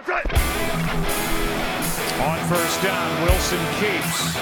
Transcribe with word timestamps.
On 0.00 0.08
first 2.48 2.82
down, 2.82 3.22
Wilson 3.22 3.60
keeps. 3.78 4.32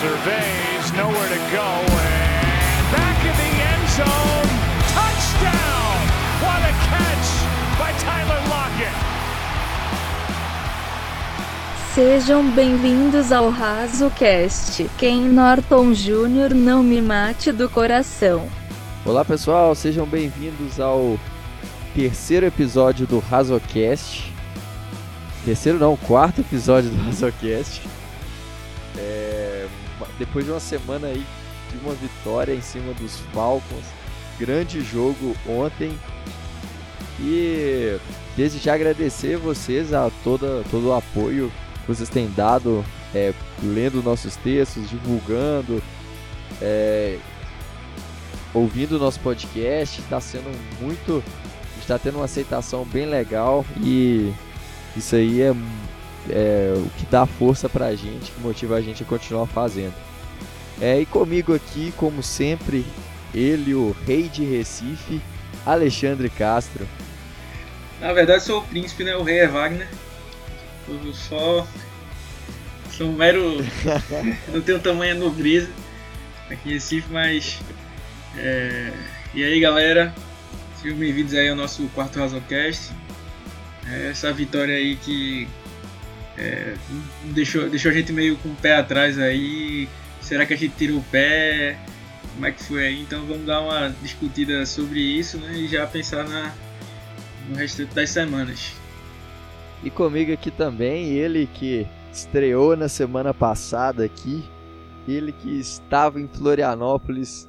Surveys, 0.00 0.92
nowhere 0.96 1.28
to 1.28 1.38
go, 1.54 1.62
and 1.62 2.90
back 2.90 3.18
in 3.22 3.36
the 3.38 3.62
end 3.62 3.88
zone. 3.90 4.50
Touchdown! 4.90 5.94
What 6.42 6.62
a 6.66 6.74
catch 6.90 7.28
by 7.78 7.92
Tyler 8.02 8.42
Lockett! 8.48 8.96
Sejam 11.94 12.50
bem-vindos 12.50 13.30
ao 13.30 13.50
RazoCast. 13.50 14.90
Ken 14.98 15.28
Norton 15.28 15.92
Jr. 15.92 16.52
não 16.52 16.82
me 16.82 17.00
mate 17.00 17.52
do 17.52 17.68
coração. 17.68 18.48
Olá 19.06 19.24
pessoal, 19.24 19.76
sejam 19.76 20.06
bem-vindos 20.06 20.80
ao 20.80 21.16
terceiro 21.94 22.44
episódio 22.44 23.06
do 23.06 23.20
RazoCast. 23.20 24.32
Terceiro 25.44 25.78
não, 25.78 25.96
quarto 25.96 26.40
episódio 26.40 26.90
do 26.90 27.04
RazoCast. 27.04 27.82
É, 28.98 29.66
depois 30.18 30.44
de 30.44 30.50
uma 30.50 30.60
semana 30.60 31.06
aí 31.06 31.24
de 31.70 31.78
uma 31.84 31.94
vitória 31.94 32.52
em 32.52 32.60
cima 32.60 32.92
dos 32.94 33.18
Falcons, 33.32 33.84
grande 34.38 34.80
jogo 34.80 35.36
ontem. 35.48 35.96
E 37.20 37.96
desde 38.36 38.58
já 38.58 38.74
agradecer 38.74 39.36
vocês 39.36 39.92
a 39.92 40.10
toda, 40.24 40.64
todo 40.70 40.88
o 40.88 40.94
apoio 40.94 41.52
que 41.82 41.88
vocês 41.88 42.08
têm 42.08 42.28
dado, 42.30 42.84
é, 43.14 43.32
lendo 43.62 44.02
nossos 44.02 44.34
textos, 44.36 44.90
divulgando, 44.90 45.80
é, 46.60 47.18
ouvindo 48.52 48.96
o 48.96 48.98
nosso 48.98 49.20
podcast. 49.20 50.00
Está 50.00 50.20
sendo 50.20 50.50
muito. 50.80 51.22
Está 51.84 51.98
tendo 51.98 52.16
uma 52.16 52.24
aceitação 52.24 52.82
bem 52.82 53.04
legal 53.04 53.62
e 53.78 54.32
isso 54.96 55.14
aí 55.16 55.42
é, 55.42 55.54
é 56.30 56.72
o 56.74 56.88
que 56.96 57.04
dá 57.10 57.26
força 57.26 57.68
pra 57.68 57.94
gente, 57.94 58.32
que 58.32 58.40
motiva 58.40 58.76
a 58.76 58.80
gente 58.80 59.02
a 59.02 59.06
continuar 59.06 59.46
fazendo. 59.46 59.92
É, 60.80 60.98
e 60.98 61.04
comigo 61.04 61.54
aqui, 61.54 61.92
como 61.98 62.22
sempre, 62.22 62.86
ele, 63.34 63.74
o 63.74 63.94
rei 64.06 64.30
de 64.30 64.44
Recife, 64.44 65.20
Alexandre 65.66 66.30
Castro. 66.30 66.88
Na 68.00 68.14
verdade, 68.14 68.44
sou 68.44 68.60
o 68.60 68.64
príncipe, 68.64 69.04
né? 69.04 69.14
O 69.14 69.22
rei 69.22 69.40
é 69.40 69.46
Wagner. 69.46 69.88
Eu 70.88 71.12
só. 71.12 71.66
Sou 72.92 73.08
um 73.08 73.12
mero. 73.12 73.58
não 74.48 74.62
tenho 74.62 74.80
tamanho 74.80 75.18
nobreza 75.18 75.70
aqui 76.48 76.70
em 76.70 76.72
Recife, 76.72 77.12
mas. 77.12 77.58
É... 78.38 78.90
E 79.34 79.44
aí, 79.44 79.60
galera? 79.60 80.14
Sejam 80.84 80.98
bem-vindos 80.98 81.32
aí 81.32 81.48
ao 81.48 81.56
nosso 81.56 81.88
quarto 81.94 82.18
Razocast. 82.18 82.92
É 83.90 84.10
essa 84.10 84.30
vitória 84.34 84.74
aí 84.74 84.96
que 84.96 85.48
é, 86.36 86.74
deixou, 87.32 87.70
deixou 87.70 87.90
a 87.90 87.94
gente 87.94 88.12
meio 88.12 88.36
com 88.36 88.50
o 88.50 88.54
pé 88.56 88.76
atrás 88.76 89.18
aí. 89.18 89.88
Será 90.20 90.44
que 90.44 90.52
a 90.52 90.56
gente 90.58 90.74
tirou 90.76 90.98
o 90.98 91.02
pé? 91.04 91.78
Como 92.34 92.44
é 92.44 92.52
que 92.52 92.62
foi 92.62 92.86
aí? 92.86 93.00
Então 93.00 93.24
vamos 93.24 93.46
dar 93.46 93.62
uma 93.62 93.96
discutida 94.02 94.66
sobre 94.66 95.00
isso 95.00 95.38
né? 95.38 95.54
e 95.54 95.68
já 95.68 95.86
pensar 95.86 96.28
na, 96.28 96.52
no 97.48 97.56
restante 97.56 97.94
das 97.94 98.10
semanas. 98.10 98.74
E 99.82 99.88
comigo 99.88 100.34
aqui 100.34 100.50
também, 100.50 101.14
ele 101.14 101.48
que 101.54 101.86
estreou 102.12 102.76
na 102.76 102.90
semana 102.90 103.32
passada 103.32 104.04
aqui, 104.04 104.44
ele 105.08 105.32
que 105.32 105.58
estava 105.58 106.20
em 106.20 106.28
Florianópolis 106.28 107.48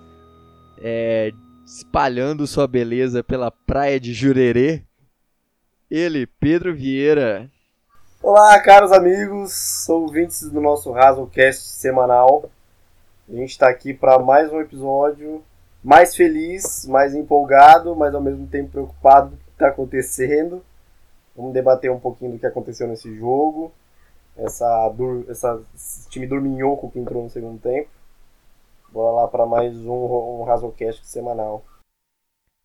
é, 0.77 1.33
espalhando 1.65 2.45
sua 2.45 2.67
beleza 2.67 3.23
pela 3.23 3.49
praia 3.49 3.99
de 3.99 4.13
Jurerê, 4.13 4.83
ele, 5.89 6.27
Pedro 6.27 6.75
Vieira. 6.75 7.49
Olá, 8.21 8.59
caros 8.59 8.91
amigos, 8.91 9.89
ouvintes 9.89 10.49
do 10.49 10.61
nosso 10.61 10.91
Razocast 10.91 11.61
semanal. 11.61 12.49
A 13.27 13.31
gente 13.33 13.51
está 13.51 13.67
aqui 13.67 13.93
para 13.93 14.19
mais 14.19 14.51
um 14.51 14.61
episódio 14.61 15.43
mais 15.83 16.15
feliz, 16.15 16.85
mais 16.87 17.13
empolgado, 17.15 17.95
mas 17.95 18.13
ao 18.13 18.21
mesmo 18.21 18.47
tempo 18.47 18.71
preocupado 18.71 19.29
com 19.29 19.35
o 19.35 19.39
que 19.39 19.51
está 19.51 19.67
acontecendo. 19.67 20.63
Vamos 21.35 21.53
debater 21.53 21.91
um 21.91 21.99
pouquinho 21.99 22.31
do 22.31 22.39
que 22.39 22.45
aconteceu 22.45 22.87
nesse 22.87 23.13
jogo, 23.15 23.71
essa, 24.37 24.93
essa 25.27 25.61
esse 25.75 26.09
time 26.09 26.25
dorminhoco 26.25 26.89
que 26.89 26.99
entrou 26.99 27.23
no 27.23 27.29
segundo 27.29 27.59
tempo. 27.59 27.89
Bora 28.95 29.23
lá 29.23 29.27
para 29.27 29.45
mais 29.45 29.75
um, 29.85 30.39
um 30.39 30.43
Razocast 30.45 31.05
semanal. 31.05 31.65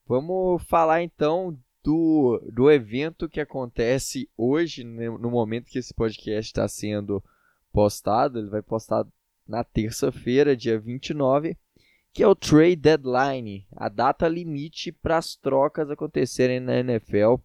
Vamos 0.07 0.63
falar 0.63 1.03
então 1.03 1.59
do, 1.83 2.41
do 2.53 2.71
evento 2.71 3.29
que 3.29 3.41
acontece 3.41 4.31
hoje, 4.37 4.85
né, 4.85 5.11
no 5.11 5.29
momento 5.29 5.69
que 5.69 5.81
esse 5.81 5.93
podcast 5.93 6.49
está 6.49 6.69
sendo 6.69 7.21
postado. 7.73 8.39
Ele 8.39 8.49
vai 8.49 8.63
postar 8.63 9.05
na 9.45 9.65
terça-feira, 9.65 10.57
dia 10.57 10.79
29, 10.79 11.59
que 12.13 12.23
é 12.23 12.29
o 12.29 12.37
Trade 12.37 12.77
Deadline, 12.77 13.67
a 13.73 13.89
data 13.89 14.29
limite 14.29 14.93
para 14.93 15.17
as 15.17 15.35
trocas 15.35 15.91
acontecerem 15.91 16.61
na 16.61 16.79
NFL. 16.79 17.41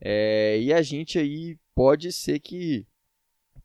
É, 0.00 0.58
e 0.58 0.72
a 0.72 0.80
gente 0.80 1.18
aí 1.18 1.58
pode 1.74 2.12
ser 2.12 2.40
que 2.40 2.86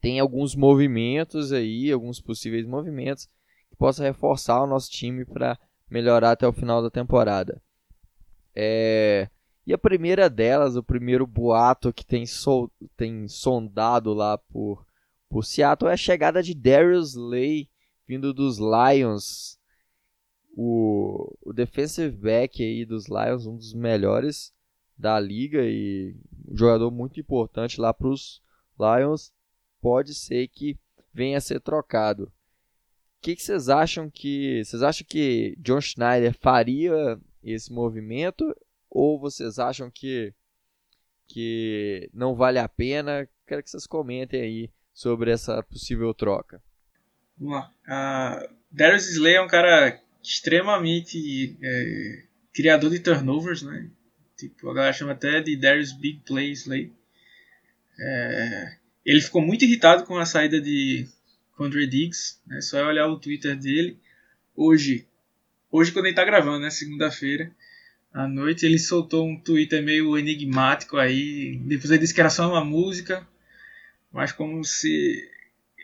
tem 0.02 0.20
alguns 0.20 0.58
movimentos 0.58 1.54
aí, 1.54 1.90
alguns 1.90 2.20
possíveis 2.20 2.66
movimentos 2.66 3.30
que 3.70 3.76
possa 3.76 4.04
reforçar 4.04 4.62
o 4.62 4.68
nosso 4.68 4.90
time 4.90 5.26
para 5.26 5.58
melhorar 5.90 6.32
até 6.32 6.48
o 6.48 6.54
final 6.54 6.82
da 6.82 6.90
temporada. 6.90 7.62
É, 8.56 9.30
e 9.66 9.74
a 9.74 9.78
primeira 9.78 10.30
delas, 10.30 10.76
o 10.76 10.84
primeiro 10.84 11.28
boato 11.28 11.94
que 11.94 12.06
tem, 12.06 12.26
sol, 12.26 12.72
tem 12.98 13.28
sondado 13.28 14.14
lá 14.14 14.38
por, 14.38 14.86
por 15.30 15.46
Seattle 15.46 15.90
é 15.90 15.94
a 15.94 15.98
chegada 15.98 16.42
de 16.42 16.54
Darius 16.54 17.12
Slay 17.12 17.70
vindo 18.08 18.34
dos 18.34 18.58
Lions. 18.58 19.60
O, 20.58 21.38
o 21.42 21.54
defensive 21.54 22.18
back 22.18 22.64
aí 22.64 22.84
dos 22.84 23.06
Lions, 23.08 23.46
um 23.46 23.56
dos 23.56 23.74
melhores 23.74 24.52
da 24.98 25.20
liga 25.20 25.62
e 25.64 26.16
um 26.48 26.58
jogador 26.58 26.90
muito 26.90 27.20
importante 27.20 27.80
lá 27.80 27.94
para 27.94 28.08
os 28.08 28.42
Lions. 28.80 29.32
Pode 29.80 30.16
ser 30.16 30.48
que 30.48 30.78
venha 31.14 31.38
a 31.38 31.42
ser 31.42 31.62
trocado. 31.62 32.32
O 33.20 33.22
que, 33.22 33.36
que 33.36 33.44
vocês 33.44 33.68
acham 33.68 34.10
que. 34.10 34.64
Vocês 34.64 34.82
acham 34.82 35.06
que 35.06 35.54
John 35.60 35.82
Schneider 35.82 36.34
faria 36.34 37.20
esse 37.44 37.72
movimento 37.72 38.56
ou 38.90 39.20
vocês 39.20 39.60
acham 39.60 39.92
que, 39.92 40.34
que 41.28 42.10
não 42.14 42.34
vale 42.34 42.60
a 42.60 42.70
pena? 42.70 43.28
Quero 43.46 43.62
que 43.62 43.70
vocês 43.70 43.86
comentem 43.86 44.42
aí 44.42 44.70
sobre 44.94 45.32
essa 45.32 45.62
possível 45.64 46.14
troca. 46.14 46.64
Vamos 47.38 47.56
lá. 47.56 47.74
Uh, 47.86 48.56
Darius 48.72 49.10
Slay 49.10 49.36
é 49.36 49.42
um 49.42 49.48
cara 49.48 50.02
extremamente 50.24 51.58
é, 51.62 52.24
criador 52.54 52.90
de 52.90 53.00
turnovers, 53.00 53.64
né? 53.64 53.90
Tipo, 54.38 54.70
a 54.70 54.74
galera 54.74 54.94
chama 54.94 55.12
até 55.12 55.42
de 55.42 55.58
Darius 55.58 55.92
Big 55.92 56.22
Play 56.26 56.52
Slay. 56.52 56.94
É, 58.00 58.78
ele 59.06 59.20
ficou 59.20 59.42
muito 59.42 59.66
irritado 59.66 60.06
com 60.06 60.18
a 60.18 60.26
saída 60.26 60.62
de 60.62 61.06
Condre 61.60 61.86
Diggs, 61.86 62.40
né? 62.48 62.62
Só 62.62 62.78
é 62.78 62.86
olhar 62.86 63.08
o 63.08 63.20
Twitter 63.20 63.54
dele. 63.54 64.00
Hoje, 64.56 65.06
hoje 65.70 65.92
quando 65.92 66.06
ele 66.06 66.14
está 66.14 66.24
gravando, 66.24 66.62
né? 66.62 66.70
Segunda-feira, 66.70 67.52
à 68.14 68.26
noite, 68.26 68.66
ele 68.66 68.80
soltou 68.80 69.28
um 69.28 69.38
Twitter 69.38 69.84
meio 69.84 70.18
enigmático 70.18 70.96
aí. 70.96 71.58
Depois 71.66 71.92
ele 71.92 72.00
disse 72.00 72.14
que 72.14 72.22
era 72.22 72.30
só 72.30 72.50
uma 72.50 72.64
música, 72.64 73.28
mas 74.10 74.32
como 74.32 74.64
se. 74.64 75.22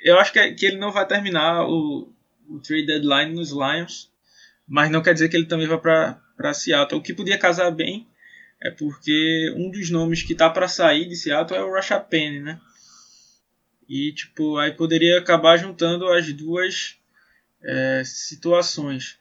Eu 0.02 0.18
acho 0.18 0.32
que, 0.32 0.40
é, 0.40 0.54
que 0.54 0.66
ele 0.66 0.78
não 0.78 0.94
vai 0.94 1.06
terminar 1.06 1.68
o, 1.68 2.10
o 2.48 2.60
trade 2.60 2.86
deadline 2.86 3.36
nos 3.36 3.52
Lions, 3.52 4.10
mas 4.66 4.90
não 4.90 5.04
quer 5.04 5.14
dizer 5.14 5.28
que 5.28 5.36
ele 5.36 5.46
também 5.46 5.68
vai 5.68 5.78
para 5.78 6.54
Seattle. 6.54 7.02
O 7.02 7.04
que 7.04 7.14
podia 7.14 7.38
casar 7.38 7.70
bem 7.70 8.08
é 8.62 8.72
porque 8.72 9.54
um 9.58 9.70
dos 9.70 9.90
nomes 9.90 10.24
que 10.24 10.36
tá 10.36 10.50
para 10.50 10.70
sair 10.70 11.06
de 11.06 11.18
Seattle 11.18 11.60
é 11.60 11.62
o 11.62 11.74
Rashad 11.74 12.08
Penny, 12.08 12.40
né? 12.40 12.62
E 13.88 14.12
tipo, 14.12 14.58
aí 14.58 14.72
poderia 14.72 15.20
acabar 15.20 15.58
juntando 15.58 16.08
as 16.08 16.32
duas 16.34 16.98
é, 17.64 18.04
situações. 18.04 19.18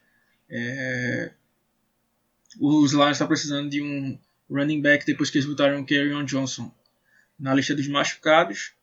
É, 0.49 1.31
os 2.59 2.93
Lions 2.93 3.11
estão 3.11 3.27
precisando 3.27 3.69
de 3.69 3.81
um 3.81 4.17
running 4.49 4.81
back 4.81 5.05
depois 5.05 5.29
que 5.29 5.37
eles 5.37 5.47
botaram 5.47 5.81
o 5.81 5.85
Kerryon 5.85 6.23
Johnson 6.23 6.71
na 7.39 7.53
lista 7.53 7.75
dos 7.75 7.87
machucados. 7.87 8.73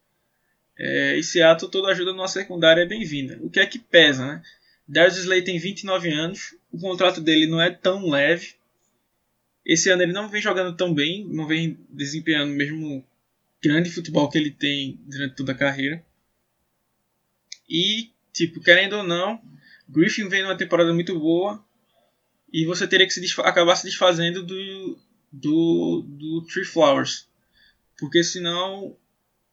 É, 0.79 1.20
Seattle, 1.23 1.70
toda 1.70 1.88
ajuda 1.88 2.12
na 2.12 2.29
secundária 2.29 2.82
é 2.82 2.87
bem-vinda. 2.87 3.38
O 3.40 3.50
que 3.50 3.61
é 3.61 3.67
que 3.67 3.79
pesa, 3.79 4.26
né? 4.26 4.43
Darius 4.87 5.17
Slay 5.19 5.43
tem 5.43 5.58
29 5.58 6.12
anos, 6.12 6.55
o 6.70 6.79
contrato 6.79 7.20
dele 7.20 7.46
não 7.46 7.61
é 7.61 7.70
tão 7.70 8.08
leve. 8.08 8.55
Esse 9.64 9.90
ano 9.90 10.02
ele 10.02 10.12
não 10.12 10.29
vem 10.29 10.43
jogando 10.43 10.76
tão 10.76 10.93
bem, 10.93 11.25
não 11.29 11.46
vem 11.46 11.79
desempenhando 11.88 12.52
o 12.52 12.56
mesmo 12.56 13.05
grande 13.62 13.91
futebol 13.91 14.29
que 14.29 14.37
ele 14.37 14.50
tem 14.50 15.00
durante 15.06 15.37
toda 15.37 15.53
a 15.53 15.56
carreira. 15.56 16.05
E, 17.69 18.11
tipo, 18.32 18.61
querendo 18.61 18.97
ou 18.97 19.03
não, 19.03 19.41
Griffin 19.88 20.29
vem 20.29 20.43
numa 20.43 20.56
temporada 20.56 20.93
muito 20.93 21.19
boa, 21.19 21.64
e 22.53 22.67
você 22.67 22.87
teria 22.87 23.06
que 23.06 23.12
se 23.12 23.41
acabar 23.41 23.76
se 23.76 23.85
desfazendo 23.85 24.43
do, 24.43 24.99
do, 25.32 26.05
do 26.06 26.47
Tree 26.47 26.67
Flowers. 26.67 27.26
Porque 27.99 28.23
senão 28.23 28.97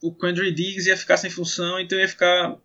o 0.02 0.14
Quandry 0.14 0.52
Diggs 0.52 0.88
ia 0.88 0.98
ficar 0.98 1.18
sem 1.18 1.30
função, 1.30 1.80
então 1.80 1.98
ia 1.98 2.08
ficar. 2.08 2.58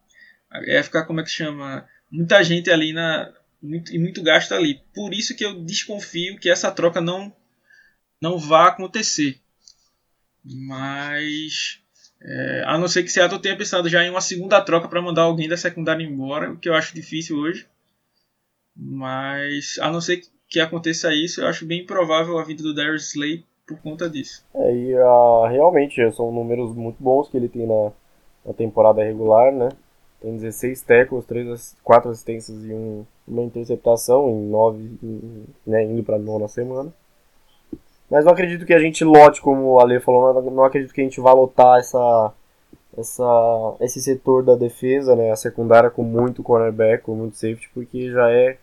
Ia 0.66 0.82
ficar, 0.82 1.04
como 1.04 1.20
é 1.20 1.22
que 1.22 1.30
chama? 1.30 1.86
Muita 2.10 2.42
gente 2.42 2.70
ali 2.70 2.92
na. 2.92 3.32
Muito, 3.62 3.94
e 3.94 3.98
muito 3.98 4.22
gasto 4.22 4.52
ali. 4.52 4.82
Por 4.92 5.14
isso 5.14 5.34
que 5.36 5.44
eu 5.44 5.64
desconfio 5.64 6.38
que 6.38 6.50
essa 6.50 6.70
troca 6.70 7.00
não, 7.00 7.34
não 8.20 8.38
vá 8.38 8.68
acontecer. 8.68 9.40
Mas. 10.44 11.80
É, 12.20 12.64
a 12.66 12.78
não 12.78 12.88
ser 12.88 13.02
que 13.02 13.10
Seattle 13.10 13.40
tenha 13.40 13.56
pensado 13.56 13.88
já 13.88 14.02
em 14.02 14.10
uma 14.10 14.20
segunda 14.20 14.60
troca 14.60 14.88
para 14.88 15.02
mandar 15.02 15.22
alguém 15.22 15.48
da 15.48 15.56
secundária 15.56 16.02
embora, 16.02 16.52
o 16.52 16.56
que 16.58 16.68
eu 16.68 16.74
acho 16.74 16.94
difícil 16.94 17.36
hoje. 17.36 17.66
Mas 18.74 19.78
a 19.80 19.90
não 19.90 20.00
ser 20.00 20.22
que 20.48 20.60
aconteça 20.60 21.12
isso, 21.12 21.40
eu 21.40 21.48
acho 21.48 21.66
bem 21.66 21.84
provável 21.84 22.38
a 22.38 22.44
vida 22.44 22.62
do 22.62 22.74
Darius 22.74 23.10
Slay 23.10 23.44
por 23.66 23.78
conta 23.80 24.08
disso. 24.08 24.44
É, 24.54 24.74
e 24.74 24.94
uh, 24.94 25.46
realmente 25.46 25.96
são 26.12 26.30
números 26.32 26.74
muito 26.74 27.02
bons 27.02 27.28
que 27.28 27.36
ele 27.36 27.48
tem 27.48 27.66
na, 27.66 27.92
na 28.44 28.52
temporada 28.52 29.02
regular, 29.02 29.52
né? 29.52 29.70
Tem 30.20 30.34
16 30.36 30.82
tackles, 30.82 31.24
3, 31.26 31.76
4 31.82 32.10
assistências 32.10 32.64
e 32.64 32.72
um, 32.72 33.04
uma 33.28 33.42
interceptação 33.42 34.30
em 34.30 34.48
9, 34.48 34.98
né, 35.66 35.84
indo 35.84 36.02
para 36.02 36.18
nona 36.18 36.48
semana. 36.48 36.92
Mas 38.10 38.24
não 38.24 38.32
acredito 38.32 38.66
que 38.66 38.74
a 38.74 38.78
gente 38.78 39.04
lote, 39.04 39.40
como 39.40 39.62
o 39.64 39.80
Ale 39.80 40.00
falou, 40.00 40.42
não 40.50 40.64
acredito 40.64 40.92
que 40.92 41.00
a 41.00 41.04
gente 41.04 41.20
vá 41.20 41.32
lotar 41.32 41.78
essa, 41.78 42.32
essa, 42.96 43.76
esse 43.80 44.00
setor 44.00 44.42
da 44.44 44.54
defesa, 44.54 45.16
né, 45.16 45.30
a 45.30 45.36
secundária 45.36 45.90
com 45.90 46.02
muito 46.02 46.42
cornerback, 46.42 47.02
com 47.02 47.14
muito 47.14 47.36
safety, 47.36 47.68
porque 47.72 48.10
já 48.10 48.30
é 48.30 48.58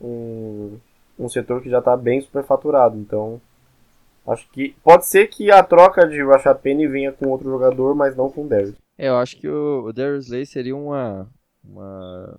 um, 0.00 0.78
um 1.18 1.28
setor 1.28 1.60
que 1.60 1.68
já 1.68 1.80
está 1.80 1.96
bem 1.96 2.20
superfaturado. 2.20 2.96
Então, 2.96 3.40
acho 4.26 4.48
que 4.50 4.74
pode 4.82 5.06
ser 5.06 5.26
que 5.26 5.50
a 5.50 5.62
troca 5.62 6.06
de 6.06 6.22
Rashad 6.22 6.58
Penny 6.60 6.86
venha 6.86 7.12
com 7.12 7.28
outro 7.28 7.50
jogador, 7.50 7.94
mas 7.94 8.16
não 8.16 8.30
com 8.30 8.44
o 8.44 8.48
Darius. 8.48 8.76
É, 8.96 9.08
eu 9.08 9.16
acho 9.16 9.36
que 9.36 9.48
o, 9.48 9.84
o 9.86 9.92
Darius 9.92 10.26
Slay 10.26 10.46
seria 10.46 10.76
uma, 10.76 11.26
uma 11.64 12.38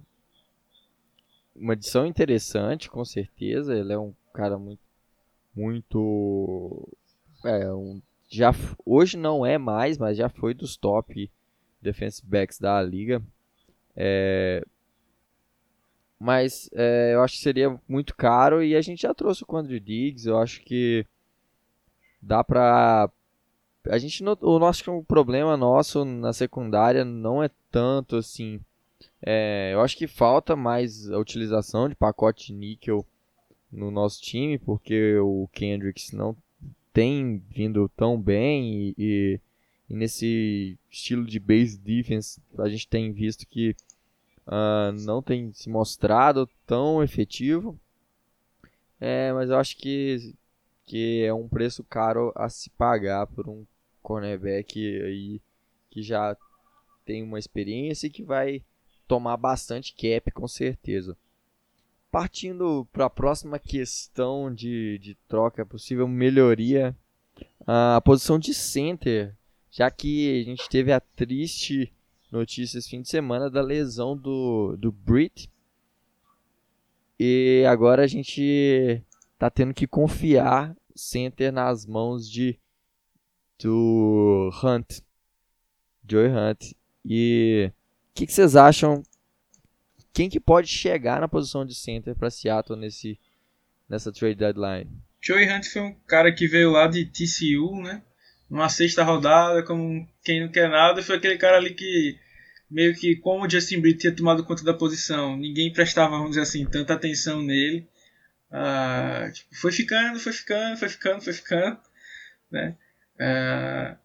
uma 1.62 1.74
edição 1.74 2.06
interessante, 2.06 2.90
com 2.90 3.06
certeza. 3.06 3.76
Ele 3.76 3.94
é 3.94 4.00
um 4.00 4.14
cara 4.34 4.58
muito 4.58 4.82
muito 5.56 6.88
é, 7.46 7.72
um, 7.74 8.02
já 8.30 8.52
hoje 8.86 9.18
não 9.18 9.46
é 9.46 9.58
mais, 9.58 9.98
mas 9.98 10.18
já 10.18 10.30
foi 10.30 10.54
dos 10.54 10.78
top 10.78 11.30
defensive 11.82 12.28
backs 12.28 12.60
da 12.60 12.82
liga. 12.82 13.22
É, 13.96 14.64
mas 16.18 16.70
é, 16.74 17.16
eu 17.16 17.24
acho 17.24 17.36
que 17.36 17.42
seria 17.42 17.80
muito 17.90 18.16
caro 18.16 18.64
e 18.64 18.76
a 18.76 18.82
gente 18.82 19.02
já 19.02 19.14
trouxe 19.14 19.44
o 19.44 19.46
Quandre 19.46 19.80
Diggs. 19.80 20.28
Eu 20.30 20.38
acho 20.38 20.62
que 20.62 21.06
dá 22.22 22.44
pra. 22.44 23.10
A 23.88 23.98
gente 23.98 24.24
o 24.24 24.60
nosso 24.60 25.04
problema 25.04 25.58
nosso 25.58 26.06
na 26.06 26.32
secundária 26.32 27.04
não 27.04 27.42
é 27.44 27.50
tanto 27.72 28.18
assim. 28.18 28.62
É, 29.20 29.72
eu 29.74 29.82
acho 29.82 29.98
que 29.98 30.08
falta 30.08 30.56
mais 30.56 31.10
a 31.10 31.18
utilização 31.18 31.90
de 31.90 31.96
pacote 31.96 32.54
níquel 32.54 33.04
no 33.72 33.90
nosso 33.90 34.22
time, 34.22 34.58
porque 34.58 35.18
o 35.18 35.48
Kendricks 35.54 36.12
não 36.12 36.36
tem 36.94 37.42
vindo 37.50 37.88
tão 37.90 38.22
bem 38.22 38.74
e, 38.74 38.96
e, 38.98 39.40
e 39.90 39.94
nesse 39.94 40.78
estilo 40.90 41.26
de 41.26 41.40
base 41.40 41.78
defense 41.78 42.42
a 42.58 42.68
gente 42.68 42.88
tem 42.88 43.12
visto 43.14 43.48
que 43.48 43.76
uh, 44.48 44.92
não 45.04 45.22
tem 45.22 45.54
se 45.54 45.70
mostrado 45.70 46.50
tão 46.66 47.02
efetivo. 47.02 47.80
É, 49.00 49.34
mas 49.34 49.50
eu 49.50 49.58
acho 49.58 49.78
que, 49.78 50.36
que 50.86 51.24
é 51.24 51.34
um 51.34 51.48
preço 51.48 51.84
caro 51.84 52.32
a 52.36 52.50
se 52.50 52.70
pagar 52.72 53.26
por 53.28 53.50
um 53.50 53.66
cornerback 54.02 54.80
aí 55.04 55.42
que 55.90 56.04
já 56.04 56.36
tem 57.06 57.24
uma 57.24 57.40
experiência 57.40 58.08
e 58.08 58.12
que 58.12 58.24
vai 58.24 58.64
tomar 59.08 59.38
bastante 59.38 59.94
cap 59.94 60.32
com 60.32 60.48
certeza. 60.48 61.18
Partindo 62.12 62.86
para 62.92 63.06
a 63.06 63.10
próxima 63.10 63.58
questão 63.58 64.54
de, 64.54 65.00
de 65.00 65.16
troca, 65.28 65.66
possível 65.66 66.08
melhoria, 66.08 66.96
a 67.66 68.02
posição 68.04 68.38
de 68.38 68.54
center, 68.54 69.34
já 69.72 69.90
que 69.90 70.42
a 70.42 70.44
gente 70.44 70.68
teve 70.70 70.92
a 70.92 71.00
triste 71.00 71.92
notícia 72.32 72.78
esse 72.78 72.90
fim 72.90 73.02
de 73.02 73.10
semana 73.10 73.50
da 73.50 73.62
lesão 73.62 74.16
do, 74.16 74.76
do 74.78 74.92
Brit. 74.92 75.50
E 77.20 77.64
agora 77.68 78.04
a 78.04 78.08
gente 78.08 79.04
tá 79.38 79.50
tendo 79.50 79.74
que 79.74 79.88
confiar 79.88 80.76
center 80.96 81.52
nas 81.52 81.86
mãos 81.86 82.30
de 82.30 82.58
do 83.60 84.50
Hunt, 84.64 85.02
Joey 86.08 86.30
Hunt. 86.30 86.74
E 87.06 87.72
o 87.72 88.14
que, 88.16 88.26
que, 88.26 88.34
vocês 88.34 88.56
acham? 88.56 89.04
Quem 90.14 90.30
que 90.30 90.40
pode 90.40 90.68
chegar 90.68 91.22
na 91.22 91.28
posição 91.28 91.66
de 91.66 91.74
center 91.74 92.16
para 92.16 92.30
Seattle 92.30 92.80
nesse 92.80 93.20
nessa 93.88 94.12
trade 94.12 94.36
deadline? 94.36 94.90
Joey 95.22 95.52
Hunt 95.52 95.66
foi 95.66 95.82
um 95.82 95.94
cara 96.08 96.34
que 96.34 96.48
veio 96.48 96.72
lá 96.72 96.88
de 96.88 97.06
TCU, 97.06 97.82
né? 97.82 98.02
Uma 98.50 98.70
sexta 98.70 99.04
rodada, 99.04 99.64
como 99.64 100.08
quem 100.24 100.42
não 100.42 100.52
quer 100.52 100.70
nada, 100.70 101.04
foi 101.04 101.18
aquele 101.18 101.38
cara 101.38 101.58
ali 101.58 101.74
que 101.74 102.18
meio 102.70 102.96
que 102.96 103.18
como 103.18 103.46
o 103.46 103.50
Justin 103.50 103.82
Britt 103.82 104.00
tinha 104.00 104.16
tomado 104.16 104.46
conta 104.46 104.64
da 104.64 104.74
posição, 104.74 105.36
ninguém 105.36 105.74
prestava, 105.74 106.12
vamos 106.12 106.32
dizer 106.32 106.42
assim, 106.42 106.66
tanta 106.66 106.94
atenção 106.94 107.42
nele. 107.42 107.88
Uh, 108.50 109.32
tipo, 109.32 109.56
foi 109.56 109.72
ficando, 109.72 110.20
foi 110.20 110.34
ficando, 110.34 110.78
foi 110.78 110.90
ficando, 110.90 111.22
foi 111.22 111.34
ficando, 111.34 111.80
né? 112.50 112.76
Uh, 113.16 113.98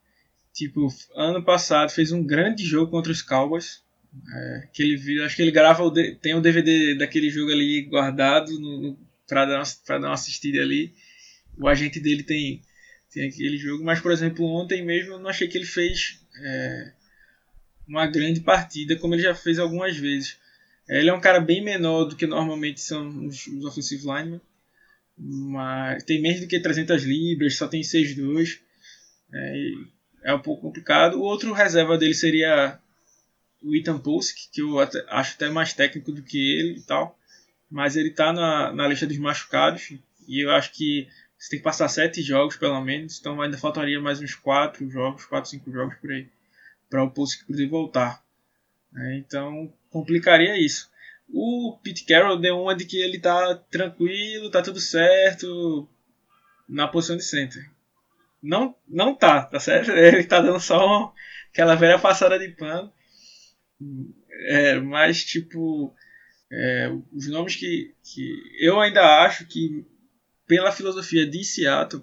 tipo, 0.53 0.89
ano 1.15 1.45
passado 1.45 1.91
fez 1.91 2.13
um 2.13 2.25
grande 2.25 2.65
jogo 2.65 2.91
contra 2.91 3.13
os 3.13 3.23
Cowboys. 3.23 3.85
Uh, 4.17 4.67
que 4.73 4.83
ele 4.83 5.23
acho 5.23 5.37
que 5.37 5.43
ele 5.43 5.51
grava 5.51 5.83
o 5.83 5.91
tem 5.91 6.35
o 6.35 6.39
um 6.39 6.43
DVD 6.43 6.95
daquele 6.95 7.29
jogo 7.29 7.53
ali 7.53 7.83
guardado 7.83 8.59
no, 8.59 8.99
para 9.29 9.45
dar, 9.45 9.59
uma, 9.59 9.99
dar 9.99 10.09
uma 10.09 10.15
assistida 10.15 10.61
ali. 10.63 10.95
O 11.59 11.69
agente 11.69 12.01
dele 12.01 12.23
tem, 12.23 12.63
tem 13.13 13.29
aquele 13.29 13.59
jogo, 13.59 13.85
mas 13.85 14.01
por 14.01 14.11
exemplo, 14.11 14.45
ontem 14.47 14.85
mesmo 14.85 15.15
eu 15.15 15.19
não 15.19 15.29
achei 15.29 15.47
que 15.49 15.59
ele 15.59 15.67
fez 15.67 16.21
é, 16.43 16.93
uma 17.87 18.07
grande 18.07 18.41
partida, 18.41 18.97
como 18.97 19.15
ele 19.15 19.23
já 19.23 19.35
fez 19.35 19.59
algumas 19.59 19.97
vezes. 19.97 20.39
Ele 20.89 21.11
é 21.11 21.13
um 21.13 21.21
cara 21.21 21.41
bem 21.41 21.63
menor 21.63 22.05
do 22.05 22.17
que 22.17 22.27
normalmente 22.27 22.81
são 22.81 23.27
os, 23.27 23.47
os 23.47 23.65
offensive 23.65 24.03
linemen, 24.03 24.41
mas 25.19 26.05
tem 26.05 26.23
menos 26.23 26.41
do 26.41 26.47
que 26.47 26.61
300 26.61 27.03
libras, 27.03 27.57
só 27.57 27.67
tem 27.67 27.83
6'2", 27.83 28.61
é, 29.33 29.71
é 30.25 30.35
um 30.35 30.41
pouco 30.41 30.63
complicado. 30.63 31.19
O 31.19 31.23
outro 31.23 31.53
reserva 31.53 31.99
dele 31.99 32.15
seria 32.15 32.79
o 33.67 33.75
Ethan 33.75 33.99
Pulsic, 33.99 34.49
que 34.53 34.63
eu 34.63 34.79
até, 34.79 35.05
acho 35.09 35.35
até 35.35 35.49
mais 35.49 35.73
técnico 35.73 36.13
do 36.13 36.23
que 36.23 36.39
ele 36.39 36.79
e 36.79 36.83
tal, 36.83 37.19
mas 37.71 37.97
ele 37.97 38.11
está 38.11 38.33
na, 38.33 38.73
na 38.73 38.87
lista 38.87 39.07
dos 39.07 39.19
machucados, 39.19 39.93
e 40.29 40.45
eu 40.45 40.53
acho 40.53 40.73
que 40.73 41.09
você 41.39 41.51
tem 41.51 41.59
que 41.59 41.65
passar 41.65 41.89
sete 41.89 42.23
jogos 42.23 42.57
pelo 42.57 42.81
menos, 42.81 43.19
então 43.19 43.41
ainda 43.41 43.59
faltaria 43.59 44.01
mais 44.01 44.21
uns 44.21 44.35
quatro 44.35 44.89
jogos, 44.89 45.25
quatro, 45.25 45.51
cinco 45.51 45.71
jogos 45.73 45.97
por 45.97 46.11
aí 46.13 46.29
para 46.89 47.03
o 47.03 47.11
Pulse 47.11 47.45
poder 47.45 47.69
voltar. 47.69 48.23
É, 48.97 49.17
então 49.17 49.73
complicaria 49.91 50.57
isso. 50.59 50.91
O 51.29 51.77
Pete 51.83 52.05
Carroll 52.05 52.39
deu 52.39 52.61
uma 52.61 52.75
de 52.75 52.85
que 52.85 52.97
ele 52.97 53.19
tá 53.19 53.57
tranquilo, 53.71 54.51
tá 54.51 54.63
tudo 54.63 54.79
certo 54.79 55.89
na 56.69 56.87
posição 56.87 57.17
de 57.17 57.25
center. 57.25 57.69
Não, 58.43 58.75
não 58.89 59.15
tá, 59.15 59.43
tá 59.43 59.59
certo? 59.59 59.91
Ele 59.93 60.23
tá 60.23 60.41
dando 60.41 60.61
só 60.61 60.87
uma, 60.87 61.13
aquela 61.51 61.75
velha 61.75 61.99
passada 61.99 62.39
de 62.39 62.49
pano. 62.51 62.93
É, 64.49 64.81
mas, 64.81 65.25
tipo, 65.25 65.95
é, 66.51 66.91
os 67.13 67.29
nomes 67.29 67.57
que, 67.57 67.95
que 68.03 68.43
eu 68.61 68.81
ainda 68.81 69.25
acho 69.25 69.47
que, 69.47 69.85
pela 70.47 70.73
filosofia 70.73 71.27
de 71.27 71.45
Seattle, 71.45 72.03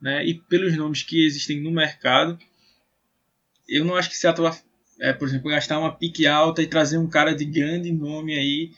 né, 0.00 0.24
e 0.26 0.34
pelos 0.34 0.76
nomes 0.76 1.02
que 1.02 1.24
existem 1.24 1.60
no 1.60 1.70
mercado, 1.70 2.38
eu 3.68 3.84
não 3.84 3.96
acho 3.96 4.10
que 4.10 4.16
Seattle 4.16 4.50
é, 5.00 5.12
por 5.12 5.28
exemplo, 5.28 5.50
gastar 5.50 5.78
uma 5.78 5.94
pique 5.94 6.26
alta 6.26 6.62
e 6.62 6.66
trazer 6.66 6.98
um 6.98 7.08
cara 7.08 7.34
de 7.34 7.44
grande 7.44 7.92
nome 7.92 8.34
aí. 8.34 8.70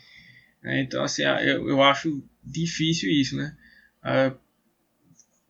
Né? 0.62 0.80
Então, 0.80 1.02
assim, 1.02 1.22
eu, 1.22 1.68
eu 1.68 1.82
acho 1.82 2.22
difícil 2.42 3.10
isso, 3.10 3.36
né? 3.36 3.56
Uh, 4.02 4.36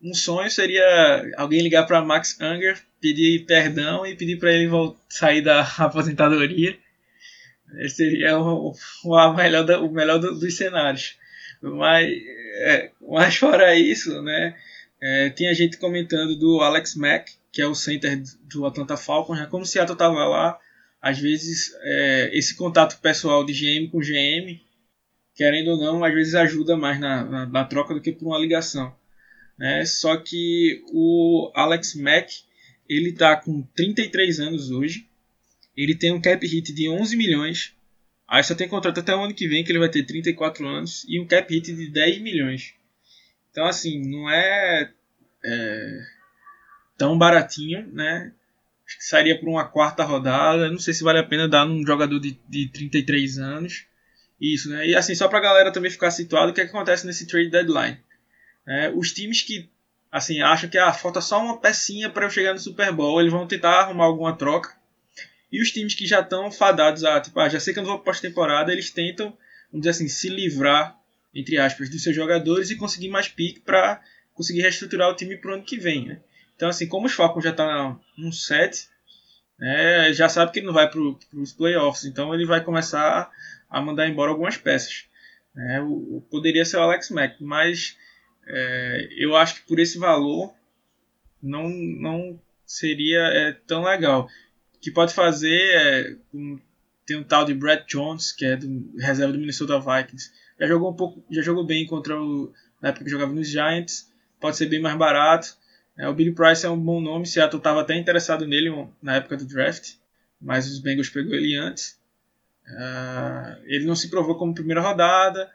um 0.03 0.15
sonho 0.15 0.51
seria 0.51 1.33
alguém 1.37 1.63
ligar 1.63 1.87
para 1.87 2.05
Max 2.05 2.39
Unger, 2.41 2.79
pedir 3.01 3.45
perdão 3.45 4.07
e 4.07 4.15
pedir 4.15 4.39
para 4.39 4.53
ele 4.53 4.69
voltar, 4.69 5.01
sair 5.09 5.43
da 5.43 5.61
aposentadoria. 5.79 6.79
Esse 7.79 7.97
seria 7.97 8.39
o, 8.39 8.73
o, 9.05 9.33
melhor, 9.35 9.65
da, 9.65 9.81
o 9.81 9.91
melhor 9.91 10.19
do, 10.19 10.39
dos 10.39 10.57
cenários. 10.57 11.17
Mas, 11.61 12.11
é, 12.59 12.91
mas 13.01 13.37
fora 13.37 13.75
isso, 13.75 14.23
né? 14.23 14.57
É, 15.01 15.31
tinha 15.31 15.55
gente 15.55 15.77
comentando 15.77 16.37
do 16.37 16.61
Alex 16.61 16.95
Mack, 16.95 17.33
que 17.53 17.61
é 17.61 17.67
o 17.67 17.75
center 17.75 18.23
do 18.45 18.67
Atlanta 18.67 18.97
Falcons, 18.97 19.39
né? 19.39 19.47
como 19.51 19.63
o 19.63 19.67
Seattle 19.67 19.95
estava 19.95 20.25
lá, 20.27 20.59
às 21.01 21.19
vezes 21.19 21.73
é, 21.83 22.31
esse 22.33 22.57
contato 22.57 23.01
pessoal 23.01 23.45
de 23.45 23.53
GM 23.53 23.91
com 23.91 24.01
GM, 24.01 24.61
querendo 25.35 25.73
ou 25.73 25.79
não, 25.79 26.05
às 26.05 26.15
vezes 26.15 26.35
ajuda 26.35 26.77
mais 26.77 26.99
na, 26.99 27.25
na, 27.25 27.47
na 27.47 27.65
troca 27.65 27.95
do 27.95 28.01
que 28.01 28.13
por 28.13 28.27
uma 28.27 28.39
ligação. 28.39 28.95
Né? 29.59 29.85
Só 29.85 30.17
que 30.17 30.83
o 30.93 31.51
Alex 31.55 31.95
Mack 31.95 32.45
ele 32.89 33.11
está 33.11 33.37
com 33.37 33.63
33 33.75 34.41
anos 34.41 34.71
hoje. 34.71 35.07
Ele 35.77 35.95
tem 35.95 36.13
um 36.13 36.21
cap 36.21 36.45
hit 36.47 36.73
de 36.73 36.89
11 36.89 37.17
milhões. 37.17 37.75
Aí 38.29 38.43
só 38.43 38.55
tem 38.55 38.69
contrato 38.69 39.01
até 39.01 39.15
o 39.15 39.21
ano 39.21 39.35
que 39.35 39.47
vem, 39.47 39.63
que 39.63 39.71
ele 39.71 39.79
vai 39.79 39.89
ter 39.89 40.05
34 40.05 40.67
anos. 40.67 41.05
E 41.09 41.21
um 41.21 41.27
cap 41.27 41.53
hit 41.53 41.73
de 41.75 41.91
10 41.91 42.21
milhões. 42.21 42.75
Então, 43.51 43.67
assim, 43.67 44.01
não 44.11 44.31
é, 44.31 44.91
é 45.45 46.01
tão 46.97 47.17
baratinho, 47.17 47.87
né? 47.93 48.33
Acho 48.87 48.99
que 48.99 49.05
sairia 49.05 49.39
por 49.39 49.49
uma 49.49 49.67
quarta 49.67 50.05
rodada. 50.05 50.71
Não 50.71 50.79
sei 50.79 50.95
se 50.95 51.03
vale 51.03 51.19
a 51.19 51.25
pena 51.25 51.49
dar 51.49 51.67
num 51.67 51.85
jogador 51.87 52.19
de, 52.19 52.39
de 52.49 52.69
33 52.69 53.39
anos. 53.39 53.87
Isso, 54.41 54.69
né? 54.69 54.87
E 54.87 54.95
assim, 54.95 55.15
só 55.15 55.29
pra 55.29 55.41
galera 55.41 55.73
também 55.73 55.91
ficar 55.91 56.11
situado, 56.11 56.51
o 56.51 56.55
que, 56.55 56.61
é 56.61 56.65
que 56.65 56.71
acontece 56.71 57.07
nesse 57.07 57.27
trade 57.27 57.51
deadline? 57.51 57.99
É, 58.67 58.91
os 58.91 59.13
times 59.13 59.43
que 59.43 59.69
assim 60.11 60.41
acham 60.41 60.69
que 60.69 60.79
ah, 60.79 60.93
falta 60.93 61.21
só 61.21 61.43
uma 61.43 61.59
pecinha 61.59 62.11
para 62.11 62.27
eu 62.27 62.31
chegar 62.31 62.53
no 62.53 62.59
Super 62.59 62.93
Bowl, 62.93 63.21
eles 63.21 63.33
vão 63.33 63.47
tentar 63.47 63.81
arrumar 63.81 64.05
alguma 64.05 64.37
troca. 64.37 64.76
E 65.51 65.63
os 65.63 65.71
times 65.71 65.95
que 65.95 66.07
já 66.07 66.21
estão 66.21 66.51
fadados 66.51 67.05
a, 67.05 67.21
tipo, 67.21 67.39
ah, 67.39 67.49
já 67.49 67.61
sei 67.61 67.73
que 67.73 67.79
eu 67.79 67.85
não 67.85 67.91
vou 67.91 68.01
pós-temporada, 68.01 68.73
eles 68.73 68.91
tentam, 68.91 69.27
vamos 69.71 69.87
dizer 69.87 69.91
assim, 69.91 70.09
se 70.09 70.29
livrar, 70.29 70.99
entre 71.35 71.59
aspas, 71.59 71.89
dos 71.89 72.03
seus 72.03 72.17
jogadores 72.17 72.71
e 72.71 72.77
conseguir 72.77 73.09
mais 73.09 73.29
pique 73.29 73.61
para 73.61 74.03
conseguir 74.35 74.63
reestruturar 74.63 75.11
o 75.11 75.15
time 75.15 75.37
pro 75.37 75.55
ano 75.55 75.65
que 75.65 75.79
vem, 75.79 76.07
né? 76.07 76.21
Então, 76.55 76.69
assim, 76.69 76.87
como 76.87 77.07
os 77.07 77.13
Falcons 77.13 77.45
já 77.45 77.53
tá 77.53 77.99
no 78.17 78.33
set, 78.33 78.89
né, 79.59 80.13
já 80.13 80.29
sabe 80.29 80.53
que 80.53 80.59
ele 80.59 80.67
não 80.67 80.75
vai 80.75 80.89
para 80.89 81.01
os 81.01 81.53
playoffs, 81.53 82.05
então 82.05 82.35
ele 82.35 82.47
vai 82.47 82.63
começar 82.63 83.31
a 83.69 83.81
mandar 83.81 84.09
embora 84.09 84.31
algumas 84.31 84.57
peças. 84.57 85.07
Né? 85.55 85.81
O, 85.81 86.17
o, 86.17 86.27
poderia 86.31 86.65
ser 86.65 86.77
o 86.77 86.83
Alex 86.83 87.11
Mack, 87.11 87.43
mas 87.43 87.97
é, 88.47 89.09
eu 89.19 89.37
acho 89.37 89.57
que 89.57 89.69
por 89.69 89.79
esse 89.79 89.99
valor 89.99 90.55
não, 91.43 91.69
não 91.69 92.41
seria 92.65 93.21
é, 93.21 93.53
tão 93.53 93.85
legal. 93.85 94.29
Que 94.87 94.93
pode 94.93 95.13
fazer 95.13 95.51
é 95.51 96.17
um, 96.33 96.61
tem 97.05 97.17
um 97.17 97.25
tal 97.25 97.45
de 97.45 97.53
Brad 97.53 97.85
Jones, 97.89 98.31
que 98.31 98.45
é 98.45 98.55
do 98.55 98.97
reserva 99.01 99.33
do 99.33 99.39
Minnesota 99.41 99.81
Vikings. 99.81 100.31
Já 100.61 100.69
jogou 100.69 100.93
um 100.93 100.95
pouco, 100.95 101.25
já 101.29 101.43
jogou 101.43 101.67
bem 101.67 101.85
contra 101.85 102.17
o 102.17 102.53
na 102.81 102.91
época 102.91 103.05
que 103.05 103.11
jogava 103.11 103.33
nos 103.33 103.49
Giants. 103.49 104.09
Pode 104.41 104.57
ser 104.57 104.67
bem 104.67 104.81
mais 104.81 104.97
barato. 104.97 105.57
É, 105.99 106.09
o 106.09 106.15
Billy 106.15 106.33
Price 106.33 106.65
é 106.65 106.71
um 106.71 106.79
bom 106.79 107.01
nome. 107.01 107.27
Seattle 107.27 107.59
estava 107.59 107.81
até 107.81 107.97
interessado 107.97 108.47
nele 108.47 108.71
na 109.03 109.17
época 109.17 109.37
do 109.37 109.45
draft, 109.45 109.95
mas 110.41 110.71
os 110.71 110.79
Bengals 110.79 111.11
pegou 111.11 111.35
ele 111.35 111.57
antes. 111.57 111.99
Uh, 112.69 113.59
ele 113.65 113.87
não 113.87 113.97
se 113.97 114.09
provou 114.09 114.39
como 114.39 114.55
primeira 114.55 114.81
rodada, 114.81 115.51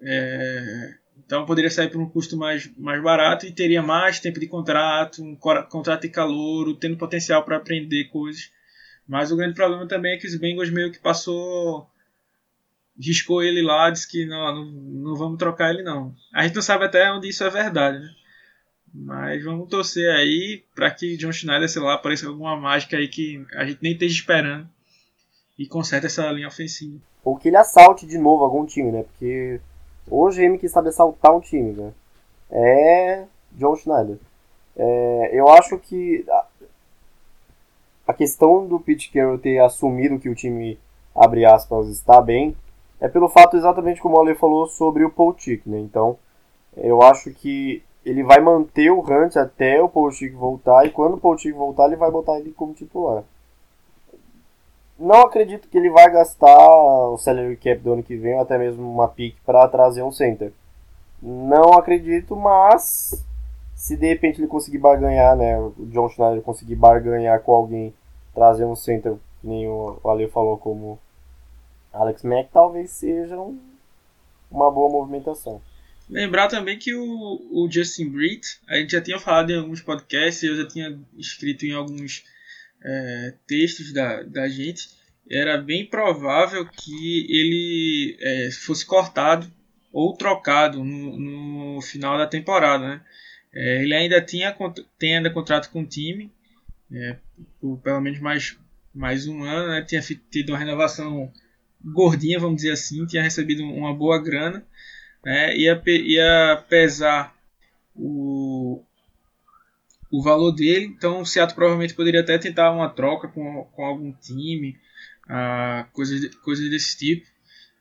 é, 0.00 0.94
então 1.26 1.44
poderia 1.44 1.70
sair 1.70 1.90
por 1.90 2.00
um 2.00 2.08
custo 2.08 2.36
mais, 2.36 2.70
mais 2.78 3.02
barato 3.02 3.46
e 3.46 3.52
teria 3.52 3.82
mais 3.82 4.20
tempo 4.20 4.38
de 4.38 4.46
contrato, 4.46 5.22
um 5.22 5.34
contrato 5.34 6.02
de 6.02 6.08
calor, 6.08 6.74
tendo 6.76 6.96
potencial 6.96 7.44
para 7.44 7.56
aprender 7.56 8.04
coisas. 8.04 8.52
Mas 9.08 9.32
o 9.32 9.36
grande 9.36 9.54
problema 9.54 9.86
também 9.88 10.14
é 10.14 10.16
que 10.18 10.26
os 10.26 10.36
Bengals 10.36 10.70
meio 10.70 10.92
que 10.92 11.00
passou. 11.00 11.90
riscou 12.98 13.42
ele 13.42 13.60
lá, 13.60 13.90
disse 13.90 14.08
que 14.08 14.24
não, 14.24 14.54
não, 14.54 14.64
não 14.64 15.16
vamos 15.16 15.36
trocar 15.38 15.70
ele 15.70 15.82
não. 15.82 16.14
A 16.32 16.44
gente 16.44 16.54
não 16.54 16.62
sabe 16.62 16.84
até 16.84 17.10
onde 17.10 17.28
isso 17.28 17.42
é 17.42 17.50
verdade, 17.50 17.98
né? 17.98 18.10
Mas 18.94 19.44
vamos 19.44 19.68
torcer 19.68 20.08
aí 20.14 20.64
para 20.74 20.90
que 20.90 21.16
John 21.16 21.32
Schneider, 21.32 21.68
sei 21.68 21.82
lá, 21.82 21.94
apareça 21.94 22.28
alguma 22.28 22.56
mágica 22.56 22.96
aí 22.96 23.08
que 23.08 23.44
a 23.54 23.66
gente 23.66 23.82
nem 23.82 23.92
esteja 23.92 24.14
esperando 24.14 24.68
e 25.58 25.66
conserta 25.66 26.06
essa 26.06 26.30
linha 26.30 26.48
ofensiva. 26.48 26.98
Ou 27.24 27.36
que 27.36 27.48
ele 27.48 27.56
assalte 27.56 28.06
de 28.06 28.16
novo 28.16 28.44
algum 28.44 28.64
time, 28.64 28.92
né? 28.92 29.02
Porque 29.02 29.60
o 30.08 30.28
GM 30.28 30.58
que 30.58 30.68
sabe 30.68 30.88
assaltar 30.88 31.34
um 31.34 31.40
time, 31.40 31.72
né? 31.72 31.92
É 32.50 33.24
John 33.52 33.76
Schneider. 33.76 34.18
É, 34.76 35.30
eu 35.32 35.48
acho 35.48 35.78
que 35.78 36.24
a 38.06 38.12
questão 38.14 38.66
do 38.66 38.78
Pete 38.78 39.10
Carroll 39.10 39.38
ter 39.38 39.58
assumido 39.58 40.18
que 40.18 40.28
o 40.28 40.34
time, 40.34 40.78
abre 41.14 41.44
aspas, 41.44 41.88
está 41.88 42.20
bem, 42.20 42.56
é 43.00 43.08
pelo 43.08 43.28
fato 43.28 43.56
exatamente 43.56 44.00
como 44.00 44.16
o 44.16 44.20
Ale 44.20 44.34
falou 44.34 44.66
sobre 44.66 45.04
o 45.04 45.32
Tick, 45.32 45.66
né? 45.66 45.78
Então, 45.78 46.16
eu 46.76 47.02
acho 47.02 47.30
que 47.32 47.82
ele 48.04 48.22
vai 48.22 48.40
manter 48.40 48.90
o 48.90 49.00
Hunt 49.00 49.36
até 49.36 49.82
o 49.82 50.10
Tick 50.10 50.34
voltar, 50.34 50.86
e 50.86 50.90
quando 50.90 51.18
o 51.20 51.36
Tick 51.36 51.54
voltar, 51.54 51.86
ele 51.86 51.96
vai 51.96 52.10
botar 52.10 52.38
ele 52.38 52.52
como 52.52 52.72
titular. 52.72 53.24
Não 54.98 55.22
acredito 55.22 55.68
que 55.68 55.76
ele 55.76 55.90
vai 55.90 56.10
gastar 56.10 56.56
o 56.56 57.18
salary 57.18 57.56
cap 57.56 57.78
do 57.78 57.92
ano 57.92 58.02
que 58.02 58.16
vem, 58.16 58.34
ou 58.34 58.40
até 58.40 58.56
mesmo 58.56 58.90
uma 58.90 59.08
pick 59.08 59.36
para 59.44 59.68
trazer 59.68 60.02
um 60.02 60.12
center. 60.12 60.52
Não 61.22 61.74
acredito, 61.74 62.34
mas 62.34 63.24
se 63.74 63.96
de 63.96 64.06
repente 64.06 64.40
ele 64.40 64.48
conseguir 64.48 64.78
barganhar, 64.78 65.36
né, 65.36 65.58
o 65.58 65.72
John 65.90 66.08
Schneider 66.08 66.42
conseguir 66.42 66.76
barganhar 66.76 67.40
com 67.42 67.52
alguém, 67.52 67.94
trazer 68.34 68.64
um 68.64 68.74
center, 68.74 69.16
nem 69.44 69.68
o 69.68 70.00
Ale 70.04 70.28
falou 70.28 70.56
como 70.56 70.98
Alex 71.92 72.22
Mack, 72.22 72.48
talvez 72.50 72.90
seja 72.90 73.38
um, 73.38 73.58
uma 74.50 74.70
boa 74.70 74.90
movimentação. 74.90 75.60
Lembrar 76.08 76.48
também 76.48 76.78
que 76.78 76.94
o, 76.94 77.40
o 77.52 77.68
Justin 77.70 78.08
Britt, 78.08 78.60
a 78.68 78.76
gente 78.76 78.92
já 78.92 79.00
tinha 79.00 79.18
falado 79.18 79.50
em 79.50 79.58
alguns 79.58 79.82
podcasts, 79.82 80.42
eu 80.42 80.56
já 80.56 80.66
tinha 80.66 80.98
escrito 81.18 81.66
em 81.66 81.72
alguns 81.72 82.24
é, 82.86 83.34
textos 83.48 83.92
da, 83.92 84.22
da 84.22 84.48
gente, 84.48 84.88
era 85.28 85.58
bem 85.58 85.84
provável 85.84 86.64
que 86.64 87.26
ele 87.28 88.16
é, 88.20 88.50
fosse 88.52 88.86
cortado 88.86 89.50
ou 89.92 90.16
trocado 90.16 90.84
no, 90.84 91.18
no 91.74 91.82
final 91.82 92.16
da 92.16 92.26
temporada. 92.26 92.86
Né? 92.86 93.00
É, 93.52 93.82
ele 93.82 93.92
ainda 93.92 94.20
tinha 94.20 94.56
tem 94.98 95.16
ainda 95.16 95.30
contrato 95.30 95.70
com 95.70 95.82
o 95.82 95.86
time, 95.86 96.30
é, 96.92 97.16
por 97.60 97.78
pelo 97.78 98.00
menos 98.00 98.20
mais, 98.20 98.56
mais 98.94 99.26
um 99.26 99.42
ano, 99.42 99.68
né? 99.68 99.82
tinha 99.82 100.00
tido 100.30 100.50
uma 100.50 100.58
renovação 100.58 101.32
gordinha, 101.84 102.38
vamos 102.38 102.56
dizer 102.56 102.72
assim, 102.72 103.04
tinha 103.06 103.22
recebido 103.22 103.64
uma 103.64 103.92
boa 103.92 104.22
grana, 104.22 104.64
né? 105.24 105.56
ia, 105.56 105.82
ia 105.86 106.64
pesar 106.68 107.34
o, 107.96 108.45
o 110.16 110.22
valor 110.22 110.52
dele. 110.52 110.86
Então 110.86 111.20
o 111.20 111.26
Seattle 111.26 111.54
provavelmente 111.54 111.94
poderia 111.94 112.20
até 112.20 112.38
tentar 112.38 112.72
uma 112.72 112.88
troca 112.88 113.28
com, 113.28 113.64
com 113.64 113.84
algum 113.84 114.12
time, 114.12 114.78
ah, 115.28 115.86
coisas, 115.92 116.34
coisas 116.36 116.70
desse 116.70 116.96
tipo, 116.96 117.26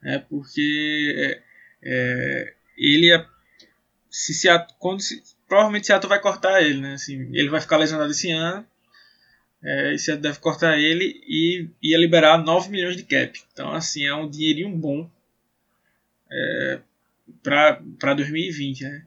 né? 0.01 0.19
porque 0.29 1.13
é, 1.17 1.41
é, 1.83 2.53
ele 2.77 3.07
ia, 3.07 3.25
se 4.09 4.33
Seattle, 4.33 4.75
quando 4.79 5.01
se, 5.01 5.23
provavelmente 5.47 5.87
Seattle 5.87 6.09
vai 6.09 6.19
cortar 6.19 6.61
ele, 6.61 6.81
né? 6.81 6.93
Assim, 6.93 7.29
ele 7.33 7.49
vai 7.49 7.61
ficar 7.61 7.77
lesionado 7.77 8.11
esse 8.11 8.29
ano. 8.31 8.65
É, 9.63 9.93
e 9.93 9.99
Seattle 9.99 10.21
deve 10.21 10.39
cortar 10.39 10.77
ele 10.77 11.21
e 11.27 11.69
ia 11.81 11.97
liberar 11.97 12.37
9 12.37 12.69
milhões 12.69 12.97
de 12.97 13.03
cap. 13.03 13.41
Então, 13.53 13.71
assim, 13.71 14.05
é 14.05 14.13
um 14.13 14.29
dinheirinho 14.29 14.75
bom 14.75 15.09
é, 16.29 16.79
para 17.41 18.13
2020, 18.13 18.83
né? 18.83 19.05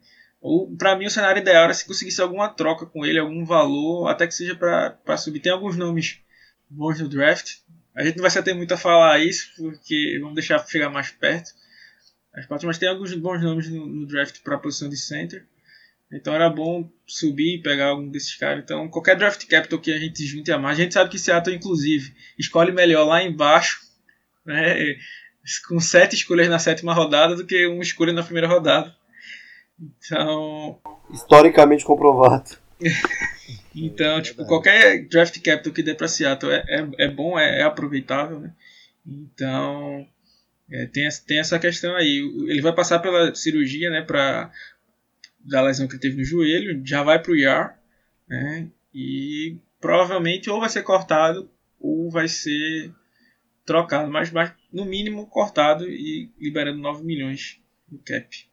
Para 0.78 0.96
mim 0.96 1.06
o 1.06 1.10
cenário 1.10 1.40
ideal 1.40 1.64
era 1.64 1.74
se 1.74 1.86
conseguisse 1.86 2.20
alguma 2.20 2.48
troca 2.48 2.86
com 2.86 3.04
ele, 3.04 3.18
algum 3.18 3.44
valor, 3.44 4.08
até 4.08 4.26
que 4.26 4.34
seja 4.34 4.54
para 4.54 5.16
subir. 5.16 5.40
Tem 5.40 5.52
alguns 5.52 5.76
nomes 5.76 6.20
bons 6.68 7.00
no 7.00 7.08
draft. 7.08 7.56
A 7.94 8.04
gente 8.04 8.16
não 8.16 8.22
vai 8.22 8.30
se 8.30 8.38
ater 8.38 8.54
muito 8.54 8.72
a 8.72 8.76
falar 8.76 9.18
isso, 9.18 9.50
porque 9.56 10.18
vamos 10.20 10.34
deixar 10.34 10.64
chegar 10.66 10.88
mais 10.88 11.10
perto. 11.10 11.50
Mas 12.62 12.78
tem 12.78 12.88
alguns 12.88 13.12
bons 13.14 13.42
nomes 13.42 13.68
no, 13.68 13.86
no 13.86 14.06
draft 14.06 14.40
para 14.42 14.54
a 14.54 14.58
posição 14.58 14.88
de 14.88 14.96
center. 14.96 15.44
Então 16.10 16.34
era 16.34 16.48
bom 16.48 16.90
subir 17.06 17.56
e 17.56 17.62
pegar 17.62 17.88
algum 17.88 18.08
desses 18.08 18.34
caras. 18.36 18.62
Então 18.62 18.88
qualquer 18.88 19.16
draft 19.16 19.46
capital 19.46 19.78
que 19.78 19.92
a 19.92 19.98
gente 19.98 20.24
junte 20.24 20.50
a 20.50 20.58
mais, 20.58 20.78
a 20.78 20.82
gente 20.82 20.94
sabe 20.94 21.10
que 21.10 21.18
Seattle, 21.18 21.54
inclusive, 21.54 22.14
escolhe 22.38 22.72
melhor 22.72 23.04
lá 23.04 23.22
embaixo, 23.22 23.80
né, 24.46 24.96
com 25.68 25.78
sete 25.80 26.14
escolhas 26.14 26.48
na 26.48 26.58
sétima 26.58 26.94
rodada 26.94 27.36
do 27.36 27.46
que 27.46 27.66
uma 27.66 27.82
escolha 27.82 28.12
na 28.12 28.22
primeira 28.22 28.48
rodada. 28.48 28.96
Então. 29.80 30.80
Historicamente 31.12 31.84
comprovado. 31.84 32.56
então, 33.74 34.20
tipo, 34.22 34.44
qualquer 34.46 35.06
draft 35.08 35.40
capital 35.42 35.72
que 35.72 35.82
dê 35.82 35.94
pra 35.94 36.08
Seattle 36.08 36.52
é, 36.52 36.64
é, 36.68 36.88
é 37.06 37.08
bom, 37.08 37.38
é, 37.38 37.60
é, 37.60 37.62
aproveitável, 37.62 38.40
né? 38.40 38.52
Então, 39.06 40.06
é, 40.70 40.86
tem, 40.86 41.08
tem 41.26 41.38
essa 41.38 41.58
questão 41.58 41.94
aí. 41.96 42.18
Ele 42.48 42.60
vai 42.60 42.74
passar 42.74 42.98
pela 42.98 43.34
cirurgia, 43.34 43.90
né, 43.90 44.02
pra, 44.02 44.50
da 45.40 45.62
lesão 45.62 45.86
que 45.86 45.94
ele 45.94 46.02
teve 46.02 46.16
no 46.16 46.24
joelho, 46.24 46.82
já 46.84 47.02
vai 47.02 47.20
pro 47.20 47.36
IR, 47.36 47.70
né? 48.28 48.68
E 48.94 49.56
provavelmente 49.80 50.50
ou 50.50 50.60
vai 50.60 50.68
ser 50.68 50.82
cortado 50.82 51.50
ou 51.80 52.10
vai 52.10 52.26
ser 52.28 52.92
trocado, 53.64 54.10
mas, 54.10 54.30
mas 54.30 54.52
no 54.72 54.84
mínimo 54.84 55.26
cortado 55.26 55.88
e 55.88 56.30
liberando 56.38 56.78
9 56.78 57.04
milhões 57.04 57.60
no 57.90 57.98
cap. 57.98 58.47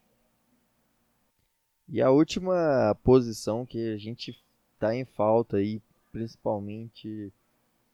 E 1.87 2.01
a 2.01 2.09
última 2.09 2.97
posição 3.03 3.65
que 3.65 3.93
a 3.93 3.97
gente 3.97 4.35
tá 4.79 4.95
em 4.95 5.05
falta 5.05 5.57
aí, 5.57 5.81
principalmente 6.11 7.31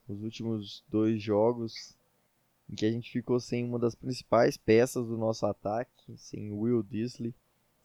nos 0.08 0.24
últimos 0.24 0.84
dois 0.90 1.22
jogos, 1.22 1.98
em 2.70 2.76
que 2.76 2.86
a 2.86 2.92
gente 2.92 3.12
ficou 3.12 3.40
sem 3.40 3.66
uma 3.66 3.78
das 3.78 3.94
principais 3.94 4.56
peças 4.56 5.06
do 5.06 5.18
nosso 5.18 5.46
ataque, 5.46 6.18
sem 6.18 6.52
Will 6.52 6.82
Disley. 6.84 7.34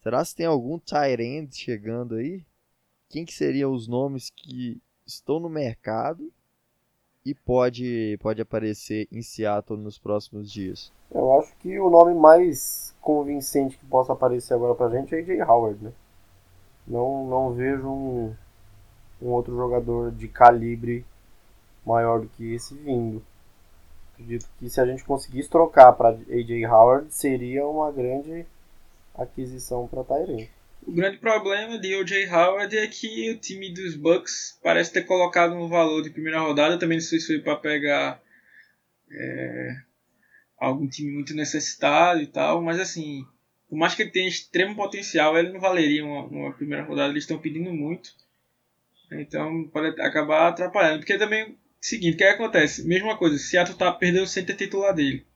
Será 0.03 0.25
que 0.25 0.35
tem 0.37 0.47
algum 0.47 0.79
Tyrant 0.79 1.53
chegando 1.53 2.15
aí? 2.15 2.45
Quem 3.09 3.25
que 3.25 3.35
seriam 3.35 3.73
os 3.73 3.89
nomes 3.89 4.31
que 4.31 4.81
estão 5.05 5.41
no 5.41 5.49
mercado 5.49 6.33
e 7.25 7.35
pode, 7.35 8.17
pode 8.21 8.41
aparecer 8.41 9.09
em 9.11 9.23
Seattle 9.23 9.79
nos 9.79 9.99
próximos 9.99 10.51
dias? 10.51 10.93
Eu 11.11 11.39
acho 11.39 11.57
que 11.57 11.79
o 11.81 11.91
nome 11.91 12.15
mais 12.15 12.86
convincente 13.07 13.79
que 13.79 13.87
possa 13.87 14.13
aparecer 14.13 14.55
agora 14.55 14.75
pra 14.75 14.91
gente 14.91 15.15
é 15.15 15.19
AJ 15.19 15.49
Howard, 15.49 15.85
né? 15.85 15.93
Não, 16.85 17.25
não 17.29 17.55
vejo 17.55 17.87
um, 17.87 18.35
um 19.23 19.29
outro 19.29 19.55
jogador 19.55 20.11
de 20.11 20.27
calibre 20.27 21.07
maior 21.87 22.21
do 22.21 22.29
que 22.29 22.53
esse 22.53 22.75
vindo. 22.75 23.25
Acredito 24.13 24.49
que 24.59 24.69
se 24.69 24.81
a 24.81 24.87
gente 24.87 25.05
conseguisse 25.05 25.49
trocar 25.49 25.93
para 25.93 26.09
AJ 26.09 26.65
Howard, 26.69 27.15
seria 27.15 27.65
uma 27.65 27.93
grande 27.93 28.45
aquisição 29.15 29.87
para 29.87 30.03
Tyrene. 30.03 30.51
O 30.85 30.91
grande 30.93 31.19
problema 31.19 31.79
de 31.79 31.95
O.J. 31.97 32.29
Howard 32.29 32.77
é 32.77 32.87
que 32.89 33.31
o 33.31 33.39
time 33.39 33.73
dos 33.73 33.97
Bucks 33.97 34.59
parece 34.63 34.93
ter 34.93 35.03
colocado 35.03 35.55
um 35.55 35.69
valor 35.69 36.03
de 36.03 36.11
primeira 36.11 36.41
rodada. 36.41 36.79
Também 36.79 36.99
não 36.99 37.05
sei 37.05 37.21
se 37.21 37.27
foi 37.27 37.41
para 37.41 37.57
pegar 37.57 38.21
é, 39.11 39.77
algum 40.59 40.89
time 40.89 41.13
muito 41.13 41.35
necessitado 41.35 42.21
e 42.21 42.27
tal, 42.27 42.63
mas 42.63 42.81
assim, 42.81 43.25
por 43.69 43.77
mais 43.77 43.95
que 43.95 44.03
ele 44.03 44.11
tenha 44.11 44.29
extremo 44.29 44.75
potencial, 44.75 45.37
ele 45.37 45.53
não 45.53 45.61
valeria 45.61 46.05
uma, 46.05 46.25
uma 46.27 46.53
primeira 46.53 46.85
rodada. 46.85 47.11
Eles 47.11 47.25
estão 47.25 47.39
pedindo 47.39 47.73
muito, 47.73 48.15
então 49.13 49.65
pode 49.69 50.01
acabar 50.01 50.49
atrapalhando. 50.49 50.99
Porque 51.01 51.19
também, 51.19 51.57
seguinte, 51.81 52.15
o 52.15 52.17
que, 52.19 52.25
é 52.25 52.31
acontece? 52.31 52.87
Mesma 52.87 53.17
coisa, 53.17 53.39
Seattle 53.39 53.77
tá 53.77 53.93
perdendo 53.93 54.25
o 54.25 54.29
center 54.29 54.57
titular 54.57 54.95
dele. 54.95 55.27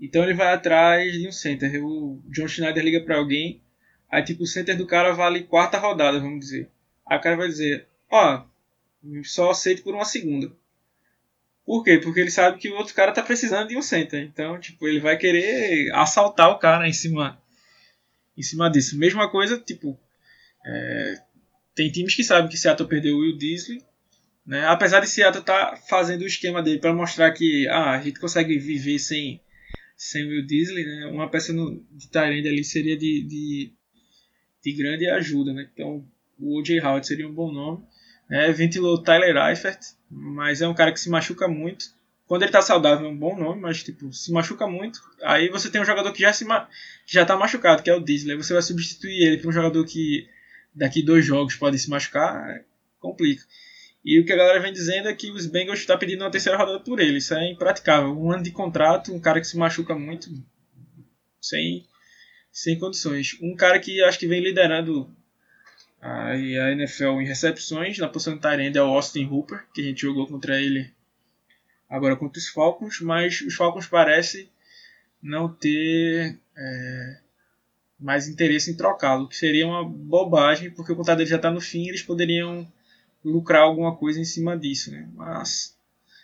Então 0.00 0.22
ele 0.22 0.34
vai 0.34 0.52
atrás 0.52 1.12
de 1.12 1.26
um 1.26 1.32
center. 1.32 1.82
O 1.84 2.22
John 2.26 2.48
Schneider 2.48 2.84
liga 2.84 3.00
para 3.00 3.16
alguém 3.16 3.62
Aí, 4.10 4.22
tipo, 4.22 4.44
o 4.44 4.46
center 4.46 4.76
do 4.76 4.86
cara 4.86 5.12
vale 5.12 5.44
quarta 5.44 5.78
rodada, 5.78 6.20
vamos 6.20 6.40
dizer. 6.40 6.70
Aí 7.04 7.18
o 7.18 7.20
cara 7.20 7.36
vai 7.36 7.48
dizer, 7.48 7.88
ó, 8.10 8.44
só 9.24 9.50
aceito 9.50 9.82
por 9.82 9.94
uma 9.94 10.04
segunda. 10.04 10.52
Por 11.66 11.82
quê? 11.82 11.98
Porque 11.98 12.20
ele 12.20 12.30
sabe 12.30 12.58
que 12.58 12.70
o 12.70 12.76
outro 12.76 12.94
cara 12.94 13.12
tá 13.12 13.22
precisando 13.22 13.68
de 13.68 13.76
um 13.76 13.82
center. 13.82 14.22
Então, 14.22 14.58
tipo, 14.58 14.86
ele 14.86 15.00
vai 15.00 15.18
querer 15.18 15.92
assaltar 15.92 16.48
o 16.50 16.58
cara 16.58 16.88
em 16.88 16.92
cima, 16.92 17.42
em 18.38 18.42
cima 18.42 18.70
disso. 18.70 18.96
Mesma 18.96 19.28
coisa, 19.28 19.58
tipo, 19.58 19.98
é, 20.64 21.14
tem 21.74 21.90
times 21.90 22.14
que 22.14 22.22
sabem 22.22 22.48
que 22.48 22.56
Seattle 22.56 22.88
perdeu 22.88 23.16
o 23.16 23.20
Will 23.20 23.36
Disley, 23.36 23.82
né? 24.46 24.64
Apesar 24.66 25.00
de 25.00 25.08
Seattle 25.08 25.44
tá 25.44 25.76
fazendo 25.88 26.22
o 26.22 26.26
esquema 26.26 26.62
dele 26.62 26.78
para 26.78 26.94
mostrar 26.94 27.32
que 27.32 27.66
ah, 27.68 27.90
a 27.90 28.00
gente 28.00 28.20
consegue 28.20 28.56
viver 28.58 29.00
sem, 29.00 29.40
sem 29.96 30.24
Will 30.24 30.46
Disley, 30.46 30.84
né? 30.84 31.06
Uma 31.06 31.28
peça 31.28 31.52
no, 31.52 31.84
de 31.90 32.08
Tyrande 32.08 32.48
ali 32.48 32.62
seria 32.62 32.96
de, 32.96 33.22
de 33.24 33.76
de 34.66 34.72
grande 34.72 35.08
ajuda, 35.08 35.52
né? 35.52 35.68
Então 35.72 36.04
o 36.38 36.58
O.J. 36.58 36.80
Howard 36.80 37.06
seria 37.06 37.28
um 37.28 37.32
bom 37.32 37.52
nome. 37.52 37.84
É, 38.30 38.50
ventilou 38.52 39.02
Tyler 39.02 39.36
Eifert, 39.36 39.78
mas 40.10 40.60
é 40.60 40.68
um 40.68 40.74
cara 40.74 40.92
que 40.92 41.00
se 41.00 41.08
machuca 41.08 41.46
muito. 41.46 41.94
Quando 42.26 42.42
ele 42.42 42.50
tá 42.50 42.60
saudável 42.60 43.06
é 43.06 43.10
um 43.10 43.16
bom 43.16 43.38
nome, 43.38 43.60
mas 43.60 43.84
tipo, 43.84 44.12
se 44.12 44.32
machuca 44.32 44.66
muito. 44.66 45.00
Aí 45.22 45.48
você 45.48 45.70
tem 45.70 45.80
um 45.80 45.84
jogador 45.84 46.12
que 46.12 46.22
já 46.22 46.32
se 46.32 46.44
ma 46.44 46.68
já 47.06 47.24
tá 47.24 47.36
machucado, 47.36 47.82
que 47.82 47.90
é 47.90 47.94
o 47.94 48.00
Disney. 48.00 48.34
Você 48.36 48.52
vai 48.52 48.62
substituir 48.62 49.22
ele 49.22 49.38
por 49.38 49.48
um 49.48 49.52
jogador 49.52 49.84
que 49.86 50.28
daqui 50.74 51.04
dois 51.04 51.24
jogos 51.24 51.54
pode 51.54 51.78
se 51.78 51.88
machucar, 51.88 52.50
é, 52.50 52.64
complica. 52.98 53.44
E 54.04 54.20
o 54.20 54.24
que 54.24 54.32
a 54.32 54.36
galera 54.36 54.60
vem 54.60 54.72
dizendo 54.72 55.08
é 55.08 55.14
que 55.14 55.30
os 55.30 55.46
Bengals 55.46 55.80
estão 55.80 55.96
tá 55.96 56.00
pedindo 56.00 56.22
uma 56.22 56.30
terceira 56.30 56.58
rodada 56.58 56.80
por 56.80 57.00
ele. 57.00 57.18
Isso 57.18 57.34
é 57.34 57.50
impraticável. 57.50 58.10
Um 58.10 58.32
ano 58.32 58.42
de 58.42 58.50
contrato, 58.50 59.12
um 59.12 59.20
cara 59.20 59.40
que 59.40 59.46
se 59.46 59.56
machuca 59.56 59.94
muito, 59.96 60.28
sem 61.40 61.86
sem 62.52 62.78
condições. 62.78 63.36
Um 63.42 63.54
cara 63.54 63.78
que 63.78 64.02
acho 64.02 64.18
que 64.18 64.26
vem 64.26 64.40
liderando 64.40 65.14
a, 66.00 66.30
a 66.30 66.72
NFL 66.72 67.20
em 67.20 67.26
recepções 67.26 67.98
na 67.98 68.08
posição 68.08 68.34
de 68.34 68.40
Tyrande 68.40 68.78
é 68.78 68.82
o 68.82 68.86
Austin 68.86 69.26
Hooper, 69.26 69.64
que 69.72 69.80
a 69.80 69.84
gente 69.84 70.02
jogou 70.02 70.26
contra 70.26 70.60
ele 70.60 70.92
agora 71.88 72.16
contra 72.16 72.38
os 72.38 72.48
Falcons, 72.48 73.00
mas 73.00 73.40
os 73.40 73.54
Falcons 73.54 73.86
parecem 73.86 74.48
não 75.22 75.48
ter 75.48 76.38
é, 76.56 77.20
mais 77.98 78.28
interesse 78.28 78.70
em 78.70 78.76
trocá-lo, 78.76 79.28
que 79.28 79.36
seria 79.36 79.66
uma 79.66 79.84
bobagem, 79.84 80.70
porque 80.70 80.92
o 80.92 80.96
contrato 80.96 81.18
dele 81.18 81.30
já 81.30 81.36
está 81.36 81.50
no 81.50 81.60
fim, 81.60 81.88
eles 81.88 82.02
poderiam 82.02 82.70
lucrar 83.24 83.62
alguma 83.62 83.96
coisa 83.96 84.20
em 84.20 84.24
cima 84.24 84.56
disso, 84.56 84.90
né? 84.90 85.08
Mas 85.14 85.76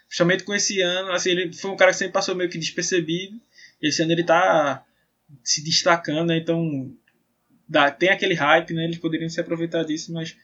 justamente 0.09 0.45
com 0.45 0.55
esse 0.55 0.81
ano, 0.81 1.11
assim, 1.13 1.31
ele 1.31 1.53
foi 1.53 1.71
um 1.71 1.77
cara 1.77 1.91
que 1.91 1.97
sempre 1.97 2.13
passou 2.13 2.35
meio 2.35 2.51
que 2.51 2.59
despercebido. 2.59 3.41
Esse 3.81 4.03
ano 4.03 4.13
ele 4.13 4.21
está 4.21 4.85
se 5.43 5.65
destacando, 5.65 6.29
né? 6.29 6.37
então 6.37 6.95
dá, 7.73 7.91
tem 7.91 8.11
aquele 8.11 8.35
hype, 8.35 8.75
né? 8.75 8.85
eles 8.85 8.99
poderiam 8.99 9.29
se 9.31 9.41
aproveitar 9.41 9.83
disso, 9.83 10.13
mas 10.13 10.37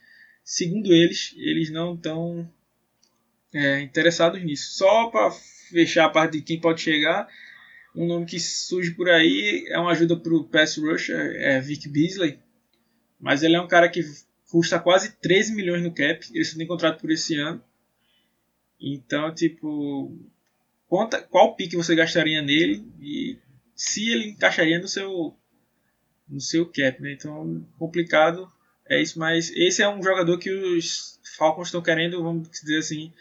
segundo 0.43 0.91
eles, 0.91 1.35
eles 1.37 1.69
não 1.69 1.93
estão 1.93 2.51
é, 3.53 3.81
interessados 3.81 4.43
nisso. 4.43 4.73
Só 4.73 5.09
para 5.09 5.29
fechar 5.69 6.05
a 6.05 6.09
parte 6.09 6.33
de 6.33 6.41
quem 6.41 6.59
pode 6.59 6.81
chegar, 6.81 7.27
um 7.95 8.07
nome 8.07 8.25
que 8.25 8.39
surge 8.39 8.91
por 8.91 9.07
aí 9.09 9.65
é 9.69 9.77
uma 9.77 9.91
ajuda 9.91 10.17
para 10.17 10.33
o 10.33 10.43
pass 10.43 10.77
rush, 10.77 11.11
é, 11.11 11.57
é 11.57 11.61
Vic 11.61 11.87
Beasley, 11.87 12.39
mas 13.19 13.43
ele 13.43 13.55
é 13.55 13.61
um 13.61 13.67
cara 13.67 13.87
que 13.87 14.01
custa 14.49 14.79
quase 14.79 15.15
13 15.21 15.53
milhões 15.53 15.83
no 15.83 15.93
cap, 15.93 16.25
ele 16.33 16.43
só 16.43 16.57
tem 16.57 16.65
contrato 16.65 16.99
por 16.99 17.11
esse 17.11 17.35
ano. 17.35 17.63
Então, 18.81 19.33
tipo, 19.35 20.17
conta, 20.87 21.21
qual 21.21 21.55
pique 21.55 21.75
você 21.75 21.93
gastaria 21.93 22.41
nele 22.41 22.83
e 22.99 23.37
se 23.75 24.09
ele 24.09 24.29
encaixaria 24.29 24.79
no 24.79 24.87
seu 24.87 25.38
no 26.29 26.39
seu 26.39 26.65
cap, 26.65 27.01
né? 27.01 27.13
Então, 27.13 27.65
complicado 27.77 28.51
é 28.87 29.01
isso, 29.01 29.19
mas 29.19 29.51
esse 29.51 29.81
é 29.81 29.89
um 29.89 30.01
jogador 30.01 30.37
que 30.37 30.51
os 30.51 31.19
Falcons 31.37 31.67
estão 31.67 31.81
querendo, 31.81 32.21
vamos 32.21 32.49
dizer 32.49 32.79
assim, 32.79 33.13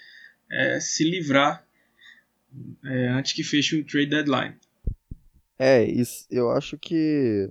é, 0.51 0.81
se 0.81 1.05
livrar 1.05 1.67
é, 2.85 3.09
antes 3.09 3.33
que 3.33 3.43
feche 3.43 3.81
o 3.81 3.85
trade 3.85 4.11
deadline. 4.11 4.57
É, 5.59 5.85
isso, 5.85 6.27
eu 6.31 6.51
acho 6.51 6.79
que 6.79 7.51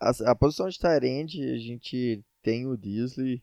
a, 0.00 0.10
a 0.30 0.34
posição 0.34 0.68
de 0.68 0.78
Tyrande, 0.78 1.42
a 1.50 1.58
gente 1.58 2.22
tem 2.42 2.66
o 2.66 2.76
Disley, 2.76 3.42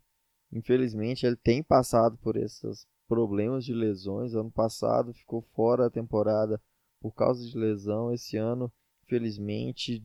infelizmente 0.52 1.26
ele 1.26 1.36
tem 1.36 1.64
passado 1.64 2.18
por 2.18 2.36
esses 2.36 2.86
problemas 3.08 3.66
de 3.66 3.74
lesões, 3.74 4.34
ano 4.34 4.52
passado 4.52 5.14
ficou 5.14 5.42
fora 5.54 5.84
da 5.84 5.90
temporada 5.90 6.62
por 7.04 7.14
causa 7.14 7.46
de 7.46 7.58
lesão. 7.58 8.14
Esse 8.14 8.38
ano, 8.38 8.72
infelizmente, 9.06 10.04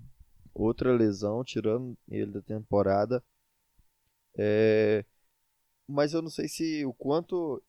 outra 0.62 0.92
lesão, 0.92 1.44
tirando 1.44 1.97
ele 2.09 2.33
da 2.33 2.42
temporada. 2.42 3.23
É... 4.37 5.05
Mas 5.87 6.12
eu 6.12 6.21
não 6.21 6.31
sei 6.31 6.49
se 6.49 6.85
o 6.85 6.92
quanto 6.92 7.62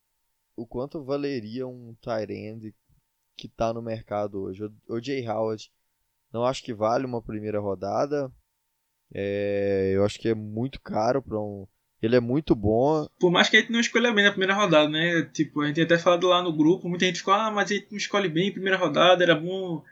o 0.56 0.66
quanto 0.66 1.02
valeria 1.02 1.66
um 1.66 1.94
tight 2.02 2.74
que 3.36 3.46
está 3.46 3.72
no 3.72 3.80
mercado 3.80 4.42
hoje. 4.42 4.64
O 4.88 5.00
Jay 5.00 5.26
Howard 5.26 5.72
não 6.32 6.44
acho 6.44 6.62
que 6.62 6.74
vale 6.74 7.06
uma 7.06 7.22
primeira 7.22 7.60
rodada. 7.60 8.30
É... 9.12 9.92
eu 9.94 10.04
acho 10.04 10.18
que 10.18 10.28
é 10.28 10.34
muito 10.34 10.80
caro 10.80 11.22
para 11.22 11.40
um 11.40 11.66
ele 12.02 12.16
é 12.16 12.20
muito 12.20 12.54
bom. 12.54 13.06
Por 13.18 13.30
mais 13.30 13.48
que 13.50 13.58
a 13.58 13.60
gente 13.60 13.70
não 13.70 13.80
escolha 13.80 14.12
bem 14.12 14.24
na 14.24 14.30
primeira 14.30 14.54
rodada, 14.54 14.88
né? 14.88 15.22
Tipo, 15.34 15.60
a 15.60 15.66
gente 15.66 15.82
até 15.82 15.98
falado 15.98 16.26
lá 16.26 16.42
no 16.42 16.56
grupo, 16.56 16.88
muita 16.88 17.04
gente 17.04 17.18
ficou, 17.18 17.34
ah, 17.34 17.50
mas 17.50 17.70
a 17.70 17.74
gente 17.74 17.88
não 17.90 17.98
escolhe 17.98 18.28
bem 18.28 18.52
primeira 18.52 18.78
rodada, 18.78 19.22
era 19.22 19.34
bom 19.34 19.84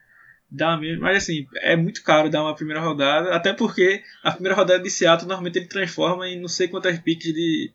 dar 0.50 0.80
mesmo. 0.80 1.02
Mas 1.02 1.24
assim, 1.24 1.46
é 1.56 1.76
muito 1.76 2.02
caro 2.02 2.30
dar 2.30 2.42
uma 2.42 2.54
primeira 2.54 2.80
rodada, 2.80 3.34
até 3.34 3.52
porque 3.52 4.02
a 4.22 4.32
primeira 4.32 4.56
rodada 4.56 4.82
de 4.82 4.90
Seattle 4.90 5.28
normalmente 5.28 5.58
ele 5.58 5.66
transforma 5.66 6.28
em 6.28 6.40
não 6.40 6.48
sei 6.48 6.68
quantas 6.68 6.98
picks 6.98 7.32
de, 7.32 7.72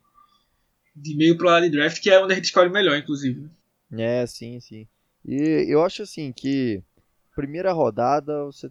de 0.94 1.16
meio 1.16 1.36
pro 1.36 1.46
lado 1.46 1.64
de 1.64 1.70
draft, 1.70 2.00
que 2.00 2.10
é 2.10 2.22
onde 2.22 2.32
a 2.32 2.36
gente 2.36 2.46
escolhe 2.46 2.70
melhor, 2.70 2.96
inclusive. 2.96 3.48
É, 3.92 4.26
sim, 4.26 4.58
sim. 4.60 4.86
E 5.24 5.66
eu 5.68 5.82
acho 5.82 6.02
assim 6.02 6.32
que 6.32 6.82
primeira 7.34 7.72
rodada 7.72 8.44
você, 8.44 8.70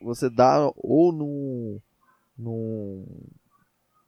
você 0.00 0.28
dá 0.28 0.70
ou 0.76 1.12
no, 1.12 1.80
no 2.36 3.06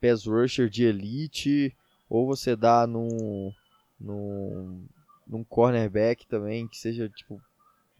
pass 0.01 0.27
rusher 0.27 0.68
de 0.68 0.85
elite, 0.85 1.75
ou 2.09 2.27
você 2.27 2.57
dá 2.57 2.87
num, 2.87 3.53
num, 4.01 4.85
num 5.27 5.44
cornerback 5.44 6.27
também 6.27 6.66
que 6.66 6.77
seja 6.77 7.09
tipo 7.09 7.40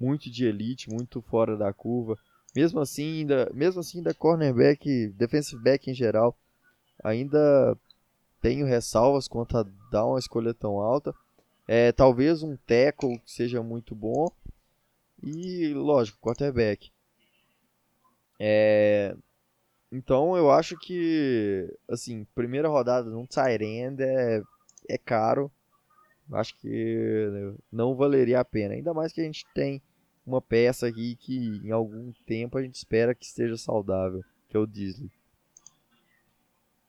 muito 0.03 0.29
de 0.29 0.45
elite, 0.47 0.91
muito 0.91 1.23
fora 1.23 1.57
da 1.57 1.73
curva. 1.73 2.19
Mesmo 2.55 2.81
assim, 2.81 3.21
ainda, 3.21 3.51
mesmo 3.55 3.81
assim, 3.81 3.99
ainda 3.99 4.13
cornerback, 4.13 5.09
defensive 5.11 5.63
back 5.63 5.89
em 5.89 5.95
geral, 5.95 6.37
ainda 7.03 7.77
tenho 8.41 8.67
ressalvas 8.67 9.29
quanto 9.29 9.57
a 9.57 9.65
dar 9.91 10.05
uma 10.05 10.19
escolha 10.19 10.53
tão 10.53 10.81
alta. 10.81 11.15
É, 11.69 11.93
talvez 11.93 12.43
um 12.43 12.57
tackle 12.57 13.19
que 13.21 13.31
seja 13.31 13.63
muito 13.63 13.95
bom. 13.95 14.29
E, 15.23 15.73
lógico, 15.73 16.19
quarterback. 16.21 16.91
É, 18.41 19.15
então 19.93 20.37
eu 20.37 20.51
acho 20.51 20.77
que, 20.77 21.73
assim, 21.89 22.27
primeira 22.35 22.69
rodada 22.69 23.09
num 23.09 23.25
Tyrande 23.25 24.03
é, 24.03 24.43
é 24.89 24.99
caro. 24.99 25.51
Acho 26.33 26.59
que 26.59 27.55
não 27.71 27.95
valeria 27.95 28.41
a 28.41 28.45
pena. 28.45 28.75
Ainda 28.75 28.93
mais 28.93 29.13
que 29.13 29.21
a 29.21 29.25
gente 29.25 29.47
tem 29.55 29.81
uma 30.27 30.41
peça 30.41 30.87
aqui 30.87 31.17
que 31.17 31.61
em 31.65 31.71
algum 31.71 32.13
tempo 32.27 32.57
a 32.57 32.63
gente 32.63 32.77
espera 32.77 33.15
que 33.15 33.25
esteja 33.25 33.57
saudável. 33.57 34.23
que 34.49 34.57
é 34.57 34.61
o 34.61 34.67
Disley. 34.67 35.11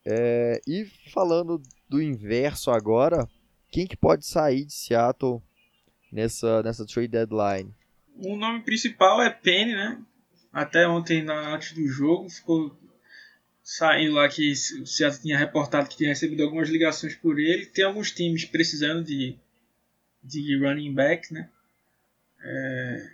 É, 0.06 0.60
e 0.68 0.86
falando 1.14 1.62
do 1.88 2.02
inverso 2.02 2.72
agora, 2.72 3.28
quem 3.72 3.88
que 3.88 3.96
pode 3.96 4.26
sair 4.26 4.66
de 4.66 4.74
Seattle 4.74 5.42
nessa, 6.12 6.62
nessa 6.62 6.86
trade 6.86 7.08
deadline? 7.08 7.74
O 8.18 8.36
nome 8.36 8.62
principal 8.62 9.22
é 9.22 9.30
Penny, 9.30 9.74
né? 9.74 10.02
Até 10.52 10.88
ontem, 10.88 11.24
na, 11.24 11.56
antes 11.56 11.74
do 11.74 11.88
jogo, 11.88 12.30
ficou 12.30 12.78
saindo 13.64 14.14
lá 14.14 14.28
que 14.28 14.52
o 14.52 14.86
Seattle 14.86 15.22
tinha 15.22 15.38
reportado 15.38 15.90
que 15.90 15.98
tinha 15.98 16.10
recebido 16.10 16.44
algumas 16.44 16.70
ligações 16.70 17.16
por 17.16 17.40
ele. 17.40 17.66
Tem 17.66 17.86
alguns 17.86 18.12
times 18.12 18.46
precisando 18.46 19.04
de, 19.04 19.38
de 20.22 20.60
running 20.60 20.94
back, 20.94 21.34
né? 21.34 21.50
É, 22.44 23.12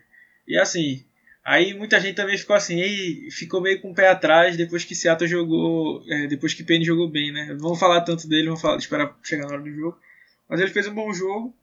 e 0.50 0.58
assim, 0.58 1.06
aí 1.46 1.76
muita 1.76 2.00
gente 2.00 2.16
também 2.16 2.36
ficou 2.36 2.56
assim, 2.56 2.80
e 2.82 3.30
ficou 3.30 3.62
meio 3.62 3.80
com 3.80 3.92
o 3.92 3.94
pé 3.94 4.10
atrás 4.10 4.58
depois 4.58 4.84
que 4.84 4.96
Seattle 4.96 5.30
jogou, 5.30 6.04
é, 6.10 6.26
depois 6.26 6.56
que 6.56 6.64
Penny 6.64 6.84
jogou 6.84 7.08
bem, 7.08 7.32
né? 7.32 7.56
Vamos 7.60 7.80
falar 7.80 8.02
tanto 8.02 8.28
dele, 8.28 8.48
vamos 8.48 8.62
falar, 8.62 8.78
esperar 8.78 9.16
chegar 9.24 9.46
na 9.46 9.54
hora 9.54 9.62
do 9.62 9.72
jogo. 9.72 10.00
Mas 10.50 10.60
ele 10.60 10.72
fez 10.72 10.88
um 10.88 10.96
bom 10.96 11.14
jogo. 11.14 11.56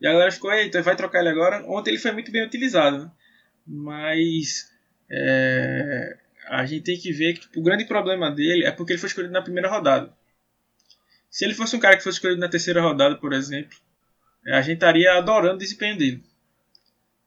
E 0.00 0.06
a 0.06 0.12
galera 0.12 0.32
ficou, 0.32 0.50
eita, 0.50 0.80
vai 0.80 0.96
trocar 0.96 1.20
ele 1.20 1.28
agora. 1.28 1.62
Ontem 1.68 1.90
ele 1.90 1.98
foi 1.98 2.12
muito 2.12 2.32
bem 2.32 2.44
utilizado, 2.44 3.04
né? 3.04 3.10
Mas 3.66 4.70
é, 5.10 6.16
a 6.48 6.64
gente 6.64 6.84
tem 6.84 6.98
que 6.98 7.12
ver 7.12 7.34
que 7.34 7.40
tipo, 7.40 7.60
o 7.60 7.62
grande 7.62 7.84
problema 7.84 8.30
dele 8.30 8.64
é 8.64 8.70
porque 8.70 8.92
ele 8.92 9.00
foi 9.00 9.08
escolhido 9.08 9.32
na 9.32 9.42
primeira 9.42 9.68
rodada. 9.68 10.12
Se 11.30 11.44
ele 11.44 11.54
fosse 11.54 11.76
um 11.76 11.80
cara 11.80 11.96
que 11.96 12.02
fosse 12.02 12.16
escolhido 12.16 12.40
na 12.40 12.48
terceira 12.48 12.80
rodada, 12.80 13.16
por 13.16 13.34
exemplo, 13.34 13.76
a 14.46 14.62
gente 14.62 14.74
estaria 14.74 15.12
adorando 15.12 15.56
o 15.56 15.58
desempenho 15.58 15.98
dele. 15.98 16.24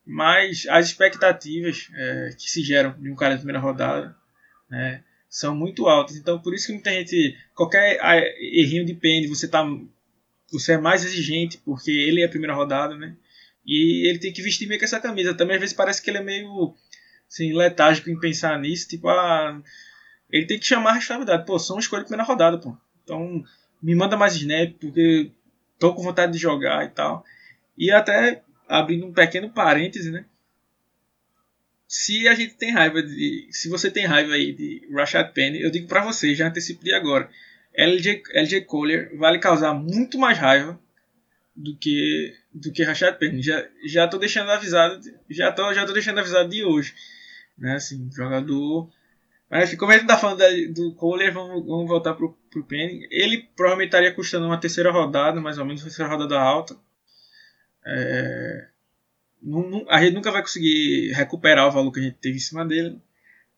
Mas 0.07 0.65
as 0.69 0.87
expectativas 0.87 1.89
é, 1.93 2.29
que 2.37 2.49
se 2.49 2.63
geram 2.63 2.95
de 2.97 3.11
um 3.11 3.15
cara 3.15 3.33
de 3.33 3.41
primeira 3.41 3.59
rodada 3.59 4.15
né, 4.69 5.03
são 5.29 5.53
muito 5.53 5.85
altas. 5.85 6.15
Então, 6.15 6.39
por 6.39 6.53
isso 6.53 6.67
que 6.67 6.73
muita 6.73 6.91
gente. 6.91 7.37
Qualquer 7.53 7.99
errinho 8.39 8.85
de 8.85 8.93
pende, 8.93 9.27
você 9.27 9.49
tá 9.49 9.67
você 10.49 10.73
é 10.73 10.77
mais 10.77 11.03
exigente, 11.03 11.57
porque 11.57 11.91
ele 11.91 12.21
é 12.21 12.25
a 12.25 12.29
primeira 12.29 12.55
rodada, 12.55 12.95
né? 12.95 13.17
E 13.65 14.07
ele 14.09 14.17
tem 14.17 14.31
que 14.31 14.41
vestir 14.41 14.65
meio 14.65 14.79
que 14.79 14.85
essa 14.85 14.99
camisa. 14.99 15.33
Também 15.33 15.55
às 15.55 15.59
vezes 15.59 15.75
parece 15.75 16.01
que 16.01 16.09
ele 16.09 16.19
é 16.19 16.23
meio 16.23 16.73
assim, 17.29 17.53
letárgico 17.53 18.09
em 18.09 18.17
pensar 18.17 18.57
nisso. 18.57 18.87
Tipo, 18.87 19.09
ah, 19.09 19.61
ele 20.31 20.45
tem 20.45 20.57
que 20.57 20.65
chamar 20.65 20.91
a 20.91 20.93
responsabilidade. 20.93 21.45
Pô, 21.45 21.57
uma 21.57 21.81
escolha 21.81 22.03
de 22.03 22.07
primeira 22.07 22.23
rodada, 22.23 22.57
pô. 22.57 22.77
Então, 23.03 23.43
me 23.83 23.93
manda 23.93 24.15
mais 24.15 24.35
snap, 24.35 24.73
porque 24.79 25.31
tô 25.77 25.93
com 25.93 26.01
vontade 26.01 26.31
de 26.31 26.37
jogar 26.37 26.85
e 26.85 26.89
tal. 26.89 27.25
E 27.77 27.91
até 27.91 28.41
abrindo 28.67 29.05
um 29.05 29.13
pequeno 29.13 29.49
parêntese, 29.49 30.11
né? 30.11 30.25
Se 31.87 32.27
a 32.27 32.35
gente 32.35 32.55
tem 32.55 32.71
raiva 32.71 33.01
de. 33.01 33.47
Se 33.51 33.69
você 33.69 33.89
tem 33.89 34.05
raiva 34.05 34.33
aí 34.33 34.53
de 34.53 34.87
Rashad 34.93 35.31
Penny, 35.33 35.61
eu 35.61 35.71
digo 35.71 35.87
para 35.87 36.03
você, 36.03 36.35
já 36.35 36.47
antecipo 36.47 36.83
de 36.83 36.93
agora. 36.93 37.29
LJ, 37.73 38.23
LJ 38.33 38.61
Collier 38.61 39.15
vale 39.17 39.39
causar 39.39 39.73
muito 39.73 40.17
mais 40.17 40.37
raiva 40.37 40.79
do 41.55 41.77
que 41.77 42.35
do 42.53 42.71
que 42.71 42.83
Rashad 42.83 43.17
Penny. 43.17 43.41
Já 43.41 43.65
já 43.85 44.07
tô 44.07 44.17
deixando 44.17 44.51
avisado, 44.51 44.99
já 45.29 45.51
tô 45.51 45.73
já 45.73 45.85
tô 45.85 45.93
deixando 45.93 46.19
avisado 46.19 46.49
de 46.49 46.63
hoje, 46.65 46.93
né? 47.57 47.75
Assim, 47.75 48.09
jogador 48.13 48.89
mas 49.49 49.73
como 49.75 49.91
a 49.91 49.97
gente 49.97 50.07
tá 50.07 50.17
falando 50.17 50.39
da, 50.39 50.49
do 50.73 50.93
Collier, 50.95 51.33
vamos, 51.33 51.65
vamos 51.65 51.87
voltar 51.87 52.13
pro, 52.13 52.37
pro 52.51 52.63
Penny. 52.63 53.07
Ele 53.09 53.47
provavelmente 53.55 53.87
estaria 53.89 54.13
custando 54.13 54.45
uma 54.45 54.59
terceira 54.59 54.91
rodada, 54.91 55.39
mais 55.39 55.57
ou 55.57 55.65
menos, 55.65 55.83
terceira 55.83 56.11
rodada 56.11 56.39
alta. 56.39 56.75
É, 57.89 58.67
não, 59.41 59.69
não, 59.69 59.89
a 59.89 60.01
gente 60.01 60.13
nunca 60.13 60.31
vai 60.31 60.41
conseguir 60.41 61.13
recuperar 61.13 61.67
o 61.67 61.71
valor 61.71 61.91
que 61.91 61.99
a 61.99 62.03
gente 62.03 62.17
teve 62.17 62.35
em 62.35 62.41
cima 62.41 62.65
dele, 62.65 62.99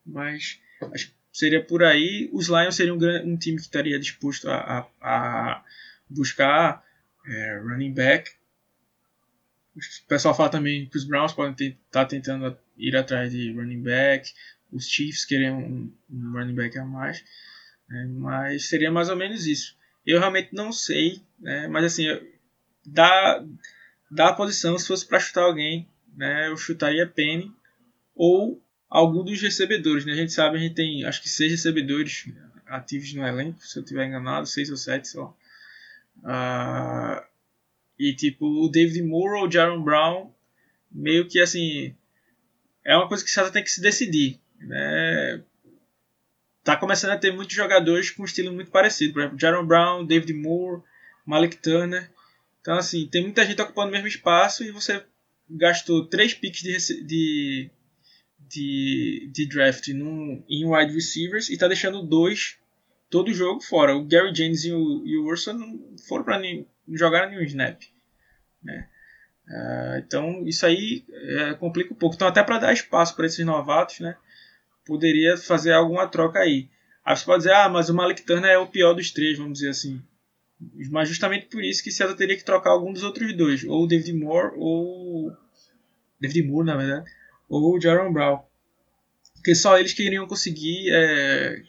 mas 0.05 0.59
acho 0.93 1.07
que 1.07 1.13
seria 1.31 1.63
por 1.63 1.83
aí. 1.83 2.29
Os 2.31 2.47
Lions 2.47 2.75
seriam 2.75 2.97
um, 2.97 3.33
um 3.33 3.37
time 3.37 3.57
que 3.57 3.63
estaria 3.63 3.99
disposto 3.99 4.49
a, 4.49 4.55
a, 4.55 4.87
a 5.01 5.65
buscar 6.09 6.83
é, 7.25 7.57
running 7.59 7.93
back. 7.93 8.31
O 9.75 10.07
pessoal 10.07 10.35
fala 10.35 10.49
também 10.49 10.87
que 10.87 10.97
os 10.97 11.05
Browns 11.05 11.33
podem 11.33 11.53
estar 11.69 11.77
tá 11.91 12.05
tentando 12.05 12.57
ir 12.77 12.95
atrás 12.95 13.31
de 13.31 13.51
running 13.53 13.81
back. 13.81 14.31
Os 14.71 14.87
Chiefs 14.87 15.25
querem 15.25 15.51
um, 15.51 15.93
um 16.09 16.31
running 16.33 16.55
back 16.55 16.77
a 16.77 16.85
mais. 16.85 17.23
Né, 17.87 18.05
mas 18.09 18.69
seria 18.69 18.91
mais 18.91 19.09
ou 19.09 19.15
menos 19.15 19.47
isso. 19.47 19.77
Eu 20.05 20.19
realmente 20.19 20.53
não 20.53 20.71
sei, 20.71 21.21
né, 21.39 21.67
mas 21.67 21.85
assim, 21.85 22.05
da, 22.85 23.43
da 24.09 24.33
posição, 24.33 24.77
se 24.77 24.87
fosse 24.87 25.05
para 25.05 25.19
chutar 25.19 25.43
alguém, 25.43 25.87
né, 26.15 26.47
eu 26.47 26.57
chutaria 26.57 27.07
Penny 27.07 27.53
ou 28.15 28.61
algum 28.89 29.23
dos 29.23 29.41
recebedores. 29.41 30.05
Né? 30.05 30.13
A 30.13 30.15
gente 30.15 30.33
sabe, 30.33 30.57
a 30.57 30.59
gente 30.59 30.75
tem 30.75 31.05
acho 31.05 31.21
que 31.21 31.29
seis 31.29 31.51
recebedores 31.51 32.25
ativos 32.65 33.13
no 33.13 33.25
elenco, 33.25 33.65
se 33.65 33.77
eu 33.77 33.83
estiver 33.83 34.05
enganado, 34.05 34.47
seis 34.47 34.69
ou 34.69 34.77
sete 34.77 35.07
só. 35.07 35.35
Uh, 36.17 37.23
e 37.97 38.13
tipo, 38.13 38.45
o 38.45 38.69
David 38.69 39.01
Moore 39.03 39.41
ou 39.41 39.47
o 39.47 39.51
Jaron 39.51 39.81
Brown, 39.83 40.31
meio 40.91 41.27
que 41.27 41.39
assim, 41.39 41.95
é 42.83 42.95
uma 42.95 43.07
coisa 43.07 43.23
que 43.23 43.29
você 43.29 43.51
tem 43.51 43.63
que 43.63 43.71
se 43.71 43.81
decidir. 43.81 44.39
Né? 44.59 45.43
Tá 46.63 46.75
começando 46.75 47.11
a 47.11 47.17
ter 47.17 47.31
muitos 47.31 47.55
jogadores 47.55 48.09
com 48.09 48.23
um 48.23 48.25
estilo 48.25 48.53
muito 48.53 48.71
parecido, 48.71 49.13
por 49.13 49.21
exemplo, 49.21 49.39
Jaron 49.39 49.65
Brown, 49.65 50.05
David 50.05 50.33
Moore, 50.33 50.81
Malik 51.25 51.57
Turner. 51.57 52.11
Então, 52.61 52.77
assim, 52.77 53.07
tem 53.07 53.23
muita 53.23 53.45
gente 53.45 53.61
ocupando 53.61 53.89
o 53.89 53.91
mesmo 53.91 54.07
espaço 54.07 54.63
e 54.63 54.71
você 54.71 55.03
gastou 55.49 56.05
três 56.07 56.33
picks 56.33 56.61
de, 56.61 57.05
de 57.05 57.71
de, 58.49 59.29
de 59.31 59.47
draft 59.47 59.87
num, 59.89 60.43
em 60.49 60.65
wide 60.65 60.93
receivers 60.93 61.49
e 61.49 61.57
tá 61.57 61.67
deixando 61.67 62.01
dois 62.01 62.57
todo 63.09 63.33
jogo 63.33 63.61
fora. 63.61 63.95
O 63.95 64.05
Gary 64.05 64.33
James 64.33 64.63
e 64.63 64.71
o, 64.71 65.05
e 65.05 65.17
o 65.17 65.25
Urson 65.25 65.53
não 65.53 65.97
foram 66.07 66.23
para 66.23 66.39
não 66.39 66.65
jogaram 66.89 67.29
nenhum 67.29 67.43
snap. 67.43 67.81
Né? 68.63 68.87
Uh, 69.47 69.97
então 69.99 70.47
isso 70.47 70.65
aí 70.65 71.05
uh, 71.09 71.57
complica 71.57 71.93
um 71.93 71.97
pouco. 71.97 72.15
Então 72.15 72.27
até 72.27 72.43
para 72.43 72.59
dar 72.59 72.73
espaço 72.73 73.15
para 73.15 73.27
esses 73.27 73.45
novatos, 73.45 73.99
né, 73.99 74.15
poderia 74.85 75.37
fazer 75.37 75.73
alguma 75.73 76.07
troca 76.07 76.39
aí. 76.39 76.69
Aí 77.05 77.15
você 77.15 77.25
pode 77.25 77.39
dizer, 77.39 77.53
ah, 77.53 77.69
mas 77.69 77.89
o 77.89 77.93
Malik 77.93 78.23
Turner 78.23 78.51
é 78.51 78.57
o 78.57 78.67
pior 78.67 78.93
dos 78.93 79.11
três, 79.11 79.37
vamos 79.37 79.53
dizer 79.53 79.69
assim. 79.69 80.01
Mas 80.91 81.07
justamente 81.07 81.47
por 81.47 81.63
isso 81.63 81.83
que 81.83 81.91
Seattle 81.91 82.17
teria 82.17 82.35
que 82.35 82.43
trocar 82.43 82.71
algum 82.71 82.91
dos 82.91 83.03
outros 83.03 83.35
dois, 83.35 83.63
ou 83.63 83.87
David 83.87 84.13
Moore 84.13 84.53
ou 84.57 85.31
David 86.19 86.47
Moore, 86.47 86.67
na 86.67 86.75
verdade, 86.75 87.09
ou 87.47 87.75
o 87.75 87.81
Jaron 87.81 88.11
Brown. 88.11 88.43
Porque 89.35 89.55
só 89.55 89.79
eles 89.79 89.93
queriam 89.93 90.27
conseguir 90.27 90.89
é, 90.91 91.63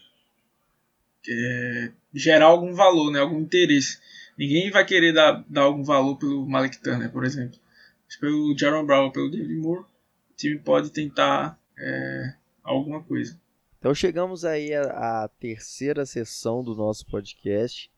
é, 1.28 1.92
gerar 2.12 2.46
algum 2.46 2.74
valor, 2.74 3.12
né, 3.12 3.20
algum 3.20 3.40
interesse. 3.40 3.98
Ninguém 4.36 4.70
vai 4.70 4.84
querer 4.84 5.12
dar, 5.12 5.44
dar 5.48 5.62
algum 5.62 5.84
valor 5.84 6.16
pelo 6.16 6.48
Malik 6.48 6.78
Turner, 6.82 7.12
por 7.12 7.24
exemplo. 7.24 7.58
Mas 8.06 8.16
pelo 8.16 8.58
Jaron 8.58 8.84
Brown 8.84 9.12
pelo 9.12 9.30
David 9.30 9.54
Moore, 9.54 9.82
o 9.82 10.34
time 10.36 10.58
pode 10.58 10.90
tentar 10.90 11.56
é, 11.78 12.34
alguma 12.64 13.02
coisa. 13.04 13.38
Então 13.78 13.94
chegamos 13.94 14.44
aí 14.44 14.74
à 14.74 15.30
terceira 15.38 16.04
sessão 16.04 16.62
do 16.62 16.74
nosso 16.74 17.06
podcast, 17.06 17.90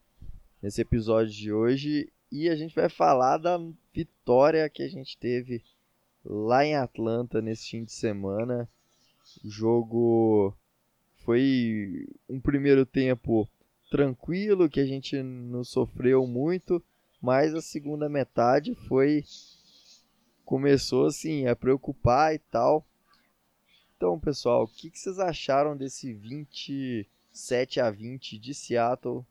nesse 0.62 0.80
episódio 0.80 1.32
de 1.32 1.52
hoje, 1.52 2.08
e 2.30 2.48
a 2.48 2.54
gente 2.54 2.74
vai 2.74 2.88
falar 2.88 3.36
da 3.36 3.60
vitória 3.92 4.68
que 4.70 4.82
a 4.82 4.88
gente 4.88 5.18
teve 5.18 5.62
lá 6.24 6.64
em 6.64 6.76
Atlanta 6.76 7.42
nesse 7.42 7.70
fim 7.70 7.84
de 7.84 7.92
semana. 7.92 8.68
O 9.44 9.50
jogo 9.50 10.56
foi 11.24 12.06
um 12.28 12.40
primeiro 12.40 12.86
tempo 12.86 13.48
tranquilo, 13.90 14.70
que 14.70 14.80
a 14.80 14.86
gente 14.86 15.20
não 15.22 15.64
sofreu 15.64 16.26
muito, 16.26 16.82
mas 17.20 17.54
a 17.54 17.60
segunda 17.60 18.08
metade 18.08 18.74
foi 18.88 19.24
começou 20.44 21.06
assim 21.06 21.46
a 21.46 21.56
preocupar 21.56 22.34
e 22.34 22.38
tal. 22.38 22.86
Então, 23.96 24.18
pessoal, 24.18 24.64
o 24.64 24.68
que, 24.68 24.90
que 24.90 24.98
vocês 24.98 25.18
acharam 25.18 25.76
desse 25.76 26.12
27 26.12 27.80
a 27.80 27.90
20 27.90 28.38
de 28.38 28.54
Seattle 28.54 29.24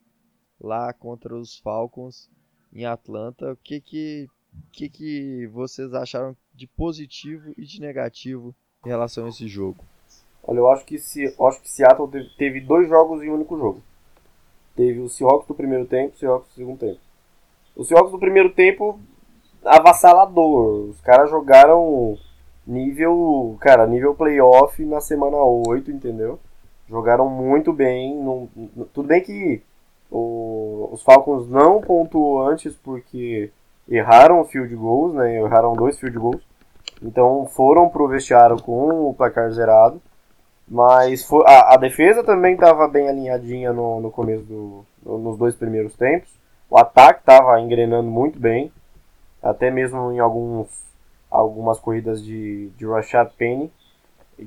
lá 0.62 0.94
contra 0.94 1.36
os 1.36 1.58
Falcons 1.58 2.30
em 2.72 2.86
Atlanta? 2.86 3.54
O 3.54 3.58
que 3.58 3.82
que, 3.82 4.30
que, 4.72 4.90
que 4.90 5.48
vocês 5.48 5.94
acharam 5.94 6.36
de 6.54 6.68
positivo 6.68 7.54
e 7.58 7.66
de 7.66 7.82
negativo 7.82 8.56
em 8.86 8.90
relação 8.90 9.26
a 9.26 9.30
esse 9.30 9.48
jogo? 9.48 9.84
Olha, 10.44 10.60
eu 10.60 10.70
acho 10.70 10.86
que, 10.86 10.98
se, 10.98 11.36
acho 11.40 11.62
que 11.62 11.70
Seattle 11.70 12.10
teve 12.38 12.62
dois 12.62 12.88
jogos 12.88 13.22
em 13.22 13.30
um 13.30 13.36
único 13.36 13.58
jogo. 13.58 13.82
Teve 14.76 15.00
o 15.00 15.10
Seahawks 15.10 15.48
do 15.48 15.54
primeiro 15.54 15.86
tempo 15.86 16.16
o 16.16 16.18
Seahawks 16.18 16.50
do 16.50 16.56
segundo 16.56 16.80
tempo. 16.80 17.00
O 17.76 17.84
Seahawks 17.84 18.12
do 18.12 18.20
primeiro 18.20 18.52
tempo, 18.52 19.00
avassalador. 19.64 20.90
Os 20.90 21.02
caras 21.02 21.30
jogaram 21.30 22.18
nível, 22.66 23.58
cara, 23.60 23.86
nível 23.86 24.16
playoff 24.16 24.84
na 24.86 25.00
semana 25.00 25.38
8, 25.38 25.92
entendeu? 25.92 26.40
Jogaram 26.90 27.30
muito 27.30 27.72
bem. 27.72 28.20
Tudo 28.94 29.08
bem 29.08 29.22
que 29.22 29.62
o, 30.12 30.90
os 30.92 31.02
Falcons 31.04 31.48
não 31.48 31.80
pontuou 31.80 32.46
antes 32.46 32.76
porque 32.76 33.50
erraram 33.90 34.44
field 34.44 34.76
goals, 34.76 35.14
né? 35.14 35.38
Erraram 35.38 35.74
dois 35.74 35.98
field 35.98 36.20
goals. 36.20 36.44
Então 37.02 37.48
foram 37.48 37.90
pro 37.90 38.10
vestiário 38.10 38.62
com 38.62 39.10
o 39.10 39.14
placar 39.14 39.50
zerado. 39.52 40.02
Mas 40.68 41.28
a, 41.46 41.74
a 41.74 41.78
defesa 41.78 42.24
também 42.24 42.54
estava 42.54 42.88
bem 42.88 43.08
alinhadinha 43.08 43.72
no, 43.74 44.02
no 44.02 44.12
começo 44.12 44.44
do. 44.44 44.86
No, 45.04 45.18
nos 45.18 45.38
dois 45.38 45.56
primeiros 45.56 45.96
tempos. 45.96 46.30
O 46.70 46.78
ataque 46.78 47.22
estava 47.22 47.60
engrenando 47.60 48.10
muito 48.10 48.38
bem. 48.38 48.72
Até 49.42 49.72
mesmo 49.72 50.12
em 50.12 50.20
alguns, 50.20 50.68
algumas 51.30 51.80
corridas 51.80 52.24
de, 52.24 52.70
de 52.78 52.86
Rashad 52.86 53.30
Penny. 53.38 53.72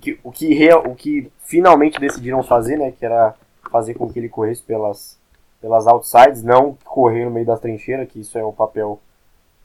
Que, 0.00 0.18
o, 0.22 0.30
que 0.30 0.68
o 0.74 0.94
que 0.94 1.30
finalmente 1.40 2.00
decidiram 2.00 2.42
fazer, 2.42 2.78
né? 2.78 2.92
Que 2.92 3.04
era 3.04 3.34
fazer 3.70 3.94
com 3.94 4.10
que 4.10 4.18
ele 4.18 4.28
corresse 4.28 4.62
pelas, 4.62 5.18
pelas 5.64 5.86
outsides, 5.86 6.42
não 6.42 6.76
correr 6.84 7.24
no 7.24 7.30
meio 7.30 7.46
das 7.46 7.58
trincheiras, 7.58 8.06
que 8.06 8.20
isso 8.20 8.36
é 8.36 8.44
o 8.44 8.52
papel 8.52 9.00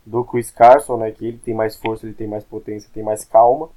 do 0.06 0.24
Chris 0.24 0.50
Carson, 0.50 0.96
né? 0.96 1.12
Que 1.12 1.28
ele 1.28 1.38
tem 1.38 1.54
mais 1.54 1.76
força, 1.76 2.06
ele 2.06 2.16
tem 2.16 2.26
mais 2.26 2.42
potência, 2.42 2.90
tem 2.94 3.04
mais 3.04 3.26
calma. 3.26 3.68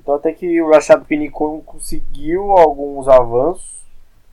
Então 0.00 0.14
até 0.14 0.32
que 0.32 0.62
o 0.62 0.70
Rashad 0.70 1.04
Penny 1.06 1.28
conseguiu 1.28 2.52
alguns 2.52 3.08
avanços, 3.08 3.84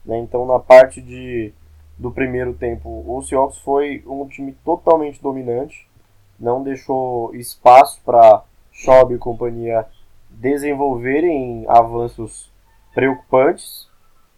né? 0.06 0.19
Então 0.19 0.46
na 0.46 0.60
parte 0.60 1.02
de 1.02 1.52
do 1.98 2.12
primeiro 2.12 2.54
tempo, 2.54 3.04
o 3.08 3.24
Seahawks 3.24 3.58
foi 3.60 4.04
um 4.06 4.28
time 4.28 4.52
totalmente 4.63 5.19
dominante, 5.19 5.89
não 6.39 6.62
deixou 6.62 7.34
espaço 7.34 8.00
para 8.06 8.43
Schaub 8.72 9.12
e 9.12 9.17
companhia 9.17 9.88
desenvolverem 10.30 11.65
avanços 11.67 12.52
preocupantes, 12.93 13.88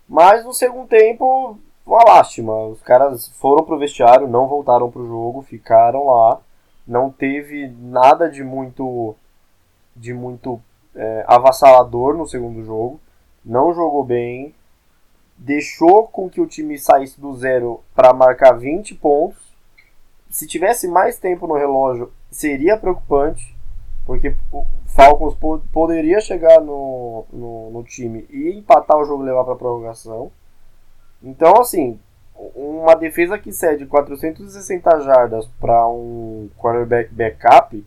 mas 0.08 0.46
no 0.46 0.54
segundo 0.54 0.88
tempo, 0.88 1.60
uma 1.86 2.04
lástima, 2.04 2.54
os 2.66 2.82
caras 2.82 3.28
foram 3.40 3.64
pro 3.64 3.78
vestiário, 3.78 4.28
não 4.28 4.48
voltaram 4.48 4.90
pro 4.90 5.06
jogo, 5.06 5.42
ficaram 5.44 6.08
lá, 6.08 6.40
não 6.88 7.12
teve 7.12 7.68
nada 7.80 8.30
de 8.30 8.44
muito 8.44 9.16
de 9.96 10.14
muito 10.14 10.60
é, 10.96 11.24
avassalador 11.28 12.18
no 12.18 12.28
segundo 12.28 12.64
jogo, 12.64 13.00
não 13.44 13.74
jogou 13.74 14.04
bem, 14.04 14.54
deixou 15.38 16.08
com 16.08 16.30
que 16.30 16.42
o 16.42 16.48
time 16.48 16.78
saísse 16.78 17.20
do 17.20 17.34
zero 17.36 17.82
para 17.94 18.14
marcar 18.14 18.58
20 18.58 18.96
pontos. 18.96 19.38
Se 20.30 20.48
tivesse 20.48 20.88
mais 20.88 21.18
tempo 21.18 21.48
no 21.48 21.54
relógio, 21.54 22.12
seria 22.30 22.78
preocupante, 22.78 23.56
porque 24.06 24.36
o 24.52 24.66
Falcons 24.88 25.36
po 25.36 25.60
poderia 25.72 26.20
chegar 26.20 26.60
no, 26.60 27.26
no, 27.32 27.72
no, 27.72 27.84
time 27.84 28.26
e 28.30 28.58
empatar 28.58 28.98
o 28.98 29.06
jogo 29.06 29.24
e 29.24 29.28
levar 29.28 29.44
para 29.44 29.56
prorrogação. 29.56 30.32
Então, 31.22 31.60
assim, 31.60 32.00
uma 32.56 32.96
defesa 32.96 33.38
que 33.38 33.52
cede 33.52 33.86
460 33.86 35.00
jardas 35.02 35.48
para 35.60 35.88
um 35.88 36.50
quarterback 36.58 37.14
backup, 37.14 37.86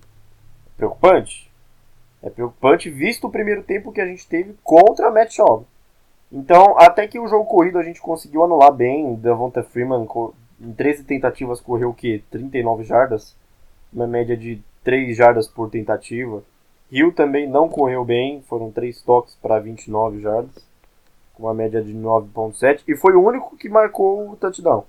preocupante. 0.76 1.50
É 2.22 2.30
preocupante 2.30 2.90
visto 2.90 3.26
o 3.26 3.30
primeiro 3.30 3.62
tempo 3.62 3.92
que 3.92 4.00
a 4.00 4.06
gente 4.06 4.26
teve 4.26 4.56
contra 4.64 5.08
a 5.08 5.10
Matt 5.10 5.34
Schaub. 5.34 5.64
Então, 6.32 6.76
até 6.78 7.06
que 7.06 7.18
o 7.18 7.28
jogo 7.28 7.44
corrido 7.44 7.78
a 7.78 7.82
gente 7.82 8.00
conseguiu 8.00 8.44
anular 8.44 8.72
bem. 8.72 9.14
Devonta 9.14 9.62
Freeman, 9.62 10.06
em 10.60 10.72
13 10.72 11.04
tentativas, 11.04 11.60
correu 11.60 11.90
o 11.90 11.94
quê? 11.94 12.22
39 12.30 12.84
jardas. 12.84 13.36
Uma 13.92 14.06
média 14.06 14.36
de 14.36 14.62
3 14.84 15.16
jardas 15.16 15.46
por 15.48 15.70
tentativa. 15.70 16.42
Hill 16.90 17.12
também 17.12 17.46
não 17.48 17.68
correu 17.68 18.04
bem, 18.04 18.42
foram 18.42 18.70
3 18.70 19.00
toques 19.02 19.36
para 19.36 19.58
29 19.58 20.20
jardas. 20.20 20.67
Com 21.38 21.44
uma 21.44 21.54
média 21.54 21.80
de 21.80 21.94
9.7. 21.94 22.82
E 22.86 22.94
foi 22.94 23.14
o 23.14 23.24
único 23.24 23.56
que 23.56 23.70
marcou 23.70 24.32
o 24.32 24.36
touchdown. 24.36 24.84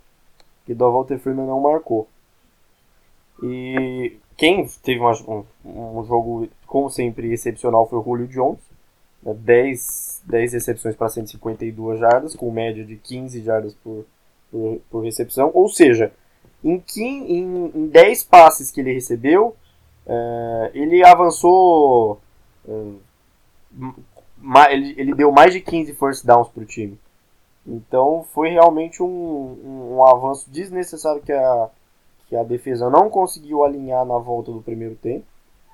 Que 0.65 0.73
Devonta 0.73 1.17
Freeman 1.17 1.45
não 1.45 1.61
marcou. 1.61 2.09
E 3.41 4.17
quem 4.35 4.65
teve 4.83 4.99
um, 5.01 5.45
um, 5.63 6.03
jogo, 6.05 6.49
como 6.65 6.89
sempre, 6.89 7.31
excepcional 7.31 7.87
foi 7.87 7.99
o 7.99 8.03
Julio 8.03 8.27
Jones. 8.27 8.59
Né, 9.23 9.33
10, 9.33 10.23
10 10.25 10.53
recepções 10.53 10.95
para 10.95 11.09
152 11.09 11.99
jardas, 11.99 12.35
com 12.35 12.51
média 12.51 12.83
de 12.83 12.95
15 12.95 13.41
jardas 13.41 13.73
por, 13.75 14.05
por, 14.51 14.81
por 14.89 15.03
recepção. 15.03 15.51
Ou 15.53 15.69
seja, 15.69 16.11
em, 16.63 16.79
15, 16.79 17.31
em, 17.31 17.71
em 17.75 17.87
10 17.87 18.23
passes 18.23 18.71
que 18.71 18.81
ele 18.81 18.93
recebeu, 18.93 19.55
é, 20.05 20.71
ele 20.73 21.05
avançou. 21.05 22.19
É, 22.67 22.91
ele, 24.69 24.93
ele 24.97 25.13
deu 25.13 25.31
mais 25.31 25.53
de 25.53 25.61
15 25.61 25.93
first 25.95 26.25
downs 26.25 26.47
para 26.49 26.63
o 26.63 26.65
time. 26.65 26.99
Então 27.65 28.25
foi 28.33 28.49
realmente 28.49 29.03
um, 29.03 29.05
um, 29.05 29.95
um 29.97 30.05
avanço 30.05 30.49
desnecessário 30.49 31.21
que 31.21 31.31
a, 31.31 31.69
que 32.27 32.35
a 32.35 32.43
defesa 32.43 32.89
não 32.89 33.09
conseguiu 33.09 33.63
alinhar 33.63 34.05
na 34.05 34.17
volta 34.17 34.51
do 34.51 34.61
primeiro 34.61 34.95
tempo, 34.95 35.25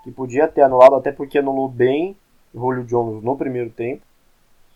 que 0.04 0.12
podia 0.12 0.48
ter 0.48 0.62
anulado, 0.62 0.96
até 0.96 1.12
porque 1.12 1.38
anulou 1.38 1.68
bem 1.68 2.16
Julio 2.54 2.84
Jones 2.84 3.24
no 3.24 3.38
primeiro 3.38 3.70
tempo. 3.70 4.02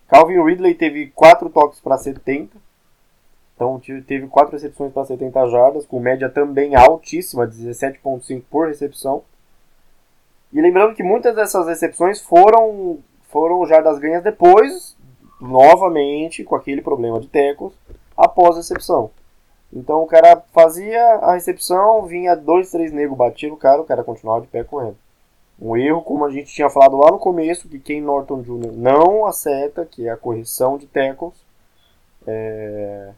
Calvin 0.07 0.43
Ridley 0.43 0.75
teve 0.75 1.07
4 1.07 1.49
toques 1.49 1.79
para 1.79 1.97
70, 1.97 2.57
então 3.55 3.79
teve 4.07 4.27
4 4.27 4.53
recepções 4.53 4.91
para 4.91 5.05
70 5.05 5.47
jardas, 5.49 5.85
com 5.85 5.99
média 5.99 6.29
também 6.29 6.75
altíssima, 6.75 7.47
17.5 7.47 8.43
por 8.49 8.67
recepção. 8.67 9.23
E 10.51 10.59
lembrando 10.59 10.95
que 10.95 11.03
muitas 11.03 11.35
dessas 11.35 11.67
recepções 11.67 12.19
foram, 12.19 12.99
foram 13.29 13.65
jardas 13.65 13.97
ganhas 13.99 14.23
depois, 14.23 14.95
novamente, 15.39 16.43
com 16.43 16.55
aquele 16.55 16.81
problema 16.81 17.19
de 17.19 17.27
tecos, 17.27 17.73
após 18.17 18.55
a 18.55 18.57
recepção. 18.57 19.11
Então 19.71 20.03
o 20.03 20.07
cara 20.07 20.43
fazia 20.51 21.01
a 21.21 21.33
recepção, 21.33 22.05
vinha 22.05 22.35
dois, 22.35 22.71
três 22.71 22.91
negros, 22.91 23.17
batia 23.17 23.49
no 23.49 23.57
cara, 23.57 23.81
o 23.81 23.85
cara 23.85 24.03
continuava 24.03 24.41
de 24.41 24.47
pé 24.47 24.63
correndo. 24.63 24.97
Um 25.61 25.75
erro, 25.75 26.01
como 26.01 26.25
a 26.25 26.31
gente 26.31 26.53
tinha 26.53 26.69
falado 26.69 26.97
lá 26.97 27.11
no 27.11 27.19
começo, 27.19 27.67
que 27.67 27.79
Ken 27.79 28.01
Norton 28.01 28.41
Jr. 28.41 28.71
não 28.73 29.25
acerta, 29.25 29.85
que 29.85 30.07
é 30.07 30.11
a 30.11 30.17
correção 30.17 30.77
de 30.77 30.87
tackles. 30.87 31.35
É... 32.25 33.11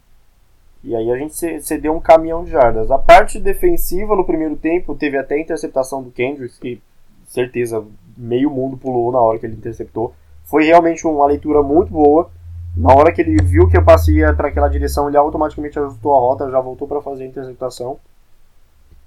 E 0.83 0.95
aí 0.95 1.11
a 1.11 1.17
gente 1.17 1.61
cedeu 1.61 1.93
um 1.93 2.01
caminhão 2.01 2.43
de 2.43 2.49
jardas. 2.49 2.89
A 2.89 2.97
parte 2.97 3.39
defensiva 3.39 4.15
no 4.15 4.25
primeiro 4.25 4.55
tempo 4.55 4.95
teve 4.95 5.17
até 5.17 5.35
a 5.35 5.39
interceptação 5.39 6.01
do 6.01 6.09
Kendricks, 6.09 6.57
que 6.57 6.81
certeza 7.27 7.85
meio 8.21 8.49
mundo 8.49 8.77
pulou 8.77 9.11
na 9.11 9.19
hora 9.19 9.39
que 9.39 9.45
ele 9.45 9.55
interceptou. 9.55 10.13
Foi 10.43 10.65
realmente 10.65 11.05
uma 11.07 11.25
leitura 11.25 11.61
muito 11.63 11.91
boa. 11.91 12.29
Na 12.75 12.93
hora 12.93 13.11
que 13.11 13.21
ele 13.21 13.41
viu 13.41 13.67
que 13.67 13.77
eu 13.77 13.83
passei 13.83 14.21
para 14.33 14.47
aquela 14.47 14.69
direção, 14.69 15.07
ele 15.07 15.17
automaticamente 15.17 15.77
ajustou 15.77 16.15
a 16.15 16.19
rota, 16.19 16.49
já 16.49 16.59
voltou 16.59 16.87
para 16.87 17.01
fazer 17.01 17.23
a 17.23 17.27
interceptação. 17.27 17.99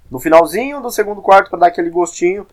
No 0.09 0.19
finalzinho 0.19 0.81
do 0.81 0.91
segundo 0.91 1.21
quarto, 1.21 1.49
para 1.49 1.59
dar 1.59 1.67
aquele 1.67 1.89
gostinho, 1.89 2.45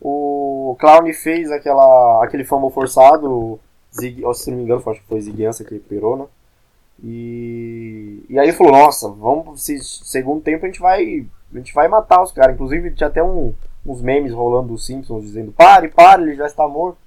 o 0.00 0.76
Clown 0.78 1.12
fez 1.12 1.50
aquela, 1.50 2.24
aquele 2.24 2.44
fumble 2.44 2.70
forçado. 2.70 3.58
Zig, 3.94 4.22
se 4.34 4.50
não 4.50 4.58
me 4.58 4.64
engano, 4.64 4.82
acho 4.86 5.00
que 5.00 5.06
foi 5.06 5.20
Ziguiança 5.20 5.64
que 5.64 5.74
recuperou, 5.74 6.16
né? 6.16 6.26
E, 7.02 8.24
e 8.28 8.38
aí 8.38 8.52
falou: 8.52 8.72
Nossa, 8.72 9.08
vamos, 9.08 9.62
se, 9.62 9.78
segundo 9.78 10.42
tempo 10.42 10.64
a 10.64 10.68
gente 10.68 10.80
vai, 10.80 11.24
a 11.52 11.56
gente 11.56 11.72
vai 11.72 11.86
matar 11.88 12.22
os 12.22 12.32
caras. 12.32 12.54
Inclusive, 12.54 12.90
tinha 12.90 13.08
até 13.08 13.22
um, 13.22 13.54
uns 13.88 14.02
memes 14.02 14.32
rolando 14.32 14.68
dos 14.68 14.84
Simpsons 14.84 15.24
dizendo: 15.24 15.50
Pare, 15.52 15.88
pare, 15.88 16.22
ele 16.22 16.36
já 16.36 16.46
está 16.46 16.68
morto. 16.68 16.98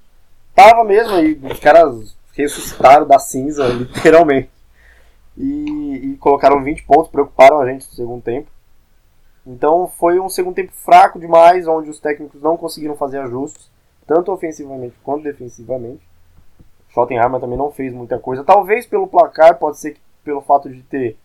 Tava 0.55 0.83
mesmo, 0.83 1.17
e 1.19 1.39
os 1.51 1.59
caras 1.59 2.15
ressuscitaram 2.33 3.07
da 3.07 3.19
cinza, 3.19 3.67
literalmente. 3.69 4.49
E, 5.37 6.11
e, 6.11 6.17
colocaram 6.17 6.63
20 6.63 6.83
pontos, 6.83 7.09
preocuparam 7.09 7.59
a 7.59 7.67
gente 7.67 7.87
no 7.87 7.93
segundo 7.93 8.21
tempo. 8.21 8.49
Então 9.45 9.87
foi 9.87 10.19
um 10.19 10.29
segundo 10.29 10.55
tempo 10.55 10.71
fraco 10.73 11.19
demais, 11.19 11.67
onde 11.67 11.89
os 11.89 11.99
técnicos 11.99 12.41
não 12.41 12.57
conseguiram 12.57 12.95
fazer 12.95 13.19
ajustes, 13.19 13.69
tanto 14.05 14.31
ofensivamente 14.31 14.95
quanto 15.03 15.23
defensivamente. 15.23 16.01
Schottenheimer 16.89 17.39
também 17.39 17.57
não 17.57 17.71
fez 17.71 17.93
muita 17.93 18.19
coisa. 18.19 18.43
Talvez 18.43 18.85
pelo 18.85 19.07
placar, 19.07 19.57
pode 19.57 19.77
ser 19.77 19.93
que 19.93 20.01
pelo 20.23 20.41
fato 20.41 20.69
de 20.69 20.83
ter 20.83 21.17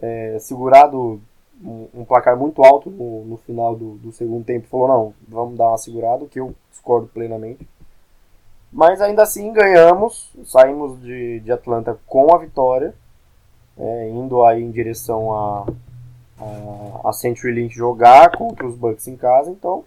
é, 0.00 0.38
segurado 0.38 1.20
um, 1.64 1.88
um, 1.94 2.04
placar 2.04 2.36
muito 2.36 2.62
alto 2.64 2.90
no, 2.90 3.24
no 3.24 3.36
final 3.38 3.76
do, 3.76 3.94
do, 3.94 4.12
segundo 4.12 4.44
tempo, 4.44 4.68
falou: 4.68 4.88
não, 4.88 5.14
vamos 5.28 5.56
dar 5.56 5.68
uma 5.68 5.78
segurada, 5.78 6.26
que 6.26 6.40
eu 6.40 6.54
discordo 6.70 7.08
plenamente. 7.08 7.68
Mas 8.72 9.00
ainda 9.00 9.22
assim 9.22 9.52
ganhamos, 9.52 10.32
saímos 10.44 11.00
de, 11.00 11.40
de 11.40 11.52
Atlanta 11.52 11.98
com 12.06 12.34
a 12.34 12.38
vitória, 12.38 12.94
é, 13.78 14.08
indo 14.10 14.42
aí 14.44 14.62
em 14.62 14.70
direção 14.70 15.34
a, 15.34 15.66
a, 16.38 17.10
a 17.10 17.12
Century 17.12 17.52
Link 17.52 17.74
jogar 17.74 18.36
contra 18.36 18.66
os 18.66 18.74
Bucks 18.74 19.06
em 19.06 19.16
casa. 19.16 19.50
Então 19.50 19.84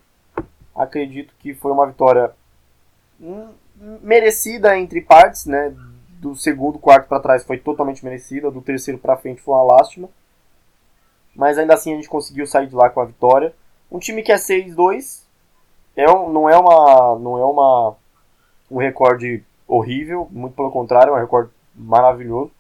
acredito 0.76 1.34
que 1.40 1.54
foi 1.54 1.72
uma 1.72 1.88
vitória 1.88 2.32
merecida 4.02 4.78
entre 4.78 5.02
partes, 5.02 5.46
né? 5.46 5.74
Do 6.20 6.36
segundo 6.36 6.80
quarto 6.80 7.08
para 7.08 7.20
trás 7.20 7.44
foi 7.44 7.58
totalmente 7.58 8.04
merecida, 8.04 8.50
do 8.52 8.62
terceiro 8.62 9.00
para 9.00 9.18
frente 9.18 9.42
foi 9.42 9.54
uma 9.54 9.76
lástima. 9.76 10.10
Mas 11.36 11.58
ainda 11.58 11.74
assim 11.74 11.92
a 11.92 11.96
gente 11.96 12.10
conseguiu 12.10 12.48
sair 12.48 12.68
de 12.68 12.76
lá 12.76 12.90
com 12.90 13.02
a 13.02 13.06
vitória. 13.06 13.54
Um 13.92 14.00
time 14.00 14.24
que 14.24 14.32
é 14.32 14.36
6-2 14.36 15.24
é 15.96 16.10
um, 16.10 16.32
não 16.32 16.50
é 16.50 16.58
uma 16.58 17.20
não 17.20 17.38
é 17.38 17.46
uma 17.46 17.96
um 18.70 18.78
recorde 18.78 19.44
horrível, 19.68 20.28
muito 20.32 20.56
pelo 20.56 20.72
contrário, 20.72 21.12
é 21.12 21.16
um 21.16 21.20
recorde 21.20 21.52
maravilhoso. 21.76 22.52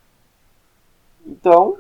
Então, 1.25 1.77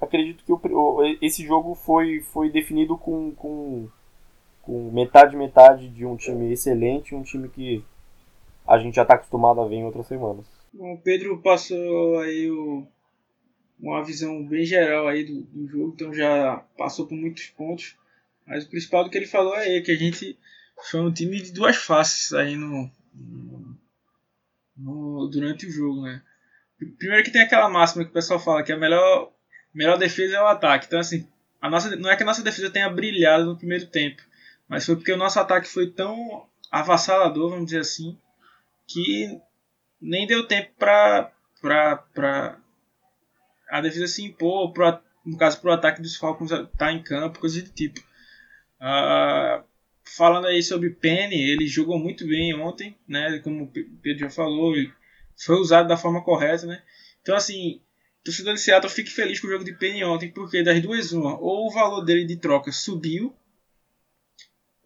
acredito 0.00 0.44
que 0.44 0.52
o, 0.52 1.02
esse 1.20 1.44
jogo 1.44 1.74
foi, 1.74 2.20
foi 2.20 2.50
definido 2.50 2.96
com, 2.96 3.32
com, 3.32 3.88
com 4.62 4.90
metade 4.92 5.36
metade 5.36 5.88
de 5.88 6.06
um 6.06 6.16
time 6.16 6.52
excelente, 6.52 7.14
um 7.14 7.22
time 7.22 7.48
que 7.48 7.84
a 8.66 8.78
gente 8.78 8.94
já 8.94 9.02
está 9.02 9.14
acostumado 9.14 9.60
a 9.60 9.66
ver 9.66 9.76
em 9.76 9.84
outras 9.84 10.06
semanas. 10.06 10.46
O 10.74 10.98
Pedro 11.02 11.38
passou 11.38 12.18
aí 12.18 12.50
o, 12.50 12.86
uma 13.80 14.04
visão 14.04 14.44
bem 14.44 14.64
geral 14.64 15.06
aí 15.06 15.24
do, 15.24 15.42
do 15.42 15.68
jogo, 15.68 15.92
então 15.94 16.12
já 16.12 16.56
passou 16.76 17.06
por 17.06 17.14
muitos 17.14 17.46
pontos. 17.46 17.96
Mas 18.46 18.64
o 18.64 18.68
principal 18.68 19.04
do 19.04 19.10
que 19.10 19.18
ele 19.18 19.26
falou 19.26 19.54
é 19.56 19.80
que 19.80 19.92
a 19.92 19.96
gente 19.96 20.38
foi 20.90 21.00
um 21.00 21.12
time 21.12 21.40
de 21.40 21.52
duas 21.52 21.76
faces 21.76 22.32
aí 22.32 22.56
no, 22.56 22.90
no, 24.76 25.28
durante 25.28 25.66
o 25.66 25.70
jogo, 25.70 26.02
né? 26.02 26.22
Primeiro 26.98 27.24
que 27.24 27.30
tem 27.30 27.42
aquela 27.42 27.68
máxima 27.68 28.04
que 28.04 28.10
o 28.10 28.14
pessoal 28.14 28.38
fala 28.38 28.62
que 28.62 28.72
a 28.72 28.76
melhor, 28.76 29.32
melhor 29.74 29.98
defesa 29.98 30.36
é 30.36 30.40
o 30.40 30.46
ataque. 30.46 30.86
Então 30.86 31.00
assim, 31.00 31.26
a 31.60 31.68
nossa, 31.68 31.94
não 31.96 32.10
é 32.10 32.16
que 32.16 32.22
a 32.22 32.26
nossa 32.26 32.42
defesa 32.42 32.70
tenha 32.70 32.88
brilhado 32.88 33.44
no 33.44 33.56
primeiro 33.56 33.86
tempo, 33.86 34.22
mas 34.68 34.86
foi 34.86 34.96
porque 34.96 35.12
o 35.12 35.16
nosso 35.16 35.38
ataque 35.40 35.68
foi 35.68 35.90
tão 35.90 36.46
avassalador, 36.70 37.50
vamos 37.50 37.66
dizer 37.66 37.80
assim, 37.80 38.16
que 38.86 39.40
nem 40.00 40.26
deu 40.26 40.46
tempo 40.46 40.70
para 40.78 41.32
a 43.70 43.80
defesa 43.80 44.06
se 44.06 44.24
impor, 44.24 44.72
pro, 44.72 44.98
no 45.24 45.36
caso 45.36 45.60
para 45.60 45.70
o 45.70 45.74
ataque 45.74 46.02
dos 46.02 46.16
Falcons 46.16 46.50
tá 46.76 46.92
em 46.92 47.02
campo, 47.02 47.38
coisa 47.38 47.62
do 47.62 47.70
tipo. 47.70 48.00
Uh, 48.80 49.64
falando 50.16 50.46
aí 50.46 50.62
sobre 50.62 50.90
Penny, 50.90 51.50
ele 51.50 51.66
jogou 51.66 51.98
muito 51.98 52.26
bem 52.26 52.54
ontem, 52.54 52.96
né? 53.06 53.38
Como 53.40 53.64
o 53.64 53.72
Pedro 54.02 54.20
já 54.20 54.30
falou, 54.30 54.76
ele 54.76 54.92
foi 55.36 55.56
usado 55.56 55.88
da 55.88 55.96
forma 55.96 56.22
correta, 56.22 56.66
né? 56.66 56.82
Então 57.22 57.36
assim, 57.36 57.80
torcedor 58.24 58.54
de 58.54 58.60
Seattle 58.60 58.92
fique 58.92 59.10
feliz 59.10 59.40
com 59.40 59.46
o 59.46 59.50
jogo 59.50 59.64
de 59.64 59.72
Penny 59.72 60.04
ontem, 60.04 60.30
porque 60.30 60.62
das 60.62 60.80
duas 60.80 61.12
uma, 61.12 61.38
ou 61.38 61.66
o 61.66 61.70
valor 61.70 62.04
dele 62.04 62.24
de 62.24 62.36
troca 62.36 62.72
subiu, 62.72 63.34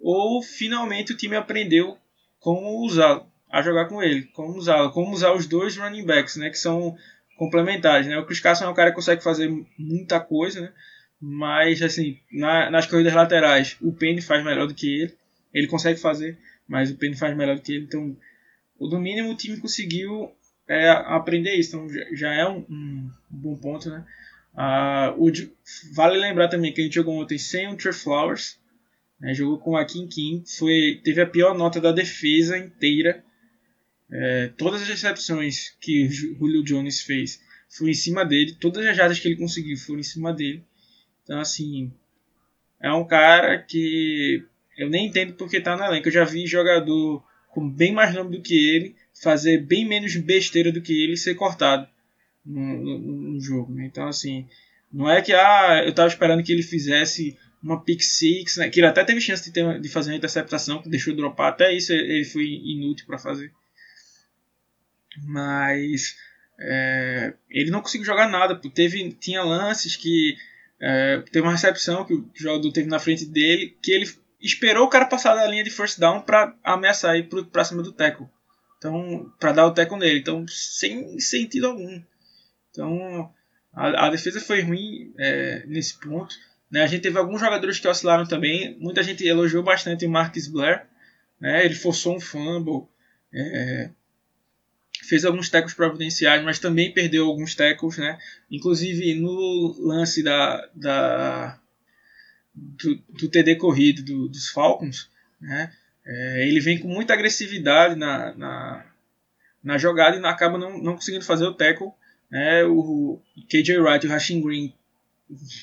ou 0.01 0.43
finalmente 0.43 1.13
o 1.13 1.17
time 1.17 1.37
aprendeu 1.37 1.97
como 2.41 2.85
usá-lo, 2.85 3.31
a 3.49 3.63
jogar 3.63 3.87
com 3.87 4.03
ele, 4.03 4.25
como 4.33 4.57
usá-lo, 4.57 4.91
como 4.91 5.13
usar 5.13 5.33
os 5.33 5.47
dois 5.47 5.77
running 5.77 6.05
backs, 6.05 6.37
né, 6.37 6.51
que 6.51 6.59
são 6.59 6.97
complementares, 7.43 8.07
né? 8.07 8.17
O 8.19 8.25
Chris 8.25 8.39
Carson 8.39 8.67
é 8.67 8.69
um 8.69 8.75
cara 8.75 8.91
que 8.91 8.95
consegue 8.95 9.21
fazer 9.21 9.51
muita 9.77 10.21
coisa, 10.21 10.61
né? 10.61 10.73
Mas 11.21 11.83
assim, 11.83 12.21
na, 12.31 12.71
nas 12.71 12.87
corridas 12.87 13.13
laterais, 13.13 13.77
o 13.81 13.93
Penny 13.93 14.23
faz 14.23 14.45
melhor 14.45 14.69
do 14.69 14.75
que 14.75 14.87
ele. 14.87 15.15
Ele 15.53 15.67
consegue 15.67 15.99
fazer, 15.99 16.39
mas 16.69 16.93
o 16.93 16.97
Penny 16.97 17.17
faz 17.17 17.37
melhor 17.37 17.57
do 17.57 17.63
que 17.63 17.73
ele. 17.73 17.85
Então, 17.85 18.17
no 18.79 19.01
mínimo 19.01 19.33
o 19.33 19.37
time 19.37 19.57
conseguiu 19.57 20.31
é, 20.69 20.89
aprender 20.89 21.57
isso. 21.57 21.75
Então 21.77 21.89
já 22.15 22.33
é 22.33 22.49
um, 22.49 22.59
um 22.71 23.11
bom 23.29 23.57
ponto, 23.57 23.91
né? 23.91 24.05
Ah, 24.55 25.13
o, 25.19 25.29
vale 25.97 26.19
lembrar 26.19 26.47
também 26.47 26.73
que 26.73 26.81
a 26.81 26.85
gente 26.85 26.95
jogou 26.95 27.21
ontem 27.21 27.39
sem 27.39 27.67
o 27.67 27.77
Trey 27.77 27.93
Flowers, 27.93 28.57
né? 29.19 29.35
jogou 29.35 29.59
com 29.59 29.77
a 29.77 29.85
Kim 29.85 30.07
Kim, 30.07 30.45
foi, 30.47 31.01
teve 31.03 31.21
a 31.21 31.27
pior 31.27 31.59
nota 31.59 31.81
da 31.81 31.91
defesa 31.91 32.57
inteira. 32.57 33.25
É, 34.15 34.49
todas 34.59 34.83
as 34.83 34.89
recepções 34.89 35.75
que 35.81 36.07
Julio 36.09 36.63
Jones 36.63 37.01
fez 37.01 37.41
foram 37.71 37.91
em 37.91 37.95
cima 37.95 38.27
dele, 38.27 38.55
todas 38.61 38.85
as 38.87 38.95
jardas 38.95 39.19
que 39.19 39.27
ele 39.27 39.37
conseguiu 39.37 39.77
foram 39.79 40.01
em 40.01 40.05
cima 40.05 40.35
dele. 40.35 40.63
Então, 41.25 41.41
assim, 41.41 41.91
é 42.79 42.93
um 42.93 43.07
cara 43.07 43.59
que 43.59 44.45
eu 44.77 44.91
nem 44.91 45.07
entendo 45.07 45.33
porque 45.35 45.61
tá 45.61 45.77
no 45.77 45.85
elenco. 45.85 46.09
Eu 46.09 46.13
já 46.13 46.25
vi 46.25 46.47
jogador 46.47 47.25
com 47.49 47.67
bem 47.67 47.93
mais 47.93 48.15
nome 48.15 48.37
do 48.37 48.43
que 48.43 48.55
ele 48.55 48.95
fazer 49.15 49.59
bem 49.59 49.87
menos 49.87 50.15
besteira 50.17 50.71
do 50.71 50.83
que 50.83 50.93
ele 51.05 51.17
ser 51.17 51.35
cortado 51.35 51.89
no, 52.45 52.61
no, 52.61 52.99
no 52.99 53.41
jogo. 53.41 53.73
Né? 53.73 53.87
Então, 53.87 54.07
assim, 54.07 54.47
não 54.93 55.09
é 55.09 55.23
que 55.23 55.33
ah, 55.33 55.83
eu 55.87 55.95
tava 55.95 56.09
esperando 56.09 56.43
que 56.43 56.53
ele 56.53 56.63
fizesse 56.63 57.39
uma 57.63 57.81
pick 57.81 58.03
six, 58.03 58.57
né? 58.57 58.69
que 58.69 58.81
ele 58.81 58.89
até 58.89 59.05
teve 59.05 59.21
chance 59.21 59.45
de, 59.45 59.53
ter, 59.53 59.81
de 59.81 59.89
fazer 59.89 60.11
uma 60.11 60.17
interceptação, 60.17 60.83
que 60.83 60.89
deixou 60.89 61.15
dropar, 61.15 61.51
até 61.51 61.73
isso 61.73 61.93
ele 61.93 62.25
foi 62.25 62.45
inútil 62.45 63.07
para 63.07 63.19
fazer. 63.19 63.53
Mas 65.19 66.17
é, 66.59 67.35
ele 67.51 67.71
não 67.71 67.83
conseguiu 67.83 68.07
jogar 68.07 68.29
nada, 68.29 68.59
teve, 68.75 69.13
tinha 69.13 69.43
lances 69.43 69.97
que 69.97 70.37
é, 70.81 71.23
teve 71.31 71.47
uma 71.47 71.53
recepção 71.53 72.05
que 72.05 72.15
o 72.15 72.31
jogador 72.35 72.73
teve 72.73 72.89
na 72.89 72.99
frente 72.99 73.25
dele, 73.25 73.77
que 73.83 73.93
ele 73.93 74.11
esperou 74.41 74.87
o 74.87 74.91
cara 74.91 75.07
passar 75.07 75.35
da 75.35 75.47
linha 75.47 75.63
de 75.63 75.71
first 75.71 75.99
down 75.99 76.23
para 76.23 76.57
ameaçar 76.65 77.17
ir 77.17 77.29
para 77.51 77.65
cima 77.65 77.83
do 77.83 77.93
tackle. 77.93 78.27
Então, 78.79 79.33
para 79.39 79.53
dar 79.53 79.67
o 79.67 79.73
tackle 79.73 79.99
nele. 79.99 80.19
Então, 80.19 80.45
sem 80.49 81.21
sentido 81.21 81.69
algum. 81.69 82.03
Então, 82.71 83.33
a, 83.73 84.07
a 84.07 84.11
defesa 84.11 84.41
foi 84.41 84.61
ruim 84.61 85.15
é, 85.19 85.65
nesse 85.67 86.01
ponto. 86.01 86.35
Né? 86.69 86.83
A 86.83 86.87
gente 86.89 87.03
teve 87.03 87.17
alguns 87.17 87.41
jogadores 87.41 87.79
que 87.79 87.87
oscilaram 87.87 88.27
também. 88.27 88.77
Muita 88.81 89.05
gente 89.05 89.25
elogiou 89.25 89.63
bastante 89.63 90.05
o 90.05 90.11
Marcus 90.11 90.49
Blair. 90.49 90.85
Né? 91.41 91.65
Ele 91.65 91.77
forçou 91.77 92.17
um 92.17 92.21
fumble. 92.21 92.89
É, 93.33 93.91
fez 95.03 95.25
alguns 95.25 95.51
tackles 95.51 95.75
providenciais, 95.75 96.43
mas 96.45 96.59
também 96.59 96.93
perdeu 96.93 97.27
alguns 97.27 97.55
tackles. 97.55 97.99
Né? 97.99 98.19
Inclusive 98.51 99.15
no 99.15 99.75
lance 99.81 100.23
da, 100.23 100.69
da 100.75 101.59
do, 102.55 102.97
do 103.09 103.29
TD 103.29 103.57
corrido 103.57 104.03
do, 104.03 104.29
dos 104.29 104.49
Falcons. 104.49 105.11
Né? 105.41 105.73
É, 106.05 106.49
ele 106.49 106.61
vem 106.61 106.79
com 106.79 106.89
muita 106.89 107.15
agressividade 107.15 107.97
na, 107.97 108.35
na, 108.35 108.87
na 109.63 109.79
jogada 109.79 110.17
e 110.17 110.25
acaba 110.25 110.57
não, 110.57 110.79
não 110.79 110.95
conseguindo 110.95 111.25
fazer 111.25 111.45
o 111.45 111.55
tackle. 111.55 111.91
Né? 112.31 112.65
O 112.65 113.21
KJ 113.49 113.79
Wright 113.79 114.07
e 114.07 114.09
o 114.09 114.13
Rashing 114.13 114.41
Green 114.41 114.75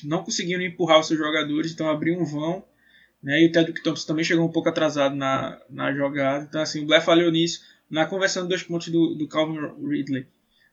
não 0.04 0.24
conseguiram 0.24 0.62
empurrar 0.62 0.98
os 0.98 1.06
seus 1.06 1.18
jogadores, 1.18 1.72
então 1.72 1.88
abriu 1.88 2.18
um 2.18 2.24
vão. 2.24 2.64
Né? 3.22 3.42
E 3.42 3.46
o 3.46 3.52
Tedrick 3.52 3.82
Thompson 3.82 4.06
também 4.06 4.24
chegou 4.24 4.46
um 4.46 4.52
pouco 4.52 4.68
atrasado 4.68 5.14
na, 5.14 5.60
na 5.68 5.92
jogada. 5.92 6.44
Então, 6.48 6.60
assim, 6.60 6.82
o 6.82 6.86
Blair 6.86 7.02
falhou 7.02 7.30
nisso 7.30 7.60
na 7.90 8.06
conversão 8.06 8.44
de 8.44 8.48
dois 8.48 8.62
pontos 8.62 8.88
do, 8.88 9.14
do 9.14 9.26
Calvin 9.26 9.58
Ridley 9.86 10.26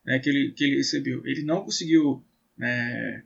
né? 0.05 0.19
que, 0.19 0.29
ele, 0.29 0.51
que 0.51 0.63
ele 0.63 0.77
recebeu. 0.77 1.21
Ele 1.25 1.43
não 1.43 1.63
conseguiu. 1.63 2.23
É, 2.59 3.21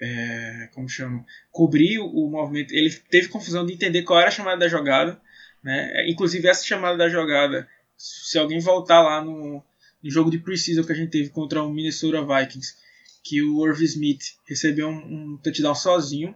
é, 0.00 0.68
como 0.72 0.88
chama, 0.88 1.24
cobrir 1.50 1.98
o 1.98 2.28
movimento. 2.28 2.72
Ele 2.72 2.90
teve 3.10 3.28
confusão 3.28 3.66
de 3.66 3.72
entender 3.72 4.02
qual 4.02 4.20
era 4.20 4.28
a 4.28 4.32
chamada 4.32 4.58
da 4.58 4.68
jogada. 4.68 5.20
Né? 5.62 6.08
Inclusive, 6.08 6.46
essa 6.46 6.64
chamada 6.64 6.96
da 6.96 7.08
jogada, 7.08 7.68
se 7.96 8.38
alguém 8.38 8.60
voltar 8.60 9.02
lá 9.02 9.20
no, 9.20 9.62
no 10.02 10.10
jogo 10.10 10.30
de 10.30 10.38
Precision 10.38 10.84
que 10.84 10.92
a 10.92 10.94
gente 10.94 11.10
teve 11.10 11.30
contra 11.30 11.62
o 11.62 11.72
Minnesota 11.72 12.22
Vikings, 12.22 12.76
que 13.24 13.42
o 13.42 13.66
Irv 13.66 13.82
Smith 13.82 14.36
recebeu 14.46 14.88
um, 14.88 15.32
um 15.32 15.36
touchdown 15.38 15.74
sozinho, 15.74 16.34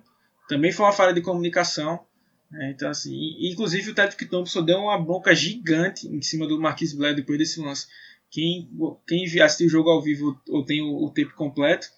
também 0.48 0.72
foi 0.72 0.84
uma 0.84 0.92
falha 0.92 1.14
de 1.14 1.20
comunicação. 1.20 2.04
Né? 2.52 2.70
Então, 2.70 2.90
assim, 2.90 3.36
inclusive 3.40 3.90
o 3.90 3.94
Tedrick 3.94 4.26
Thompson 4.26 4.62
deu 4.62 4.78
uma 4.78 5.02
bronca 5.02 5.34
gigante 5.34 6.06
em 6.06 6.20
cima 6.20 6.46
do 6.46 6.60
Marquis 6.60 6.92
Blair 6.92 7.16
depois 7.16 7.38
desse 7.38 7.58
lance. 7.60 7.86
Quem, 8.30 8.70
quem 9.06 9.24
assistiu 9.40 9.66
o 9.66 9.70
jogo 9.70 9.90
ao 9.90 10.02
vivo 10.02 10.38
ou 10.48 10.64
tem 10.64 10.82
o, 10.82 11.04
o 11.04 11.10
tempo 11.10 11.34
completo, 11.34 11.88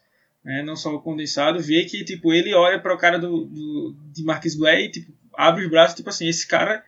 né, 0.45 0.63
não 0.63 0.77
só 0.77 0.95
o 0.95 1.01
condensado, 1.01 1.61
vê 1.61 1.85
que 1.85 2.05
tipo, 2.05 2.33
ele 2.33 2.55
olha 2.55 2.79
para 2.79 2.95
o 2.95 2.99
cara 2.99 3.19
do, 3.19 3.47
do, 3.47 3.97
de 4.13 4.23
Marquis 4.25 4.55
Blair 4.55 4.87
e 4.87 4.91
tipo, 4.91 5.13
abre 5.33 5.65
os 5.65 5.71
braços, 5.71 5.97
tipo 5.97 6.09
assim, 6.09 6.29
esse 6.29 6.47
cara, 6.47 6.85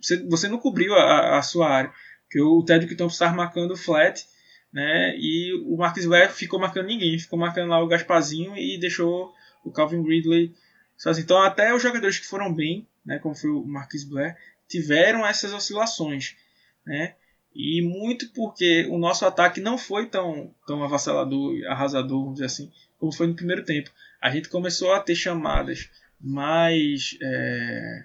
você, 0.00 0.16
você 0.24 0.48
não 0.48 0.58
cobriu 0.58 0.94
a, 0.94 1.38
a 1.38 1.42
sua 1.42 1.68
área. 1.68 1.92
Porque 2.24 2.40
o 2.40 2.62
Tedrick 2.62 2.94
Thompson 2.94 3.14
estava 3.14 3.36
marcando 3.36 3.76
flat, 3.76 4.24
né, 4.72 5.16
e 5.16 5.52
o 5.66 5.76
Marquis 5.76 6.06
Blair 6.06 6.30
ficou 6.32 6.60
marcando 6.60 6.86
ninguém, 6.86 7.18
ficou 7.18 7.38
marcando 7.38 7.70
lá 7.70 7.82
o 7.82 7.88
Gaspazinho 7.88 8.56
e 8.56 8.78
deixou 8.78 9.32
o 9.64 9.70
Calvin 9.70 10.02
Ridley 10.02 10.54
sozinho. 10.98 11.24
Então 11.24 11.40
até 11.40 11.74
os 11.74 11.82
jogadores 11.82 12.18
que 12.18 12.26
foram 12.26 12.52
bem, 12.52 12.86
né, 13.06 13.18
como 13.18 13.34
foi 13.34 13.48
o 13.48 13.64
Marquis 13.64 14.04
Blair, 14.04 14.36
tiveram 14.68 15.26
essas 15.26 15.54
oscilações, 15.54 16.36
né, 16.84 17.14
e 17.54 17.80
muito 17.80 18.28
porque 18.30 18.86
o 18.90 18.98
nosso 18.98 19.24
ataque 19.24 19.60
não 19.60 19.78
foi 19.78 20.06
tão, 20.06 20.54
tão 20.66 20.82
avassalador, 20.84 21.56
arrasador, 21.66 22.20
vamos 22.20 22.34
dizer 22.34 22.46
assim, 22.46 22.70
como 22.98 23.12
foi 23.12 23.26
no 23.26 23.34
primeiro 23.34 23.64
tempo. 23.64 23.90
A 24.20 24.30
gente 24.30 24.48
começou 24.48 24.92
a 24.92 25.00
ter 25.00 25.14
chamadas 25.14 25.90
mais. 26.20 27.16
É, 27.22 28.04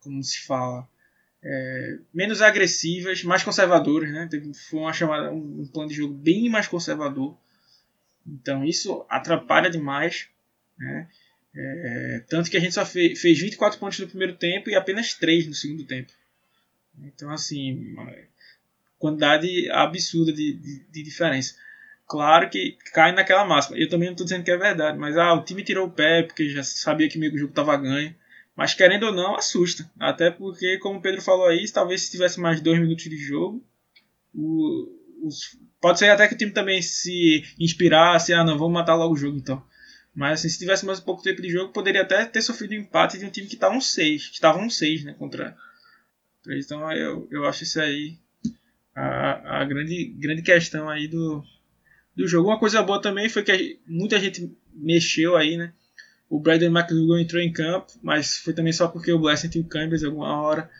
como 0.00 0.22
se 0.22 0.40
fala? 0.40 0.88
É, 1.42 1.98
menos 2.12 2.40
agressivas, 2.40 3.22
mais 3.22 3.42
conservadoras. 3.42 4.10
Né? 4.10 4.28
Foi 4.68 4.80
uma 4.80 4.92
chamada, 4.92 5.32
um, 5.32 5.62
um 5.62 5.66
plano 5.66 5.88
de 5.88 5.96
jogo 5.96 6.14
bem 6.14 6.48
mais 6.48 6.68
conservador. 6.68 7.36
Então 8.26 8.64
isso 8.64 9.04
atrapalha 9.08 9.68
demais. 9.68 10.28
Né? 10.78 11.08
É, 11.56 12.22
tanto 12.28 12.50
que 12.50 12.56
a 12.56 12.60
gente 12.60 12.74
só 12.74 12.84
fez, 12.84 13.20
fez 13.20 13.38
24 13.38 13.78
pontos 13.78 13.98
no 14.00 14.08
primeiro 14.08 14.34
tempo 14.34 14.68
e 14.68 14.74
apenas 14.74 15.14
3 15.14 15.46
no 15.46 15.54
segundo 15.54 15.84
tempo. 15.84 16.12
Então, 17.02 17.30
assim, 17.30 17.94
quantidade 18.98 19.70
absurda 19.70 20.32
de, 20.32 20.54
de, 20.54 20.84
de, 20.90 21.02
diferença. 21.02 21.54
Claro 22.06 22.48
que 22.50 22.76
cai 22.92 23.12
naquela 23.12 23.44
máxima. 23.44 23.78
Eu 23.78 23.88
também 23.88 24.06
não 24.06 24.12
estou 24.12 24.24
dizendo 24.24 24.44
que 24.44 24.50
é 24.50 24.56
verdade, 24.56 24.98
mas 24.98 25.16
ah, 25.16 25.34
o 25.34 25.44
time 25.44 25.62
tirou 25.62 25.86
o 25.86 25.90
pé 25.90 26.22
porque 26.22 26.48
já 26.48 26.62
sabia 26.62 27.08
que 27.08 27.18
o 27.18 27.38
jogo 27.38 27.50
estava 27.50 27.76
ganho. 27.76 28.14
Mas 28.56 28.74
querendo 28.74 29.06
ou 29.06 29.12
não, 29.12 29.34
assusta. 29.34 29.90
Até 29.98 30.30
porque, 30.30 30.78
como 30.78 30.98
o 30.98 31.02
Pedro 31.02 31.20
falou 31.20 31.46
aí, 31.46 31.64
talvez 31.72 32.02
se 32.02 32.10
tivesse 32.10 32.38
mais 32.38 32.60
dois 32.60 32.78
minutos 32.78 33.04
de 33.04 33.16
jogo, 33.16 33.64
o, 34.32 35.26
os, 35.26 35.58
pode 35.80 35.98
ser 35.98 36.10
até 36.10 36.28
que 36.28 36.34
o 36.34 36.38
time 36.38 36.52
também 36.52 36.80
se 36.80 37.42
inspirasse, 37.58 38.32
ah 38.32 38.44
não, 38.44 38.56
vamos 38.56 38.74
matar 38.74 38.94
logo 38.94 39.14
o 39.14 39.16
jogo 39.16 39.36
então. 39.36 39.64
Mas 40.14 40.40
assim, 40.40 40.48
se 40.48 40.58
tivesse 40.58 40.86
mais 40.86 41.00
pouco 41.00 41.22
tempo 41.22 41.42
de 41.42 41.50
jogo, 41.50 41.72
poderia 41.72 42.02
até 42.02 42.24
ter 42.24 42.40
sofrido 42.40 42.72
um 42.72 42.78
empate 42.78 43.18
de 43.18 43.24
um 43.24 43.30
time 43.30 43.48
que 43.48 43.54
estava 43.54 43.72
tá 43.72 43.78
um 43.78 43.80
6, 43.80 44.28
que 44.28 44.34
estava 44.34 44.58
um 44.58 44.70
6, 44.70 45.04
né, 45.04 45.14
contra. 45.18 45.56
Então 46.46 46.90
eu, 46.92 47.26
eu 47.30 47.46
acho 47.46 47.64
isso 47.64 47.80
aí 47.80 48.16
a, 48.94 49.60
a 49.60 49.64
grande, 49.64 50.14
grande 50.18 50.42
questão 50.42 50.88
aí 50.88 51.08
do, 51.08 51.42
do 52.14 52.28
jogo. 52.28 52.48
Uma 52.48 52.58
coisa 52.58 52.82
boa 52.82 53.02
também 53.02 53.28
foi 53.28 53.42
que 53.42 53.80
muita 53.86 54.20
gente 54.20 54.56
mexeu 54.72 55.36
aí, 55.36 55.56
né? 55.56 55.72
O 56.28 56.38
Brandon 56.38 56.66
McDougall 56.66 57.18
entrou 57.18 57.42
em 57.42 57.52
campo, 57.52 57.92
mas 58.02 58.38
foi 58.38 58.54
também 58.54 58.72
só 58.72 58.88
porque 58.88 59.12
o 59.12 59.18
Blessing 59.18 59.48
tinha 59.48 59.64
o 59.64 59.68
Cambridge 59.68 60.06
alguma 60.06 60.40
hora. 60.40 60.70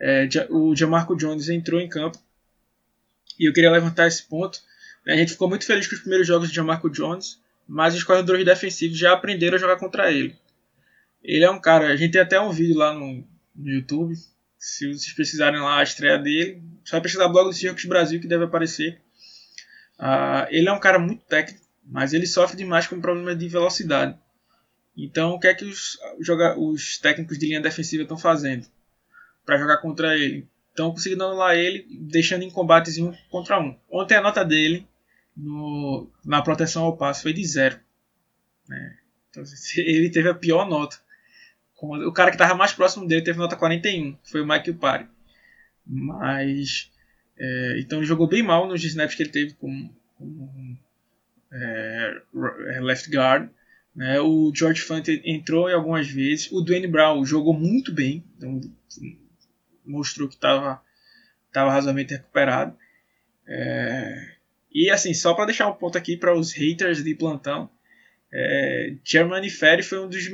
É, 0.00 0.28
o 0.50 0.74
Jamarco 0.74 1.16
Jones 1.16 1.48
entrou 1.48 1.80
em 1.80 1.88
campo. 1.88 2.18
E 3.38 3.48
eu 3.48 3.52
queria 3.52 3.70
levantar 3.70 4.06
esse 4.06 4.22
ponto. 4.24 4.60
A 5.06 5.16
gente 5.16 5.32
ficou 5.32 5.48
muito 5.48 5.64
feliz 5.64 5.86
com 5.86 5.94
os 5.94 6.00
primeiros 6.00 6.26
jogos 6.26 6.48
de 6.48 6.54
Jamarco 6.54 6.90
Jones, 6.90 7.40
mas 7.68 7.94
os 7.94 8.02
corredores 8.02 8.44
defensivos 8.44 8.98
já 8.98 9.12
aprenderam 9.12 9.56
a 9.56 9.60
jogar 9.60 9.76
contra 9.76 10.10
ele. 10.10 10.34
Ele 11.22 11.44
é 11.44 11.50
um 11.50 11.60
cara, 11.60 11.88
a 11.88 11.96
gente 11.96 12.12
tem 12.12 12.20
até 12.20 12.40
um 12.40 12.50
vídeo 12.50 12.78
lá 12.78 12.94
no, 12.94 13.22
no 13.54 13.70
YouTube, 13.70 14.14
se 14.58 14.86
vocês 14.86 15.12
precisarem 15.12 15.60
lá 15.60 15.78
a 15.78 15.82
estreia 15.82 16.18
dele, 16.18 16.62
só 16.84 16.98
pesquisar 17.00 17.28
blog 17.28 17.48
do 17.48 17.52
Circus 17.52 17.84
Brasil 17.84 18.20
que 18.20 18.26
deve 18.26 18.44
aparecer. 18.44 19.00
Uh, 19.98 20.48
ele 20.48 20.68
é 20.68 20.72
um 20.72 20.80
cara 20.80 20.98
muito 20.98 21.24
técnico, 21.26 21.62
mas 21.84 22.14
ele 22.14 22.26
sofre 22.26 22.56
demais 22.56 22.86
com 22.86 23.00
problemas 23.00 23.38
de 23.38 23.48
velocidade. 23.48 24.16
Então, 24.96 25.32
o 25.32 25.38
que 25.38 25.46
é 25.46 25.54
que 25.54 25.64
os, 25.64 25.98
joga, 26.20 26.58
os 26.58 26.98
técnicos 26.98 27.38
de 27.38 27.46
linha 27.46 27.60
defensiva 27.60 28.02
estão 28.02 28.16
fazendo 28.16 28.66
para 29.44 29.58
jogar 29.58 29.78
contra 29.78 30.16
ele? 30.16 30.48
Estão 30.70 30.90
conseguindo 30.90 31.24
anular 31.24 31.56
ele, 31.56 31.86
deixando 31.90 32.42
em 32.42 32.50
combates 32.50 32.98
um 32.98 33.12
contra 33.30 33.60
um. 33.60 33.76
Ontem 33.90 34.16
a 34.16 34.20
nota 34.20 34.44
dele 34.44 34.86
no, 35.38 36.10
na 36.24 36.42
proteção 36.42 36.84
ao 36.84 36.96
passo 36.96 37.22
foi 37.22 37.32
de 37.32 37.46
zero. 37.46 37.78
Né? 38.68 38.98
Então, 39.30 39.42
ele 39.78 40.10
teve 40.10 40.28
a 40.28 40.34
pior 40.34 40.68
nota. 40.68 40.98
O 41.80 42.12
cara 42.12 42.30
que 42.30 42.34
estava 42.34 42.56
mais 42.56 42.72
próximo 42.72 43.06
dele 43.06 43.22
teve 43.22 43.38
nota 43.38 43.54
41, 43.54 44.18
foi 44.24 44.40
o 44.40 44.46
Mike 44.46 44.72
Pari. 44.72 45.06
Mas. 45.86 46.90
É, 47.38 47.76
então 47.78 48.00
ele 48.00 48.06
jogou 48.06 48.26
bem 48.26 48.42
mal 48.42 48.66
nos 48.66 48.82
snaps 48.82 49.14
que 49.14 49.22
ele 49.22 49.30
teve 49.30 49.54
como 49.54 49.94
é, 51.52 52.20
é, 52.74 52.80
left 52.80 53.08
guard. 53.08 53.48
Né? 53.94 54.20
O 54.20 54.52
George 54.52 54.82
Fant 54.82 55.06
entrou 55.24 55.68
algumas 55.68 56.08
vezes. 56.08 56.50
O 56.50 56.60
Dwayne 56.60 56.88
Brown 56.88 57.24
jogou 57.24 57.54
muito 57.54 57.92
bem. 57.92 58.24
Então, 58.36 58.60
mostrou 59.86 60.28
que 60.28 60.34
estava 60.34 60.82
tava 61.52 61.70
razoavelmente 61.70 62.14
recuperado. 62.14 62.76
É, 63.46 64.37
e 64.84 64.90
assim, 64.90 65.12
só 65.14 65.34
para 65.34 65.46
deixar 65.46 65.68
um 65.68 65.74
ponto 65.74 65.98
aqui 65.98 66.16
para 66.16 66.36
os 66.36 66.52
haters 66.52 67.02
de 67.02 67.14
plantão. 67.14 67.70
É, 68.30 68.94
Germany 69.02 69.48
Ferry 69.48 69.82
foi 69.82 69.98
um 69.98 70.08
dos 70.08 70.24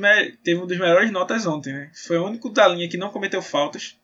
teve 0.43 0.59
um 0.59 0.67
dos 0.67 0.77
melhores 0.77 1.11
notas 1.11 1.45
ontem, 1.47 1.73
né? 1.73 1.91
Foi 1.93 2.17
o 2.17 2.25
único 2.25 2.49
da 2.49 2.67
linha 2.67 2.89
que 2.89 2.97
não 2.97 3.09
cometeu 3.09 3.41
faltas. 3.41 3.97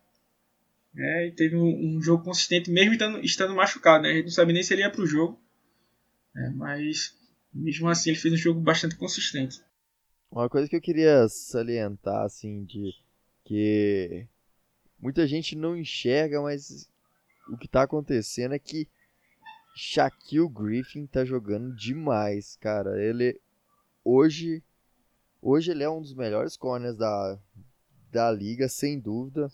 Né? 0.93 1.27
E 1.27 1.31
teve 1.31 1.55
um, 1.55 1.97
um 1.97 2.01
jogo 2.01 2.23
consistente, 2.23 2.71
mesmo 2.71 2.93
estando, 2.93 3.23
estando, 3.23 3.55
machucado. 3.55 4.03
Né? 4.03 4.09
A 4.09 4.13
gente 4.15 4.25
não 4.25 4.31
sabe 4.31 4.53
nem 4.53 4.63
se 4.63 4.73
ele 4.73 4.81
ia 4.81 4.89
para 4.89 5.01
o 5.01 5.07
jogo. 5.07 5.39
Né? 6.33 6.51
Mas 6.55 7.15
mesmo 7.53 7.87
assim 7.89 8.09
ele 8.09 8.19
fez 8.19 8.33
um 8.33 8.37
jogo 8.37 8.59
bastante 8.59 8.95
consistente. 8.95 9.61
Uma 10.31 10.49
coisa 10.49 10.67
que 10.67 10.75
eu 10.75 10.81
queria 10.81 11.27
salientar, 11.27 12.23
assim, 12.23 12.63
de 12.63 12.93
que 13.43 14.25
muita 14.97 15.27
gente 15.27 15.57
não 15.57 15.77
enxerga, 15.77 16.41
mas 16.41 16.89
o 17.49 17.57
que 17.57 17.65
está 17.65 17.83
acontecendo 17.83 18.53
é 18.53 18.59
que 18.59 18.87
Shaquille 19.73 20.49
Griffin 20.49 21.05
tá 21.05 21.23
jogando 21.23 21.75
demais, 21.75 22.55
cara. 22.57 23.01
Ele 23.01 23.39
hoje 24.03 24.63
hoje 25.41 25.71
ele 25.71 25.83
é 25.83 25.89
um 25.89 26.01
dos 26.01 26.13
melhores 26.13 26.57
corners 26.57 26.97
da, 26.97 27.39
da 28.11 28.31
liga, 28.31 28.67
sem 28.67 28.99
dúvida. 28.99 29.51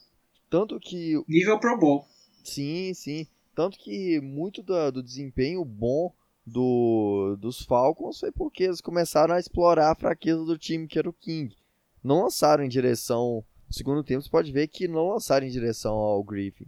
Tanto 0.50 0.80
que 0.80 1.22
nível 1.28 1.60
Pro 1.60 1.78
Bowl. 1.78 2.06
Sim, 2.44 2.94
sim. 2.94 3.28
Tanto 3.54 3.78
que 3.78 4.20
muito 4.22 4.62
do, 4.64 4.92
do 4.92 5.04
desempenho 5.04 5.64
bom 5.66 6.14
do, 6.46 7.36
dos 7.40 7.62
Falcons 7.62 8.20
foi 8.20 8.32
porque 8.32 8.64
eles 8.64 8.80
começaram 8.80 9.36
a 9.36 9.40
explorar 9.40 9.92
a 9.92 9.96
fraqueza 9.96 10.44
do 10.46 10.58
time 10.58 10.88
que 10.88 10.98
era 10.98 11.10
o 11.10 11.14
King. 11.14 11.56
Não 12.04 12.24
lançaram 12.24 12.64
em 12.64 12.70
direção. 12.70 13.44
No 13.68 13.74
segundo 13.74 14.04
tempo, 14.04 14.22
você 14.22 14.30
pode 14.30 14.52
ver 14.52 14.68
que 14.70 14.88
não 14.88 15.10
lançaram 15.10 15.46
em 15.46 15.50
direção 15.50 15.94
ao 15.94 16.24
Griffin. 16.24 16.68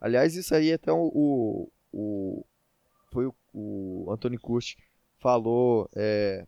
Aliás, 0.00 0.36
isso 0.36 0.54
aí 0.54 0.72
até 0.72 0.92
o. 0.92 1.68
o 1.92 2.46
foi 3.14 3.26
o, 3.26 3.34
o 3.52 4.10
Anthony 4.10 4.36
Curti 4.36 4.76
falou 5.18 5.88
é, 5.94 6.44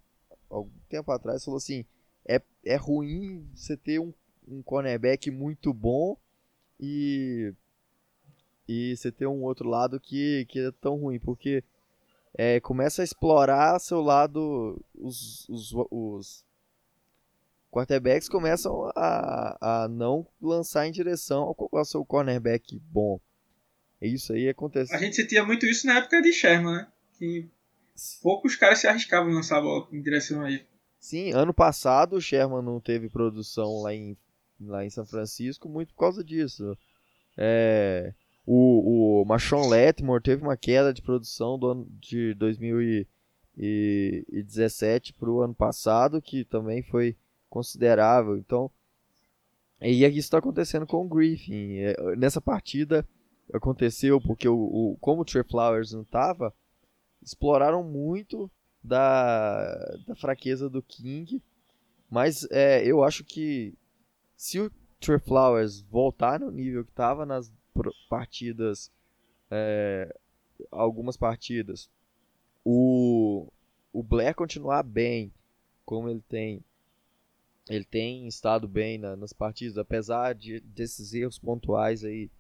algum 0.51 0.71
tempo 0.89 1.13
atrás, 1.13 1.45
falou 1.45 1.59
assim, 1.59 1.85
é, 2.29 2.43
é 2.65 2.75
ruim 2.75 3.49
você 3.55 3.77
ter 3.77 4.01
um, 4.01 4.13
um 4.49 4.61
cornerback 4.63 5.31
muito 5.31 5.73
bom 5.73 6.17
e, 6.79 7.55
e 8.69 8.97
você 8.97 9.13
ter 9.13 9.29
um 9.29 9.45
outro 9.45 9.69
lado 9.69 10.01
que, 10.01 10.45
que 10.47 10.59
é 10.59 10.73
tão 10.73 10.97
ruim, 10.97 11.21
porque 11.21 11.63
é, 12.35 12.59
começa 12.59 13.01
a 13.01 13.05
explorar 13.05 13.79
seu 13.79 14.03
lado, 14.03 14.85
os, 14.93 15.49
os, 15.49 15.73
os 15.91 16.45
quarterbacks 17.71 18.29
começam 18.29 18.91
a, 18.97 19.85
a 19.85 19.89
não 19.89 20.27
lançar 20.43 20.87
em 20.87 20.93
direção 20.93 21.45
ao, 21.45 21.69
ao 21.73 21.85
seu 21.85 22.05
cornerback 22.05 22.77
bom. 22.91 23.21
Isso 24.07 24.33
aí 24.33 24.49
acontece. 24.49 24.95
A 24.95 24.99
gente 24.99 25.17
sentia 25.17 25.45
muito 25.45 25.67
isso 25.67 25.87
na 25.87 25.99
época 25.99 26.23
de 26.23 26.33
Sherman, 26.33 26.75
né? 26.75 26.87
Que 27.19 27.49
poucos 28.23 28.57
caras 28.57 28.79
se 28.79 28.87
arriscavam 28.87 29.31
em 29.31 29.35
lançar 29.35 29.59
a 29.59 29.63
bola 29.63 29.87
em 29.93 30.01
direção 30.01 30.43
a 30.43 30.51
ele. 30.51 30.65
Sim, 30.99 31.33
ano 31.33 31.53
passado 31.55 32.17
o 32.17 32.21
Sherman 32.21 32.63
não 32.63 32.81
teve 32.81 33.09
produção 33.09 33.83
lá 33.83 33.95
em, 33.95 34.17
lá 34.61 34.85
em 34.85 34.91
São 34.91 35.07
Francisco 35.07 35.69
muito 35.69 35.95
por 35.95 36.01
causa 36.01 36.25
disso. 36.25 36.77
É, 37.37 38.13
o, 38.47 39.23
o 39.23 39.25
Marshawn 39.25 39.69
Letmore 39.69 40.23
teve 40.23 40.43
uma 40.43 40.57
queda 40.57 40.95
de 40.95 41.03
produção 41.03 41.59
do 41.59 41.67
ano 41.69 41.89
de 42.01 42.33
2017 42.35 45.13
para 45.15 45.31
o 45.31 45.43
ano 45.43 45.55
passado, 45.55 46.23
que 46.23 46.45
também 46.45 46.83
foi 46.83 47.17
considerável. 47.51 48.37
Então, 48.37 48.71
e 49.81 50.05
isso 50.05 50.19
está 50.19 50.39
acontecendo 50.39 50.87
com 50.87 51.05
o 51.05 51.09
Griffin. 51.09 51.79
É, 51.79 51.97
nessa 52.17 52.41
partida 52.41 53.05
aconteceu 53.57 54.21
porque 54.21 54.49
o, 54.49 54.57
o 54.57 54.97
como 55.01 55.23
o 55.23 55.25
Trey 55.25 55.45
Flowers 55.45 55.93
não 55.93 56.03
estava 56.03 56.55
exploraram 57.23 57.83
muito 57.83 58.51
da, 58.83 59.75
da 60.07 60.15
fraqueza 60.15 60.71
do 60.71 60.83
King. 60.83 61.43
Mas 62.09 62.47
é, 62.51 62.85
eu 62.87 63.03
acho 63.03 63.25
que 63.25 63.75
se 64.37 64.61
o 64.61 64.71
Trey 65.01 65.19
Flowers 65.19 65.81
voltar 65.81 66.39
no 66.39 66.51
nível 66.51 66.85
que 66.85 66.91
estava 66.91 67.27
nas 67.27 67.53
partidas, 68.09 68.93
é, 69.51 70.15
algumas 70.71 71.17
partidas, 71.17 71.91
o, 72.65 73.49
o 73.93 74.03
Blair 74.03 74.35
continuar 74.35 74.83
bem, 74.83 75.33
como 75.85 76.09
ele 76.09 76.23
tem, 76.29 76.65
ele 77.69 77.85
tem 77.85 78.27
estado 78.29 78.69
bem 78.69 78.99
na, 78.99 79.17
nas 79.17 79.33
partidas, 79.33 79.77
apesar 79.77 80.35
de, 80.35 80.61
desses 80.61 81.13
erros 81.13 81.39
pontuais 81.39 82.05
aí. 82.05 82.31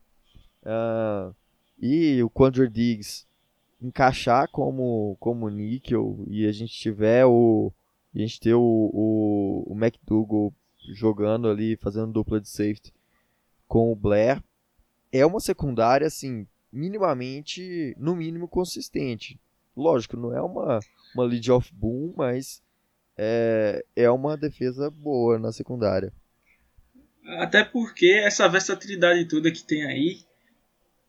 Uh, 0.66 1.34
e 1.78 2.20
o 2.22 2.28
Quandre 2.28 2.68
Diggs 2.68 3.24
encaixar 3.80 4.50
como, 4.50 5.16
como 5.20 5.48
níquel 5.48 6.24
e 6.28 6.46
a 6.46 6.52
gente 6.52 6.72
tiver 6.72 7.24
o. 7.24 7.72
A 8.14 8.18
gente 8.18 8.40
ter 8.40 8.54
o, 8.54 8.90
o, 8.92 9.72
o 9.72 9.76
McDougal 9.76 10.52
jogando 10.88 11.48
ali, 11.48 11.76
fazendo 11.76 12.12
dupla 12.12 12.40
de 12.40 12.48
safety 12.48 12.92
com 13.68 13.92
o 13.92 13.96
Blair, 13.96 14.42
é 15.12 15.24
uma 15.26 15.38
secundária, 15.38 16.06
assim, 16.06 16.46
minimamente, 16.72 17.94
no 17.98 18.16
mínimo, 18.16 18.48
consistente. 18.48 19.38
Lógico, 19.76 20.16
não 20.16 20.34
é 20.34 20.40
uma, 20.40 20.80
uma 21.14 21.24
lead 21.24 21.52
off 21.52 21.70
boom, 21.74 22.14
mas 22.16 22.62
é, 23.18 23.84
é 23.94 24.10
uma 24.10 24.36
defesa 24.36 24.90
boa 24.90 25.38
na 25.38 25.52
secundária. 25.52 26.10
Até 27.38 27.64
porque 27.64 28.06
essa 28.24 28.48
versatilidade 28.48 29.26
toda 29.26 29.50
que 29.50 29.62
tem 29.62 29.84
aí 29.84 30.20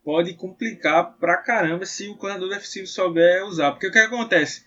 pode 0.08 0.36
complicar 0.36 1.18
pra 1.18 1.36
caramba 1.36 1.86
se 1.86 2.08
o 2.08 2.16
coordenador 2.16 2.48
defensivo 2.48 2.88
souber 2.88 3.46
usar. 3.46 3.74
Porque 3.74 3.88
o 3.88 3.92
que 3.92 4.00
acontece? 4.00 4.64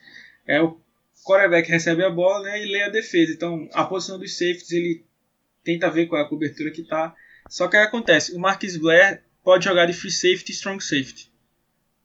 É 0.46 0.60
o 0.60 0.78
quarterback 1.24 1.66
recebe 1.66 2.04
a 2.04 2.10
bola 2.10 2.42
né, 2.42 2.62
e 2.62 2.70
lê 2.70 2.82
a 2.82 2.90
defesa. 2.90 3.32
Então 3.32 3.66
a 3.72 3.84
posição 3.84 4.18
dos 4.18 4.36
safeties 4.36 4.70
ele 4.70 5.02
tenta 5.64 5.88
ver 5.88 6.08
qual 6.08 6.20
é 6.20 6.24
a 6.26 6.28
cobertura 6.28 6.70
que 6.70 6.82
tá. 6.82 7.16
Só 7.48 7.68
que 7.68 7.78
o 7.78 7.80
que 7.80 7.86
acontece? 7.86 8.34
O 8.34 8.38
Marquis 8.38 8.76
Blair 8.76 9.22
pode 9.42 9.64
jogar 9.64 9.86
de 9.86 9.94
free 9.94 10.10
safety 10.10 10.52
e 10.52 10.54
strong 10.54 10.84
safety. 10.84 11.32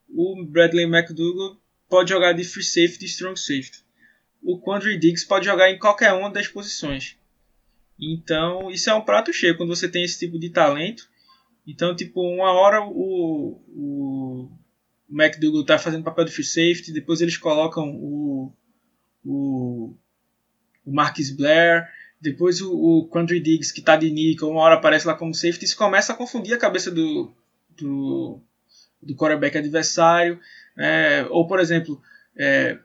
O 0.07 0.41
Bradley 0.45 0.85
McDougall 0.85 1.57
pode 1.89 2.11
jogar 2.11 2.31
de 2.31 2.45
free 2.45 2.63
safety 2.63 3.03
e 3.03 3.09
strong 3.09 3.37
safety. 3.37 3.83
O 4.41 4.61
Quandre 4.61 4.97
Diggs 4.97 5.27
pode 5.27 5.43
jogar 5.43 5.69
em 5.69 5.77
qualquer 5.77 6.13
uma 6.13 6.29
das 6.29 6.47
posições. 6.47 7.17
Então, 7.99 8.71
isso 8.71 8.89
é 8.89 8.93
um 8.93 9.01
prato 9.01 9.33
cheio 9.33 9.57
quando 9.57 9.75
você 9.75 9.89
tem 9.89 10.05
esse 10.05 10.19
tipo 10.19 10.39
de 10.39 10.51
talento 10.51 11.13
então, 11.67 11.95
tipo, 11.95 12.21
uma 12.21 12.51
hora 12.51 12.81
o, 12.83 13.61
o 13.67 14.49
McDougall 15.09 15.65
tá 15.65 15.77
fazendo 15.77 16.03
papel 16.03 16.25
de 16.25 16.31
free 16.31 16.43
safety, 16.43 16.91
depois 16.91 17.21
eles 17.21 17.37
colocam 17.37 17.89
o, 17.95 18.53
o, 19.23 19.95
o 20.85 20.91
Marcus 20.93 21.31
Blair, 21.31 21.87
depois 22.21 22.61
o, 22.61 22.73
o 22.73 23.07
Quandry 23.09 23.39
Diggs, 23.39 23.73
que 23.73 23.81
tá 23.81 23.95
de 23.95 24.11
nickel, 24.11 24.49
uma 24.49 24.61
hora 24.61 24.75
aparece 24.75 25.07
lá 25.07 25.13
como 25.13 25.33
safety, 25.33 25.65
isso 25.65 25.77
começa 25.77 26.13
a 26.13 26.15
confundir 26.15 26.53
a 26.53 26.59
cabeça 26.59 26.91
do, 26.91 27.33
do, 27.77 28.39
do 29.01 29.15
quarterback 29.15 29.57
adversário. 29.57 30.39
É, 30.77 31.25
ou, 31.29 31.47
por 31.47 31.59
exemplo, 31.59 32.01
é, 32.35 32.77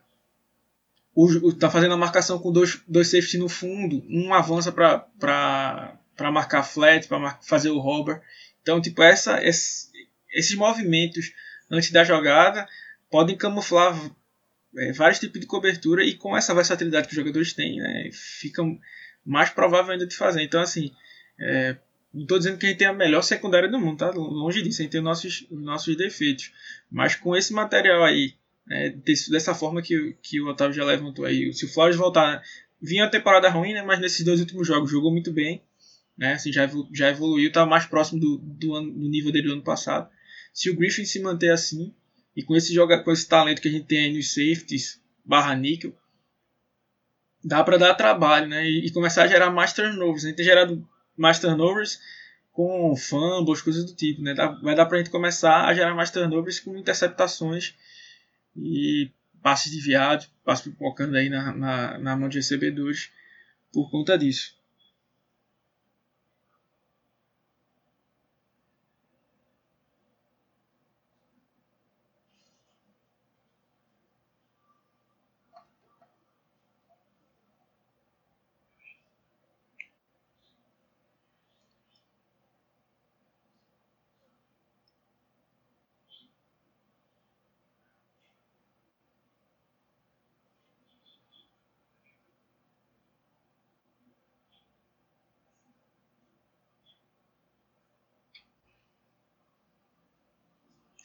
o, 1.13 1.25
o, 1.25 1.53
tá 1.53 1.69
fazendo 1.69 1.93
a 1.93 1.97
marcação 1.97 2.39
com 2.39 2.51
dois, 2.51 2.81
dois 2.87 3.09
safety 3.09 3.37
no 3.37 3.49
fundo, 3.49 4.03
um 4.09 4.33
avança 4.33 4.71
para 4.71 6.31
marcar 6.31 6.63
flat, 6.63 7.07
para 7.07 7.37
fazer 7.41 7.69
o 7.69 7.79
robber. 7.79 8.21
Então, 8.61 8.81
tipo, 8.81 9.01
essa, 9.01 9.43
esse, 9.43 9.89
esses 10.33 10.55
movimentos 10.55 11.33
antes 11.69 11.91
da 11.91 12.03
jogada 12.03 12.67
podem 13.09 13.35
camuflar 13.35 13.97
é, 14.77 14.91
vários 14.93 15.19
tipos 15.19 15.39
de 15.39 15.47
cobertura 15.47 16.03
e 16.03 16.15
com 16.15 16.35
essa 16.35 16.53
versatilidade 16.53 17.07
que 17.07 17.13
os 17.13 17.19
jogadores 17.19 17.53
têm, 17.53 17.79
né, 17.79 18.09
fica 18.11 18.63
mais 19.25 19.49
provável 19.49 19.91
ainda 19.91 20.07
de 20.07 20.15
fazer. 20.15 20.43
Então, 20.43 20.61
assim, 20.61 20.91
é, 21.39 21.75
não 22.13 22.23
estou 22.23 22.37
dizendo 22.37 22.57
que 22.57 22.65
a 22.65 22.69
gente 22.69 22.77
tem 22.77 22.87
a 22.87 22.93
melhor 22.93 23.21
secundária 23.21 23.69
do 23.69 23.79
mundo, 23.79 23.97
tá? 23.97 24.11
Longe 24.11 24.61
disso, 24.61 24.81
a 24.81 24.83
gente 24.83 24.91
tem 24.91 25.01
nossos, 25.01 25.45
nossos 25.49 25.95
defeitos. 25.95 26.51
Mas 26.89 27.15
com 27.15 27.35
esse 27.35 27.53
material 27.53 28.03
aí, 28.03 28.33
né, 28.67 28.89
dessa 29.29 29.55
forma 29.55 29.81
que, 29.81 30.15
que 30.21 30.41
o 30.41 30.47
Otávio 30.47 30.75
já 30.75 30.83
levantou 30.83 31.25
aí, 31.25 31.53
se 31.53 31.65
o 31.65 31.69
Flores 31.69 31.95
voltar, 31.95 32.43
vinha 32.81 33.05
a 33.05 33.09
temporada 33.09 33.49
ruim, 33.49 33.73
né, 33.73 33.81
mas 33.81 33.99
nesses 33.99 34.25
dois 34.25 34.39
últimos 34.39 34.67
jogos 34.67 34.91
jogou 34.91 35.11
muito 35.11 35.31
bem, 35.31 35.61
né, 36.21 36.33
assim, 36.33 36.53
já, 36.53 36.69
já 36.93 37.09
evoluiu, 37.09 37.47
está 37.47 37.65
mais 37.65 37.87
próximo 37.87 38.19
do, 38.19 38.37
do, 38.37 38.79
do 38.79 39.09
nível 39.09 39.31
dele 39.31 39.47
do 39.47 39.53
ano 39.53 39.63
passado. 39.63 40.07
Se 40.53 40.69
o 40.69 40.75
Griffin 40.75 41.03
se 41.03 41.19
manter 41.19 41.49
assim, 41.49 41.95
e 42.35 42.43
com 42.43 42.55
esse, 42.55 42.71
joga, 42.71 43.03
com 43.03 43.11
esse 43.11 43.27
talento 43.27 43.59
que 43.59 43.67
a 43.67 43.71
gente 43.71 43.87
tem 43.87 44.05
aí 44.05 44.13
nos 44.13 44.31
safeties, 44.31 45.01
barra 45.25 45.55
níquel, 45.55 45.97
dá 47.43 47.63
para 47.63 47.77
dar 47.77 47.95
trabalho, 47.95 48.47
né? 48.47 48.69
E, 48.69 48.85
e, 48.85 48.91
começar 48.91 49.23
a 49.23 49.27
gerar 49.27 49.49
mais 49.49 49.73
turnovers. 49.73 50.23
A 50.23 50.27
gente 50.27 50.37
tem 50.37 50.45
gerado 50.45 50.87
mais 51.17 51.39
turnovers 51.39 51.99
com 52.51 52.95
fumbles, 52.95 53.63
coisas 53.63 53.83
do 53.83 53.95
tipo, 53.95 54.21
né? 54.21 54.35
Dá, 54.35 54.49
vai 54.61 54.75
dar 54.75 54.85
para 54.85 54.97
a 54.97 54.99
gente 54.99 55.09
começar 55.09 55.65
a 55.65 55.73
gerar 55.73 55.95
mais 55.95 56.11
turnovers 56.11 56.59
com 56.59 56.77
interceptações 56.77 57.73
e 58.55 59.09
passes 59.41 59.71
desviados, 59.71 60.29
passes 60.45 60.65
pipocando 60.65 61.17
aí 61.17 61.29
na, 61.29 61.51
na, 61.51 61.97
na 61.97 62.15
mão 62.15 62.29
de 62.29 62.37
recebedores 62.37 63.09
por 63.73 63.89
conta 63.89 64.15
disso. 64.19 64.60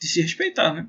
De 0.07 0.13
se 0.13 0.21
respeitar, 0.21 0.73
né? 0.73 0.87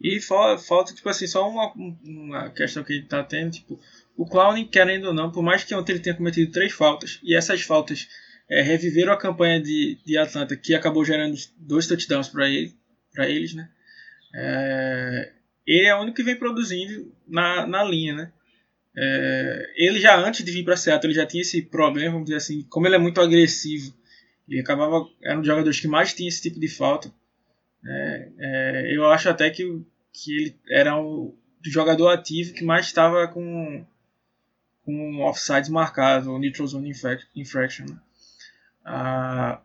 E 0.00 0.20
falta, 0.20 0.94
tipo 0.94 1.08
assim, 1.08 1.26
só 1.26 1.48
uma, 1.48 1.72
uma 2.04 2.50
questão 2.50 2.84
que 2.84 2.92
ele 2.92 3.06
tá 3.06 3.24
tendo, 3.24 3.52
tipo, 3.52 3.80
o 4.16 4.26
Clown, 4.26 4.66
querendo 4.66 5.06
ou 5.06 5.14
não, 5.14 5.32
por 5.32 5.42
mais 5.42 5.64
que 5.64 5.74
ontem 5.74 5.92
ele 5.92 6.00
tenha 6.00 6.16
cometido 6.16 6.52
três 6.52 6.72
faltas, 6.72 7.18
e 7.22 7.34
essas 7.34 7.62
faltas 7.62 8.08
é, 8.48 8.62
reviveram 8.62 9.12
a 9.12 9.18
campanha 9.18 9.60
de, 9.60 9.98
de 10.04 10.18
Atlanta, 10.18 10.56
que 10.56 10.74
acabou 10.74 11.04
gerando 11.04 11.36
dois 11.56 11.86
touchdowns 11.86 12.28
para 12.28 12.48
ele, 12.48 12.74
para 13.12 13.28
eles, 13.28 13.54
né? 13.54 13.68
É, 14.34 15.32
ele 15.66 15.86
é 15.86 15.94
o 15.94 16.02
único 16.02 16.16
que 16.16 16.22
vem 16.22 16.36
produzindo 16.36 17.12
na, 17.26 17.66
na 17.66 17.82
linha, 17.82 18.14
né? 18.14 18.32
É, 18.98 19.72
ele 19.76 20.00
já 20.00 20.16
antes 20.16 20.44
de 20.44 20.50
vir 20.50 20.64
para 20.64 20.76
Seattle, 20.76 21.12
ele 21.12 21.18
já 21.18 21.26
tinha 21.26 21.42
esse 21.42 21.62
problema, 21.62 22.12
vamos 22.12 22.26
dizer 22.26 22.36
assim, 22.36 22.62
como 22.68 22.86
ele 22.86 22.94
é 22.94 22.98
muito 22.98 23.20
agressivo, 23.20 23.94
ele 24.48 24.60
acabava 24.60 25.06
era 25.22 25.36
um 25.36 25.40
dos 25.40 25.46
jogadores 25.46 25.80
que 25.80 25.88
mais 25.88 26.14
tinha 26.14 26.28
esse 26.28 26.40
tipo 26.40 26.58
de 26.58 26.68
falta. 26.68 27.12
É, 27.88 28.28
é, 28.38 28.96
eu 28.96 29.08
acho 29.08 29.28
até 29.28 29.48
que, 29.50 29.82
que 30.12 30.36
ele 30.36 30.58
era 30.68 31.00
o 31.00 31.36
jogador 31.62 32.08
ativo 32.08 32.52
que 32.52 32.64
mais 32.64 32.86
estava 32.86 33.28
com, 33.28 33.84
com 34.84 35.20
offsides 35.22 35.70
marcados, 35.70 36.26
ou 36.26 36.38
neutral 36.38 36.66
zone 36.66 36.92
infraction. 37.34 37.86
Né? 37.86 37.98
Ah, 38.84 39.60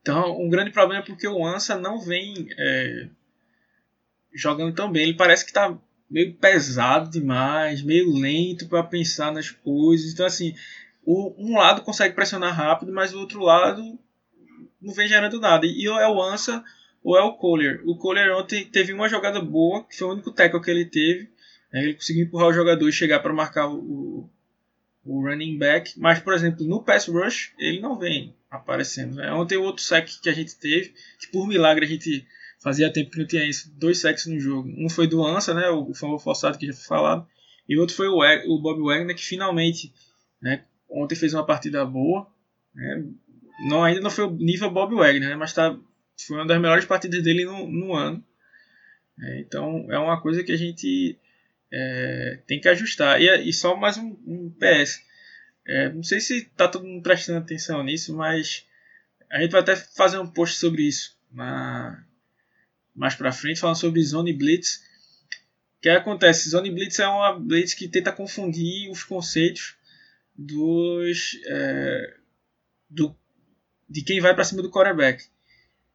então, 0.00 0.40
um 0.40 0.48
grande 0.48 0.70
problema 0.70 1.02
é 1.02 1.04
porque 1.06 1.26
o 1.26 1.44
Ansa 1.44 1.76
não 1.76 2.00
vem 2.00 2.48
é, 2.58 3.08
jogando 4.32 4.74
tão 4.74 4.90
bem. 4.90 5.02
Ele 5.02 5.14
parece 5.14 5.44
que 5.44 5.50
está 5.50 5.76
meio 6.08 6.34
pesado 6.34 7.10
demais, 7.10 7.82
meio 7.82 8.12
lento 8.12 8.68
para 8.68 8.84
pensar 8.84 9.32
nas 9.32 9.50
coisas. 9.50 10.12
Então, 10.12 10.24
assim, 10.24 10.54
o, 11.04 11.34
um 11.36 11.56
lado 11.56 11.82
consegue 11.82 12.14
pressionar 12.14 12.54
rápido, 12.54 12.92
mas 12.92 13.12
o 13.12 13.18
outro 13.18 13.40
lado 13.40 13.98
não 14.80 14.94
vem 14.94 15.08
gerando 15.08 15.40
nada. 15.40 15.66
E 15.66 15.88
ou 15.88 15.98
é 15.98 16.08
o 16.08 16.22
Ansa 16.22 16.64
ou 17.02 17.16
é 17.16 17.22
o 17.22 17.34
Kohler. 17.34 17.82
O 17.84 17.96
Kohler 17.96 18.34
ontem 18.36 18.64
teve 18.64 18.92
uma 18.92 19.08
jogada 19.08 19.40
boa, 19.40 19.84
que 19.84 19.96
foi 19.96 20.08
o 20.08 20.12
único 20.12 20.32
tackle 20.32 20.60
que 20.60 20.70
ele 20.70 20.84
teve. 20.84 21.30
Né? 21.72 21.84
Ele 21.84 21.94
conseguiu 21.94 22.24
empurrar 22.24 22.48
o 22.48 22.52
jogador 22.52 22.88
e 22.88 22.92
chegar 22.92 23.20
para 23.20 23.32
marcar 23.32 23.68
o, 23.68 24.28
o 25.04 25.20
running 25.22 25.58
back. 25.58 25.92
Mas, 25.98 26.18
por 26.18 26.34
exemplo, 26.34 26.66
no 26.66 26.82
pass 26.82 27.06
rush, 27.06 27.52
ele 27.58 27.80
não 27.80 27.98
vem 27.98 28.34
aparecendo. 28.50 29.16
Né? 29.16 29.32
Ontem 29.32 29.56
o 29.56 29.62
outro 29.62 29.82
sack 29.82 30.20
que 30.20 30.28
a 30.28 30.32
gente 30.32 30.56
teve, 30.56 30.94
que 31.20 31.28
por 31.28 31.46
milagre 31.46 31.84
a 31.84 31.88
gente 31.88 32.26
fazia 32.58 32.92
tempo 32.92 33.10
que 33.10 33.18
não 33.18 33.26
tinha 33.26 33.44
isso, 33.44 33.72
dois 33.76 33.98
sacks 33.98 34.26
no 34.26 34.40
jogo. 34.40 34.68
Um 34.76 34.88
foi 34.88 35.06
do 35.06 35.24
Ansa, 35.24 35.54
né, 35.54 35.68
o 35.70 35.94
famoso 35.94 36.24
forçado 36.24 36.58
que 36.58 36.66
já 36.66 36.72
foi 36.72 36.84
falado, 36.84 37.26
e 37.68 37.76
o 37.76 37.80
outro 37.80 37.94
foi 37.94 38.08
o, 38.08 38.18
o 38.18 38.60
Bob 38.60 38.82
Wagner, 38.82 39.14
que 39.14 39.24
finalmente 39.24 39.92
né, 40.40 40.64
ontem 40.88 41.14
fez 41.14 41.32
uma 41.32 41.46
partida 41.46 41.84
boa. 41.84 42.26
Né, 42.74 43.04
não, 43.60 43.82
ainda 43.82 44.00
não 44.00 44.10
foi 44.10 44.24
o 44.24 44.30
nível 44.30 44.70
Bob 44.70 44.94
Wagner, 44.94 45.30
né? 45.30 45.36
mas 45.36 45.52
tá, 45.52 45.76
foi 46.26 46.36
uma 46.36 46.46
das 46.46 46.60
melhores 46.60 46.84
partidas 46.84 47.22
dele 47.22 47.44
no, 47.44 47.66
no 47.66 47.94
ano. 47.94 48.24
É, 49.22 49.40
então 49.40 49.86
é 49.90 49.98
uma 49.98 50.20
coisa 50.20 50.44
que 50.44 50.52
a 50.52 50.56
gente 50.56 51.18
é, 51.72 52.40
tem 52.46 52.60
que 52.60 52.68
ajustar. 52.68 53.20
E, 53.20 53.48
e 53.48 53.52
só 53.52 53.76
mais 53.76 53.96
um, 53.96 54.16
um 54.26 54.50
PS. 54.50 55.02
É, 55.66 55.88
não 55.88 56.02
sei 56.02 56.20
se 56.20 56.38
está 56.38 56.68
todo 56.68 56.86
mundo 56.86 57.02
prestando 57.02 57.38
atenção 57.38 57.82
nisso, 57.82 58.14
mas 58.14 58.64
a 59.30 59.40
gente 59.40 59.50
vai 59.50 59.60
até 59.60 59.74
fazer 59.74 60.18
um 60.18 60.30
post 60.30 60.58
sobre 60.58 60.82
isso 60.82 61.16
na, 61.32 62.04
mais 62.94 63.14
para 63.14 63.32
frente, 63.32 63.60
falando 63.60 63.76
sobre 63.76 64.02
Zone 64.02 64.32
Blitz. 64.32 64.84
O 65.78 65.82
que 65.82 65.88
acontece? 65.88 66.48
Zone 66.50 66.70
Blitz 66.70 66.98
é 66.98 67.06
uma 67.06 67.38
blitz 67.38 67.74
que 67.74 67.88
tenta 67.88 68.12
confundir 68.12 68.90
os 68.90 69.04
conceitos 69.04 69.76
dos 70.34 71.38
é, 71.46 72.16
do 72.88 73.16
de 73.88 74.02
quem 74.02 74.20
vai 74.20 74.34
para 74.34 74.44
cima 74.44 74.62
do 74.62 74.70
quarterback. 74.70 75.24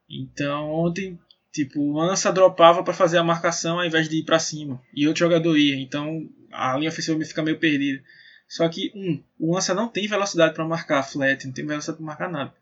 Então 0.10 0.70
ontem, 0.70 1.20
tipo, 1.52 1.80
o 1.82 2.02
Ansa 2.02 2.32
dropava 2.32 2.84
para 2.84 2.94
fazer 2.94 3.18
a 3.18 3.24
marcação 3.24 3.80
ao 3.80 3.86
invés 3.86 4.10
de 4.10 4.18
ir 4.18 4.24
para 4.24 4.40
cima 4.40 4.82
e 4.94 5.08
outro 5.08 5.20
jogador 5.20 5.58
ia. 5.58 5.76
Então 5.76 6.30
a 6.52 6.78
linha 6.78 6.90
ofensiva 6.90 7.24
fica 7.26 7.44
meio 7.44 7.60
perdida. 7.60 8.04
Só 8.48 8.68
que 8.68 8.92
um, 8.94 9.24
o 9.40 9.58
Ansa 9.58 9.74
não 9.74 9.88
tem 9.88 10.08
velocidade 10.08 10.54
para 10.54 10.66
marcar 10.66 11.04
flat, 11.04 11.46
não 11.46 11.54
tem 11.54 11.66
velocidade 11.66 11.98
para 11.98 12.06
marcar 12.06 12.30
nada. 12.30 12.54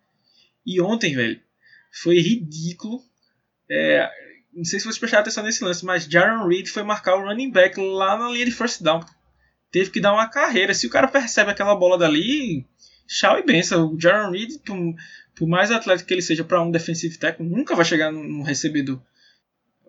E 0.65 0.79
ontem, 0.79 1.15
velho, 1.15 1.41
foi 1.91 2.19
ridículo. 2.19 3.01
É, 3.69 4.07
não 4.53 4.63
sei 4.63 4.79
se 4.79 4.85
vocês 4.85 4.99
prestaram 4.99 5.21
atenção 5.21 5.43
nesse 5.43 5.63
lance, 5.63 5.83
mas 5.83 6.05
Jaron 6.05 6.47
Reed 6.47 6.67
foi 6.67 6.83
marcar 6.83 7.15
o 7.15 7.23
running 7.23 7.51
back 7.51 7.79
lá 7.79 8.17
na 8.17 8.29
linha 8.29 8.45
de 8.45 8.51
first 8.51 8.83
down. 8.83 9.03
Teve 9.71 9.89
que 9.89 9.99
dar 9.99 10.13
uma 10.13 10.27
carreira. 10.27 10.73
Se 10.73 10.87
o 10.87 10.89
cara 10.89 11.07
percebe 11.07 11.51
aquela 11.51 11.75
bola 11.75 11.97
dali, 11.97 12.67
Tchau 13.09 13.39
e 13.39 13.43
benção. 13.43 13.91
O 13.91 13.99
Jaron 13.99 14.29
Reed, 14.29 14.51
por, 15.35 15.47
mais 15.47 15.71
atlético 15.71 16.07
que 16.07 16.13
ele 16.13 16.21
seja 16.21 16.43
para 16.43 16.61
um 16.61 16.69
defensive 16.69 17.17
tackle, 17.17 17.43
nunca 17.43 17.75
vai 17.75 17.83
chegar 17.83 18.11
no, 18.11 18.23
no 18.23 18.43
recebedor. 18.43 19.01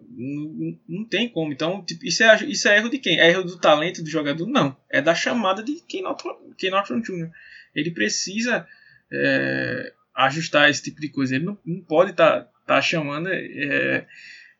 Não, 0.09 0.79
não 0.89 1.05
tem 1.05 1.29
como. 1.29 1.53
Então, 1.53 1.85
tipo, 1.85 2.05
isso, 2.07 2.25
é, 2.25 2.45
isso 2.47 2.67
é 2.67 2.79
erro 2.79 2.89
de 2.89 2.99
quem? 2.99 3.21
É 3.21 3.29
erro 3.29 3.45
do 3.45 3.59
talento 3.59 4.03
do 4.03 4.09
jogador? 4.09 4.47
Não. 4.47 4.75
É 4.89 5.03
da 5.03 5.15
chamada 5.15 5.63
de 5.63 5.83
Ken 5.87 6.01
Norton 6.03 7.01
Jr. 7.03 7.31
Ele 7.75 7.91
precisa 7.91 8.67
é, 9.13 9.93
ajustar 10.15 10.71
esse 10.71 10.83
tipo 10.83 10.99
de 10.99 11.11
coisa. 11.11 11.37
Ele 11.37 11.45
não, 11.45 11.59
não 11.63 11.83
pode 11.83 12.13
estar 12.13 12.45
tá, 12.45 12.51
tá 12.67 12.81
chamando 12.81 13.29
é, 13.29 14.07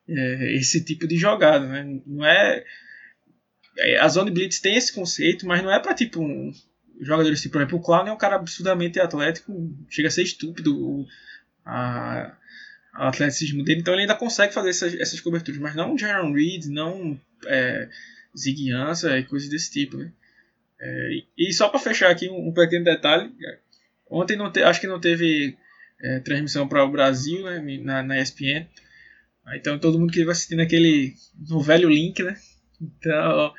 é, 0.07 0.55
esse 0.55 0.85
tipo 0.85 1.09
de 1.09 1.17
jogada. 1.17 1.67
Né? 1.67 2.03
Não 2.07 2.27
é, 2.27 2.63
é. 3.79 3.99
A 4.01 4.09
Zone 4.09 4.31
Blitz 4.31 4.61
tem 4.61 4.77
esse 4.77 4.93
conceito, 4.93 5.47
mas 5.47 5.63
não 5.63 5.73
é 5.73 5.81
para 5.81 5.95
tipo 5.95 6.21
um, 6.21 6.53
jogadores 7.01 7.41
tipo, 7.41 7.53
por 7.53 7.63
exemplo, 7.63 7.79
o 7.79 7.83
Clown 7.83 8.09
é 8.09 8.13
um 8.13 8.19
cara 8.19 8.37
absurdamente 8.37 9.01
atlético, 9.01 9.73
chega 9.89 10.09
a 10.09 10.11
ser 10.11 10.23
estúpido 10.23 10.77
o, 10.77 11.07
a, 11.65 12.37
o 12.95 13.03
atleticismo 13.03 13.65
dele, 13.65 13.81
então 13.81 13.95
ele 13.95 14.03
ainda 14.03 14.15
consegue 14.15 14.53
fazer 14.53 14.71
essas, 14.71 14.95
essas 14.95 15.21
coberturas, 15.21 15.61
mas 15.61 15.75
não 15.75 15.97
Jaron 15.97 16.33
Reed, 16.33 16.67
não 16.67 17.19
é, 17.47 17.89
Zig 18.37 18.71
Ansah 18.73 19.19
e 19.19 19.25
coisas 19.25 19.49
desse 19.49 19.71
tipo, 19.71 19.97
né? 19.97 20.13
É, 20.79 21.23
e 21.37 21.53
só 21.53 21.69
para 21.69 21.79
fechar 21.79 22.11
aqui 22.11 22.29
um, 22.29 22.49
um, 22.49 22.53
pequeno 22.53 22.85
detalhe, 22.85 23.31
ontem 24.09 24.37
não 24.37 24.51
te, 24.51 24.63
acho 24.63 24.81
que 24.81 24.87
não 24.87 24.99
teve 24.99 25.57
é, 26.01 26.21
transmissão 26.21 26.67
para 26.67 26.85
o 26.85 26.91
Brasil 26.91 27.45
né, 27.45 27.79
na, 27.83 28.03
na 28.03 28.21
ESPN, 28.21 28.67
então 29.55 29.79
todo 29.79 29.99
mundo 29.99 30.13
que 30.13 30.25
vai 30.25 30.33
assistindo 30.33 30.61
aquele 30.61 31.15
no 31.49 31.61
velho 31.61 31.89
link, 31.89 32.23
né? 32.23 32.37
Então 32.81 33.53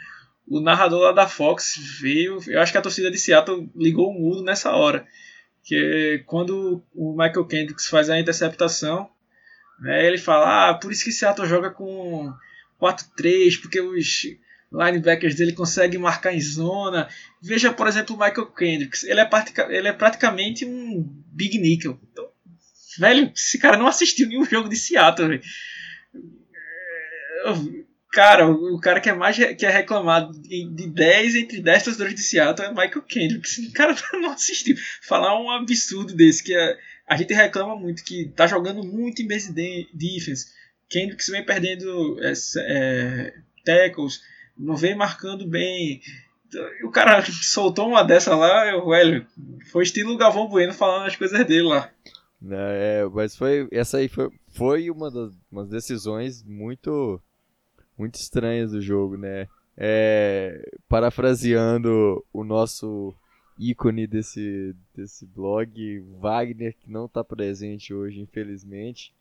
o 0.51 0.59
narrador 0.59 0.99
lá 0.99 1.11
da 1.13 1.27
Fox 1.27 1.79
veio, 2.01 2.39
eu 2.45 2.59
acho 2.59 2.73
que 2.73 2.77
a 2.77 2.81
torcida 2.81 3.09
de 3.09 3.17
Seattle 3.17 3.71
ligou 3.73 4.09
o 4.09 4.19
mudo 4.19 4.43
nessa 4.43 4.71
hora, 4.71 5.07
que 5.63 6.21
quando 6.25 6.83
o 6.93 7.11
Michael 7.13 7.45
Kendricks 7.45 7.87
faz 7.87 8.09
a 8.09 8.19
interceptação, 8.19 9.09
né, 9.79 10.05
ele 10.05 10.17
fala, 10.17 10.69
ah, 10.69 10.73
por 10.73 10.91
isso 10.91 11.05
que 11.05 11.11
Seattle 11.11 11.47
joga 11.47 11.69
com 11.69 12.33
4-3, 12.81 13.61
porque 13.61 13.79
os 13.79 14.23
linebackers 14.73 15.35
dele 15.35 15.53
conseguem 15.53 15.99
marcar 15.99 16.33
em 16.33 16.41
zona. 16.41 17.07
Veja, 17.41 17.71
por 17.71 17.87
exemplo, 17.87 18.15
o 18.15 18.19
Michael 18.19 18.47
Kendricks, 18.47 19.05
ele 19.05 19.21
é, 19.21 19.29
ele 19.69 19.87
é 19.87 19.93
praticamente 19.93 20.65
um 20.65 21.01
big 21.27 21.57
nickel. 21.59 21.97
Então, 22.11 22.29
velho, 22.99 23.31
esse 23.33 23.57
cara 23.57 23.77
não 23.77 23.87
assistiu 23.87 24.27
nenhum 24.27 24.45
jogo 24.45 24.67
de 24.67 24.75
Seattle, 24.75 25.29
velho. 25.29 25.41
É, 27.45 27.83
Cara, 28.11 28.45
o, 28.45 28.77
cara 28.77 28.99
que 28.99 29.09
é 29.09 29.13
mais 29.13 29.37
que 29.37 29.65
é 29.65 29.69
reclamado 29.69 30.33
de, 30.41 30.67
10 30.67 31.35
entre 31.35 31.61
10 31.61 31.83
torcedores 31.83 32.13
de 32.13 32.21
Seattle 32.21 32.67
é 32.67 32.69
Michael 32.69 33.01
Kendrick. 33.03 33.67
O 33.69 33.71
cara 33.71 33.95
não 34.19 34.31
assistiu. 34.31 34.75
Falar 35.01 35.41
um 35.41 35.49
absurdo 35.49 36.13
desse, 36.13 36.43
que 36.43 36.53
é, 36.53 36.77
a 37.07 37.15
gente 37.15 37.33
reclama 37.33 37.75
muito 37.75 38.03
que 38.03 38.25
tá 38.35 38.45
jogando 38.47 38.83
muito 38.83 39.21
em 39.21 39.27
base 39.27 39.53
defense. 39.53 40.47
Kendricks 40.89 41.29
vem 41.29 41.45
perdendo 41.45 42.17
é, 42.21 42.33
é, 42.57 43.33
tackles, 43.63 44.21
não 44.57 44.75
vem 44.75 44.93
marcando 44.93 45.47
bem. 45.47 46.01
O 46.83 46.91
cara 46.91 47.23
soltou 47.25 47.87
uma 47.87 48.03
dessa 48.03 48.35
lá, 48.35 48.67
eu, 48.67 48.89
velho, 48.89 49.25
foi 49.71 49.83
estilo 49.83 50.17
Galvão 50.17 50.49
Bueno 50.49 50.73
falando 50.73 51.05
as 51.05 51.15
coisas 51.15 51.45
dele 51.47 51.63
lá. 51.63 51.89
É, 52.49 53.05
mas 53.13 53.37
foi 53.37 53.69
essa 53.71 53.99
aí 53.99 54.09
foi, 54.09 54.29
foi 54.49 54.89
uma 54.89 55.09
das 55.09 55.69
decisões 55.69 56.43
muito 56.43 57.21
muito 58.01 58.15
estranhas 58.15 58.71
do 58.71 58.81
jogo, 58.81 59.15
né? 59.15 59.47
É, 59.77 60.59
parafraseando 60.89 62.25
o 62.33 62.43
nosso 62.43 63.13
ícone 63.59 64.07
desse, 64.07 64.75
desse 64.95 65.25
blog, 65.25 65.99
Wagner, 66.19 66.75
que 66.75 66.91
não 66.91 67.05
está 67.05 67.23
presente 67.23 67.93
hoje, 67.93 68.19
infelizmente. 68.19 69.13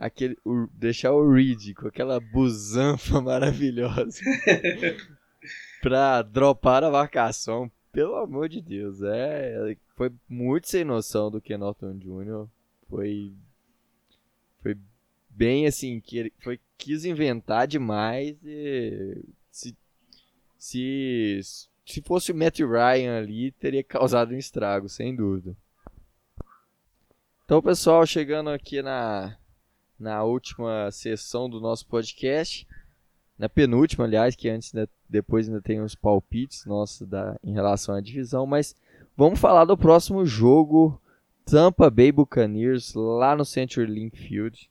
Aquele, 0.00 0.38
o, 0.42 0.66
deixar 0.72 1.12
o 1.12 1.30
Reed 1.30 1.74
com 1.74 1.86
aquela 1.86 2.18
busanfa 2.18 3.20
maravilhosa 3.22 4.20
para 5.82 6.22
dropar 6.22 6.82
a 6.82 6.90
marcação, 6.90 7.70
pelo 7.92 8.16
amor 8.16 8.48
de 8.48 8.62
Deus, 8.62 9.02
é, 9.02 9.76
foi 9.94 10.10
muito 10.26 10.66
sem 10.66 10.82
noção 10.82 11.30
do 11.30 11.42
que 11.42 11.56
Norton 11.58 11.98
Jr. 11.98 12.48
Foi, 12.88 13.34
foi 14.62 14.76
bem 15.32 15.66
assim, 15.66 16.00
que 16.00 16.18
ele 16.18 16.32
foi, 16.40 16.60
quis 16.76 17.04
inventar 17.04 17.66
demais 17.66 18.36
e 18.44 19.24
se, 19.50 19.76
se, 20.58 21.40
se 21.86 22.02
fosse 22.02 22.32
o 22.32 22.34
Matt 22.34 22.60
Ryan 22.60 23.18
ali, 23.18 23.52
teria 23.52 23.82
causado 23.84 24.32
um 24.32 24.38
estrago, 24.38 24.88
sem 24.88 25.14
dúvida. 25.14 25.56
Então, 27.44 27.60
pessoal, 27.60 28.06
chegando 28.06 28.50
aqui 28.50 28.80
na, 28.82 29.36
na 29.98 30.22
última 30.22 30.90
sessão 30.90 31.50
do 31.50 31.60
nosso 31.60 31.86
podcast, 31.86 32.66
na 33.38 33.48
penúltima, 33.48 34.04
aliás, 34.04 34.36
que 34.36 34.48
antes 34.48 34.72
né, 34.72 34.86
depois 35.08 35.48
ainda 35.48 35.60
tem 35.60 35.80
os 35.80 35.94
palpites 35.94 36.64
nossos 36.64 37.06
da, 37.06 37.36
em 37.42 37.52
relação 37.52 37.94
à 37.94 38.00
divisão, 38.00 38.46
mas 38.46 38.74
vamos 39.16 39.40
falar 39.40 39.64
do 39.64 39.76
próximo 39.76 40.24
jogo 40.24 41.00
Tampa 41.44 41.90
Bay 41.90 42.12
Buccaneers 42.12 42.94
lá 42.94 43.34
no 43.34 43.44
CenturyLink 43.44 44.16
Field 44.16 44.70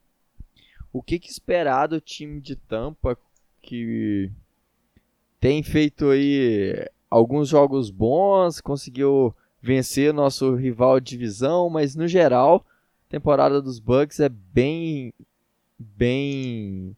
o 0.94 1.02
que, 1.02 1.20
que 1.20 1.30
esperar 1.30 1.88
do 1.88 2.02
time 2.02 2.42
de 2.42 2.56
Tampa 2.56 3.18
que 3.62 4.30
tem 5.40 5.64
feito 5.64 6.10
aí 6.10 6.88
alguns 7.10 7.50
jogos 7.50 7.90
bons, 7.90 8.62
conseguiu 8.62 9.36
vencer 9.62 10.14
nosso 10.14 10.56
rival 10.56 11.00
de 11.00 11.12
divisão, 11.12 11.70
mas 11.70 11.96
no 11.96 12.08
geral, 12.08 12.66
a 13.08 13.10
temporada 13.10 13.62
dos 13.62 13.80
Bucks 13.80 14.20
é 14.20 14.30
bem 14.30 15.14
bem 15.78 16.96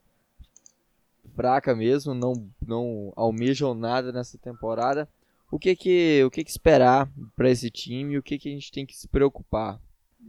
fraca 1.36 1.76
mesmo, 1.76 2.14
não 2.14 2.50
não 2.66 3.12
almejam 3.16 3.74
nada 3.74 4.12
nessa 4.12 4.38
temporada. 4.38 5.08
O 5.52 5.60
que 5.60 5.76
que 5.76 6.24
o 6.24 6.32
que, 6.32 6.44
que 6.44 6.52
esperar 6.52 7.10
para 7.36 7.50
esse 7.50 7.70
time 7.70 8.18
o 8.18 8.24
que 8.24 8.38
que 8.38 8.50
a 8.50 8.52
gente 8.52 8.72
tem 8.72 8.86
que 8.86 8.96
se 8.96 9.08
preocupar? 9.08 9.80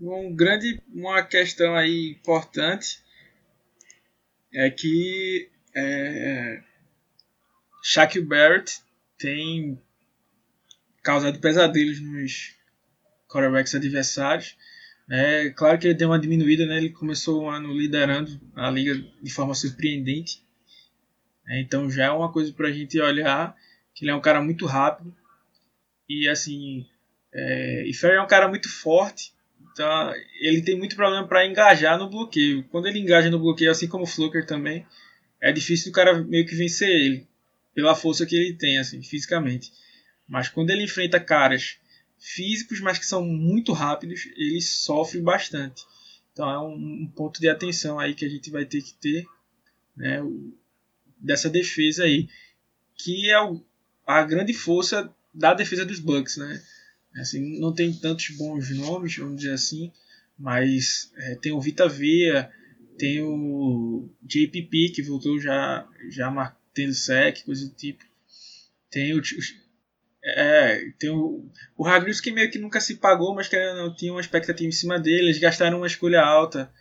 Um 0.01 0.35
grande 0.35 0.83
uma 0.93 1.23
questão 1.23 1.75
aí 1.75 2.11
importante 2.11 3.03
é 4.55 4.71
que 4.71 5.51
é, 5.75 6.63
Shaquille 7.83 8.25
Barrett 8.25 8.81
tem 9.19 9.81
causado 11.03 11.39
pesadelos 11.41 12.01
nos 12.01 12.57
quarterbacks 13.29 13.75
adversários. 13.75 14.57
É 15.11 15.51
claro 15.51 15.79
que 15.79 15.89
ele 15.89 15.95
deu 15.95 16.09
uma 16.09 16.19
diminuída, 16.19 16.65
né? 16.65 16.79
ele 16.79 16.91
começou 16.91 17.43
o 17.43 17.51
ano 17.51 17.77
liderando 17.77 18.41
a 18.55 18.71
liga 18.71 18.95
de 19.23 19.31
forma 19.31 19.55
surpreendente. 19.55 20.43
É, 21.47 21.61
então 21.61 21.91
já 21.91 22.05
é 22.07 22.11
uma 22.11 22.33
coisa 22.33 22.53
para 22.53 22.69
a 22.69 22.73
gente 22.73 22.99
olhar, 22.99 23.55
que 23.95 24.05
ele 24.05 24.13
é 24.13 24.15
um 24.15 24.21
cara 24.21 24.41
muito 24.41 24.65
rápido. 24.65 25.15
E 26.09 26.29
assim, 26.29 26.87
é, 27.33 27.87
e 27.87 27.93
Ferry 27.93 28.17
é 28.17 28.23
um 28.23 28.27
cara 28.27 28.49
muito 28.49 28.71
forte 28.71 29.35
então, 29.73 30.15
ele 30.41 30.63
tem 30.63 30.77
muito 30.79 30.97
problema 30.97 31.27
para 31.27 31.47
engajar 31.47 31.99
no 31.99 32.09
bloqueio. 32.09 32.65
Quando 32.71 32.87
ele 32.87 32.99
engaja 32.99 33.31
no 33.31 33.39
bloqueio, 33.39 33.71
assim 33.71 33.89
como 33.89 34.05
o 34.05 34.07
Fluker 34.07 34.47
também, 34.47 34.87
é 35.41 35.53
difícil 35.53 35.91
do 35.91 35.95
cara 35.95 36.23
meio 36.23 36.47
que 36.47 36.55
vencer 36.55 36.89
ele, 36.89 37.27
pela 37.75 37.95
força 37.95 38.25
que 38.25 38.37
ele 38.37 38.55
tem, 38.55 38.79
assim, 38.79 39.03
fisicamente. 39.03 39.73
Mas 40.29 40.49
quando 40.49 40.71
ele 40.71 40.85
enfrenta 40.85 41.19
caras 41.21 41.77
físicos, 42.19 42.81
mas 42.81 42.99
que 42.99 43.07
são 43.07 43.25
muito 43.25 43.73
rápidos, 43.73 44.27
ele 44.37 44.61
sofre 44.63 45.21
bastante. 45.21 45.85
Então 46.33 46.49
é 46.49 46.59
um, 46.59 47.03
um 47.03 47.13
ponto 47.15 47.41
de 47.41 47.49
atenção 47.49 47.99
aí 47.99 48.15
que 48.15 48.25
a 48.25 48.29
gente 48.29 48.51
vai 48.51 48.65
ter 48.65 48.81
que 48.81 48.95
ter, 48.95 49.27
né, 49.97 50.23
o, 50.23 50.57
dessa 51.19 51.51
defesa 51.51 52.05
aí, 52.05 52.29
que 52.97 53.31
é 53.31 53.41
o, 53.41 53.63
a 54.07 54.23
grande 54.23 54.55
força 54.55 55.13
da 55.33 55.53
defesa 55.53 55.85
dos 55.85 55.99
Bucks, 55.99 56.37
né? 56.37 56.63
Assim, 57.17 57.61
não 57.61 57.73
tem 57.73 57.93
tantos 57.93 58.31
bons 58.31 58.71
nomes, 58.71 59.17
vamos 59.17 59.37
dizer 59.37 59.53
assim, 59.53 59.93
mas 60.39 61.13
é, 61.17 61.37
tem 61.37 61.53
o 61.53 61.61
Vita 61.61 61.89
Vea, 61.89 62.51
tem 62.99 63.23
o 63.23 64.09
JPP 64.23 64.91
que 64.95 65.03
voltou 65.03 65.39
já, 65.39 65.89
já 66.11 66.31
tendo 66.73 66.93
sec, 66.93 67.45
coisa 67.45 67.69
do 67.69 67.75
tipo. 67.75 68.05
Tem 68.91 69.15
o. 69.15 69.23
É, 70.25 70.91
tem 70.99 71.11
o, 71.11 71.49
o 71.77 71.87
Hagrius 71.87 72.21
que 72.21 72.31
meio 72.31 72.51
que 72.51 72.59
nunca 72.59 72.81
se 72.81 72.97
pagou, 72.97 73.35
mas 73.35 73.47
que 73.47 73.57
não 73.75 73.95
tinha 73.95 74.13
uma 74.13 74.21
expectativa 74.21 74.69
em 74.69 74.73
cima 74.73 74.99
dele. 74.99 75.27
Eles 75.27 75.39
gastaram 75.39 75.79
uma 75.79 75.87
escolha 75.87 76.21
alta 76.21 76.73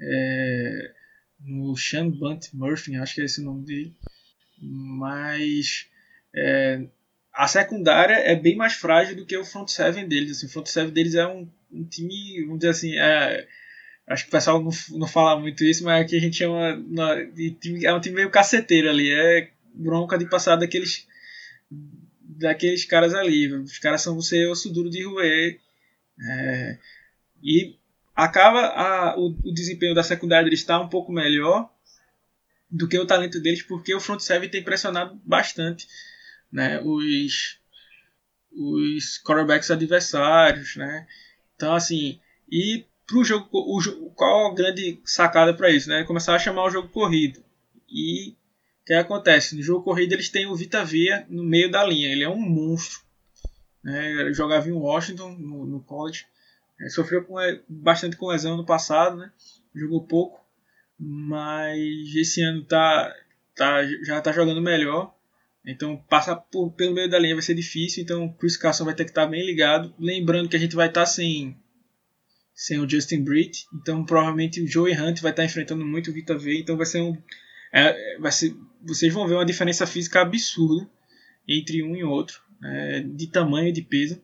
é, 0.00 0.94
no 1.40 1.76
Sean 1.76 2.10
Bunt 2.10 2.48
Murphy, 2.52 2.96
acho 2.96 3.14
que 3.14 3.20
é 3.20 3.24
esse 3.24 3.40
o 3.40 3.44
nome 3.44 3.64
dele. 3.64 3.96
Mas 4.60 5.88
é, 6.34 6.86
a 7.36 7.46
secundária 7.46 8.14
é 8.14 8.34
bem 8.34 8.56
mais 8.56 8.72
frágil 8.72 9.14
do 9.14 9.26
que 9.26 9.36
o 9.36 9.44
front 9.44 9.68
seven 9.68 10.08
deles. 10.08 10.38
Assim, 10.38 10.46
o 10.46 10.48
front 10.48 10.66
seven 10.66 10.90
deles 10.90 11.14
é 11.14 11.26
um, 11.26 11.46
um 11.70 11.84
time, 11.84 12.42
vamos 12.44 12.60
dizer 12.60 12.70
assim, 12.70 12.98
é, 12.98 13.46
acho 14.08 14.24
que 14.24 14.28
o 14.30 14.32
pessoal 14.32 14.62
não, 14.62 14.70
não 14.92 15.06
fala 15.06 15.38
muito 15.38 15.62
isso, 15.62 15.84
mas 15.84 16.02
aqui 16.02 16.16
a 16.16 16.20
gente 16.20 16.38
chama 16.38 16.82
de 17.34 17.50
time, 17.50 17.84
é 17.84 17.92
um 17.92 18.00
time 18.00 18.16
meio 18.16 18.30
caceteiro 18.30 18.88
ali, 18.88 19.12
é 19.12 19.50
bronca 19.74 20.16
de 20.16 20.26
passar 20.26 20.56
daqueles 20.56 21.06
daqueles 22.20 22.86
caras 22.86 23.12
ali. 23.12 23.52
Os 23.52 23.78
caras 23.78 24.00
são 24.00 24.14
você 24.14 24.46
osso 24.46 24.72
duro 24.72 24.88
de 24.88 25.04
roer. 25.04 25.60
É, 26.18 26.78
e 27.42 27.76
acaba 28.14 28.60
a, 28.60 29.18
o, 29.18 29.36
o, 29.44 29.52
desempenho 29.52 29.94
da 29.94 30.02
secundária 30.02 30.44
deles 30.44 30.60
está 30.60 30.80
um 30.80 30.88
pouco 30.88 31.12
melhor, 31.12 31.70
do 32.70 32.88
que 32.88 32.98
o 32.98 33.06
talento 33.06 33.38
deles, 33.40 33.62
porque 33.62 33.94
o 33.94 34.00
front 34.00 34.20
seven 34.20 34.48
tem 34.48 34.62
pressionado 34.62 35.20
bastante 35.22 35.86
né, 36.52 36.80
os, 36.82 37.58
os 38.52 39.22
quarterbacks 39.22 39.70
adversários. 39.70 40.76
Né? 40.76 41.06
Então, 41.54 41.74
assim, 41.74 42.20
e 42.50 42.84
pro 43.06 43.24
jogo, 43.24 43.48
o, 43.52 44.10
qual 44.14 44.50
a 44.50 44.54
grande 44.54 45.00
sacada 45.04 45.54
para 45.54 45.70
isso? 45.70 45.88
Né? 45.88 46.04
Começar 46.04 46.34
a 46.34 46.38
chamar 46.38 46.64
o 46.64 46.70
jogo 46.70 46.88
corrido. 46.88 47.42
E 47.88 48.30
o 48.30 48.84
que 48.86 48.94
acontece? 48.94 49.56
No 49.56 49.62
jogo 49.62 49.84
corrido 49.84 50.12
eles 50.12 50.28
têm 50.28 50.46
o 50.46 50.56
Vita 50.56 50.84
Vea 50.84 51.26
no 51.28 51.44
meio 51.44 51.70
da 51.70 51.84
linha, 51.84 52.10
ele 52.10 52.24
é 52.24 52.28
um 52.28 52.40
monstro. 52.40 53.00
Né? 53.82 54.12
Ele 54.12 54.34
jogava 54.34 54.68
em 54.68 54.72
Washington, 54.72 55.30
no, 55.38 55.66
no 55.66 55.80
college. 55.80 56.26
É, 56.80 56.88
sofreu 56.88 57.24
com, 57.24 57.36
bastante 57.68 58.16
com 58.16 58.26
lesão 58.26 58.56
no 58.56 58.66
passado, 58.66 59.16
né? 59.16 59.32
jogou 59.76 60.06
pouco, 60.06 60.40
mas 60.98 62.14
esse 62.16 62.42
ano 62.42 62.64
tá, 62.64 63.14
tá, 63.54 63.84
já 64.04 64.18
está 64.18 64.32
jogando 64.32 64.60
melhor. 64.60 65.14
Então 65.66 65.96
passar 66.08 66.36
por, 66.36 66.70
pelo 66.72 66.94
meio 66.94 67.10
da 67.10 67.18
linha 67.18 67.34
vai 67.34 67.42
ser 67.42 67.54
difícil, 67.54 68.02
então 68.02 68.26
o 68.26 68.34
Chris 68.34 68.56
Carson 68.56 68.84
vai 68.84 68.94
ter 68.94 69.04
que 69.04 69.10
estar 69.10 69.24
tá 69.24 69.30
bem 69.30 69.44
ligado. 69.44 69.92
Lembrando 69.98 70.48
que 70.48 70.56
a 70.56 70.58
gente 70.58 70.76
vai 70.76 70.86
estar 70.86 71.00
tá 71.00 71.06
sem, 71.06 71.56
sem 72.54 72.78
o 72.78 72.88
Justin 72.88 73.24
Britt, 73.24 73.66
então 73.74 74.04
provavelmente 74.04 74.62
o 74.62 74.66
Joey 74.66 74.94
Hunt 74.94 75.20
vai 75.20 75.32
estar 75.32 75.42
tá 75.42 75.44
enfrentando 75.44 75.84
muito 75.84 76.10
o 76.10 76.14
Vita 76.14 76.38
V, 76.38 76.60
então 76.60 76.76
vai 76.76 76.86
ser 76.86 77.00
um. 77.00 77.20
É, 77.72 78.18
vai 78.18 78.30
ser, 78.30 78.54
vocês 78.80 79.12
vão 79.12 79.26
ver 79.26 79.34
uma 79.34 79.44
diferença 79.44 79.86
física 79.86 80.20
absurda 80.20 80.88
entre 81.48 81.82
um 81.82 81.96
e 81.96 82.04
outro, 82.04 82.40
é, 82.62 83.00
de 83.00 83.26
tamanho 83.26 83.68
e 83.68 83.72
de 83.72 83.82
peso. 83.82 84.22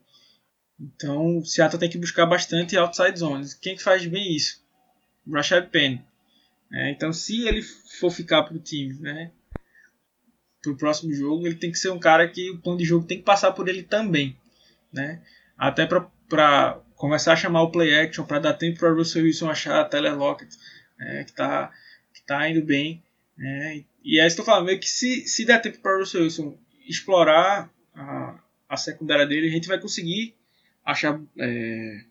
Então 0.80 1.38
o 1.38 1.44
Seattle 1.44 1.78
tem 1.78 1.90
que 1.90 1.98
buscar 1.98 2.24
bastante 2.24 2.76
outside 2.76 3.18
zones. 3.18 3.52
Quem 3.54 3.74
que 3.74 3.82
faz 3.82 4.06
bem 4.06 4.34
isso? 4.34 4.62
Rashad 5.28 5.68
Penny. 5.70 6.04
É, 6.72 6.90
então, 6.90 7.12
se 7.12 7.46
ele 7.46 7.60
for 7.62 8.10
ficar 8.10 8.44
para 8.44 8.56
o 8.56 8.58
time, 8.58 8.94
né, 8.94 9.30
para 10.62 10.72
o 10.72 10.76
próximo 10.76 11.12
jogo, 11.12 11.46
ele 11.46 11.56
tem 11.56 11.72
que 11.72 11.78
ser 11.78 11.90
um 11.90 11.98
cara 11.98 12.28
que 12.28 12.50
o 12.50 12.58
plano 12.58 12.78
de 12.78 12.84
jogo 12.84 13.06
tem 13.06 13.18
que 13.18 13.24
passar 13.24 13.50
por 13.52 13.68
ele 13.68 13.82
também, 13.82 14.36
né? 14.92 15.20
Até 15.58 15.86
para 15.86 16.80
começar 16.94 17.32
a 17.32 17.36
chamar 17.36 17.62
o 17.62 17.70
play 17.72 17.92
action, 17.94 18.24
para 18.24 18.38
dar 18.38 18.54
tempo 18.54 18.78
para 18.78 18.92
Russell 18.92 19.24
Wilson 19.24 19.50
achar 19.50 19.80
a 19.80 19.84
Tyler 19.84 20.16
Lockett, 20.16 20.56
né, 20.96 21.24
que 21.24 21.30
está 21.30 21.72
que 22.14 22.22
tá 22.22 22.48
indo 22.48 22.64
bem. 22.64 23.02
Né? 23.36 23.84
E 24.04 24.20
aí 24.20 24.26
estou 24.26 24.44
falando 24.44 24.78
que 24.78 24.88
se, 24.88 25.26
se 25.26 25.44
der 25.44 25.60
tempo 25.60 25.80
para 25.80 25.98
Russell 25.98 26.22
Wilson 26.22 26.56
explorar 26.86 27.68
a, 27.94 28.38
a 28.68 28.76
secundária 28.76 29.26
dele, 29.26 29.48
a 29.48 29.50
gente 29.50 29.66
vai 29.66 29.80
conseguir 29.80 30.34
achar 30.84 31.20
é, 31.38 32.04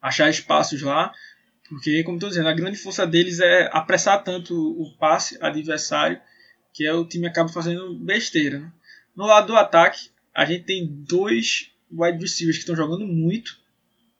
achar 0.00 0.28
espaços 0.28 0.82
lá, 0.82 1.12
porque, 1.68 2.02
como 2.04 2.16
estou 2.16 2.28
dizendo, 2.28 2.48
a 2.48 2.54
grande 2.54 2.76
força 2.76 3.06
deles 3.06 3.40
é 3.40 3.68
apressar 3.72 4.22
tanto 4.22 4.54
o 4.54 4.94
passe 4.98 5.36
adversário 5.42 6.20
que 6.76 6.84
é 6.84 6.92
o 6.92 7.06
time 7.06 7.26
acaba 7.26 7.48
fazendo 7.48 7.94
besteira. 7.94 8.60
Né? 8.60 8.72
No 9.16 9.24
lado 9.24 9.46
do 9.46 9.56
ataque, 9.56 10.10
a 10.34 10.44
gente 10.44 10.64
tem 10.64 10.86
dois 10.86 11.72
wide 11.90 12.20
receivers 12.20 12.58
que 12.58 12.62
estão 12.64 12.76
jogando 12.76 13.06
muito, 13.06 13.58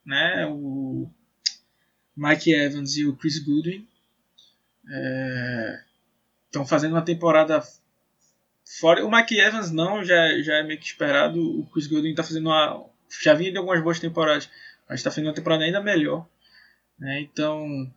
né? 0.05 0.47
O 0.47 1.11
Mike 2.17 2.51
Evans 2.51 2.97
e 2.97 3.05
o 3.05 3.15
Chris 3.15 3.39
Goodwin 3.39 3.87
estão 6.47 6.63
é, 6.63 6.67
fazendo 6.67 6.93
uma 6.93 7.05
temporada 7.05 7.63
fora. 8.81 9.05
O 9.05 9.11
Mike 9.11 9.39
Evans 9.39 9.71
não, 9.71 10.03
já, 10.03 10.41
já 10.41 10.55
é 10.55 10.63
meio 10.63 10.81
que 10.81 10.87
esperado. 10.87 11.61
O 11.61 11.67
Chris 11.67 11.87
Goodwin 11.87 12.11
está 12.11 12.23
fazendo 12.23 12.47
uma, 12.47 12.89
já 13.23 13.35
vinha 13.35 13.53
de 13.53 13.59
algumas 13.59 13.83
boas 13.83 14.01
temporadas 14.01 14.49
mas 14.89 15.01
está 15.01 15.11
fazendo 15.11 15.27
uma 15.27 15.35
temporada 15.35 15.65
ainda 15.65 15.83
melhor. 15.83 16.27
Né? 16.99 17.21
Então, 17.21 17.93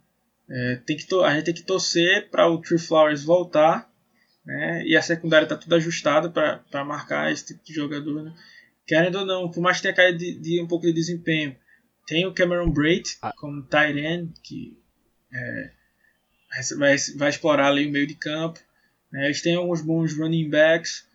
é, 0.49 0.75
tem 0.85 0.97
que 0.97 1.15
a 1.15 1.33
gente 1.33 1.45
tem 1.45 1.53
que 1.53 1.63
torcer 1.63 2.29
para 2.29 2.47
o 2.47 2.59
True 2.59 2.79
Flowers 2.79 3.23
voltar. 3.23 3.88
Né? 4.49 4.83
E 4.83 4.97
a 4.97 5.01
secundária 5.03 5.45
está 5.45 5.55
tudo 5.55 5.75
ajustada 5.75 6.27
para 6.27 6.83
marcar 6.83 7.31
esse 7.31 7.45
tipo 7.45 7.63
de 7.63 7.71
jogador. 7.71 8.23
Né? 8.23 8.33
Querendo 8.87 9.19
ou 9.19 9.25
não, 9.25 9.51
por 9.51 9.61
mais 9.61 9.77
que 9.77 9.83
tenha 9.83 9.93
caído 9.93 10.17
de, 10.17 10.33
de 10.39 10.59
um 10.59 10.65
pouco 10.67 10.87
de 10.87 10.91
desempenho, 10.91 11.55
tem 12.07 12.25
o 12.25 12.33
Cameron 12.33 12.71
Braid 12.71 13.17
ah. 13.21 13.31
como 13.37 13.61
tight 13.61 13.99
end, 13.99 14.33
que 14.41 14.75
é, 15.31 15.71
vai, 16.79 16.97
vai 17.15 17.29
explorar 17.29 17.67
ali 17.67 17.85
o 17.85 17.91
meio 17.91 18.07
de 18.07 18.15
campo. 18.15 18.59
Né? 19.11 19.25
Eles 19.25 19.43
têm 19.43 19.53
alguns 19.53 19.83
bons 19.83 20.17
running 20.17 20.49
backs. 20.49 21.07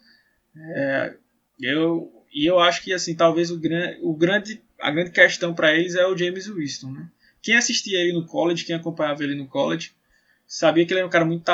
É, 0.56 1.16
eu, 1.60 2.12
e 2.32 2.48
eu 2.48 2.60
acho 2.60 2.84
que 2.84 2.92
assim 2.92 3.16
talvez 3.16 3.50
o, 3.50 3.58
gran, 3.58 3.96
o 4.00 4.14
grande 4.14 4.62
a 4.80 4.92
grande 4.92 5.10
questão 5.10 5.52
para 5.52 5.74
eles 5.74 5.96
é 5.96 6.06
o 6.06 6.16
James 6.16 6.46
Winston, 6.46 6.92
né? 6.92 7.10
Quem 7.42 7.56
assistia 7.56 7.98
ele 7.98 8.12
no 8.12 8.26
college, 8.26 8.64
quem 8.64 8.76
acompanhava 8.76 9.24
ele 9.24 9.34
no 9.34 9.48
college, 9.48 9.92
sabia 10.46 10.86
que 10.86 10.92
ele 10.92 11.00
era 11.00 11.06
um 11.06 11.10
cara 11.10 11.24
muito 11.24 11.44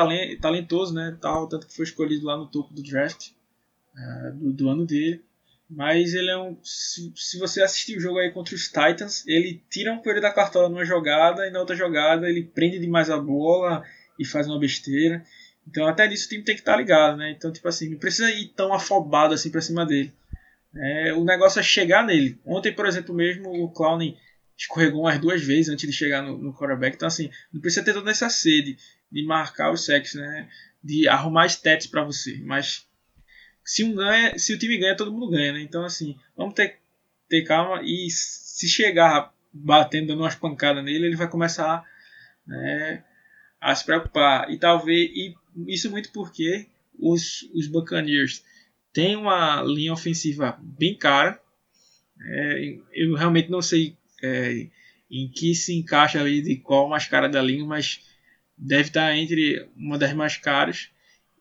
talentoso, 0.40 0.94
né? 0.94 1.16
Tal, 1.20 1.48
tanto 1.48 1.66
que 1.66 1.74
foi 1.74 1.84
escolhido 1.84 2.26
lá 2.26 2.36
no 2.36 2.46
topo 2.46 2.72
do 2.74 2.82
draft 2.82 3.28
uh, 3.94 4.36
do, 4.36 4.52
do, 4.52 4.68
ano 4.68 4.86
dele. 4.86 5.22
Mas 5.68 6.14
ele 6.14 6.30
é 6.30 6.36
um. 6.36 6.56
Se, 6.62 7.12
se, 7.14 7.38
você 7.38 7.62
assistir 7.62 7.96
o 7.96 8.00
jogo 8.00 8.18
aí 8.18 8.30
contra 8.30 8.54
os 8.54 8.66
Titans, 8.66 9.26
ele 9.26 9.62
tira 9.70 9.92
um 9.92 9.98
coelho 9.98 10.20
da 10.20 10.32
cartola 10.32 10.68
numa 10.68 10.84
jogada 10.84 11.46
e 11.46 11.50
na 11.50 11.60
outra 11.60 11.76
jogada 11.76 12.28
ele 12.28 12.42
prende 12.42 12.78
demais 12.78 13.08
a 13.08 13.18
bola 13.18 13.84
e 14.18 14.24
faz 14.24 14.48
uma 14.48 14.58
besteira. 14.58 15.24
Então 15.68 15.86
até 15.86 16.08
nisso 16.08 16.26
o 16.26 16.28
time 16.28 16.42
tem 16.42 16.56
que 16.56 16.62
estar 16.62 16.72
tá 16.72 16.78
ligado, 16.78 17.16
né? 17.16 17.30
Então, 17.30 17.52
tipo 17.52 17.68
assim, 17.68 17.90
não 17.90 17.98
precisa 17.98 18.30
ir 18.30 18.48
tão 18.48 18.72
afobado 18.72 19.32
assim 19.32 19.50
pra 19.50 19.60
cima 19.60 19.86
dele. 19.86 20.12
É, 20.74 21.12
o 21.12 21.24
negócio 21.24 21.60
é 21.60 21.62
chegar 21.62 22.04
nele. 22.04 22.38
Ontem, 22.44 22.72
por 22.72 22.86
exemplo, 22.86 23.14
mesmo 23.14 23.50
o 23.50 23.70
Clowney 23.70 24.16
escorregou 24.60 25.00
umas 25.00 25.18
duas 25.18 25.42
vezes 25.42 25.70
antes 25.70 25.88
de 25.88 25.96
chegar 25.96 26.22
no, 26.22 26.36
no 26.36 26.52
quarterback. 26.52 26.94
Então, 26.94 27.08
assim, 27.08 27.30
não 27.52 27.60
precisa 27.60 27.84
ter 27.84 27.94
toda 27.94 28.10
essa 28.10 28.28
sede 28.28 28.76
de 29.10 29.24
marcar 29.24 29.72
os 29.72 29.84
sexos, 29.84 30.20
né? 30.20 30.48
De 30.84 31.08
arrumar 31.08 31.46
stats 31.46 31.86
para 31.86 32.04
você. 32.04 32.38
Mas 32.44 32.86
se 33.64 33.82
um 33.82 33.94
ganha, 33.94 34.38
se 34.38 34.52
o 34.52 34.58
time 34.58 34.76
ganha, 34.76 34.96
todo 34.96 35.12
mundo 35.12 35.30
ganha, 35.30 35.54
né? 35.54 35.62
Então, 35.62 35.82
assim, 35.84 36.16
vamos 36.36 36.54
ter, 36.54 36.78
ter 37.28 37.42
calma 37.42 37.82
e 37.82 38.10
se 38.10 38.68
chegar 38.68 39.32
batendo, 39.52 40.08
dando 40.08 40.20
umas 40.20 40.34
pancadas 40.34 40.84
nele, 40.84 41.06
ele 41.06 41.16
vai 41.16 41.28
começar 41.28 41.82
né, 42.46 43.02
a 43.60 43.74
se 43.74 43.84
preocupar. 43.84 44.50
E 44.50 44.58
talvez, 44.58 45.10
e 45.10 45.34
isso 45.68 45.90
muito 45.90 46.12
porque 46.12 46.66
os, 46.98 47.48
os 47.54 47.66
Buccaneers 47.66 48.44
tem 48.92 49.16
uma 49.16 49.62
linha 49.62 49.92
ofensiva 49.92 50.58
bem 50.62 50.94
cara. 50.96 51.40
É, 52.22 52.78
eu 52.92 53.14
realmente 53.14 53.50
não 53.50 53.62
sei 53.62 53.96
é, 54.22 54.68
em 55.10 55.28
que 55.28 55.54
se 55.54 55.74
encaixa 55.76 56.20
ali 56.20 56.40
de 56.40 56.56
qual 56.56 56.88
mais 56.88 57.06
cara 57.06 57.28
da 57.28 57.42
linha, 57.42 57.64
mas 57.64 58.00
deve 58.56 58.88
estar 58.88 59.16
entre 59.16 59.68
uma 59.76 59.98
das 59.98 60.12
mais 60.12 60.36
caras. 60.36 60.90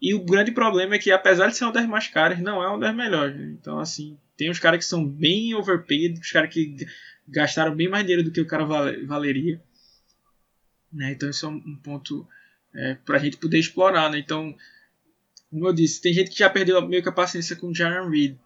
E 0.01 0.13
o 0.13 0.23
grande 0.23 0.51
problema 0.51 0.95
é 0.95 0.99
que, 0.99 1.11
apesar 1.11 1.47
de 1.47 1.57
ser 1.57 1.65
uma 1.65 1.73
das 1.73 1.85
mais 1.85 2.07
caras, 2.07 2.39
não 2.39 2.63
é 2.63 2.67
uma 2.67 2.79
das 2.79 2.95
melhores. 2.95 3.35
Né? 3.35 3.55
Então, 3.59 3.79
assim, 3.79 4.17
tem 4.37 4.49
os 4.49 4.59
caras 4.59 4.79
que 4.79 4.85
são 4.85 5.05
bem 5.05 5.53
overpaid, 5.53 6.19
os 6.19 6.31
caras 6.31 6.51
que 6.53 6.87
gastaram 7.27 7.75
bem 7.75 7.89
mais 7.89 8.05
dinheiro 8.05 8.23
do 8.23 8.31
que 8.31 8.39
o 8.39 8.47
cara 8.47 8.63
valeria. 8.63 9.61
Né? 10.91 11.11
Então, 11.11 11.29
isso 11.29 11.45
é 11.45 11.49
um 11.49 11.75
ponto 11.83 12.25
é, 12.73 12.95
para 12.95 13.17
a 13.17 13.19
gente 13.19 13.37
poder 13.37 13.59
explorar. 13.59 14.09
Né? 14.09 14.19
Então, 14.19 14.55
como 15.49 15.67
eu 15.67 15.73
disse, 15.73 16.01
tem 16.01 16.13
gente 16.13 16.31
que 16.31 16.39
já 16.39 16.49
perdeu 16.49 16.87
meio 16.87 17.03
que 17.03 17.09
a 17.09 17.13
paciência 17.13 17.55
com 17.55 17.67
o 17.67 17.75
Jaron 17.75 18.09
Reed. 18.09 18.37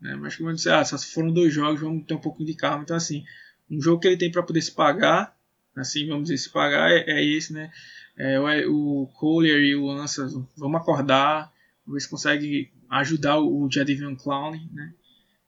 Né? 0.00 0.14
Mas 0.16 0.36
como 0.36 0.50
eu 0.50 0.54
disse, 0.54 0.68
ah, 0.68 0.84
só 0.84 0.98
foram 0.98 1.32
dois 1.32 1.54
jogos, 1.54 1.80
vamos 1.80 2.04
ter 2.04 2.14
um 2.14 2.20
pouco 2.20 2.44
de 2.44 2.54
calma. 2.54 2.82
Então, 2.82 2.96
assim, 2.96 3.24
um 3.70 3.80
jogo 3.80 4.00
que 4.00 4.08
ele 4.08 4.16
tem 4.16 4.30
para 4.30 4.42
poder 4.42 4.62
se 4.62 4.72
pagar, 4.72 5.36
assim, 5.76 6.06
vamos 6.06 6.24
dizer, 6.24 6.38
se 6.38 6.50
pagar 6.50 6.90
é, 6.90 7.04
é 7.06 7.24
esse, 7.24 7.52
né? 7.52 7.70
É, 8.16 8.38
o 8.66 9.08
Collier 9.14 9.60
e 9.60 9.76
o 9.76 9.90
Ansa, 9.90 10.26
vamos 10.56 10.80
acordar, 10.80 11.52
ver 11.86 12.00
se 12.00 12.08
consegue 12.08 12.72
ajudar 12.90 13.38
o 13.38 13.68
Jadavion 13.70 14.16
Clown, 14.16 14.52
né? 14.72 14.92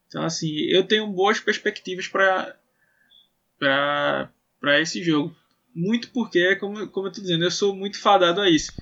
Então, 0.07 0.23
assim, 0.23 0.51
eu 0.69 0.85
tenho 0.85 1.07
boas 1.07 1.41
perspectivas 1.41 2.09
para 2.09 2.57
para 3.59 4.81
esse 4.81 5.03
jogo. 5.03 5.37
Muito 5.75 6.11
porque, 6.11 6.57
como, 6.57 6.89
como 6.89 7.07
eu 7.07 7.11
estou 7.11 7.23
dizendo, 7.23 7.45
eu 7.45 7.51
sou 7.51 7.77
muito 7.77 8.01
fadado 8.01 8.41
a 8.41 8.51
isso. 8.51 8.73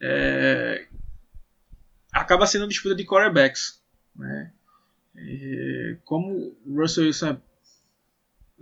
É, 0.00 0.86
acaba 2.10 2.46
sendo 2.46 2.62
uma 2.62 2.68
disputa 2.68 2.94
de 2.94 3.04
quarterbacks. 3.04 3.80
Né? 4.16 4.52
E 5.16 5.96
como 6.04 6.56
o 6.66 6.80
Russell 6.80 7.04
Wilson 7.04 7.28
é 7.28 7.40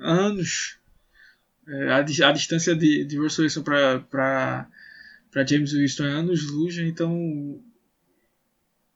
anos 0.00 0.78
é, 1.68 1.90
a, 1.90 1.98
a, 1.98 2.32
distância 2.32 2.74
de, 2.74 3.04
de 3.04 3.18
Russell 3.18 3.44
Wilson 3.44 3.62
para 3.62 4.66
James 5.46 5.72
Winston 5.72 6.06
é 6.06 6.10
anos 6.10 6.50
luz, 6.50 6.78
então 6.78 7.14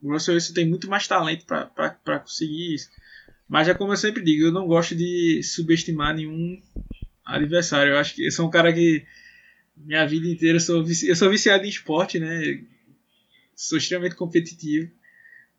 o 0.03 0.13
Russell 0.13 0.35
Wilson 0.35 0.55
tem 0.55 0.69
muito 0.69 0.89
mais 0.89 1.07
talento 1.07 1.47
para 1.47 2.19
conseguir 2.19 2.75
isso. 2.75 2.91
Mas 3.49 3.69
é 3.69 3.75
como 3.75 3.93
eu 3.93 3.97
sempre 3.97 4.23
digo, 4.23 4.47
eu 4.47 4.53
não 4.53 4.67
gosto 4.67 4.95
de 4.95 5.43
subestimar 5.43 6.15
nenhum 6.15 6.61
adversário. 7.25 7.93
Eu 7.93 7.99
acho 7.99 8.15
que 8.15 8.27
eu 8.27 8.33
sou 8.33 8.47
um 8.47 8.51
cara 8.51 8.73
que 8.73 9.07
minha 9.77 10.07
vida 10.07 10.27
inteira 10.27 10.57
eu 10.57 10.61
sou, 10.61 10.85
eu 11.07 11.17
sou 11.17 11.31
viciado 11.31 11.65
em 11.65 11.69
esporte, 11.69 12.19
né? 12.19 12.65
sou 13.55 13.79
extremamente 13.79 14.17
competitivo. 14.17 14.91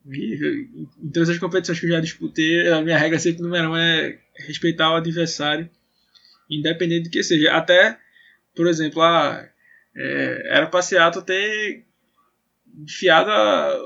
E, 0.08 0.70
em 1.02 1.10
todas 1.10 1.30
as 1.30 1.38
competições 1.38 1.80
que 1.80 1.86
eu 1.86 1.92
já 1.92 2.00
disputei, 2.00 2.70
a 2.70 2.82
minha 2.82 2.98
regra 2.98 3.18
sempre 3.18 3.42
número 3.42 3.72
um 3.72 3.78
é 3.78 4.20
respeitar 4.36 4.92
o 4.92 4.96
adversário, 4.96 5.70
independente 6.50 7.06
do 7.06 7.10
que 7.10 7.24
seja. 7.24 7.54
Até, 7.54 7.98
por 8.56 8.68
exemplo, 8.68 9.02
a, 9.02 9.48
É, 9.96 10.58
era 10.58 10.82
Seattle 10.82 11.24
ter 11.24 11.86
enfiado 12.78 13.32
a, 13.32 13.78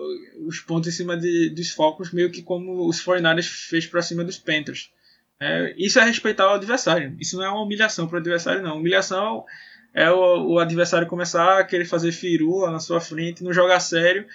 os 0.48 0.60
pontos 0.60 0.90
em 0.90 0.92
cima 0.92 1.16
de, 1.16 1.50
dos 1.52 1.70
focos, 1.70 2.12
meio 2.12 2.32
que 2.32 2.42
como 2.42 2.88
os 2.88 3.04
49ers 3.04 3.48
fez 3.70 3.86
para 3.86 4.02
cima 4.02 4.24
dos 4.24 4.38
Panthers. 4.38 4.92
É, 5.40 5.74
isso 5.78 6.00
é 6.00 6.04
respeitar 6.04 6.48
o 6.48 6.56
adversário. 6.56 7.16
Isso 7.20 7.38
não 7.38 7.46
é 7.46 7.50
uma 7.50 7.62
humilhação 7.62 8.08
para 8.08 8.16
o 8.16 8.20
adversário, 8.20 8.62
não. 8.62 8.78
Humilhação 8.78 9.46
é 9.94 10.10
o, 10.12 10.54
o, 10.54 10.60
adversário 10.60 11.08
começar 11.08 11.60
a 11.60 11.64
querer 11.64 11.86
fazer 11.86 12.12
firula 12.12 12.72
na 12.72 12.80
sua 12.80 13.00
frente, 13.00 13.44
não 13.44 13.54
jogar 13.54 13.80
sério, 13.80 14.28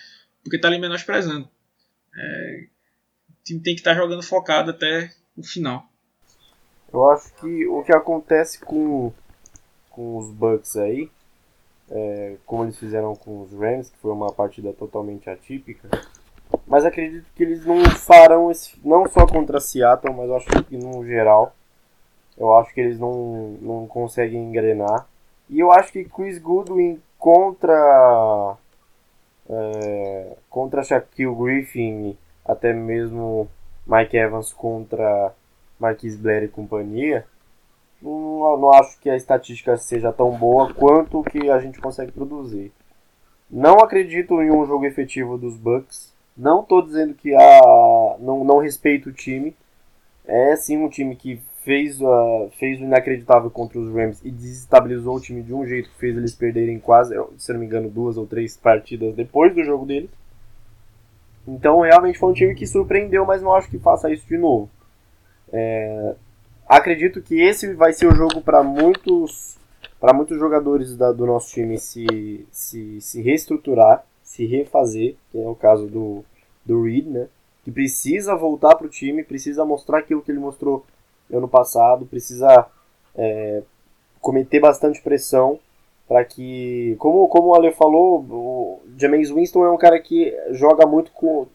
porque 0.42 0.56
está 0.56 0.68
ali 0.68 0.78
menosprezando. 0.78 1.48
É, 2.16 2.66
o 3.30 3.44
time 3.44 3.60
tem 3.60 3.74
que 3.74 3.80
estar 3.80 3.94
tá 3.94 4.00
jogando 4.00 4.22
focado 4.22 4.70
até 4.70 5.10
o 5.36 5.42
final. 5.42 5.84
Eu 6.92 7.10
acho 7.10 7.34
que 7.34 7.66
o 7.66 7.82
que 7.82 7.92
acontece 7.92 8.60
com, 8.60 9.12
com 9.90 10.18
os 10.18 10.30
Bucks 10.30 10.76
aí, 10.76 11.10
é, 11.90 12.36
como 12.46 12.64
eles 12.64 12.78
fizeram 12.78 13.14
com 13.16 13.42
os 13.42 13.52
Rams, 13.52 13.90
que 13.90 13.98
foi 13.98 14.12
uma 14.12 14.32
partida 14.32 14.72
totalmente 14.72 15.28
atípica, 15.28 15.88
mas 16.66 16.84
acredito 16.84 17.26
que 17.34 17.42
eles 17.42 17.64
não 17.66 17.84
farão 17.84 18.50
esse, 18.50 18.78
não 18.84 19.08
só 19.08 19.26
contra 19.26 19.60
Seattle, 19.60 20.14
mas 20.14 20.30
acho 20.30 20.46
que 20.64 20.76
no 20.76 21.04
geral, 21.04 21.54
eu 22.36 22.52
acho 22.56 22.72
que 22.72 22.80
eles 22.80 22.98
não, 22.98 23.58
não 23.60 23.86
conseguem 23.86 24.42
engrenar. 24.42 25.06
E 25.48 25.60
eu 25.60 25.70
acho 25.70 25.92
que 25.92 26.04
Chris 26.04 26.38
Goodwin 26.38 27.00
contra 27.18 28.56
é, 29.48 30.36
contra 30.48 30.82
Shaquille 30.82 31.34
Griffin, 31.34 32.16
até 32.44 32.72
mesmo 32.72 33.48
Mike 33.86 34.16
Evans 34.16 34.52
contra 34.52 35.32
Marquis 35.78 36.16
Blair 36.16 36.44
e 36.44 36.48
companhia, 36.48 37.26
não, 38.00 38.58
não 38.58 38.72
acho 38.74 38.98
que 39.00 39.08
a 39.08 39.16
estatística 39.16 39.76
seja 39.76 40.12
tão 40.12 40.30
boa 40.32 40.72
quanto 40.74 41.20
o 41.20 41.24
que 41.24 41.50
a 41.50 41.58
gente 41.58 41.80
consegue 41.80 42.12
produzir. 42.12 42.72
Não 43.50 43.78
acredito 43.78 44.40
em 44.42 44.50
um 44.50 44.66
jogo 44.66 44.84
efetivo 44.84 45.38
dos 45.38 45.56
Bucks. 45.56 46.12
Não 46.36 46.60
estou 46.60 46.82
dizendo 46.82 47.14
que 47.14 47.34
a, 47.34 48.16
não, 48.18 48.44
não 48.44 48.58
respeito 48.58 49.08
o 49.08 49.12
time. 49.12 49.56
É 50.26 50.56
sim 50.56 50.78
um 50.78 50.88
time 50.88 51.14
que 51.14 51.40
fez, 51.64 52.00
uh, 52.00 52.50
fez 52.58 52.78
o 52.80 52.84
inacreditável 52.84 53.50
contra 53.50 53.78
os 53.78 53.92
Rams 53.92 54.20
e 54.22 54.30
desestabilizou 54.30 55.16
o 55.16 55.20
time 55.20 55.42
de 55.42 55.52
um 55.52 55.66
jeito 55.66 55.88
que 55.88 55.98
fez 55.98 56.16
eles 56.16 56.34
perderem 56.34 56.78
quase, 56.78 57.14
se 57.38 57.52
não 57.52 57.60
me 57.60 57.66
engano, 57.66 57.88
duas 57.88 58.16
ou 58.16 58.26
três 58.26 58.56
partidas 58.56 59.14
depois 59.14 59.54
do 59.54 59.64
jogo 59.64 59.86
deles. 59.86 60.10
Então 61.48 61.80
realmente 61.80 62.18
foi 62.18 62.30
um 62.30 62.34
time 62.34 62.54
que 62.54 62.66
surpreendeu, 62.66 63.24
mas 63.24 63.42
não 63.42 63.54
acho 63.54 63.68
que 63.68 63.78
faça 63.78 64.12
isso 64.12 64.26
de 64.26 64.36
novo. 64.36 64.68
É, 65.52 66.14
acredito 66.68 67.22
que 67.22 67.40
esse 67.40 67.72
vai 67.74 67.92
ser 67.92 68.06
o 68.06 68.14
jogo 68.14 68.40
para 68.40 68.62
muitos 68.62 69.58
para 70.00 70.12
muitos 70.12 70.38
jogadores 70.38 70.94
da, 70.96 71.12
do 71.12 71.24
nosso 71.24 71.50
time 71.50 71.78
se, 71.78 72.46
se, 72.52 73.00
se 73.00 73.22
reestruturar, 73.22 74.04
se 74.22 74.44
refazer, 74.44 75.16
que 75.30 75.40
é 75.40 75.48
o 75.48 75.54
caso 75.54 75.86
do, 75.86 76.22
do 76.64 76.82
Reed, 76.82 77.06
né? 77.06 77.26
Que 77.64 77.70
precisa 77.70 78.36
voltar 78.36 78.74
para 78.76 78.86
o 78.86 78.90
time, 78.90 79.24
precisa 79.24 79.64
mostrar 79.64 80.00
aquilo 80.00 80.20
que 80.20 80.30
ele 80.30 80.40
mostrou 80.40 80.84
ano 81.38 81.48
passado, 81.48 82.06
precisa 82.06 82.66
é, 83.16 83.62
cometer 84.20 84.60
bastante 84.60 85.00
pressão 85.02 85.58
para 86.06 86.24
que, 86.24 86.96
como, 86.98 87.26
como 87.28 87.48
o 87.48 87.54
Ale 87.54 87.72
falou, 87.72 88.20
o 88.20 88.80
James 88.98 89.30
Winston 89.30 89.64
é 89.64 89.70
um 89.70 89.78
cara 89.78 89.98
que 90.00 90.36
joga 90.50 90.86
muito 90.86 91.10
com 91.12 91.46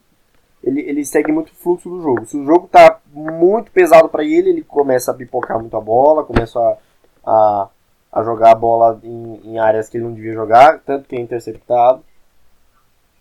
ele, 0.62 0.80
ele 0.80 1.04
segue 1.04 1.32
muito 1.32 1.50
o 1.50 1.54
fluxo 1.54 1.88
do 1.88 2.02
jogo. 2.02 2.26
Se 2.26 2.36
o 2.36 2.44
jogo 2.44 2.68
tá 2.68 3.00
muito 3.12 3.70
pesado 3.70 4.08
para 4.08 4.24
ele, 4.24 4.50
ele 4.50 4.62
começa 4.62 5.10
a 5.10 5.14
pipocar 5.14 5.58
muito 5.58 5.76
a 5.76 5.80
bola, 5.80 6.24
começa 6.24 6.58
a, 6.58 6.76
a, 7.24 7.68
a 8.12 8.22
jogar 8.22 8.52
a 8.52 8.54
bola 8.54 9.00
em, 9.02 9.40
em, 9.44 9.58
áreas 9.58 9.88
que 9.88 9.96
ele 9.96 10.04
não 10.04 10.12
devia 10.12 10.34
jogar, 10.34 10.80
tanto 10.80 11.08
que 11.08 11.16
é 11.16 11.20
interceptado. 11.20 12.02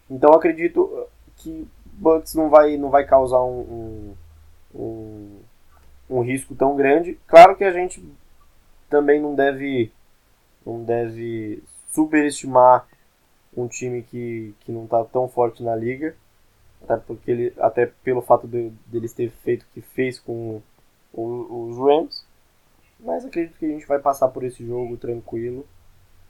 Então 0.10 0.34
acredito 0.34 1.07
que 1.38 1.68
Bucks 1.86 2.34
não 2.36 2.49
vai, 2.49 2.76
não 2.76 2.89
vai 2.89 3.05
causar 3.05 3.41
um, 3.41 3.60
um, 3.60 4.16
um, 4.76 5.39
um 6.10 6.22
risco 6.22 6.55
tão 6.55 6.76
grande. 6.76 7.20
Claro 7.28 7.55
que 7.55 7.64
a 7.64 7.72
gente 7.72 8.03
também 8.89 9.22
não 9.22 9.36
deve, 9.36 9.91
não 10.66 10.84
deve 10.84 11.64
superestimar 11.91 12.88
um 13.55 13.68
time 13.68 14.03
que, 14.03 14.53
que 14.62 14.72
não 14.72 14.86
está 14.86 15.03
tão 15.05 15.28
forte 15.28 15.64
na 15.64 15.76
liga 15.76 16.16
até 16.84 16.97
porque 16.97 17.32
ele, 17.32 17.53
até 17.60 17.86
pelo 18.03 18.22
fato 18.22 18.47
de, 18.47 18.70
deles 18.88 19.14
ter 19.14 19.30
feito 19.43 19.64
o 19.64 19.74
que 19.74 19.82
fez 19.82 20.20
com 20.20 20.62
os 21.14 21.78
Rams. 21.78 22.26
Mas 22.99 23.26
acredito 23.26 23.57
que 23.57 23.66
a 23.66 23.70
gente 23.70 23.88
vai 23.88 23.99
passar 23.99 24.28
por 24.30 24.43
esse 24.43 24.66
jogo 24.66 24.97
tranquilo 24.97 25.66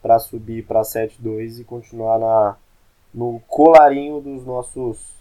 para 0.00 0.18
subir 0.18 0.64
para 0.64 0.82
7-2 0.82 1.60
e 1.60 1.64
continuar 1.64 2.18
na, 2.18 2.56
no 3.12 3.40
colarinho 3.48 4.20
dos 4.20 4.44
nossos 4.44 5.19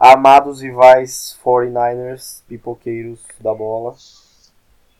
amados 0.00 0.62
rivais 0.62 1.38
49ers, 1.44 2.42
pipoqueiros 2.48 3.20
da 3.38 3.54
bola. 3.54 3.94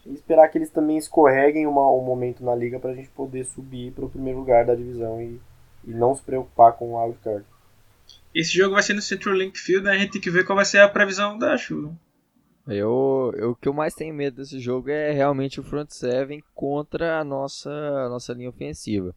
E 0.04 0.12
esperar 0.12 0.48
que 0.48 0.58
eles 0.58 0.70
também 0.70 0.98
escorreguem 0.98 1.66
uma, 1.66 1.90
um 1.90 2.04
momento 2.04 2.44
na 2.44 2.54
liga 2.54 2.78
para 2.78 2.90
a 2.90 2.94
gente 2.94 3.08
poder 3.08 3.44
subir 3.44 3.92
para 3.92 4.04
o 4.04 4.10
primeiro 4.10 4.38
lugar 4.38 4.66
da 4.66 4.74
divisão 4.74 5.20
e, 5.20 5.40
e 5.84 5.94
não 5.94 6.14
se 6.14 6.22
preocupar 6.22 6.74
com 6.74 6.92
o 6.92 7.02
wildcard. 7.02 7.44
Esse 8.34 8.52
jogo 8.52 8.74
vai 8.74 8.82
ser 8.82 8.92
no 8.92 9.00
Central 9.00 9.34
Link 9.34 9.58
Field, 9.58 9.84
né? 9.84 9.92
A 9.92 9.98
gente 9.98 10.12
tem 10.12 10.20
que 10.20 10.30
ver 10.30 10.44
qual 10.44 10.56
vai 10.56 10.64
ser 10.64 10.80
a 10.80 10.88
previsão 10.88 11.38
da 11.38 11.56
chuva. 11.56 11.94
Eu, 12.66 13.32
eu, 13.36 13.50
o 13.50 13.56
que 13.56 13.68
eu 13.68 13.72
mais 13.72 13.94
tenho 13.94 14.14
medo 14.14 14.36
desse 14.36 14.60
jogo 14.60 14.90
é 14.90 15.10
realmente 15.10 15.58
o 15.58 15.64
front 15.64 15.90
seven 15.90 16.42
contra 16.54 17.18
a 17.18 17.24
nossa, 17.24 17.70
a 17.70 18.08
nossa 18.08 18.32
linha 18.32 18.50
ofensiva. 18.50 19.14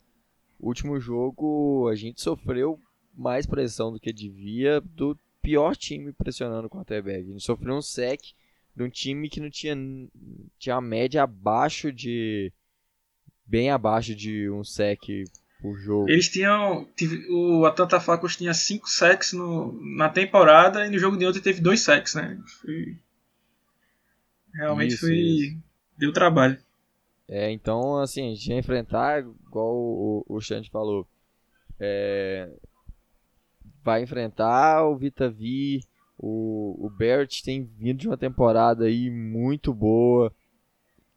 O 0.60 0.68
último 0.68 1.00
jogo 1.00 1.88
a 1.90 1.96
gente 1.96 2.22
sofreu 2.22 2.80
mais 3.16 3.46
pressão 3.46 3.92
do 3.92 4.00
que 4.00 4.12
devia 4.12 4.82
do 4.82 5.16
pior 5.44 5.76
time 5.76 6.14
pressionando 6.14 6.66
o 6.66 6.70
quarterback. 6.70 7.20
A 7.20 7.32
gente 7.34 7.44
sofreu 7.44 7.76
um 7.76 7.82
sec 7.82 8.22
de 8.76 8.84
um 8.84 8.90
time 8.90 9.30
que 9.30 9.40
não 9.40 9.50
tinha, 9.50 9.76
tinha 10.58 10.76
a 10.76 10.82
média 10.82 11.22
abaixo 11.22 11.92
de 11.92 12.52
bem 13.46 13.70
abaixo 13.70 14.16
de 14.16 14.50
um 14.50 14.64
sec 14.64 15.02
o 15.64 15.76
jogo. 15.76 16.10
Eles 16.10 16.30
tinham. 16.30 16.88
O 17.30 17.66
Atlanta 17.66 18.00
Falcons 18.00 18.36
tinha 18.36 18.54
5 18.54 18.90
sacks 18.90 19.34
no, 19.34 19.72
na 19.96 20.10
temporada 20.10 20.86
e 20.86 20.90
no 20.90 20.98
jogo 20.98 21.18
de 21.18 21.26
ontem 21.26 21.40
teve 21.40 21.62
2 21.62 21.80
sacks, 21.80 22.16
né? 22.16 22.38
Foi, 22.62 22.98
realmente 24.54 24.94
isso, 24.94 25.06
foi. 25.06 25.16
Isso. 25.16 25.58
Deu 25.98 26.12
trabalho. 26.12 26.58
É, 27.28 27.50
então, 27.52 27.98
assim, 28.00 28.28
a 28.28 28.36
gente 28.36 28.50
ia 28.50 28.58
enfrentar, 28.58 29.22
igual 29.22 29.74
o, 29.74 30.26
o 30.28 30.42
Xande 30.42 30.70
falou. 30.70 31.08
É, 31.80 32.50
vai 33.84 34.04
enfrentar 34.04 34.86
o 34.86 34.96
Vitavi. 34.96 35.82
O, 36.18 36.78
o 36.86 36.90
Barrett 36.90 37.44
tem 37.44 37.64
vindo 37.64 38.00
de 38.00 38.08
uma 38.08 38.18
temporada 38.18 38.86
aí 38.86 39.10
muito 39.10 39.74
boa. 39.74 40.34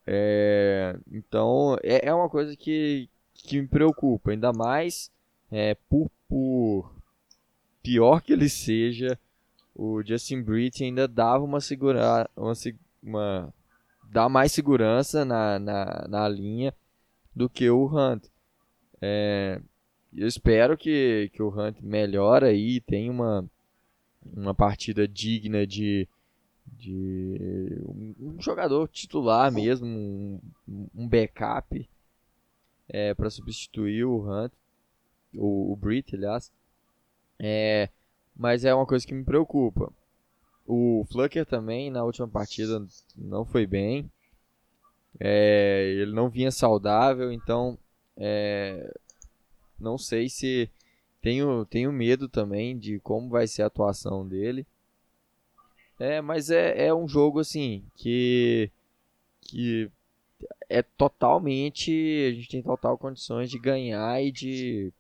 É, 0.07 0.97
então, 1.11 1.77
é, 1.83 2.09
é 2.09 2.15
uma 2.15 2.29
coisa 2.29 2.57
que, 2.57 3.09
que 3.35 3.61
me 3.61 3.67
preocupa, 3.67 4.31
ainda 4.31 4.53
mais 4.53 5.11
é, 5.51 5.75
por, 5.89 6.11
por 6.29 6.95
pior 7.83 8.21
que 8.21 8.33
ele 8.33 8.49
seja, 8.49 9.19
o 9.75 10.03
Justin 10.03 10.43
Britt 10.43 10.83
ainda 10.83 11.07
dava 11.07 11.45
uma 11.45 11.61
segura, 11.61 12.29
uma, 12.37 12.53
uma 13.03 13.55
dá 14.11 14.29
mais 14.29 14.53
segurança 14.53 15.25
na, 15.25 15.59
na, 15.59 16.07
na 16.09 16.29
linha 16.29 16.75
do 17.35 17.49
que 17.49 17.69
o 17.69 17.87
Hunt. 17.87 18.25
É, 19.01 19.61
eu 20.15 20.27
espero 20.27 20.77
que, 20.77 21.31
que 21.33 21.43
o 21.43 21.49
Hunt 21.49 21.81
melhore 21.81 22.47
aí, 22.47 22.81
tenha 22.81 23.11
uma, 23.11 23.45
uma 24.35 24.55
partida 24.55 25.07
digna 25.07 25.67
de, 25.67 26.09
de 26.67 27.81
um, 28.19 28.37
jogador 28.41 28.89
titular 28.89 29.53
mesmo, 29.53 29.87
um, 29.87 30.41
um 30.95 31.09
backup 31.09 31.89
é, 32.89 33.15
para 33.15 33.31
substituir 33.31 34.05
o 34.05 34.21
Hunt, 34.21 34.53
o, 35.35 35.73
o 35.73 35.77
Britt, 35.77 36.15
aliás. 36.15 36.51
É, 37.39 37.89
mas 38.35 38.65
é 38.65 38.75
uma 38.75 38.87
coisa 38.87 39.07
que 39.07 39.15
me 39.15 39.25
preocupa. 39.25 39.93
O 40.67 41.05
Flucker 41.11 41.47
também 41.47 41.91
na 41.91 42.03
última 42.05 42.27
partida 42.27 42.85
não 43.17 43.45
foi 43.45 43.67
bem. 43.67 44.11
É, 45.19 45.95
ele 45.97 46.13
não 46.13 46.29
vinha 46.29 46.51
saudável, 46.51 47.33
então 47.33 47.79
é, 48.17 48.93
não 49.79 49.99
sei 49.99 50.29
se 50.29 50.71
tenho, 51.21 51.65
tenho 51.67 51.93
medo 51.93 52.29
também 52.29 52.79
de 52.79 52.99
como 53.01 53.29
vai 53.29 53.47
ser 53.47 53.63
a 53.63 53.67
atuação 53.67 54.27
dele. 54.27 54.67
É, 55.99 56.21
mas 56.21 56.51
é, 56.51 56.87
é 56.87 56.95
um 56.95 57.09
jogo 57.09 57.41
assim 57.41 57.85
que 57.97 58.71
que 59.41 59.91
é 60.69 60.83
totalmente. 60.83 61.91
A 62.29 62.35
gente 62.35 62.49
tem 62.49 62.63
total 62.63 62.99
condições 62.99 63.51
de 63.51 63.59
ganhar 63.59 64.23
e 64.23 64.31
de 64.31 64.93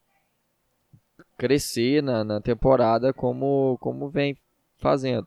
crescer 1.37 2.03
na, 2.03 2.24
na 2.24 2.41
temporada 2.41 3.12
como, 3.12 3.77
como 3.81 4.09
vem 4.09 4.37
fazendo. 4.79 5.27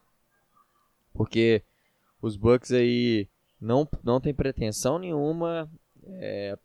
Porque 1.14 1.62
os 2.22 2.36
Bucks 2.36 2.72
aí 2.72 3.28
não, 3.60 3.88
não 4.04 4.20
tem 4.20 4.34
pretensão 4.34 4.98
nenhuma. 4.98 5.70
É, 6.06 6.58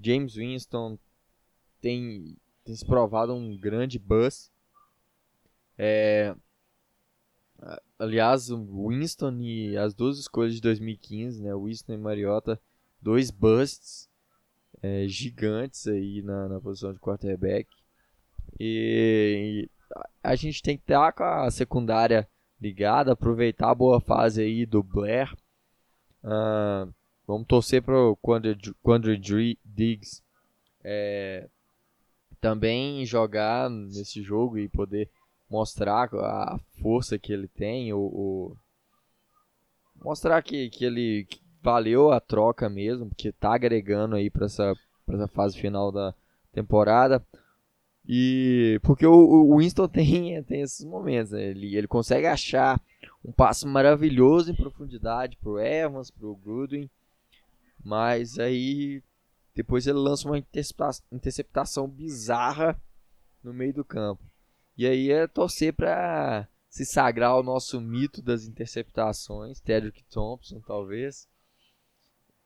James 0.00 0.34
Winston 0.34 0.98
tem, 1.80 2.36
tem 2.64 2.74
se 2.74 2.84
provado 2.84 3.34
um 3.34 3.56
grande 3.56 3.98
buzz. 3.98 4.50
É, 5.76 6.34
aliás, 7.98 8.50
o 8.50 8.88
Winston 8.88 9.38
e 9.40 9.76
as 9.76 9.94
duas 9.94 10.18
escolhas 10.18 10.54
de 10.54 10.60
2015, 10.60 11.42
né, 11.42 11.54
Winston 11.54 11.94
e 11.94 11.98
Mariota, 11.98 12.60
dois 13.00 13.30
busts 13.30 14.08
é, 14.82 15.06
gigantes 15.06 15.86
aí 15.86 16.22
na, 16.22 16.48
na 16.48 16.60
posição 16.60 16.92
de 16.92 17.00
quarterback. 17.00 17.68
E, 18.58 19.68
e 19.68 19.70
a 20.22 20.34
gente 20.34 20.62
tem 20.62 20.76
que 20.76 20.82
estar 20.82 21.12
com 21.12 21.24
a 21.24 21.50
secundária 21.50 22.28
ligada, 22.60 23.12
aproveitar 23.12 23.70
a 23.70 23.74
boa 23.74 24.00
fase 24.00 24.42
aí 24.42 24.66
do 24.66 24.82
Blair. 24.82 25.32
Uh, 26.24 26.92
vamos 27.26 27.46
torcer 27.46 27.82
para 27.82 27.96
o 27.96 28.16
Quandre 28.16 29.16
Diggs 29.16 30.22
é, 30.82 31.48
também 32.40 33.04
jogar 33.04 33.68
nesse 33.70 34.22
jogo 34.22 34.58
e 34.58 34.68
poder 34.68 35.10
mostrar 35.50 36.08
a 36.14 36.58
força 36.80 37.18
que 37.18 37.32
ele 37.32 37.48
tem, 37.48 37.92
o, 37.92 37.98
o 37.98 38.56
mostrar 40.02 40.42
que, 40.42 40.68
que 40.70 40.84
ele 40.84 41.26
valeu 41.62 42.12
a 42.12 42.20
troca 42.20 42.68
mesmo, 42.68 43.10
que 43.16 43.28
está 43.28 43.54
agregando 43.54 44.16
aí 44.16 44.30
para 44.30 44.46
essa, 44.46 44.74
essa 45.08 45.28
fase 45.28 45.58
final 45.58 45.90
da 45.90 46.14
temporada. 46.52 47.24
E 48.06 48.80
porque 48.82 49.06
o, 49.06 49.12
o 49.12 49.58
Winston 49.58 49.88
tem, 49.88 50.42
tem 50.44 50.62
esses 50.62 50.84
momentos, 50.84 51.32
né? 51.32 51.44
ele, 51.44 51.76
ele 51.76 51.86
consegue 51.86 52.26
achar 52.26 52.80
um 53.24 53.32
passo 53.32 53.66
maravilhoso 53.66 54.50
em 54.50 54.54
profundidade 54.54 55.36
pro 55.36 55.58
Evans, 55.58 56.10
pro 56.10 56.34
Goodwin, 56.36 56.88
mas 57.84 58.38
aí 58.38 59.02
depois 59.58 59.88
ele 59.88 59.98
lança 59.98 60.28
uma 60.28 60.38
interceptação 61.10 61.88
bizarra 61.88 62.80
no 63.42 63.52
meio 63.52 63.74
do 63.74 63.84
campo. 63.84 64.22
E 64.76 64.86
aí 64.86 65.10
é 65.10 65.26
torcer 65.26 65.72
para 65.72 66.46
se 66.70 66.86
sagrar 66.86 67.36
o 67.36 67.42
nosso 67.42 67.80
mito 67.80 68.22
das 68.22 68.44
interceptações, 68.44 69.58
Tedrick 69.58 70.04
Thompson 70.04 70.60
talvez, 70.60 71.26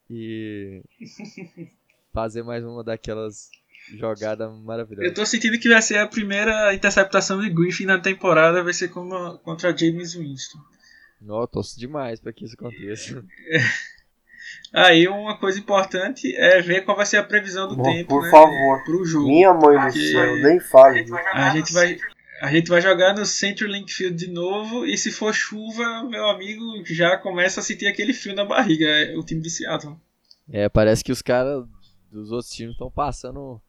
e 0.08 0.82
fazer 2.14 2.42
mais 2.42 2.64
uma 2.64 2.82
daquelas 2.82 3.50
Jogada 3.98 4.48
maravilhosa. 4.48 5.06
Eu 5.06 5.12
tô 5.12 5.26
sentindo 5.26 5.58
que 5.58 5.68
vai 5.68 5.82
ser 5.82 5.98
a 5.98 6.08
primeira 6.08 6.72
interceptação 6.72 7.42
de 7.42 7.50
Griffin 7.50 7.84
na 7.84 8.00
temporada, 8.00 8.64
vai 8.64 8.72
ser 8.72 8.88
como 8.88 9.36
contra 9.40 9.76
James 9.76 10.14
Winston. 10.14 10.60
Não, 11.20 11.46
torço 11.46 11.78
demais 11.78 12.20
para 12.20 12.32
que 12.32 12.46
isso 12.46 12.54
aconteça. 12.54 13.22
Aí 14.72 15.06
uma 15.06 15.36
coisa 15.36 15.58
importante 15.58 16.34
é 16.34 16.62
ver 16.62 16.82
qual 16.84 16.96
vai 16.96 17.04
ser 17.04 17.18
a 17.18 17.22
previsão 17.22 17.68
do 17.68 17.82
tempo, 17.82 18.08
por 18.08 18.22
né, 18.22 18.30
favor. 18.30 18.84
pro 18.84 19.04
jogo. 19.04 19.28
Minha 19.28 19.52
mãe 19.52 19.78
do 19.86 19.92
céu, 19.92 20.36
nem 20.36 20.58
fale. 20.60 21.04
A 21.34 21.50
gente 21.50 21.72
vai 21.72 21.98
a 22.40 22.50
gente 22.50 22.68
vai 22.68 22.80
jogar 22.80 23.14
no 23.14 23.24
CenturyLink 23.24 23.92
Field 23.92 24.16
de 24.16 24.32
novo 24.32 24.84
e 24.84 24.98
se 24.98 25.12
for 25.12 25.32
chuva, 25.32 26.02
meu 26.02 26.28
amigo 26.28 26.82
já 26.84 27.16
começa 27.16 27.60
a 27.60 27.62
sentir 27.62 27.86
aquele 27.86 28.12
frio 28.12 28.34
na 28.34 28.44
barriga, 28.44 28.84
é 28.84 29.16
o 29.16 29.22
time 29.22 29.40
de 29.40 29.48
Seattle. 29.48 29.96
É, 30.50 30.68
parece 30.68 31.04
que 31.04 31.12
os 31.12 31.22
caras 31.22 31.64
dos 32.10 32.32
outros 32.32 32.50
times 32.50 32.72
estão 32.72 32.90
passando 32.90 33.62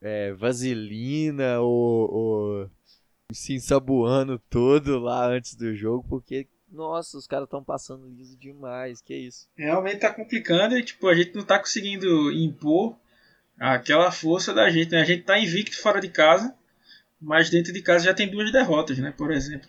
é, 0.00 0.32
vaselina 0.32 1.60
ou, 1.60 2.10
ou 2.10 2.70
se 3.30 3.52
ensaboando 3.52 4.40
todo 4.48 4.98
lá 4.98 5.26
antes 5.26 5.54
do 5.54 5.74
jogo, 5.74 6.02
porque, 6.08 6.48
nossa, 6.70 7.16
os 7.16 7.26
caras 7.26 7.44
estão 7.44 7.62
passando 7.62 8.08
liso 8.08 8.36
demais, 8.36 9.00
que 9.00 9.14
isso. 9.14 9.48
Realmente 9.56 10.00
tá 10.00 10.12
complicando 10.12 10.76
e, 10.76 10.82
tipo, 10.82 11.08
a 11.08 11.14
gente 11.14 11.34
não 11.34 11.44
tá 11.44 11.58
conseguindo 11.58 12.30
impor 12.32 12.96
aquela 13.58 14.10
força 14.12 14.52
da 14.54 14.68
gente, 14.70 14.92
né? 14.92 15.00
A 15.00 15.04
gente 15.04 15.24
tá 15.24 15.38
invicto 15.38 15.80
fora 15.80 16.00
de 16.00 16.08
casa, 16.08 16.54
mas 17.20 17.50
dentro 17.50 17.72
de 17.72 17.82
casa 17.82 18.04
já 18.04 18.14
tem 18.14 18.30
duas 18.30 18.52
derrotas, 18.52 18.98
né, 18.98 19.12
por 19.16 19.32
exemplo. 19.32 19.68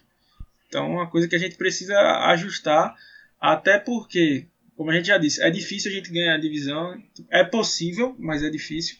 Então, 0.67 0.91
uma 0.91 1.09
coisa 1.09 1.27
que 1.27 1.35
a 1.35 1.39
gente 1.39 1.55
precisa 1.55 1.97
ajustar, 2.27 2.95
até 3.39 3.79
porque, 3.79 4.45
como 4.75 4.91
a 4.91 4.93
gente 4.93 5.07
já 5.07 5.17
disse, 5.17 5.41
é 5.41 5.49
difícil 5.49 5.91
a 5.91 5.95
gente 5.95 6.11
ganhar 6.11 6.35
a 6.35 6.39
divisão, 6.39 7.01
é 7.29 7.43
possível, 7.43 8.15
mas 8.19 8.43
é 8.43 8.49
difícil. 8.49 8.97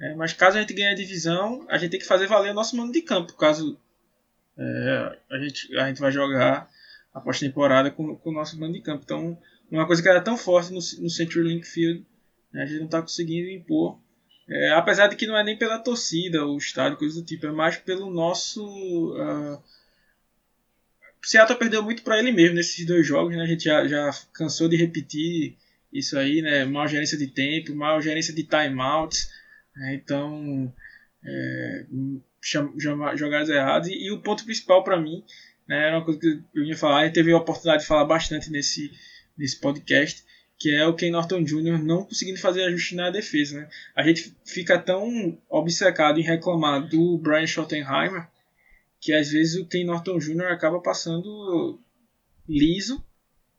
É, 0.00 0.14
mas 0.14 0.32
caso 0.32 0.56
a 0.56 0.60
gente 0.62 0.74
ganhe 0.74 0.88
a 0.88 0.94
divisão, 0.94 1.64
a 1.68 1.76
gente 1.78 1.90
tem 1.90 2.00
que 2.00 2.06
fazer 2.06 2.26
valer 2.26 2.50
o 2.50 2.54
nosso 2.54 2.76
mano 2.76 2.90
de 2.90 3.02
campo. 3.02 3.36
Caso 3.36 3.78
é, 4.58 5.18
a, 5.30 5.38
gente, 5.38 5.76
a 5.76 5.86
gente 5.86 6.00
vai 6.00 6.10
jogar 6.10 6.68
a 7.12 7.20
pós-temporada 7.20 7.90
com, 7.90 8.16
com 8.16 8.30
o 8.30 8.32
nosso 8.32 8.58
mano 8.58 8.72
de 8.72 8.80
campo. 8.80 9.02
Então, 9.04 9.38
uma 9.70 9.86
coisa 9.86 10.02
que 10.02 10.08
era 10.08 10.20
tão 10.20 10.36
forte 10.36 10.70
no, 10.70 10.78
no 11.02 11.10
CenturyLink 11.10 11.66
Field, 11.66 12.06
né, 12.52 12.62
a 12.62 12.66
gente 12.66 12.78
não 12.78 12.86
está 12.86 13.00
conseguindo 13.00 13.48
impor. 13.48 13.98
É, 14.48 14.70
apesar 14.72 15.06
de 15.06 15.16
que 15.16 15.26
não 15.26 15.36
é 15.36 15.44
nem 15.44 15.56
pela 15.56 15.78
torcida, 15.78 16.44
o 16.44 16.56
estádio, 16.56 16.98
coisa 16.98 17.20
do 17.20 17.24
tipo, 17.24 17.46
é 17.46 17.52
mais 17.52 17.76
pelo 17.76 18.10
nosso. 18.10 18.64
Uh, 19.14 19.62
Seattle 21.22 21.58
perdeu 21.58 21.82
muito 21.82 22.02
para 22.02 22.18
ele 22.18 22.32
mesmo 22.32 22.56
nesses 22.56 22.84
dois 22.84 23.06
jogos, 23.06 23.36
né? 23.36 23.42
A 23.42 23.46
gente 23.46 23.64
já, 23.64 23.86
já 23.86 24.10
cansou 24.32 24.68
de 24.68 24.76
repetir 24.76 25.56
isso 25.92 26.18
aí, 26.18 26.42
né? 26.42 26.64
Mal 26.64 26.88
gerência 26.88 27.16
de 27.16 27.28
tempo, 27.28 27.74
mal 27.76 28.02
gerência 28.02 28.34
de 28.34 28.42
timeouts. 28.42 29.30
Né? 29.76 29.94
Então, 29.94 30.72
é, 31.24 31.86
jogadas 32.42 33.48
erradas. 33.48 33.88
E, 33.88 34.06
e, 34.06 34.10
o 34.10 34.20
ponto 34.20 34.44
principal 34.44 34.82
para 34.82 35.00
mim, 35.00 35.22
né, 35.70 35.86
era 35.86 35.98
uma 35.98 36.04
coisa 36.04 36.18
que 36.18 36.42
eu 36.52 36.64
ia 36.64 36.76
falar, 36.76 37.06
e 37.06 37.12
teve 37.12 37.30
a 37.30 37.36
oportunidade 37.36 37.82
de 37.82 37.88
falar 37.88 38.04
bastante 38.04 38.50
nesse, 38.50 38.90
nesse 39.38 39.60
podcast, 39.60 40.24
que 40.58 40.74
é 40.74 40.84
o 40.84 40.94
Ken 40.94 41.10
Norton 41.10 41.44
Jr. 41.44 41.78
não 41.78 42.04
conseguindo 42.04 42.40
fazer 42.40 42.64
ajuste 42.64 42.96
na 42.96 43.10
defesa. 43.10 43.60
Né? 43.60 43.68
A 43.94 44.02
gente 44.02 44.36
fica 44.44 44.76
tão 44.78 45.38
obcecado 45.48 46.18
em 46.18 46.24
reclamar 46.24 46.88
do 46.88 47.16
Brian 47.18 47.46
Schottenheimer 47.46 48.28
que 49.00 49.14
às 49.14 49.30
vezes 49.30 49.54
o 49.54 49.66
Ken 49.66 49.84
Norton 49.84 50.18
Jr. 50.18 50.48
acaba 50.48 50.78
passando 50.80 51.80
liso, 52.46 53.02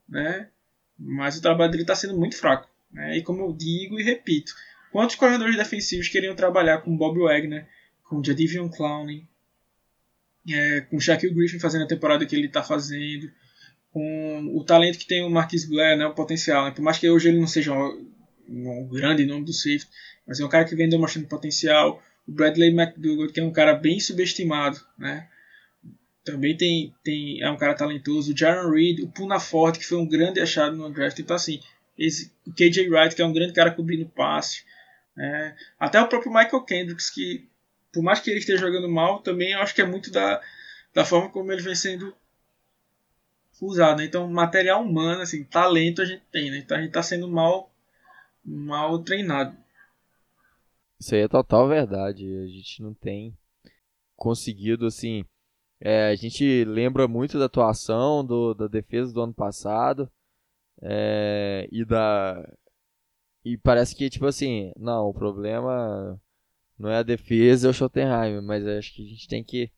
né? 0.08 0.48
mas 0.96 1.36
o 1.36 1.42
trabalho 1.42 1.72
dele 1.72 1.82
está 1.82 1.96
sendo 1.96 2.16
muito 2.16 2.36
fraco. 2.36 2.68
Né? 2.92 3.16
E 3.16 3.22
como 3.22 3.42
eu 3.42 3.52
digo 3.52 3.98
e 3.98 4.04
repito, 4.04 4.52
Quantos 4.92 5.16
corredores 5.16 5.56
defensivos 5.56 6.08
queriam 6.08 6.36
trabalhar 6.36 6.82
com 6.82 6.94
Bob 6.94 7.18
Wagner, 7.18 7.66
com 8.04 8.22
Jadivion 8.22 8.68
Clowney, 8.68 9.26
é, 10.50 10.80
com 10.82 10.98
Shaquille 10.98 11.34
Griffin 11.34 11.58
fazendo 11.58 11.84
a 11.84 11.88
temporada 11.88 12.26
que 12.26 12.34
ele 12.34 12.46
está 12.46 12.62
fazendo, 12.62 13.30
com 13.92 14.56
o 14.56 14.64
talento 14.64 14.98
que 14.98 15.06
tem 15.06 15.24
o 15.24 15.30
Marquis 15.30 15.68
Blair, 15.68 15.96
né, 15.96 16.06
o 16.06 16.14
potencial. 16.14 16.64
Né? 16.64 16.70
Por 16.70 16.82
mais 16.82 16.98
que 16.98 17.08
hoje 17.08 17.28
ele 17.28 17.38
não 17.38 17.46
seja 17.46 17.72
um, 17.72 18.10
um 18.48 18.88
grande 18.88 19.24
nome 19.26 19.44
do 19.44 19.52
safety, 19.52 19.88
mas 20.26 20.40
é 20.40 20.44
um 20.44 20.48
cara 20.48 20.64
que 20.64 20.74
vem 20.74 20.88
demonstrando 20.88 21.28
potencial. 21.28 22.02
O 22.26 22.32
Bradley 22.32 22.70
McDougall, 22.70 23.28
que 23.28 23.40
é 23.40 23.44
um 23.44 23.52
cara 23.52 23.74
bem 23.74 24.00
subestimado, 24.00 24.80
né? 24.98 25.28
Também 26.24 26.56
tem, 26.56 26.94
tem, 27.02 27.42
é 27.42 27.50
um 27.50 27.56
cara 27.56 27.74
talentoso. 27.74 28.32
O 28.32 28.36
Jaron 28.36 28.70
Reed, 28.70 29.00
o 29.00 29.08
Puna 29.08 29.40
Forte, 29.40 29.80
que 29.80 29.84
foi 29.84 29.98
um 29.98 30.06
grande 30.06 30.40
achado 30.40 30.76
no 30.76 30.88
draft. 30.88 31.18
Então, 31.18 31.34
assim, 31.34 31.60
esse, 31.98 32.32
o 32.46 32.52
KJ 32.52 32.88
Wright, 32.88 33.14
que 33.14 33.22
é 33.22 33.26
um 33.26 33.32
grande 33.32 33.52
cara 33.52 33.72
cobrindo 33.72 34.08
passe. 34.08 34.62
É, 35.18 35.54
até 35.78 36.00
o 36.00 36.06
próprio 36.06 36.32
Michael 36.32 36.62
Kendricks, 36.62 37.10
que 37.10 37.48
por 37.92 38.02
mais 38.02 38.20
que 38.20 38.30
ele 38.30 38.38
esteja 38.38 38.66
jogando 38.66 38.88
mal, 38.88 39.20
também 39.20 39.52
eu 39.52 39.60
acho 39.60 39.74
que 39.74 39.82
é 39.82 39.86
muito 39.86 40.10
da, 40.10 40.40
da 40.94 41.04
forma 41.04 41.30
como 41.30 41.52
ele 41.52 41.62
vem 41.62 41.74
sendo 41.74 42.14
usado. 43.60 43.98
Né? 43.98 44.06
Então, 44.06 44.28
material 44.30 44.82
humano, 44.82 45.22
assim, 45.22 45.44
talento 45.44 46.02
a 46.02 46.04
gente 46.04 46.22
tem, 46.32 46.50
né? 46.50 46.58
Então 46.58 46.76
a 46.76 46.80
gente 46.80 46.90
está 46.90 47.02
sendo 47.02 47.28
mal, 47.28 47.70
mal 48.44 48.98
treinado. 49.00 49.56
Isso 50.98 51.14
aí 51.14 51.22
é 51.22 51.28
total 51.28 51.68
verdade. 51.68 52.24
A 52.38 52.46
gente 52.46 52.82
não 52.82 52.94
tem 52.94 53.36
conseguido, 54.16 54.86
assim. 54.86 55.24
É, 55.80 56.08
a 56.08 56.14
gente 56.14 56.64
lembra 56.64 57.08
muito 57.08 57.38
da 57.38 57.46
atuação 57.46 58.24
do, 58.24 58.54
da 58.54 58.68
defesa 58.68 59.12
do 59.12 59.20
ano 59.20 59.34
passado 59.34 60.08
é, 60.80 61.68
e 61.72 61.84
da 61.84 62.48
e 63.44 63.56
parece 63.58 63.96
que, 63.96 64.08
tipo 64.08 64.26
assim, 64.26 64.72
não, 64.76 65.08
o 65.08 65.14
problema 65.14 66.20
não 66.82 66.90
é 66.90 66.96
a 66.96 67.02
defesa, 67.04 67.68
é 67.68 67.70
o 67.70 67.72
Schottenheimer, 67.72 68.42
mas 68.42 68.66
acho 68.66 68.92
que 68.92 69.04
a 69.04 69.08
gente 69.08 69.28
tem 69.28 69.44
que. 69.44 69.70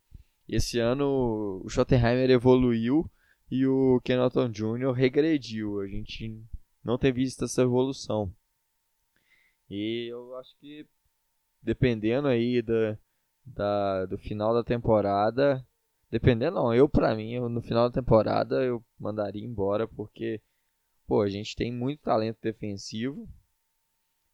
Esse 0.48 0.78
ano 0.78 1.60
o 1.62 1.68
Schottenheimer 1.68 2.30
evoluiu 2.30 3.10
e 3.50 3.66
o 3.66 4.00
Kenaton 4.02 4.48
Jr. 4.48 4.90
regrediu. 4.92 5.80
A 5.80 5.86
gente 5.86 6.42
não 6.82 6.96
tem 6.96 7.12
visto 7.12 7.44
essa 7.44 7.60
evolução. 7.60 8.32
E 9.68 10.10
eu 10.10 10.34
acho 10.36 10.56
que 10.58 10.86
dependendo 11.62 12.26
aí 12.26 12.62
da, 12.62 12.98
da, 13.44 14.06
do 14.06 14.16
final 14.16 14.54
da 14.54 14.64
temporada. 14.64 15.62
Dependendo 16.10 16.56
não, 16.56 16.72
eu 16.72 16.88
pra 16.88 17.14
mim, 17.14 17.32
eu, 17.32 17.50
no 17.50 17.60
final 17.60 17.90
da 17.90 18.00
temporada 18.00 18.62
eu 18.62 18.82
mandaria 18.98 19.44
embora 19.44 19.86
porque 19.86 20.40
pô, 21.06 21.20
a 21.20 21.28
gente 21.28 21.54
tem 21.54 21.70
muito 21.70 22.00
talento 22.00 22.38
defensivo 22.40 23.28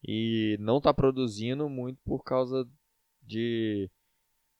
e 0.02 0.56
não 0.60 0.78
está 0.78 0.92
produzindo 0.92 1.68
muito 1.68 1.98
por 2.04 2.22
causa 2.22 2.66
de 3.22 3.90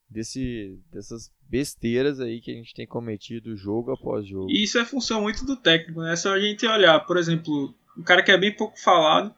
desse, 0.09 0.79
dessas 0.93 1.31
besteiras 1.49 2.21
aí 2.21 2.41
que 2.41 2.51
a 2.51 2.55
gente 2.55 2.75
tem 2.75 2.87
cometido 2.87 3.57
jogo 3.57 3.93
após 3.93 4.27
jogo. 4.27 4.51
E 4.51 4.65
isso 4.65 4.79
é 4.79 4.85
função 4.85 5.23
muito 5.23 5.45
do 5.45 5.57
técnico, 5.57 6.01
né? 6.01 6.13
É 6.13 6.17
só 6.17 6.35
a 6.35 6.41
gente 6.41 6.67
olhar, 6.67 6.99
por 7.01 7.17
exemplo, 7.17 7.75
um 7.97 8.03
cara 8.03 8.23
que 8.23 8.31
é 8.31 8.37
bem 8.37 8.55
pouco 8.55 8.79
falado, 8.79 9.35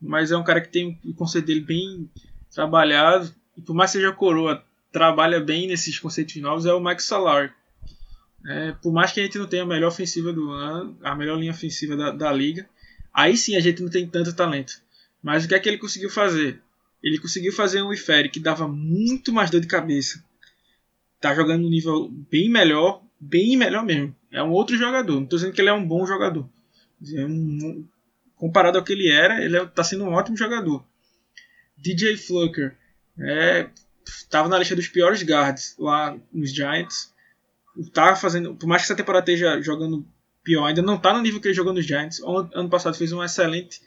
mas 0.00 0.30
é 0.30 0.36
um 0.36 0.44
cara 0.44 0.60
que 0.60 0.68
tem 0.68 0.98
o 1.04 1.14
conceito 1.14 1.46
dele 1.46 1.60
bem 1.60 2.10
trabalhado, 2.50 3.34
e 3.56 3.60
por 3.60 3.74
mais 3.74 3.90
que 3.90 3.98
seja 3.98 4.12
coroa, 4.12 4.64
trabalha 4.92 5.40
bem 5.40 5.66
nesses 5.66 5.98
conceitos 5.98 6.36
novos, 6.36 6.66
é 6.66 6.72
o 6.72 6.80
Mike 6.80 7.02
Salari. 7.02 7.52
É, 8.46 8.72
por 8.80 8.92
mais 8.92 9.12
que 9.12 9.20
a 9.20 9.24
gente 9.24 9.38
não 9.38 9.46
tenha 9.46 9.64
a 9.64 9.66
melhor 9.66 9.88
ofensiva 9.88 10.32
do 10.32 10.50
ano, 10.50 10.96
a 11.02 11.14
melhor 11.14 11.38
linha 11.38 11.50
ofensiva 11.50 11.96
da, 11.96 12.12
da 12.12 12.32
liga, 12.32 12.68
aí 13.12 13.36
sim 13.36 13.56
a 13.56 13.60
gente 13.60 13.82
não 13.82 13.90
tem 13.90 14.06
tanto 14.06 14.34
talento. 14.34 14.80
Mas 15.22 15.44
o 15.44 15.48
que 15.48 15.54
é 15.54 15.58
que 15.58 15.68
ele 15.68 15.78
conseguiu 15.78 16.10
fazer? 16.10 16.60
Ele 17.02 17.18
conseguiu 17.18 17.52
fazer 17.52 17.82
um 17.82 17.92
Ifere 17.92 18.28
que 18.28 18.40
dava 18.40 18.66
muito 18.66 19.32
mais 19.32 19.50
dor 19.50 19.60
de 19.60 19.66
cabeça. 19.66 20.24
Tá 21.20 21.34
jogando 21.34 21.66
um 21.66 21.70
nível 21.70 22.08
bem 22.30 22.48
melhor, 22.48 23.02
bem 23.18 23.56
melhor 23.56 23.84
mesmo. 23.84 24.14
É 24.30 24.42
um 24.42 24.50
outro 24.50 24.76
jogador. 24.76 25.14
Não 25.14 25.24
estou 25.24 25.38
dizendo 25.38 25.54
que 25.54 25.60
ele 25.60 25.70
é 25.70 25.72
um 25.72 25.86
bom 25.86 26.06
jogador. 26.06 26.48
É 27.14 27.24
um, 27.24 27.86
comparado 28.36 28.78
ao 28.78 28.84
que 28.84 28.92
ele 28.92 29.10
era, 29.10 29.42
ele 29.42 29.56
está 29.56 29.82
é, 29.82 29.84
sendo 29.84 30.04
um 30.04 30.12
ótimo 30.12 30.36
jogador. 30.36 30.84
DJ 31.76 32.16
Flucker 32.16 32.76
é, 33.18 33.68
estava 34.06 34.48
na 34.48 34.58
lista 34.58 34.76
dos 34.76 34.88
piores 34.88 35.22
guards 35.22 35.74
lá 35.78 36.16
nos 36.32 36.52
Giants. 36.52 37.14
Tá 37.92 38.16
fazendo, 38.16 38.54
por 38.54 38.66
mais 38.66 38.82
que 38.82 38.86
essa 38.86 38.96
temporada 38.96 39.30
esteja 39.30 39.60
jogando 39.60 40.06
pior, 40.42 40.66
ainda 40.66 40.80
não 40.80 40.96
está 40.96 41.12
no 41.12 41.20
nível 41.20 41.40
que 41.40 41.48
ele 41.48 41.54
jogou 41.54 41.72
nos 41.72 41.84
Giants. 41.84 42.20
Ano 42.22 42.70
passado 42.70 42.96
fez 42.96 43.12
uma 43.12 43.26
excelente 43.26 43.80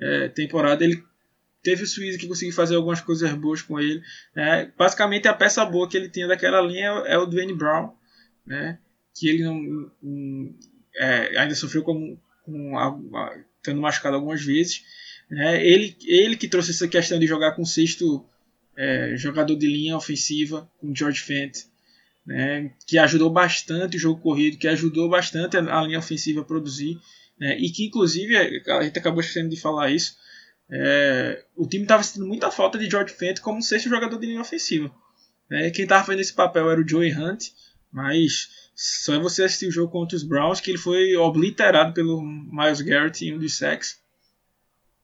é, 0.00 0.28
temporada. 0.28 0.84
Ele 0.84 1.02
teve 1.62 1.82
o 1.82 1.86
Suíza 1.86 2.18
que 2.18 2.26
conseguiu 2.26 2.54
fazer 2.54 2.76
algumas 2.76 3.00
coisas 3.00 3.32
boas 3.32 3.62
com 3.62 3.78
ele. 3.78 4.02
Né? 4.34 4.72
Basicamente 4.76 5.28
a 5.28 5.34
peça 5.34 5.64
boa 5.64 5.88
que 5.88 5.96
ele 5.96 6.08
tinha 6.08 6.26
daquela 6.26 6.60
linha 6.60 6.88
é 7.06 7.18
o 7.18 7.26
Dwayne 7.26 7.54
Brown, 7.54 7.92
né? 8.46 8.78
que 9.14 9.28
ele 9.28 9.42
não, 9.42 9.90
um, 10.02 10.54
é, 10.96 11.38
ainda 11.38 11.54
sofreu 11.54 11.82
com, 11.82 12.16
com 12.44 12.78
a, 12.78 12.88
a, 12.88 13.38
tendo 13.62 13.80
machucado 13.80 14.16
algumas 14.16 14.42
vezes. 14.42 14.84
Né? 15.30 15.64
Ele, 15.64 15.96
ele 16.06 16.36
que 16.36 16.48
trouxe 16.48 16.70
essa 16.70 16.88
questão 16.88 17.18
de 17.18 17.26
jogar 17.26 17.52
com 17.52 17.64
sexto 17.64 18.24
é, 18.76 19.16
jogador 19.16 19.56
de 19.56 19.66
linha 19.66 19.96
ofensiva, 19.96 20.70
com 20.78 20.94
George 20.94 21.20
Fent, 21.20 21.64
né? 22.24 22.70
que 22.86 22.96
ajudou 22.96 23.28
bastante 23.28 23.96
o 23.96 24.00
jogo 24.00 24.20
corrido, 24.20 24.56
que 24.56 24.68
ajudou 24.68 25.08
bastante 25.08 25.56
a, 25.56 25.80
a 25.80 25.82
linha 25.82 25.98
ofensiva 25.98 26.42
a 26.42 26.44
produzir. 26.44 26.98
Né? 27.38 27.58
E 27.58 27.70
que, 27.70 27.86
inclusive, 27.86 28.36
a 28.36 28.82
gente 28.82 28.98
acabou 28.98 29.20
esquecendo 29.20 29.48
de 29.48 29.60
falar 29.60 29.90
isso, 29.90 30.16
é, 30.70 31.44
o 31.56 31.66
time 31.66 31.84
estava 31.84 32.02
sentindo 32.02 32.26
muita 32.26 32.50
falta 32.50 32.78
de 32.78 32.90
George 32.90 33.14
Fent 33.14 33.40
como 33.40 33.62
sexto 33.62 33.88
jogador 33.88 34.18
de 34.18 34.26
linha 34.26 34.40
ofensiva. 34.40 34.92
Né? 35.48 35.70
Quem 35.70 35.84
estava 35.84 36.04
fazendo 36.04 36.20
esse 36.20 36.32
papel 36.32 36.70
era 36.70 36.80
o 36.80 36.86
Joey 36.86 37.12
Hunt, 37.12 37.46
mas 37.90 38.70
só 38.74 39.14
é 39.14 39.18
você 39.18 39.44
assistir 39.44 39.66
o 39.66 39.72
jogo 39.72 39.90
contra 39.90 40.16
os 40.16 40.22
Browns 40.22 40.60
que 40.60 40.70
ele 40.70 40.78
foi 40.78 41.16
obliterado 41.16 41.94
pelo 41.94 42.22
Miles 42.22 42.80
Garrett 42.80 43.24
em 43.24 43.34
um 43.34 43.38
dos 43.38 43.56
sacks. 43.56 43.98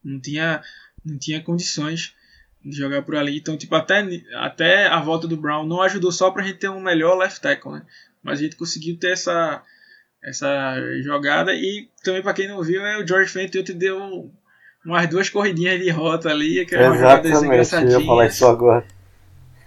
Não 0.02 0.20
tinha, 0.20 0.62
não 1.04 1.18
tinha 1.18 1.42
condições 1.42 2.14
de 2.62 2.76
jogar 2.76 3.02
por 3.02 3.16
ali. 3.16 3.38
Então, 3.38 3.56
tipo, 3.56 3.74
até, 3.74 4.06
até 4.34 4.86
a 4.86 5.00
volta 5.00 5.26
do 5.26 5.36
Brown 5.36 5.66
não 5.66 5.82
ajudou 5.82 6.12
só 6.12 6.30
pra 6.30 6.44
gente 6.44 6.58
ter 6.58 6.68
um 6.68 6.80
melhor 6.80 7.16
left 7.16 7.40
tackle, 7.40 7.72
né? 7.72 7.86
Mas 8.22 8.38
a 8.38 8.42
gente 8.42 8.56
conseguiu 8.56 8.98
ter 8.98 9.12
essa 9.12 9.62
essa 10.24 10.76
jogada. 11.02 11.52
E 11.54 11.88
também, 12.02 12.22
para 12.22 12.34
quem 12.34 12.48
não 12.48 12.62
viu, 12.62 12.80
né, 12.82 12.98
o 12.98 13.06
George 13.06 13.30
Fenton 13.30 13.62
deu 13.74 14.30
umas 14.84 15.08
duas 15.08 15.28
corridinhas 15.28 15.80
de 15.80 15.90
rota 15.90 16.30
ali. 16.30 16.60
Exatamente, 16.60 17.74
eu 17.74 18.00
ia 18.00 18.06
falar 18.06 18.26
isso 18.26 18.46
agora. 18.46 18.84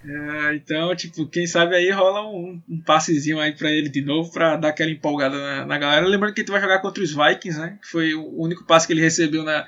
É, 0.06 0.56
então, 0.56 0.96
tipo, 0.96 1.28
quem 1.28 1.46
sabe 1.46 1.76
aí 1.76 1.92
rola 1.92 2.26
um, 2.26 2.62
um 2.70 2.82
passezinho 2.82 3.40
aí 3.40 3.52
pra 3.54 3.70
ele 3.70 3.90
de 3.90 4.02
novo 4.02 4.32
pra 4.32 4.56
dar 4.56 4.70
aquela 4.70 4.90
empolgada 4.90 5.38
na, 5.38 5.66
na 5.66 5.78
galera. 5.78 6.06
Lembrando 6.06 6.34
que 6.34 6.42
ele 6.42 6.52
vai 6.52 6.62
jogar 6.62 6.80
contra 6.80 7.04
os 7.04 7.14
Vikings, 7.14 7.60
né? 7.60 7.78
Que 7.82 7.88
foi 7.88 8.14
o 8.14 8.40
único 8.40 8.64
passe 8.64 8.88
que 8.88 8.94
ele 8.94 9.02
recebeu 9.02 9.44
na, 9.44 9.66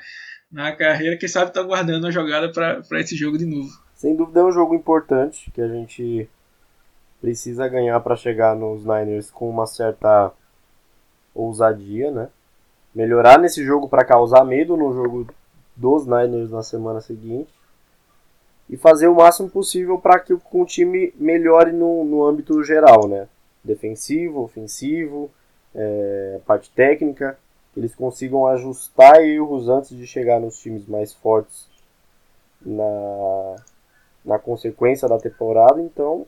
na 0.49 0.71
carreira. 0.71 1.17
Quem 1.17 1.27
sabe 1.27 1.51
tá 1.51 1.61
guardando 1.61 2.07
a 2.07 2.11
jogada 2.11 2.49
pra, 2.51 2.81
pra 2.81 3.01
esse 3.01 3.17
jogo 3.17 3.37
de 3.37 3.45
novo. 3.45 3.69
Sem 3.95 4.15
dúvida 4.15 4.39
é 4.39 4.43
um 4.43 4.51
jogo 4.51 4.73
importante 4.73 5.51
que 5.51 5.59
a 5.59 5.67
gente 5.67 6.29
precisa 7.19 7.67
ganhar 7.67 7.99
para 7.99 8.15
chegar 8.15 8.55
nos 8.55 8.85
Niners 8.85 9.29
com 9.29 9.49
uma 9.49 9.65
certa 9.65 10.31
ousadia, 11.39 12.11
né? 12.11 12.29
Melhorar 12.93 13.39
nesse 13.39 13.63
jogo 13.63 13.87
para 13.87 14.05
causar 14.05 14.43
medo 14.43 14.75
no 14.75 14.93
jogo 14.93 15.27
dos 15.75 16.05
Niners 16.05 16.51
na 16.51 16.63
semana 16.63 16.99
seguinte 17.01 17.53
e 18.69 18.77
fazer 18.77 19.07
o 19.07 19.15
máximo 19.15 19.49
possível 19.49 19.97
para 19.97 20.19
que 20.19 20.33
o 20.33 20.65
time 20.65 21.13
melhore 21.15 21.71
no, 21.71 22.03
no 22.03 22.25
âmbito 22.25 22.63
geral, 22.63 23.07
né? 23.07 23.27
Defensivo, 23.63 24.41
ofensivo, 24.41 25.29
é, 25.73 26.39
parte 26.45 26.69
técnica, 26.71 27.37
eles 27.75 27.95
consigam 27.95 28.47
ajustar 28.47 29.23
erros 29.23 29.69
antes 29.69 29.97
de 29.97 30.05
chegar 30.05 30.39
nos 30.39 30.59
times 30.59 30.87
mais 30.87 31.13
fortes 31.13 31.67
na, 32.61 33.55
na 34.23 34.39
consequência 34.39 35.07
da 35.07 35.17
temporada. 35.17 35.81
Então, 35.81 36.25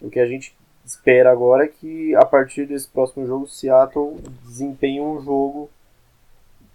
o 0.00 0.10
que 0.10 0.20
a 0.20 0.26
gente 0.26 0.54
espera 0.84 1.30
agora 1.30 1.68
que 1.68 2.14
a 2.16 2.24
partir 2.24 2.66
desse 2.66 2.88
próximo 2.88 3.26
jogo 3.26 3.46
Seattle 3.46 4.16
desempenhe 4.44 5.00
um 5.00 5.20
jogo 5.20 5.70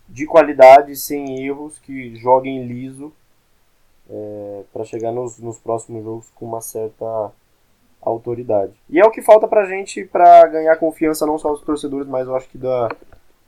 de 0.08 0.26
qualidade, 0.26 0.96
sem 0.96 1.46
erros, 1.46 1.78
que 1.80 2.16
joguem 2.16 2.66
liso 2.66 3.12
é, 4.10 4.64
para 4.72 4.86
chegar 4.86 5.12
nos, 5.12 5.38
nos 5.38 5.60
próximos 5.60 6.04
jogos 6.04 6.30
com 6.36 6.46
uma 6.46 6.62
certa 6.62 7.32
autoridade. 8.02 8.74
E 8.90 9.00
é 9.00 9.06
o 9.06 9.12
que 9.12 9.22
falta 9.22 9.48
pra 9.48 9.66
gente 9.66 10.06
para 10.06 10.48
ganhar 10.48 10.78
confiança 10.78 11.26
não 11.26 11.38
só 11.38 11.52
dos 11.52 11.62
torcedores, 11.62 12.08
mas 12.08 12.28
eu 12.28 12.36
acho 12.36 12.48
que 12.48 12.58
da, 12.58 12.90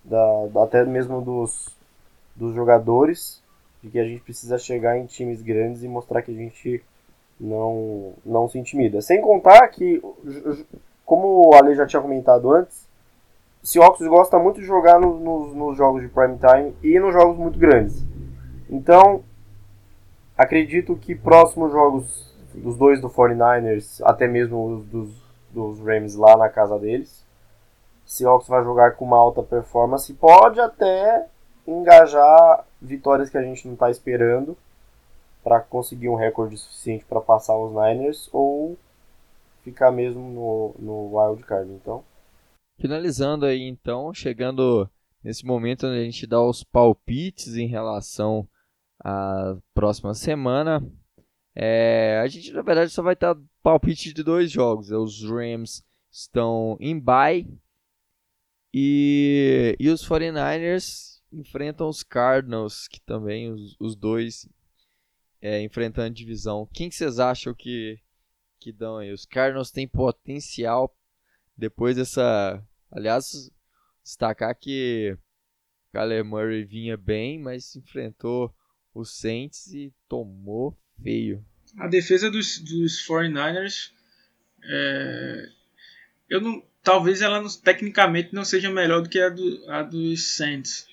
da, 0.03 0.45
da, 0.47 0.63
até 0.63 0.83
mesmo 0.83 1.21
dos, 1.21 1.69
dos 2.35 2.53
jogadores, 2.53 3.41
de 3.81 3.89
que 3.89 3.99
a 3.99 4.03
gente 4.03 4.21
precisa 4.21 4.57
chegar 4.57 4.97
em 4.97 5.05
times 5.05 5.41
grandes 5.41 5.83
e 5.83 5.87
mostrar 5.87 6.21
que 6.21 6.31
a 6.31 6.35
gente 6.35 6.83
não, 7.39 8.13
não 8.25 8.47
se 8.47 8.59
intimida. 8.59 9.01
Sem 9.01 9.21
contar 9.21 9.67
que, 9.69 10.01
como 11.05 11.49
o 11.49 11.55
Ale 11.55 11.75
já 11.75 11.85
tinha 11.85 12.01
comentado 12.01 12.51
antes, 12.51 12.87
o 13.63 13.67
Seahawks 13.67 14.05
gosta 14.07 14.37
muito 14.39 14.59
de 14.59 14.65
jogar 14.65 14.99
no, 14.99 15.19
no, 15.19 15.53
nos 15.53 15.77
jogos 15.77 16.01
de 16.01 16.07
prime 16.07 16.37
time 16.37 16.75
e 16.83 16.99
nos 16.99 17.13
jogos 17.13 17.37
muito 17.37 17.57
grandes. 17.57 18.03
Então, 18.69 19.23
acredito 20.37 20.95
que 20.95 21.15
próximos 21.15 21.71
jogos 21.71 22.35
dos 22.53 22.77
dois 22.77 23.01
do 23.01 23.09
49ers, 23.09 24.01
até 24.03 24.27
mesmo 24.27 24.65
os 24.65 24.85
dos, 24.85 25.09
dos 25.51 25.79
Rams 25.79 26.15
lá 26.15 26.37
na 26.37 26.49
casa 26.49 26.77
deles, 26.77 27.25
Seahawks 28.05 28.47
vai 28.47 28.63
jogar 28.63 28.95
com 28.95 29.05
uma 29.05 29.17
alta 29.17 29.43
performance 29.43 30.11
e 30.11 30.15
pode 30.15 30.59
até 30.59 31.25
engajar 31.67 32.65
vitórias 32.81 33.29
que 33.29 33.37
a 33.37 33.43
gente 33.43 33.67
não 33.67 33.75
está 33.75 33.91
esperando 33.91 34.57
para 35.43 35.59
conseguir 35.61 36.09
um 36.09 36.15
recorde 36.15 36.57
suficiente 36.57 37.05
para 37.05 37.21
passar 37.21 37.57
os 37.57 37.71
Niners 37.71 38.29
ou 38.31 38.77
ficar 39.63 39.91
mesmo 39.91 40.21
no, 40.21 40.75
no 40.79 41.17
wild 41.17 41.43
card. 41.43 41.71
Então, 41.71 42.03
finalizando 42.79 43.45
aí 43.45 43.61
então, 43.61 44.13
chegando 44.13 44.89
nesse 45.23 45.45
momento 45.45 45.87
onde 45.87 45.99
a 45.99 46.03
gente 46.03 46.25
dá 46.25 46.41
os 46.41 46.63
palpites 46.63 47.55
em 47.55 47.67
relação 47.67 48.47
à 49.03 49.57
próxima 49.73 50.13
semana. 50.13 50.85
É, 51.55 52.19
a 52.23 52.27
gente 52.27 52.53
na 52.53 52.61
verdade 52.61 52.91
só 52.91 53.01
vai 53.01 53.15
dar 53.15 53.35
palpite 53.61 54.13
de 54.13 54.23
dois 54.23 54.49
jogos. 54.49 54.91
Os 54.91 55.23
Rams 55.23 55.83
estão 56.11 56.77
em 56.79 56.99
bye 56.99 57.45
e, 58.73 59.75
e 59.79 59.89
os 59.89 60.07
49ers 60.07 61.19
enfrentam 61.31 61.87
os 61.87 62.03
Cardinals, 62.03 62.87
que 62.87 63.01
também 63.01 63.51
os, 63.51 63.75
os 63.79 63.95
dois 63.95 64.47
é, 65.41 65.61
enfrentando 65.61 66.13
divisão. 66.13 66.67
Quem 66.73 66.89
que 66.89 66.95
vocês 66.95 67.19
acham 67.19 67.53
que, 67.53 67.99
que 68.59 68.71
dão 68.71 68.97
aí? 68.97 69.11
Os 69.11 69.25
Cardinals 69.25 69.71
têm 69.71 69.87
potencial 69.87 70.95
depois 71.57 71.95
dessa. 71.95 72.63
Aliás, 72.91 73.51
destacar 74.03 74.57
que 74.57 75.17
Kyler 75.91 76.25
Murray 76.25 76.63
vinha 76.63 76.97
bem, 76.97 77.39
mas 77.39 77.75
enfrentou 77.75 78.53
os 78.93 79.17
Saints 79.17 79.67
e 79.73 79.93
tomou 80.07 80.77
feio. 81.01 81.45
A 81.77 81.87
defesa 81.87 82.29
dos, 82.29 82.59
dos 82.59 83.05
49ers. 83.07 83.91
É, 84.61 85.49
eu 86.29 86.41
não, 86.41 86.61
talvez 86.83 87.21
ela 87.21 87.41
não, 87.41 87.49
tecnicamente 87.49 88.33
não 88.33 88.43
seja 88.43 88.69
melhor 88.69 89.01
do 89.01 89.09
que 89.09 89.19
a, 89.19 89.29
do, 89.29 89.69
a 89.69 89.83
dos 89.83 90.35
Saints 90.35 90.88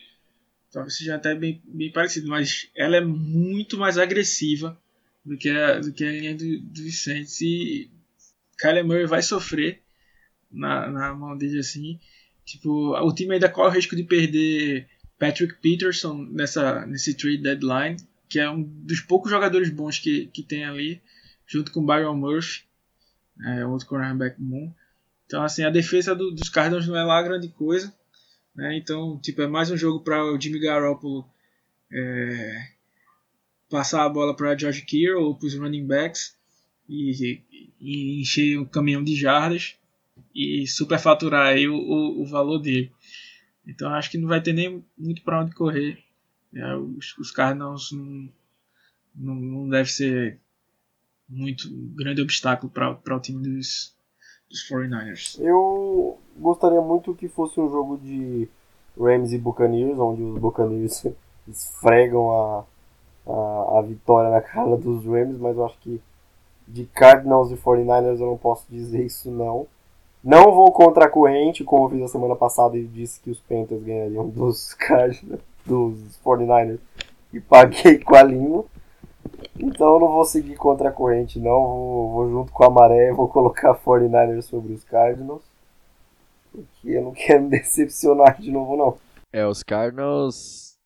talvez 0.77 0.98
seja 0.98 1.15
até 1.15 1.35
bem, 1.35 1.62
bem 1.65 1.90
parecido, 1.90 2.28
mas 2.28 2.69
ela 2.77 2.98
é 2.98 3.01
muito 3.01 3.78
mais 3.78 3.97
agressiva 3.97 4.78
do 5.24 5.35
que 5.39 5.48
a, 5.48 5.81
do 5.81 5.90
que 5.90 6.05
a 6.05 6.12
linha 6.12 6.35
do, 6.35 6.61
do 6.61 6.82
Vicente. 6.82 7.47
E 7.47 7.90
Kyler 8.59 8.85
Murray 8.85 9.07
vai 9.07 9.23
sofrer 9.23 9.81
na, 10.53 10.86
na 10.90 11.15
mão 11.15 11.35
dele 11.35 11.61
assim. 11.61 11.98
Tipo, 12.44 12.94
o 12.94 13.15
time 13.15 13.32
ainda 13.32 13.48
corre 13.48 13.69
o 13.69 13.73
risco 13.73 13.97
de 13.97 14.05
perder 14.05 14.86
Patrick 15.19 15.55
Peterson 15.62 16.28
nessa, 16.31 16.85
nesse 16.85 17.15
trade 17.15 17.39
deadline, 17.39 17.97
que 18.28 18.39
é 18.39 18.51
um 18.51 18.62
dos 18.62 19.01
poucos 19.01 19.31
jogadores 19.31 19.70
bons 19.70 19.98
que, 19.98 20.27
que 20.27 20.43
tem 20.43 20.66
ali, 20.66 21.01
junto 21.47 21.73
com 21.73 21.86
Byron 21.86 22.16
Murphy, 22.16 22.65
é, 23.47 23.65
outro 23.65 23.86
cornerback 23.86 24.36
bom. 24.39 24.70
Então, 25.24 25.43
assim, 25.43 25.65
a 25.65 25.70
defesa 25.70 26.15
do, 26.15 26.31
dos 26.32 26.51
Cardinals 26.51 26.86
não 26.86 26.98
é 26.98 27.03
lá 27.03 27.23
grande 27.23 27.48
coisa. 27.48 27.94
Né? 28.56 28.78
Então, 28.78 29.18
tipo, 29.18 29.42
é 29.42 29.46
mais 29.46 29.70
um 29.70 29.76
jogo 29.76 30.00
para 30.00 30.24
o 30.24 30.40
Jimmy 30.40 30.58
Garoppolo 30.58 31.28
é, 31.92 32.68
passar 33.68 34.04
a 34.04 34.08
bola 34.08 34.34
para 34.34 34.56
George 34.56 34.82
Kittle 34.82 35.22
ou 35.22 35.36
para 35.36 35.46
os 35.46 35.54
running 35.54 35.86
backs 35.86 36.36
e, 36.88 37.42
e, 37.80 38.20
encher 38.20 38.58
o 38.58 38.66
caminhão 38.66 39.04
de 39.04 39.14
jardas 39.14 39.76
e 40.34 40.66
superfaturar 40.66 41.48
aí 41.48 41.68
o, 41.68 41.76
o, 41.76 42.22
o 42.22 42.26
valor 42.26 42.58
dele. 42.58 42.90
Então 43.66 43.92
acho 43.92 44.10
que 44.10 44.18
não 44.18 44.28
vai 44.28 44.40
ter 44.40 44.52
nem 44.52 44.82
muito 44.96 45.22
para 45.22 45.42
onde 45.42 45.54
correr. 45.54 46.02
É, 46.54 46.76
os, 46.76 47.16
os 47.18 47.30
Cardinals 47.30 47.92
não, 47.92 48.32
não, 49.14 49.34
não 49.34 49.68
deve 49.68 49.90
ser 49.90 50.40
muito 51.28 51.68
grande 51.94 52.22
obstáculo 52.22 52.72
para 52.72 53.16
o 53.16 53.20
time 53.20 53.42
dos, 53.42 53.95
dos 54.48 54.68
49ers. 54.68 55.39
Eu 55.40 56.18
gostaria 56.39 56.81
muito 56.81 57.14
que 57.14 57.28
fosse 57.28 57.60
um 57.60 57.70
jogo 57.70 57.98
de 57.98 58.48
Rams 58.98 59.32
e 59.32 59.39
Buccaneers, 59.39 59.98
onde 59.98 60.23
os 60.23 60.39
Buccaneers 60.39 61.06
esfregam 61.48 62.31
a, 62.31 62.64
a, 63.27 63.78
a 63.78 63.82
vitória 63.82 64.31
na 64.31 64.40
cara 64.40 64.77
dos 64.77 65.05
Rams, 65.05 65.39
mas 65.39 65.56
eu 65.56 65.66
acho 65.66 65.78
que 65.78 66.01
de 66.66 66.85
Cardinals 66.86 67.51
e 67.52 67.56
49ers 67.56 68.20
eu 68.20 68.27
não 68.27 68.36
posso 68.36 68.64
dizer 68.68 69.05
isso 69.05 69.31
não. 69.31 69.66
Não 70.23 70.52
vou 70.52 70.73
contra 70.73 71.05
a 71.05 71.09
corrente, 71.09 71.62
como 71.62 71.85
eu 71.86 71.90
fiz 71.90 72.02
a 72.02 72.09
semana 72.09 72.35
passada 72.35 72.77
e 72.77 72.85
disse 72.85 73.20
que 73.20 73.31
os 73.31 73.39
Panthers 73.39 73.82
ganhariam 73.82 74.28
dos 74.28 74.74
Cardinals, 74.74 75.40
dos 75.64 76.18
49ers, 76.24 76.81
e 77.32 77.40
paguei 77.40 77.98
com 77.98 78.16
a 78.16 78.23
língua. 78.23 78.64
Então 79.58 79.94
eu 79.94 80.00
não 80.00 80.08
vou 80.08 80.24
seguir 80.24 80.56
contra 80.56 80.88
a 80.88 80.92
corrente 80.92 81.38
não, 81.38 81.66
vou, 81.66 82.12
vou 82.12 82.30
junto 82.30 82.52
com 82.52 82.64
a 82.64 82.70
maré, 82.70 83.12
vou 83.14 83.28
colocar 83.28 83.74
49ers 83.74 84.42
sobre 84.42 84.72
os 84.72 84.84
Cardinals. 84.84 85.42
Porque 86.52 86.88
eu 86.88 87.02
não 87.02 87.12
quero 87.12 87.42
me 87.42 87.50
decepcionar 87.50 88.40
de 88.40 88.50
novo 88.50 88.76
não. 88.76 88.98
É, 89.32 89.46
os 89.46 89.62
Cardinals 89.62 90.78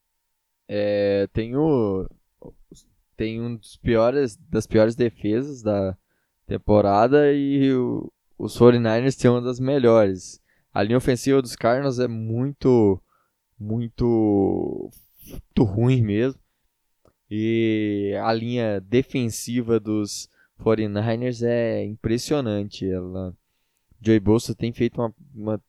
é, 0.69 1.29
tem 1.33 1.57
o 1.57 2.09
tem 3.17 3.41
um 3.41 3.55
dos 3.55 3.77
piores 3.77 4.37
das 4.49 4.67
piores 4.67 4.97
defesas 4.97 5.63
da 5.63 5.95
temporada 6.47 7.33
e 7.33 7.73
o, 7.75 8.11
os 8.39 8.59
49ers 8.59 9.15
têm 9.15 9.31
uma 9.31 9.43
das 9.43 9.61
melhores. 9.61 10.41
A 10.73 10.83
linha 10.83 10.97
ofensiva 10.97 11.43
dos 11.43 11.55
Cardinals 11.55 11.99
é 11.99 12.09
muito 12.09 13.01
muito 13.59 14.91
muito 15.29 15.65
ruim 15.65 16.03
mesmo. 16.03 16.41
E 17.31 18.13
a 18.23 18.33
linha 18.33 18.81
defensiva 18.81 19.79
dos 19.79 20.29
49ers 20.61 21.47
é 21.47 21.85
impressionante. 21.85 22.91
Ela, 22.91 23.35
Joey 24.01 24.19
Bolsa 24.19 24.55
tem 24.55 24.73
feito 24.73 25.01
uma, 25.01 25.15
uma, 25.35 25.63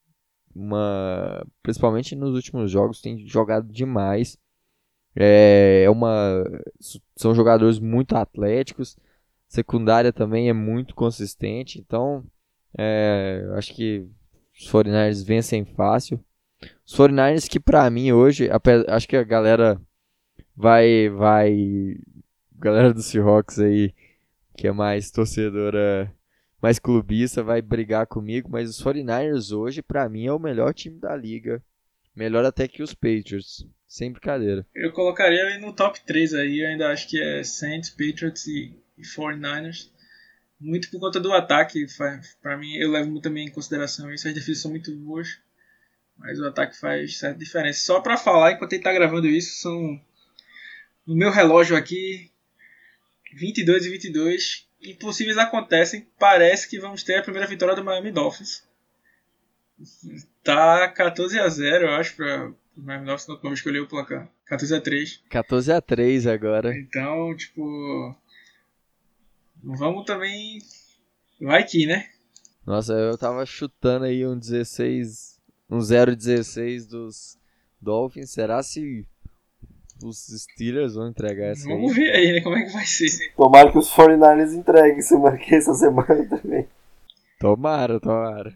uma, 0.55 1.47
Principalmente 1.61 2.15
nos 2.15 2.33
últimos 2.33 2.71
jogos, 2.71 3.01
tem 3.01 3.27
jogado 3.27 3.71
demais. 3.71 4.38
É, 5.15 5.83
é 5.85 5.89
uma, 5.89 6.43
são 7.15 7.35
jogadores 7.35 7.79
muito 7.79 8.15
atléticos. 8.15 8.97
Secundária 9.47 10.11
também 10.11 10.49
é 10.49 10.53
muito 10.53 10.95
consistente. 10.95 11.79
Então, 11.79 12.25
é, 12.77 13.45
acho 13.55 13.73
que 13.75 14.07
os 14.57 14.71
49ers 14.71 15.23
vencem 15.25 15.63
fácil. 15.63 16.19
Os 16.85 16.95
49ers 16.95 17.47
que 17.47 17.59
para 17.59 17.89
mim 17.89 18.11
hoje, 18.11 18.49
acho 18.88 19.07
que 19.07 19.15
a 19.15 19.23
galera 19.23 19.79
vai, 20.61 21.09
vai, 21.09 21.97
galera 22.53 22.93
do 22.93 23.01
Seahawks 23.01 23.57
aí, 23.57 23.95
que 24.55 24.67
é 24.67 24.71
mais 24.71 25.09
torcedora, 25.09 26.13
mais 26.61 26.77
clubista, 26.77 27.41
vai 27.41 27.63
brigar 27.63 28.05
comigo, 28.05 28.47
mas 28.47 28.69
os 28.69 28.83
49ers 28.83 29.57
hoje, 29.57 29.81
para 29.81 30.07
mim, 30.07 30.27
é 30.27 30.31
o 30.31 30.38
melhor 30.38 30.71
time 30.71 30.99
da 30.99 31.15
liga. 31.15 31.63
Melhor 32.15 32.45
até 32.45 32.67
que 32.67 32.83
os 32.83 32.93
Patriots, 32.93 33.65
sem 33.88 34.11
brincadeira. 34.11 34.63
Eu 34.75 34.91
colocaria 34.91 35.41
ele 35.49 35.65
no 35.65 35.73
top 35.73 35.99
3 36.05 36.35
aí, 36.35 36.59
eu 36.59 36.67
ainda 36.67 36.91
acho 36.91 37.09
que 37.09 37.19
é 37.19 37.43
Saints, 37.43 37.89
Patriots 37.89 38.45
e, 38.45 38.75
e 38.97 39.01
49ers. 39.01 39.89
Muito 40.59 40.91
por 40.91 40.99
conta 40.99 41.19
do 41.19 41.33
ataque, 41.33 41.88
para 42.39 42.55
mim, 42.55 42.75
eu 42.75 42.91
levo 42.91 43.19
também 43.19 43.47
em 43.47 43.51
consideração 43.51 44.13
isso, 44.13 44.27
as 44.27 44.33
defesas 44.35 44.61
são 44.61 44.69
muito 44.69 44.95
boas, 44.95 45.39
mas 46.17 46.39
o 46.39 46.45
ataque 46.45 46.77
faz 46.77 47.17
certa 47.17 47.39
diferença. 47.39 47.79
Só 47.79 47.99
para 47.99 48.15
falar, 48.15 48.51
enquanto 48.51 48.73
ele 48.73 48.83
tá 48.83 48.93
gravando 48.93 49.25
isso, 49.25 49.59
são 49.59 49.99
no 51.05 51.15
meu 51.15 51.31
relógio 51.31 51.75
aqui, 51.75 52.31
22 53.33 53.85
e 53.85 53.89
22, 53.89 54.67
impossíveis 54.81 55.37
acontecem. 55.37 56.07
Parece 56.19 56.69
que 56.69 56.79
vamos 56.79 57.03
ter 57.03 57.15
a 57.15 57.23
primeira 57.23 57.47
vitória 57.47 57.75
do 57.75 57.83
Miami 57.83 58.11
Dolphins. 58.11 58.63
Tá 60.43 60.87
14 60.89 61.39
a 61.39 61.47
0, 61.47 61.85
eu 61.85 61.93
acho, 61.93 62.15
para 62.15 62.49
o 62.49 62.55
Miami 62.77 63.05
Dolphins. 63.05 63.27
Não 63.27 63.39
vamos 63.41 63.59
escolher 63.59 63.79
o 63.79 63.87
placar. 63.87 64.29
14 64.45 64.75
a 64.75 64.81
3. 64.81 65.23
14 65.29 65.71
a 65.71 65.81
3 65.81 66.27
agora. 66.27 66.77
Então, 66.77 67.35
tipo. 67.35 68.15
Vamos 69.63 70.05
também. 70.05 70.59
Vai 71.39 71.63
que, 71.63 71.85
né? 71.85 72.09
Nossa, 72.65 72.93
eu 72.93 73.17
tava 73.17 73.45
chutando 73.45 74.05
aí 74.05 74.25
um 74.25 74.37
16. 74.37 75.39
Um 75.69 75.79
0-16 75.79 76.89
dos 76.89 77.39
Dolphins. 77.81 78.31
Será 78.31 78.61
se 78.61 79.07
os 80.03 80.27
Steelers 80.27 80.95
vão 80.95 81.07
entregar 81.07 81.47
essa 81.47 81.67
Vamos 81.67 81.91
aí. 81.91 81.97
ver 81.97 82.11
aí, 82.15 82.31
né? 82.33 82.41
Como 82.41 82.55
é 82.55 82.63
que 82.63 82.73
vai 82.73 82.85
ser. 82.85 83.33
Tomara 83.35 83.71
que 83.71 83.77
os 83.77 83.89
49ers 83.93 84.53
entreguem 84.53 85.01
semana 85.01 85.37
que 85.39 85.55
essa 85.55 85.73
semana 85.73 86.27
também. 86.27 86.67
Tomara, 87.39 87.99
tomara. 87.99 88.53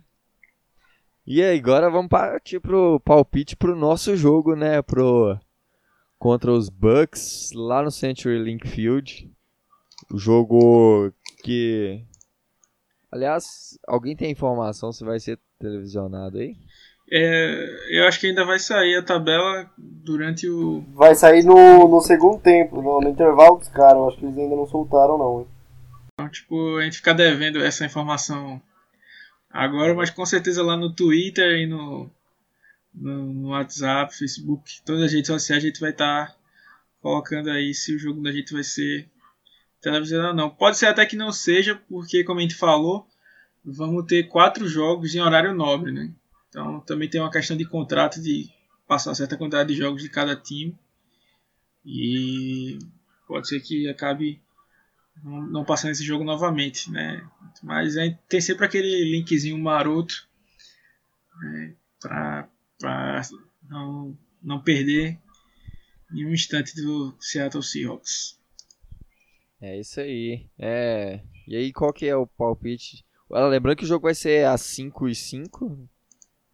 E 1.26 1.42
aí, 1.42 1.58
agora 1.58 1.90
vamos 1.90 2.10
partir 2.10 2.60
pro 2.60 3.00
palpite 3.00 3.56
pro 3.56 3.76
nosso 3.76 4.16
jogo, 4.16 4.56
né? 4.56 4.82
Pro 4.82 5.40
contra 6.20 6.52
os 6.52 6.70
Bucks 6.70 7.52
lá 7.54 7.82
no 7.82 7.92
Century 7.92 8.38
Link 8.44 8.68
Field. 8.68 9.32
O 10.12 10.18
jogo 10.18 11.12
que 11.44 12.06
Aliás, 13.16 13.80
alguém 13.88 14.14
tem 14.14 14.30
informação 14.30 14.92
se 14.92 15.06
vai 15.06 15.20
ser 15.22 15.40
televisionado 15.58 16.38
aí? 16.38 16.58
É, 17.12 18.00
eu 18.00 18.08
acho 18.08 18.20
que 18.20 18.28
ainda 18.28 18.44
vai 18.44 18.58
sair 18.58 18.96
a 18.96 19.04
tabela 19.04 19.70
durante 19.78 20.50
o. 20.50 20.84
Vai 20.94 21.14
sair 21.14 21.44
no, 21.44 21.88
no 21.88 22.02
segundo 22.02 22.40
tempo, 22.40 22.82
no, 22.82 23.00
no 23.00 23.10
intervalo 23.10 23.58
dos 23.58 23.70
caras. 23.70 23.98
Eu 23.98 24.08
acho 24.08 24.18
que 24.18 24.26
eles 24.26 24.38
ainda 24.38 24.56
não 24.56 24.66
soltaram, 24.66 25.18
não. 25.18 25.42
Hein? 25.42 25.48
Então, 26.14 26.30
tipo, 26.30 26.78
a 26.78 26.84
gente 26.84 26.98
fica 26.98 27.14
devendo 27.14 27.64
essa 27.64 27.86
informação 27.86 28.62
agora, 29.50 29.94
mas 29.94 30.10
com 30.10 30.26
certeza 30.26 30.64
lá 30.64 30.76
no 30.76 30.94
Twitter 30.94 31.60
e 31.60 31.68
no, 31.68 32.10
no, 32.94 33.34
no 33.34 33.50
WhatsApp, 33.50 34.16
Facebook, 34.16 34.82
todas 34.84 35.04
as 35.04 35.14
redes 35.14 35.28
sociais 35.28 35.64
a 35.64 35.68
gente 35.68 35.80
vai 35.80 35.92
estar 35.92 36.28
tá 36.28 36.36
colocando 37.02 37.50
aí 37.50 37.74
se 37.74 37.96
o 37.96 38.00
jogo 38.00 38.22
da 38.22 38.32
gente 38.32 38.52
vai 38.52 38.64
ser 38.64 39.08
televisionado 39.80 40.30
ou 40.30 40.36
não. 40.36 40.50
Pode 40.50 40.78
ser 40.78 40.88
até 40.88 41.06
que 41.06 41.16
não 41.16 41.32
seja, 41.32 41.80
porque, 41.88 42.24
como 42.24 42.40
a 42.40 42.42
gente 42.42 42.56
falou, 42.56 43.08
vamos 43.64 44.06
ter 44.06 44.24
quatro 44.24 44.68
jogos 44.68 45.14
em 45.14 45.22
horário 45.22 45.54
nobre, 45.54 45.92
né? 45.92 46.12
Então 46.50 46.80
também 46.82 47.10
tem 47.10 47.22
uma 47.22 47.32
questão 47.32 47.56
de 47.56 47.66
contrato 47.66 48.22
de 48.22 48.50
passar 48.88 49.16
certa 49.16 49.38
quantidade 49.38 49.74
de 49.74 49.80
jogos 49.80 50.02
de 50.02 50.10
cada 50.10 50.36
time. 50.36 50.78
E 51.86 52.80
pode 53.28 53.48
ser 53.48 53.60
que 53.60 53.88
acabe 53.88 54.42
não, 55.24 55.64
passando 55.64 55.92
esse 55.92 56.04
jogo 56.04 56.24
novamente, 56.24 56.92
né? 56.92 57.28
Mas 57.64 57.96
tem 58.28 58.42
sempre 58.42 58.66
aquele 58.66 59.04
linkzinho 59.12 59.58
maroto 59.58 60.28
né? 61.42 61.76
para 62.00 62.50
não, 63.70 64.18
não 64.42 64.62
perder 64.62 65.18
nenhum 66.12 66.32
instante 66.32 66.76
do 66.76 67.16
Seattle 67.20 67.64
Seahawks. 67.64 68.40
É 69.62 69.80
isso 69.80 70.00
aí. 70.00 70.48
É. 70.60 71.22
E 71.48 71.56
aí, 71.56 71.72
qual 71.72 71.94
que 71.94 72.06
é 72.06 72.16
o 72.16 72.28
palpite? 72.28 73.06
Lembrando 73.30 73.78
que 73.78 73.84
o 73.84 73.88
jogo 73.88 74.04
vai 74.04 74.14
ser 74.16 74.46
a 74.46 74.58
5 74.58 75.10
e 75.10 75.16
5, 75.16 75.90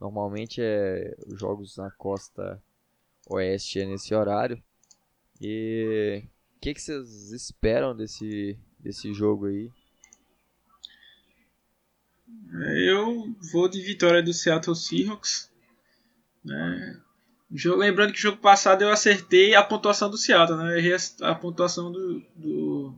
Normalmente 0.02 0.60
é 0.60 1.16
os 1.28 1.40
jogos 1.40 1.78
na 1.78 1.92
costa 1.92 2.60
oeste 3.30 3.80
é 3.80 3.86
nesse 3.86 4.16
horário. 4.16 4.62
E 5.40 6.24
o 6.58 6.60
que, 6.60 6.74
que 6.74 6.82
vocês 6.82 7.32
esperam 7.32 7.96
desse, 7.96 8.58
desse 8.80 9.14
jogo 9.14 9.46
aí? 9.46 9.70
Eu 12.88 13.32
vou 13.52 13.70
de 13.70 13.80
vitória 13.80 14.24
do 14.24 14.34
Seattle 14.34 14.76
Seahawks. 14.76 15.52
Né? 16.44 17.00
Lembrando 17.52 18.12
que 18.12 18.18
o 18.18 18.22
jogo 18.22 18.38
passado 18.40 18.82
eu 18.82 18.90
acertei 18.90 19.54
a 19.54 19.62
pontuação 19.62 20.10
do 20.10 20.18
Seattle, 20.18 20.58
né? 20.58 20.74
Eu 20.74 20.78
errei 20.78 20.96
a 21.22 21.36
pontuação 21.36 21.92
do, 21.92 22.20
do 22.36 22.96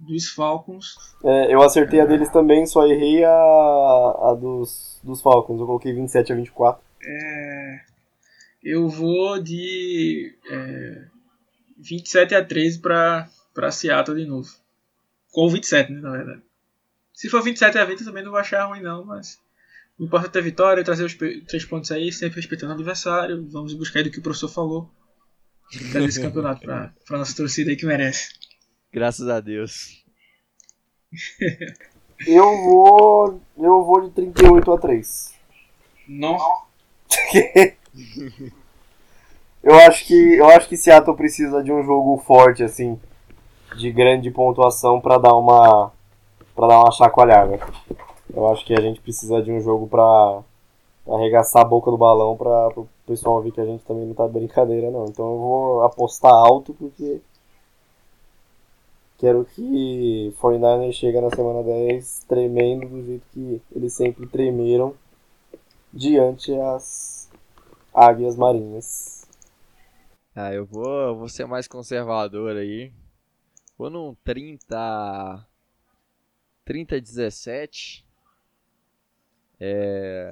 dos 0.00 0.28
Falcons. 0.28 0.96
É, 1.22 1.54
eu 1.54 1.62
acertei 1.62 2.00
a 2.00 2.06
deles 2.06 2.30
também, 2.30 2.66
só 2.66 2.86
errei 2.86 3.22
a, 3.24 3.30
a 3.30 4.36
dos, 4.40 4.98
dos 5.04 5.20
Falcons. 5.20 5.60
Eu 5.60 5.66
coloquei 5.66 5.92
27 5.92 6.32
a 6.32 6.36
24. 6.36 6.82
É, 7.02 7.80
eu 8.62 8.88
vou 8.88 9.40
de 9.42 10.34
é, 10.50 11.04
27 11.78 12.34
a 12.34 12.44
13 12.44 12.80
para 12.80 13.70
Seattle 13.70 14.22
de 14.22 14.26
novo. 14.26 14.48
Com 15.32 15.48
27, 15.48 15.92
né, 15.92 16.00
na 16.00 16.10
verdade. 16.10 16.42
Se 17.12 17.28
for 17.28 17.42
27 17.42 17.78
a 17.78 17.84
20 17.84 18.04
também 18.04 18.24
não 18.24 18.30
vou 18.30 18.40
achar 18.40 18.64
ruim 18.64 18.80
não, 18.80 19.04
mas 19.04 19.38
o 19.98 20.04
importante 20.04 20.36
é 20.36 20.40
a 20.40 20.44
vitória, 20.44 20.82
trazer 20.82 21.04
os 21.04 21.14
três 21.14 21.64
pontos 21.66 21.92
aí, 21.92 22.10
sempre 22.10 22.36
respeitando 22.36 22.72
o 22.72 22.74
adversário. 22.74 23.46
Vamos 23.50 23.74
buscar 23.74 24.02
do 24.02 24.10
que 24.10 24.18
o 24.18 24.22
professor 24.22 24.48
falou. 24.48 24.90
trazer 25.92 26.08
esse 26.08 26.22
campeonato 26.22 26.62
pra 26.62 27.18
nossa 27.18 27.36
torcida 27.36 27.70
aí 27.70 27.76
que 27.76 27.84
merece. 27.84 28.39
Graças 28.92 29.28
a 29.28 29.40
Deus. 29.40 30.04
Eu 32.26 32.44
vou. 32.62 33.40
Eu 33.56 33.84
vou 33.84 34.02
de 34.02 34.10
38 34.10 34.72
a 34.72 34.78
3. 34.78 35.34
Não. 36.08 36.36
Eu 39.62 39.74
acho 39.80 40.06
que 40.06 40.14
eu 40.36 40.46
acho 40.46 40.68
que 40.68 40.76
Seattle 40.76 41.14
precisa 41.14 41.62
de 41.62 41.70
um 41.70 41.82
jogo 41.82 42.16
forte 42.24 42.62
assim, 42.62 42.98
de 43.76 43.92
grande 43.92 44.30
pontuação 44.30 44.98
pra 45.00 45.18
dar 45.18 45.36
uma 45.36 45.92
para 46.56 46.68
dar 46.68 46.80
uma 46.80 46.90
chacoalhada. 46.92 47.60
Eu 48.34 48.50
acho 48.50 48.64
que 48.64 48.72
a 48.72 48.80
gente 48.80 49.00
precisa 49.00 49.42
de 49.42 49.52
um 49.52 49.60
jogo 49.60 49.86
pra 49.86 50.42
arregaçar 51.14 51.62
a 51.62 51.68
boca 51.68 51.90
do 51.90 51.98
balão 51.98 52.36
pra 52.38 52.68
o 52.68 52.88
pessoal 53.06 53.42
ver 53.42 53.52
que 53.52 53.60
a 53.60 53.66
gente 53.66 53.84
também 53.84 54.06
não 54.06 54.14
tá 54.14 54.26
brincadeira 54.26 54.90
não. 54.90 55.04
Então 55.04 55.30
eu 55.30 55.38
vou 55.38 55.82
apostar 55.82 56.32
alto 56.32 56.72
porque 56.72 57.20
quero 59.20 59.44
que 59.44 60.34
49ers 60.40 60.94
chega 60.94 61.20
na 61.20 61.28
semana 61.28 61.62
10 61.62 62.24
tremendo 62.24 62.88
do 62.88 63.04
jeito 63.04 63.26
que 63.30 63.62
eles 63.76 63.92
sempre 63.92 64.26
tremeram 64.26 64.94
diante 65.92 66.54
as 66.54 67.30
águias 67.92 68.34
marinhas. 68.34 69.28
Ah, 70.34 70.54
eu 70.54 70.64
vou, 70.64 70.88
eu 70.88 71.16
vou 71.16 71.28
ser 71.28 71.44
mais 71.46 71.68
conservador 71.68 72.56
aí. 72.56 72.90
Vou 73.76 73.90
num 73.90 74.14
30. 74.24 75.46
30 76.64 76.96
a 76.96 77.00
17. 77.00 78.06
É. 79.60 80.30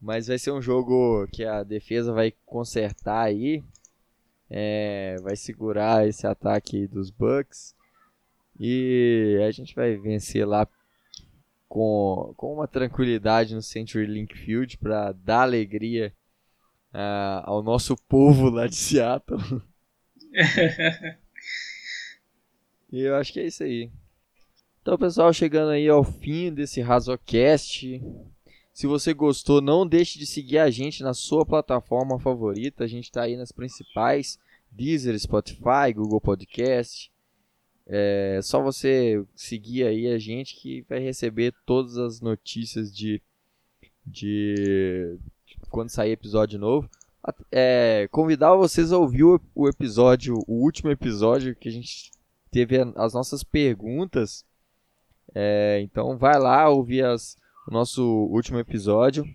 Mas 0.00 0.28
vai 0.28 0.38
ser 0.38 0.52
um 0.52 0.62
jogo 0.62 1.26
que 1.28 1.44
a 1.44 1.62
defesa 1.62 2.10
vai 2.12 2.32
consertar 2.46 3.24
aí. 3.24 3.62
É, 4.50 5.16
vai 5.22 5.36
segurar 5.36 6.06
esse 6.08 6.26
ataque 6.26 6.86
dos 6.86 7.10
Bucks. 7.10 7.74
E 8.58 9.38
a 9.46 9.50
gente 9.50 9.74
vai 9.74 9.96
vencer 9.96 10.46
lá 10.46 10.66
com, 11.68 12.32
com 12.36 12.54
uma 12.54 12.66
tranquilidade 12.66 13.54
no 13.54 13.62
Century 13.62 14.06
Link 14.06 14.36
Field 14.36 14.78
para 14.78 15.12
dar 15.12 15.42
alegria 15.42 16.12
uh, 16.92 17.42
ao 17.44 17.62
nosso 17.62 17.96
povo 18.08 18.48
lá 18.48 18.66
de 18.66 18.74
Seattle. 18.74 19.62
e 22.90 23.00
eu 23.00 23.14
acho 23.16 23.32
que 23.32 23.40
é 23.40 23.46
isso 23.46 23.62
aí. 23.62 23.90
Então, 24.82 24.96
pessoal, 24.96 25.32
chegando 25.32 25.70
aí 25.70 25.88
ao 25.88 26.02
fim 26.02 26.52
desse 26.52 26.80
Razocast. 26.80 28.02
Se 28.78 28.86
você 28.86 29.12
gostou, 29.12 29.60
não 29.60 29.84
deixe 29.84 30.20
de 30.20 30.24
seguir 30.24 30.58
a 30.58 30.70
gente 30.70 31.02
na 31.02 31.12
sua 31.12 31.44
plataforma 31.44 32.16
favorita. 32.20 32.84
A 32.84 32.86
gente 32.86 33.06
está 33.06 33.22
aí 33.22 33.36
nas 33.36 33.50
principais: 33.50 34.38
Deezer, 34.70 35.18
Spotify, 35.18 35.92
Google 35.92 36.20
Podcast. 36.20 37.10
É 37.88 38.38
só 38.40 38.62
você 38.62 39.20
seguir 39.34 39.84
aí 39.84 40.06
a 40.06 40.16
gente 40.16 40.54
que 40.54 40.82
vai 40.88 41.00
receber 41.00 41.52
todas 41.66 41.98
as 41.98 42.20
notícias 42.20 42.94
de, 42.94 43.20
de 44.06 45.18
quando 45.70 45.90
sair 45.90 46.12
episódio 46.12 46.56
novo. 46.56 46.88
É, 47.50 48.06
convidar 48.12 48.54
vocês 48.54 48.92
a 48.92 48.98
ouvir 48.98 49.24
o, 49.24 49.40
o 49.56 49.68
episódio, 49.68 50.38
o 50.46 50.54
último 50.62 50.92
episódio 50.92 51.56
que 51.56 51.68
a 51.68 51.72
gente 51.72 52.12
teve 52.48 52.76
as 52.94 53.12
nossas 53.12 53.42
perguntas. 53.42 54.44
É, 55.34 55.80
então 55.82 56.16
vai 56.16 56.38
lá 56.38 56.68
ouvir 56.68 57.04
as, 57.04 57.36
o 57.68 57.70
nosso 57.70 58.02
último 58.30 58.58
episódio. 58.58 59.26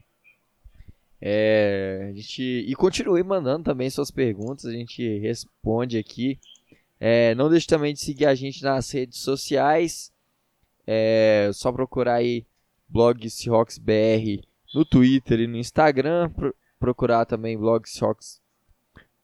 É, 1.22 2.08
a 2.10 2.14
gente, 2.14 2.42
e 2.42 2.76
continue 2.76 3.22
mandando 3.24 3.64
também 3.64 3.90
suas 3.90 4.10
perguntas, 4.10 4.66
a 4.66 4.72
gente 4.72 5.20
responde 5.20 6.00
aqui. 6.00 6.40
É, 7.00 7.36
não 7.36 7.48
deixe 7.48 7.68
também 7.68 7.94
de 7.94 8.00
seguir 8.00 8.26
a 8.26 8.34
gente 8.34 8.64
nas 8.64 8.90
redes 8.92 9.20
sociais. 9.20 10.12
É 10.86 11.52
só 11.54 11.72
procurar 11.72 12.16
aí 12.16 12.46
blog 12.90 13.30
Seahawks 13.30 13.78
BR 13.78 14.44
no 14.74 14.84
Twitter 14.84 15.42
e 15.42 15.48
no 15.48 15.58
Instagram. 15.58 16.30
Pro, 16.32 16.56
procurar 16.80 17.26
também 17.26 17.58
blog 17.58 17.88
Seahawks, 17.88 18.42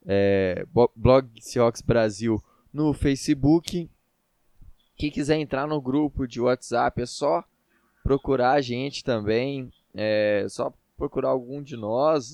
é, 0.05 0.65
blog 0.95 1.27
Seahawks 1.41 1.81
Brasil 1.81 2.41
no 2.71 2.93
Facebook. 2.93 3.89
Quem 4.95 5.09
quiser 5.09 5.37
entrar 5.37 5.67
no 5.67 5.81
grupo 5.81 6.27
de 6.27 6.39
WhatsApp 6.39 7.01
é 7.01 7.05
só 7.07 7.43
procurar 8.03 8.53
a 8.53 8.61
gente 8.61 9.03
também. 9.03 9.71
É 9.93 10.45
só 10.49 10.71
procurar 10.97 11.29
algum 11.29 11.61
de 11.61 11.77
nós, 11.77 12.33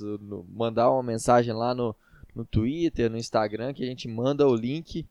mandar 0.49 0.91
uma 0.91 1.03
mensagem 1.03 1.53
lá 1.53 1.73
no, 1.73 1.95
no 2.33 2.43
Twitter, 2.43 3.09
no 3.09 3.17
Instagram, 3.17 3.73
que 3.73 3.83
a 3.83 3.87
gente 3.87 4.07
manda 4.07 4.47
o 4.47 4.55
link. 4.55 5.05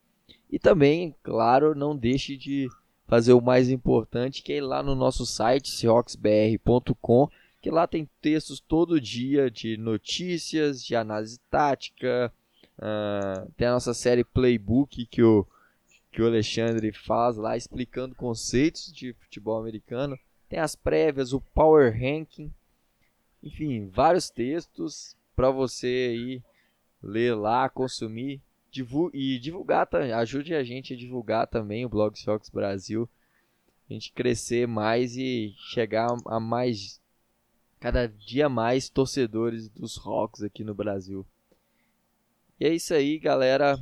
E 0.50 0.58
também, 0.58 1.14
claro, 1.22 1.74
não 1.74 1.96
deixe 1.96 2.36
de 2.36 2.68
fazer 3.06 3.32
o 3.32 3.40
mais 3.40 3.70
importante, 3.70 4.42
que 4.42 4.52
é 4.52 4.56
ir 4.56 4.60
lá 4.60 4.82
no 4.82 4.94
nosso 4.94 5.24
site, 5.26 5.70
seahawksbr.com, 5.70 7.28
que 7.60 7.70
lá 7.70 7.86
tem 7.86 8.08
textos 8.20 8.60
todo 8.60 9.00
dia 9.00 9.50
de 9.50 9.76
notícias, 9.76 10.84
de 10.84 10.96
análise 10.96 11.38
tática, 11.50 12.32
uh, 12.78 13.50
tem 13.56 13.68
a 13.68 13.72
nossa 13.72 13.94
série 13.94 14.24
Playbook 14.24 15.06
que 15.06 15.22
o, 15.22 15.46
que 16.12 16.22
o 16.22 16.26
Alexandre 16.26 16.92
faz 16.92 17.36
lá 17.36 17.56
explicando 17.56 18.14
conceitos 18.14 18.92
de 18.92 19.12
futebol 19.14 19.60
americano, 19.60 20.18
tem 20.54 20.60
as 20.60 20.76
prévias, 20.76 21.32
o 21.32 21.40
Power 21.40 21.92
Ranking, 21.92 22.48
enfim, 23.42 23.88
vários 23.88 24.30
textos 24.30 25.16
para 25.34 25.50
você 25.50 26.12
aí 26.12 26.42
ler 27.02 27.34
lá, 27.34 27.68
consumir 27.68 28.40
e 29.12 29.38
divulgar, 29.40 29.88
ajude 30.16 30.54
a 30.54 30.62
gente 30.62 30.94
a 30.94 30.96
divulgar 30.96 31.48
também 31.48 31.84
o 31.84 31.88
Blog 31.88 32.16
Seahawks 32.16 32.50
Brasil, 32.50 33.08
a 33.90 33.92
gente 33.92 34.12
crescer 34.12 34.68
mais 34.68 35.16
e 35.16 35.52
chegar 35.72 36.14
a 36.24 36.38
mais 36.38 37.00
cada 37.80 38.06
dia 38.06 38.48
mais 38.48 38.88
torcedores 38.88 39.68
dos 39.68 39.96
Rocks 39.96 40.40
aqui 40.40 40.62
no 40.62 40.74
Brasil. 40.74 41.26
E 42.60 42.64
é 42.64 42.72
isso 42.72 42.94
aí, 42.94 43.18
galera. 43.18 43.76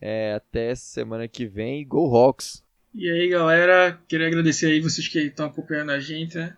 É, 0.00 0.34
até 0.34 0.74
semana 0.76 1.26
que 1.28 1.46
vem. 1.46 1.86
Go 1.86 2.06
Rocks! 2.06 2.63
E 2.94 3.10
aí, 3.10 3.28
galera, 3.28 3.98
queria 4.06 4.28
agradecer 4.28 4.66
aí 4.66 4.80
vocês 4.80 5.08
que 5.08 5.18
estão 5.18 5.46
acompanhando 5.46 5.90
a 5.90 5.98
gente, 5.98 6.36
né? 6.36 6.56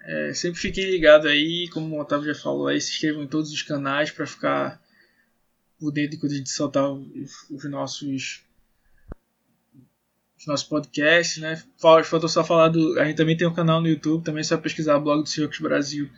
É, 0.00 0.32
sempre 0.32 0.58
fiquem 0.58 0.90
ligados 0.90 1.26
aí, 1.26 1.68
como 1.68 1.94
o 1.94 2.00
Otávio 2.00 2.32
já 2.32 2.40
falou 2.40 2.68
aí, 2.68 2.80
se 2.80 2.92
inscrevam 2.92 3.22
em 3.22 3.26
todos 3.26 3.52
os 3.52 3.62
canais 3.62 4.10
para 4.10 4.26
ficar 4.26 4.80
por 5.78 5.92
dentro 5.92 6.12
de 6.12 6.16
quando 6.18 6.32
a 6.32 6.36
gente 6.36 6.50
soltar 6.50 6.90
os, 6.90 7.50
os 7.50 7.64
nossos 7.70 8.42
os 10.38 10.46
nossos 10.46 10.66
podcasts, 10.66 11.38
né? 11.38 11.62
Faltou 11.76 12.28
só 12.28 12.44
falar 12.44 12.68
do. 12.68 12.98
A 12.98 13.04
gente 13.04 13.16
também 13.16 13.36
tem 13.36 13.46
um 13.46 13.54
canal 13.54 13.80
no 13.80 13.88
YouTube, 13.88 14.24
também 14.24 14.40
é 14.40 14.44
só 14.44 14.56
pesquisar 14.56 14.96
o 14.96 15.02
blog 15.02 15.22
do 15.22 15.28
Seahawks 15.28 15.60
Brasil. 15.60 16.08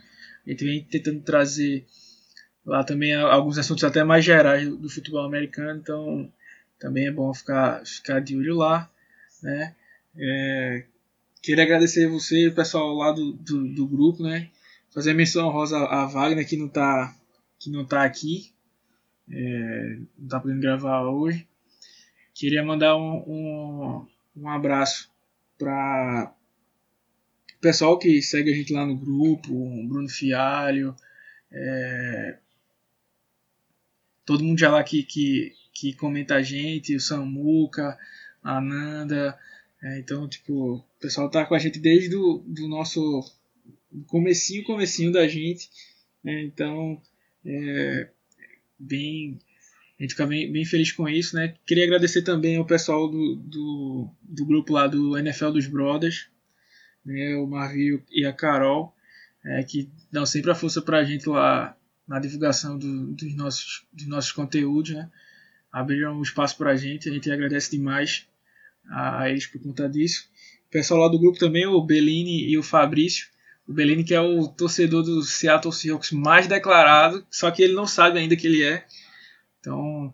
A 0.45 0.49
gente 0.49 0.63
vem 0.63 0.83
tentando 0.85 1.21
trazer 1.21 1.85
lá 2.65 2.83
também 2.83 3.15
alguns 3.15 3.57
assuntos 3.57 3.83
até 3.83 4.03
mais 4.03 4.23
gerais 4.23 4.69
do, 4.69 4.89
futebol 4.89 5.25
americano, 5.25 5.79
então 5.79 6.31
também 6.79 7.07
é 7.07 7.11
bom 7.11 7.33
ficar, 7.33 7.85
ficar 7.85 8.19
de 8.19 8.37
olho 8.37 8.55
lá, 8.57 8.90
né? 9.41 9.75
É, 10.15 10.85
queria 11.41 11.63
agradecer 11.63 12.07
você, 12.07 12.47
o 12.47 12.55
pessoal 12.55 12.93
lá 12.93 13.11
do, 13.11 13.33
do, 13.33 13.67
do 13.73 13.87
grupo, 13.87 14.23
né? 14.23 14.49
Fazer 14.91 15.13
menção 15.13 15.49
rosa 15.49 15.77
a 15.77 16.05
Wagner 16.05 16.47
que 16.47 16.57
não 16.57 16.67
tá, 16.67 17.15
que 17.59 17.69
não 17.69 17.85
tá 17.85 18.03
aqui, 18.03 18.51
é, 19.29 19.97
não 20.17 20.27
tá 20.27 20.39
podendo 20.39 20.61
gravar 20.61 21.03
hoje. 21.03 21.47
Queria 22.33 22.63
mandar 22.63 22.97
um, 22.97 23.23
um, 23.27 24.07
um 24.35 24.49
abraço 24.49 25.09
para 25.57 26.33
o 27.55 27.61
pessoal 27.61 27.97
que 27.99 28.21
segue 28.21 28.51
a 28.51 28.55
gente 28.55 28.73
lá 28.73 28.85
no 28.85 28.97
grupo, 28.97 29.53
o 29.53 29.87
Bruno 29.87 30.09
Fialho, 30.09 30.95
é, 31.51 32.37
todo 34.25 34.43
mundo 34.43 34.59
já 34.59 34.71
lá 34.71 34.83
que, 34.83 35.03
que, 35.03 35.53
que 35.73 35.93
comenta 35.93 36.35
a 36.35 36.41
gente, 36.41 36.95
o 36.95 36.99
Samuca, 36.99 37.97
a 38.43 38.59
Nanda. 38.61 39.37
É, 39.83 39.99
então, 39.99 40.27
tipo, 40.27 40.75
o 40.75 40.83
pessoal 40.99 41.29
tá 41.29 41.45
com 41.45 41.55
a 41.55 41.59
gente 41.59 41.79
desde 41.79 42.09
do, 42.09 42.43
do 42.45 42.67
nosso 42.67 43.23
comecinho, 44.07 44.63
comecinho 44.63 45.11
da 45.11 45.27
gente. 45.27 45.69
Né? 46.23 46.43
Então, 46.43 47.01
é, 47.45 48.09
bem 48.79 49.39
a 50.01 50.03
gente 50.03 50.13
fica 50.13 50.25
bem, 50.25 50.51
bem, 50.51 50.65
feliz 50.65 50.91
com 50.91 51.07
isso, 51.07 51.35
né? 51.35 51.53
Queria 51.63 51.83
agradecer 51.83 52.23
também 52.23 52.57
ao 52.57 52.65
pessoal 52.65 53.07
do, 53.07 53.35
do, 53.35 54.09
do 54.23 54.45
grupo 54.47 54.73
lá 54.73 54.87
do 54.87 55.15
NFL 55.15 55.51
dos 55.51 55.67
Brothers, 55.67 56.27
né? 57.05 57.35
o 57.35 57.45
Marvio 57.45 58.03
e 58.09 58.25
a 58.25 58.33
Carol, 58.33 58.95
é, 59.45 59.61
que 59.61 59.91
dão 60.11 60.25
sempre 60.25 60.49
a 60.49 60.55
força 60.55 60.81
pra 60.81 61.03
gente 61.03 61.29
lá 61.29 61.77
na 62.07 62.19
divulgação 62.19 62.79
do, 62.79 63.13
dos, 63.13 63.35
nossos, 63.35 63.85
dos 63.93 64.07
nossos 64.07 64.31
conteúdos, 64.31 64.91
né? 64.91 65.07
Abriram 65.71 66.17
um 66.17 66.23
espaço 66.23 66.57
pra 66.57 66.75
gente, 66.75 67.07
a 67.07 67.13
gente 67.13 67.29
agradece 67.29 67.69
demais 67.69 68.27
a, 68.89 69.29
eles 69.29 69.45
por 69.47 69.61
conta 69.61 69.87
disso. 69.87 70.29
O 70.67 70.71
pessoal 70.71 71.01
lá 71.01 71.07
do 71.07 71.19
grupo 71.19 71.37
também, 71.37 71.65
o 71.65 71.81
Bellini 71.81 72.49
e 72.49 72.57
o 72.57 72.63
Fabrício. 72.63 73.27
O 73.67 73.73
Bellini 73.73 74.03
que 74.03 74.13
é 74.13 74.19
o 74.21 74.47
torcedor 74.47 75.03
do 75.03 75.21
Seattle 75.21 75.73
Seahawks 75.73 76.11
mais 76.11 76.47
declarado, 76.47 77.25
só 77.29 77.49
que 77.51 77.61
ele 77.61 77.73
não 77.73 77.87
sabe 77.87 78.19
ainda 78.19 78.35
que 78.35 78.47
ele 78.47 78.63
é. 78.63 78.85
Então, 79.59 80.13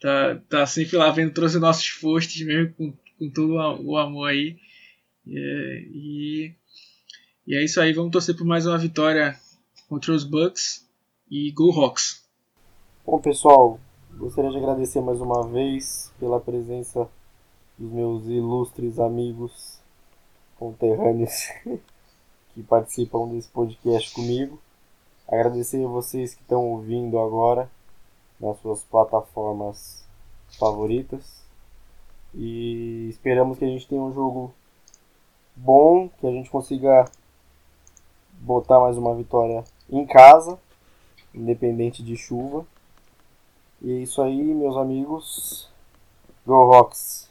tá, 0.00 0.40
tá 0.48 0.66
sempre 0.66 0.96
lá 0.96 1.10
vendo 1.10 1.32
todos 1.32 1.54
os 1.54 1.60
nossos 1.60 1.88
posts, 1.90 2.44
mesmo 2.46 2.72
com, 2.74 2.92
com 3.18 3.30
todo 3.30 3.54
o 3.54 3.96
amor 3.96 4.30
aí. 4.30 4.56
É, 5.26 5.82
e, 5.92 6.54
e 7.46 7.54
é 7.54 7.62
isso 7.62 7.80
aí, 7.80 7.92
vamos 7.92 8.10
torcer 8.10 8.36
por 8.36 8.46
mais 8.46 8.66
uma 8.66 8.78
vitória 8.78 9.36
contra 9.88 10.12
os 10.12 10.24
Bucks 10.24 10.88
e 11.30 11.50
Go 11.52 11.70
Hawks. 11.70 12.26
Bom, 13.04 13.20
pessoal, 13.20 13.78
gostaria 14.16 14.50
de 14.50 14.56
agradecer 14.56 15.00
mais 15.00 15.20
uma 15.20 15.46
vez 15.48 16.12
pela 16.18 16.40
presença 16.40 17.08
dos 17.78 17.92
meus 17.92 18.26
ilustres 18.26 18.98
amigos 18.98 19.78
conterrâneos 20.58 21.48
que 22.52 22.62
participam 22.62 23.28
desse 23.28 23.48
podcast 23.48 24.12
comigo. 24.12 24.58
Agradecer 25.28 25.84
a 25.84 25.88
vocês 25.88 26.34
que 26.34 26.42
estão 26.42 26.66
ouvindo 26.66 27.18
agora 27.18 27.70
nas 28.40 28.58
suas 28.60 28.82
plataformas 28.82 30.04
favoritas. 30.58 31.42
E 32.34 33.08
esperamos 33.10 33.58
que 33.58 33.64
a 33.64 33.68
gente 33.68 33.86
tenha 33.86 34.02
um 34.02 34.12
jogo 34.12 34.52
bom, 35.54 36.08
que 36.08 36.26
a 36.26 36.30
gente 36.30 36.50
consiga 36.50 37.10
botar 38.40 38.80
mais 38.80 38.96
uma 38.96 39.14
vitória 39.14 39.64
em 39.90 40.06
casa, 40.06 40.58
independente 41.34 42.02
de 42.02 42.16
chuva. 42.16 42.66
E 43.80 43.92
é 43.92 43.96
isso 44.02 44.20
aí, 44.20 44.42
meus 44.42 44.76
amigos. 44.76 45.70
Go 46.46 46.70
Rocks! 46.70 47.27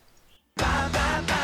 Bye, 0.58 0.90
bye, 0.94 1.22
bye. 1.28 1.37